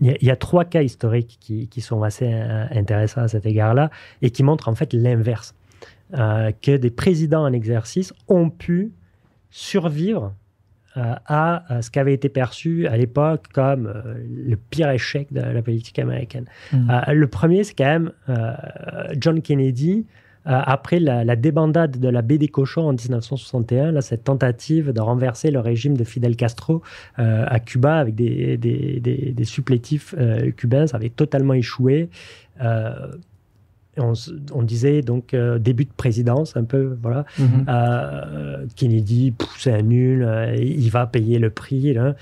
Il 0.00 0.06
y, 0.06 0.10
a- 0.10 0.16
il 0.20 0.26
y 0.26 0.30
a 0.30 0.36
trois 0.36 0.66
cas 0.66 0.82
historiques 0.82 1.38
qui, 1.40 1.68
qui 1.68 1.80
sont 1.80 2.02
assez 2.02 2.30
intéressants 2.30 3.22
à 3.22 3.28
cet 3.28 3.46
égard-là 3.46 3.90
et 4.20 4.28
qui 4.28 4.42
montrent 4.42 4.68
en 4.68 4.74
fait 4.74 4.92
l'inverse. 4.92 5.54
Euh, 6.16 6.52
que 6.62 6.76
des 6.76 6.90
présidents 6.90 7.42
en 7.44 7.52
exercice 7.52 8.14
ont 8.28 8.48
pu 8.48 8.92
survivre 9.50 10.32
euh, 10.96 11.14
à, 11.26 11.74
à 11.74 11.82
ce 11.82 11.90
qui 11.90 11.98
avait 11.98 12.14
été 12.14 12.28
perçu 12.30 12.86
à 12.86 12.96
l'époque 12.96 13.44
comme 13.52 13.86
euh, 13.86 14.14
le 14.46 14.56
pire 14.56 14.88
échec 14.90 15.30
de 15.32 15.40
la 15.40 15.60
politique 15.62 15.98
américaine. 15.98 16.46
Euh, 16.72 17.12
le 17.12 17.26
premier, 17.26 17.62
c'est 17.62 17.74
quand 17.74 17.84
même 17.84 18.12
John 19.20 19.42
Kennedy, 19.42 20.06
après 20.44 20.98
la, 20.98 21.24
la 21.24 21.36
débandade 21.36 21.98
de 22.00 22.08
la 22.08 22.22
baie 22.22 22.38
des 22.38 22.48
cochons 22.48 22.88
en 22.88 22.92
1961, 22.94 23.92
là, 23.92 24.00
cette 24.00 24.24
tentative 24.24 24.92
de 24.94 25.00
renverser 25.02 25.50
le 25.50 25.60
régime 25.60 25.94
de 25.94 26.04
Fidel 26.04 26.36
Castro 26.36 26.82
à 27.16 27.60
Cuba 27.60 27.98
avec 27.98 28.14
des, 28.14 28.56
des, 28.56 28.98
des- 29.00 29.32
des 29.32 29.44
supplétifs 29.44 30.14
cubains, 30.56 30.86
ça 30.86 30.96
avait 30.96 31.10
totalement 31.10 31.52
échoué. 31.52 32.08
On, 33.98 34.62
disait 34.62 35.02
donc 35.02 35.34
euh, 35.34 35.58
début 35.58 35.84
de 35.84 35.92
présidence, 35.96 36.56
un 36.56 36.64
peu, 36.64 36.96
voilà. 37.02 37.24
Mhm. 37.38 37.64
Euh, 37.68 38.66
Kennedy, 38.76 39.34
c'est 39.58 39.72
un 39.72 39.82
nul, 39.82 40.22
euh, 40.22 40.54
il 40.56 40.90
va 40.90 41.06
payer 41.06 41.38
le 41.38 41.50
prix. 41.50 41.94
là. 41.94 42.14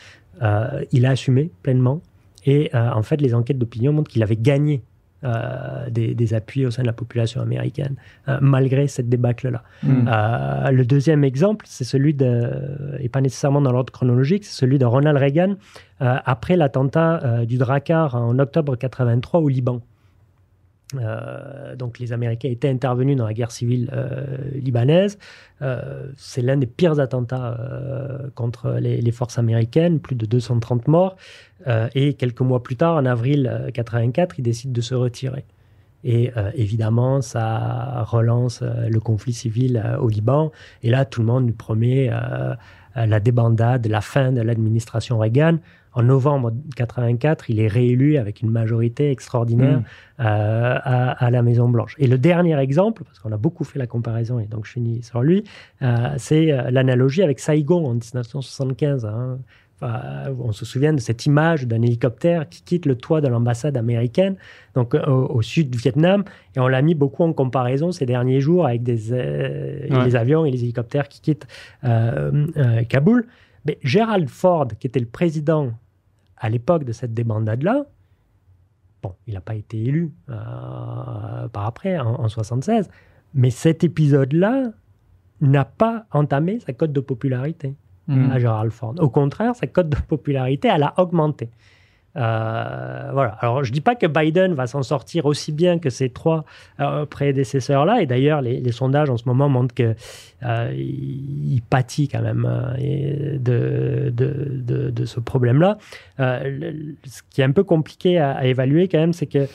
Il 0.93 1.07
a 1.07 1.11
assumé 1.11 1.51
pleinement. 1.62 2.01
Et 2.44 2.70
en 2.74 3.03
fait, 3.03 3.20
les 3.20 3.35
enquêtes 3.35 3.59
d'opinion 3.59 3.93
montrent 3.93 4.11
qu'il 4.11 4.23
avait 4.23 4.36
gagné 4.36 4.82
des, 5.90 6.15
des 6.15 6.35
appuis 6.35 6.65
au 6.66 6.70
sein 6.70 6.82
de 6.82 6.86
la 6.86 6.93
population 6.93 7.40
américaine, 7.40 7.97
malgré 8.40 8.86
cette 8.86 9.09
débâcle-là. 9.09 9.62
Mhm. 9.82 10.09
Le 10.70 10.85
deuxième 10.85 11.24
exemple, 11.24 11.65
c'est 11.69 11.85
celui 11.85 12.15
de, 12.15 12.53
et 13.01 13.09
pas 13.09 13.20
nécessairement 13.20 13.62
dans 13.62 13.73
l'ordre 13.73 13.93
chronologique, 13.93 14.44
c'est 14.44 14.57
celui 14.57 14.78
de 14.78 14.85
Ronald 14.85 15.16
Reagan 15.16 15.57
après 15.98 16.57
l'attentat 16.57 17.44
du 17.47 17.57
Drakkar 17.57 18.15
en 18.15 18.39
octobre 18.39 18.77
83 18.77 19.40
au 19.40 19.48
Liban. 19.48 19.81
Euh, 20.94 21.74
donc 21.74 21.98
les 21.98 22.12
Américains 22.12 22.48
étaient 22.48 22.68
intervenus 22.68 23.16
dans 23.16 23.26
la 23.26 23.34
guerre 23.34 23.50
civile 23.50 23.90
euh, 23.92 24.36
libanaise. 24.52 25.18
Euh, 25.62 26.06
c'est 26.16 26.42
l'un 26.42 26.56
des 26.56 26.66
pires 26.66 27.00
attentats 27.00 27.58
contre 28.34 28.76
les, 28.78 29.10
forces 29.10 29.38
américaines, 29.38 30.00
plus 30.00 30.16
de 30.16 30.26
230 30.26 30.88
morts. 30.88 31.16
Et 31.94 32.14
quelques 32.14 32.40
mois 32.40 32.62
plus 32.62 32.76
tard, 32.76 32.96
en 32.96 33.06
avril 33.06 33.50
euh, 33.52 33.70
84, 33.70 34.38
ils 34.38 34.42
décident 34.42 34.72
de 34.72 34.80
se 34.80 34.94
retirer. 34.94 35.44
Et 36.04 36.30
évidemment, 36.54 37.20
ça 37.20 38.04
relance 38.04 38.62
le 38.62 39.00
conflit 39.00 39.32
civil 39.32 39.82
au 40.00 40.08
Liban. 40.08 40.52
Et 40.84 40.90
là, 40.90 41.04
tout 41.04 41.20
le 41.20 41.26
monde 41.26 41.46
nous 41.46 41.52
promet 41.52 42.12
la 43.05 43.20
débandade, 43.20 43.86
la 43.89 44.01
fin 44.01 44.32
de 44.32 44.40
l'administration 44.40 45.18
Reagan. 45.18 45.59
En 45.93 46.02
novembre 46.02 46.52
84, 46.77 47.48
il 47.51 47.59
est 47.59 47.68
réélu 47.68 48.16
avec 48.18 48.43
une 48.43 48.51
majorité 48.51 49.10
extraordinaire 49.10 49.78
Mhm. 49.78 49.85
euh, 50.20 50.78
à, 50.82 51.24
à 51.27 51.31
la 51.31 51.43
Maison 51.43 51.68
Blanche. 51.68 51.94
Et 51.98 52.06
le 52.06 52.18
dernier 52.18 52.59
exemple, 52.59 53.02
parce 53.05 53.18
qu'on 53.18 53.32
a 53.32 53.39
beaucoup 53.39 53.64
fait 53.64 53.78
la 53.78 53.86
comparaison 53.86 54.39
et 54.39 54.47
donc 54.47 54.66
je 54.66 54.73
finis 54.73 55.02
sur 55.02 55.23
lui, 55.23 55.44
euh, 55.82 56.09
c'est 56.18 56.52
euh, 56.52 56.70
l'analogie 56.70 57.23
avec 57.23 57.40
Saigon 57.40 57.86
en 57.86 57.94
1975. 57.94 59.05
hein. 59.06 59.39
Enfin, 59.81 60.01
on 60.40 60.53
se 60.53 60.65
souvient 60.65 60.94
de 60.94 61.01
cette 61.01 61.27
image 61.27 61.66
d'un 61.66 61.82
hélicoptère 61.82 62.48
qui 62.48 62.62
quitte 62.62 62.86
le 62.86 62.94
toit 62.97 63.20
de 63.20 63.28
l'ambassade 63.28 63.77
américaine, 63.77 64.36
donc 64.74 64.94
euh, 64.94 65.05
au, 65.07 65.27
au 65.36 65.43
sud 65.43 65.69
du 65.69 65.77
Vietnam, 65.77 66.24
et 66.57 66.61
on 66.61 66.69
l'a 66.69 66.81
mis 66.81 66.94
beaucoup 66.94 67.23
en 67.24 67.35
comparaison 67.35 67.93
ces 67.93 68.07
derniers 68.07 68.40
jours 68.40 68.66
avec 68.66 68.82
des, 68.82 69.12
euh, 69.12 69.86
Ouais. 69.90 70.05
les 70.07 70.16
avions 70.16 70.47
et 70.47 70.51
les 70.51 70.62
hélicoptères 70.65 71.09
qui 71.09 71.20
quittent 71.20 71.47
euh, 71.85 72.47
euh, 72.57 72.85
Kaboul. 72.85 73.27
Mais 73.66 73.78
Gerald 73.82 74.28
Ford, 74.31 74.69
qui 74.78 74.86
était 74.86 75.01
le 75.01 75.07
président 75.07 75.73
à 76.39 76.48
l'époque 76.48 76.85
de 76.85 76.93
cette 76.93 77.12
débandade-là, 77.12 77.85
bon, 79.03 79.12
il 79.27 79.35
n'a 79.35 79.40
pas 79.43 79.57
été 79.57 79.82
élu 79.85 80.12
par 80.27 81.66
après, 81.66 81.98
en, 81.98 82.15
en 82.20 82.28
76, 82.28 82.89
mais 83.35 83.51
cet 83.51 83.85
épisode-là 83.85 84.73
n'a 85.43 85.65
pas 85.66 86.07
entamé 86.12 86.61
sa 86.61 86.73
cote 86.73 86.93
de 86.93 87.01
popularité 87.01 87.74
Mhm. 88.08 88.30
à 88.30 88.38
Gerald 88.38 88.72
Ford. 88.72 88.94
Au 88.98 89.08
contraire, 89.08 89.54
sa 89.54 89.66
cote 89.66 89.88
de 89.88 89.96
popularité, 89.96 90.68
elle 90.72 90.84
a 90.84 90.94
augmenté. 90.98 91.48
Euh, 92.16 93.10
voilà. 93.12 93.36
Alors, 93.40 93.62
je 93.62 93.72
dis 93.72 93.80
pas 93.80 93.94
que 93.94 94.06
Biden 94.06 94.54
va 94.54 94.66
s'en 94.66 94.82
sortir 94.82 95.26
aussi 95.26 95.52
bien 95.52 95.78
que 95.78 95.90
ses 95.90 96.08
trois 96.08 96.44
euh, 96.80 97.04
prédécesseurs-là. 97.04 98.00
Et 98.00 98.06
d'ailleurs, 98.06 98.40
les, 98.40 98.72
sondages 98.72 99.10
en 99.10 99.16
ce 99.16 99.24
moment 99.26 99.48
montrent 99.48 99.74
que 99.74 99.94
euh, 100.42 101.58
pâtit 101.68 102.08
quand 102.08 102.22
même 102.22 102.46
euh, 102.48 103.38
de, 103.38 105.04
ce 105.04 105.20
problème-là. 105.20 105.78
Ce 106.18 107.22
qui 107.30 107.42
est 107.42 107.44
un 107.44 107.52
peu 107.52 107.64
compliqué 107.64 108.18
à, 108.18 108.32
à 108.32 108.44
évaluer 108.46 108.88
quand 108.88 108.98
même, 108.98 109.12
c'est 109.12 109.26
que 109.26 109.46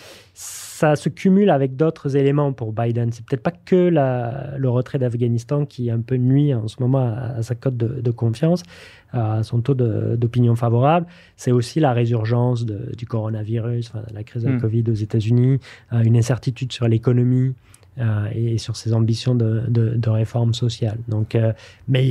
ça 0.82 0.96
se 0.96 1.10
cumule 1.10 1.50
avec 1.52 1.76
d'autres 1.76 2.16
éléments 2.18 2.54
pour 2.54 2.74
Biden. 2.74 3.12
C'est 3.12 3.24
peut-être 3.26 3.44
pas 3.44 3.52
que 3.70 3.76
la- 3.90 4.58
le 4.58 4.70
retrait 4.70 4.98
d'Afghanistan 5.00 5.66
qui 5.66 5.92
un 5.92 6.02
peu 6.02 6.16
nuit 6.16 6.54
en 6.56 6.68
ce 6.68 6.78
moment 6.80 7.00
à, 7.00 7.38
à 7.38 7.42
sa 7.44 7.54
cote 7.56 7.78
de, 7.78 8.02
de 8.02 8.12
confiance, 8.12 8.64
à 9.14 9.44
son 9.44 9.62
taux 9.62 9.76
d'opinion 9.76 10.56
favorable. 10.56 11.06
C'est 11.36 11.52
aussi 11.52 11.80
la 11.80 11.94
résurgence 11.94 12.66
de- 12.66 12.92
du 12.98 13.06
coronavirus, 13.06 13.90
enfin, 13.94 14.04
la 14.14 14.24
crise 14.24 14.44
de 14.44 14.50
la 14.50 14.56
Mm. 14.56 14.62
Covid 14.62 14.84
aux 14.90 14.94
États-Unis, 15.08 15.60
euh, 15.94 16.02
une 16.04 16.18
incertitude 16.18 16.72
sur 16.72 16.88
l'économie. 16.88 17.54
euh, 17.98 18.28
et 18.34 18.58
sur 18.58 18.78
ses 18.78 18.94
ambitions 18.94 19.36
de, 19.36 19.64
de, 19.68 19.96
de 19.98 20.10
réforme 20.10 20.54
sociale. 20.54 20.98
Donc, 21.10 21.36
euh, 21.36 21.52
mais 21.90 22.06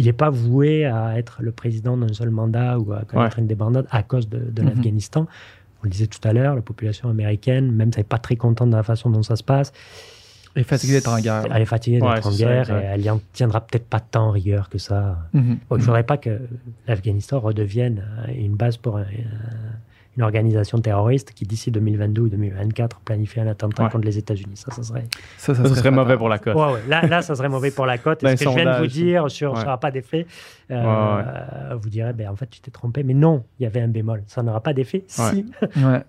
il 0.00 0.04
n'est 0.04 0.12
pas 0.12 0.30
voué 0.30 0.84
à 0.84 1.16
être 1.16 1.34
le 1.42 1.52
président 1.52 1.96
d'un 1.96 2.12
seul 2.12 2.30
mandat 2.30 2.76
ou 2.80 2.92
à 2.92 3.02
connaître 3.04 3.38
une 3.38 3.46
débandade 3.46 3.86
à 3.92 4.02
cause 4.02 4.28
de, 4.28 4.38
de 4.56 4.62
Mhm. 4.62 4.68
l'Afghanistan. 4.68 5.22
On 5.80 5.84
le 5.84 5.90
disait 5.90 6.06
tout 6.06 6.26
à 6.26 6.32
l'heure, 6.32 6.54
la 6.54 6.62
population 6.62 7.08
américaine, 7.08 7.70
même 7.70 7.92
si 7.92 7.98
elle 7.98 8.00
n'est 8.04 8.08
pas 8.08 8.18
très 8.18 8.36
contente 8.36 8.70
de 8.70 8.76
la 8.76 8.82
façon 8.82 9.10
dont 9.10 9.22
ça 9.22 9.36
se 9.36 9.42
passe, 9.44 9.72
Et 10.56 10.62
fatigué 10.64 10.94
d'être 10.94 11.08
en 11.10 11.20
guerre. 11.20 11.44
elle 11.54 11.62
est 11.62 11.66
fatiguée 11.66 11.98
d'être 12.00 12.06
Ouais, 12.10 12.26
en 12.26 12.30
ça, 12.30 12.36
guerre 12.38 12.70
et 12.70 12.84
elle 12.84 13.02
y 13.02 13.10
en 13.10 13.20
tiendra 13.34 13.60
peut-être 13.60 13.86
pas 13.86 14.00
tant 14.00 14.28
en 14.28 14.30
rigueur 14.30 14.68
que 14.70 14.78
ça. 14.78 15.18
Mhm. 15.34 15.58
Bon, 15.68 15.76
il 15.76 15.80
ne 15.80 15.84
faudrait 15.84 16.02
pas 16.06 16.16
que 16.16 16.40
l'Afghanistan 16.86 17.40
redevienne 17.40 18.02
une 18.34 18.56
base 18.56 18.76
pour 18.78 18.96
un- 18.96 19.04
une 20.16 20.22
organisation 20.22 20.78
terroriste 20.80 21.32
qui, 21.32 21.44
d'ici 21.44 21.70
2022 21.70 22.22
ou 22.22 22.28
2024, 22.28 23.00
planifie 23.00 23.40
un 23.40 23.46
attentat 23.48 23.84
Ouais. 23.84 23.90
contre 23.90 24.04
les 24.06 24.16
États-Unis. 24.18 24.56
Ça, 24.56 24.70
ça 24.72 24.82
serait, 24.82 25.04
Ça, 25.36 25.54
Ça, 25.54 25.74
serait 25.74 25.90
mauvais 25.90 26.16
pour 26.16 26.28
la 26.28 26.38
cote. 26.38 26.56
Ouais, 26.56 26.72
ouais. 26.72 26.80
Là, 26.88 27.06
là, 27.06 27.22
ça 27.22 27.34
serait 27.34 27.48
mauvais 27.48 27.70
pour 27.70 27.84
la 27.86 27.98
cote. 27.98 28.24
Et 28.24 28.36
ce 28.36 28.44
que 28.44 28.50
je 28.50 28.54
viens 28.56 28.74
de 28.76 28.78
vous 28.80 28.86
dire 28.86 29.30
sur 29.30 29.50
Ouais. 29.52 29.58
ça 29.58 29.64
n'aura 29.64 29.78
pas 29.80 29.90
d'effet, 29.90 30.26
euh, 30.70 31.16
Ouais, 31.72 31.76
vous 31.80 31.88
direz, 31.90 32.12
ben, 32.12 32.28
en 32.30 32.36
fait, 32.36 32.46
tu 32.46 32.60
t'es 32.60 32.70
trompé. 32.70 33.02
Mais 33.02 33.14
non, 33.14 33.44
il 33.60 33.64
y 33.64 33.66
avait 33.66 33.80
un 33.80 33.88
bémol. 33.88 34.22
Ça 34.26 34.42
n'aura 34.42 34.60
pas 34.62 34.72
d'effet 34.72 35.04
si. 35.06 35.46
Ouais. 35.76 36.02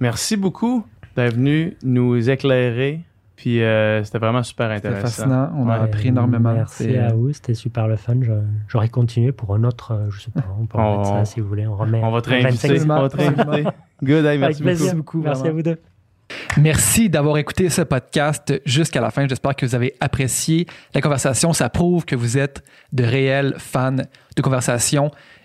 Merci 0.00 0.36
beaucoup 0.36 0.86
d'être 1.16 1.34
venu 1.34 1.76
nous 1.82 2.28
éclairer. 2.30 3.00
Puis 3.36 3.62
euh, 3.62 4.02
c'était 4.04 4.18
vraiment 4.18 4.42
super 4.44 4.72
C'était 4.74 4.88
intéressant. 4.88 5.06
fascinant. 5.24 5.50
On 5.56 5.68
a 5.68 5.78
Ouais. 5.78 5.84
appris 5.84 6.08
énormément. 6.08 6.52
Merci 6.54 6.96
à 6.96 7.12
vous, 7.12 7.32
c'était 7.32 7.54
super 7.54 7.88
le 7.88 7.96
fun. 7.96 8.14
J'aurais 8.68 8.88
continué 8.88 9.32
pour 9.32 9.54
un 9.54 9.64
autre, 9.64 9.92
euh, 9.92 10.10
je 10.10 10.20
sais 10.22 10.30
pas, 10.30 10.44
on 10.60 10.66
peut 10.66 10.78
remettre 10.78 11.10
On- 11.10 11.18
ça 11.18 11.24
si 11.24 11.40
vous 11.40 11.48
voulez. 11.48 11.66
On 11.66 11.74
remet 11.76 12.00
On 12.04 12.10
va 12.12 12.20
te 12.22 12.30
réinviter. 12.30 12.68
25 12.68 12.90
On 12.96 13.02
va 13.02 13.08
te 13.08 13.16
réinviter. 13.16 13.64
Good, 14.02 14.24
hey, 14.24 14.38
merci 14.38 14.62
plaisir. 14.62 14.94
beaucoup. 14.94 15.20
Merci 15.20 15.48
à 15.48 15.52
vous 15.52 15.62
deux. 15.62 15.78
Merci 16.56 17.10
d'avoir 17.10 17.36
écouté 17.36 17.68
ce 17.68 17.82
podcast 17.82 18.54
jusqu'à 18.64 19.00
la 19.00 19.10
fin. 19.10 19.26
J'espère 19.28 19.54
que 19.56 19.66
vous 19.66 19.74
avez 19.74 19.94
apprécié 20.00 20.66
la 20.94 21.00
conversation. 21.00 21.52
Ça 21.52 21.68
prouve 21.68 22.04
que 22.04 22.16
vous 22.16 22.38
êtes 22.38 22.62
de 22.92 23.04
réels 23.04 23.54
fans 23.58 23.92
de 23.92 24.42
conversation 24.42 25.10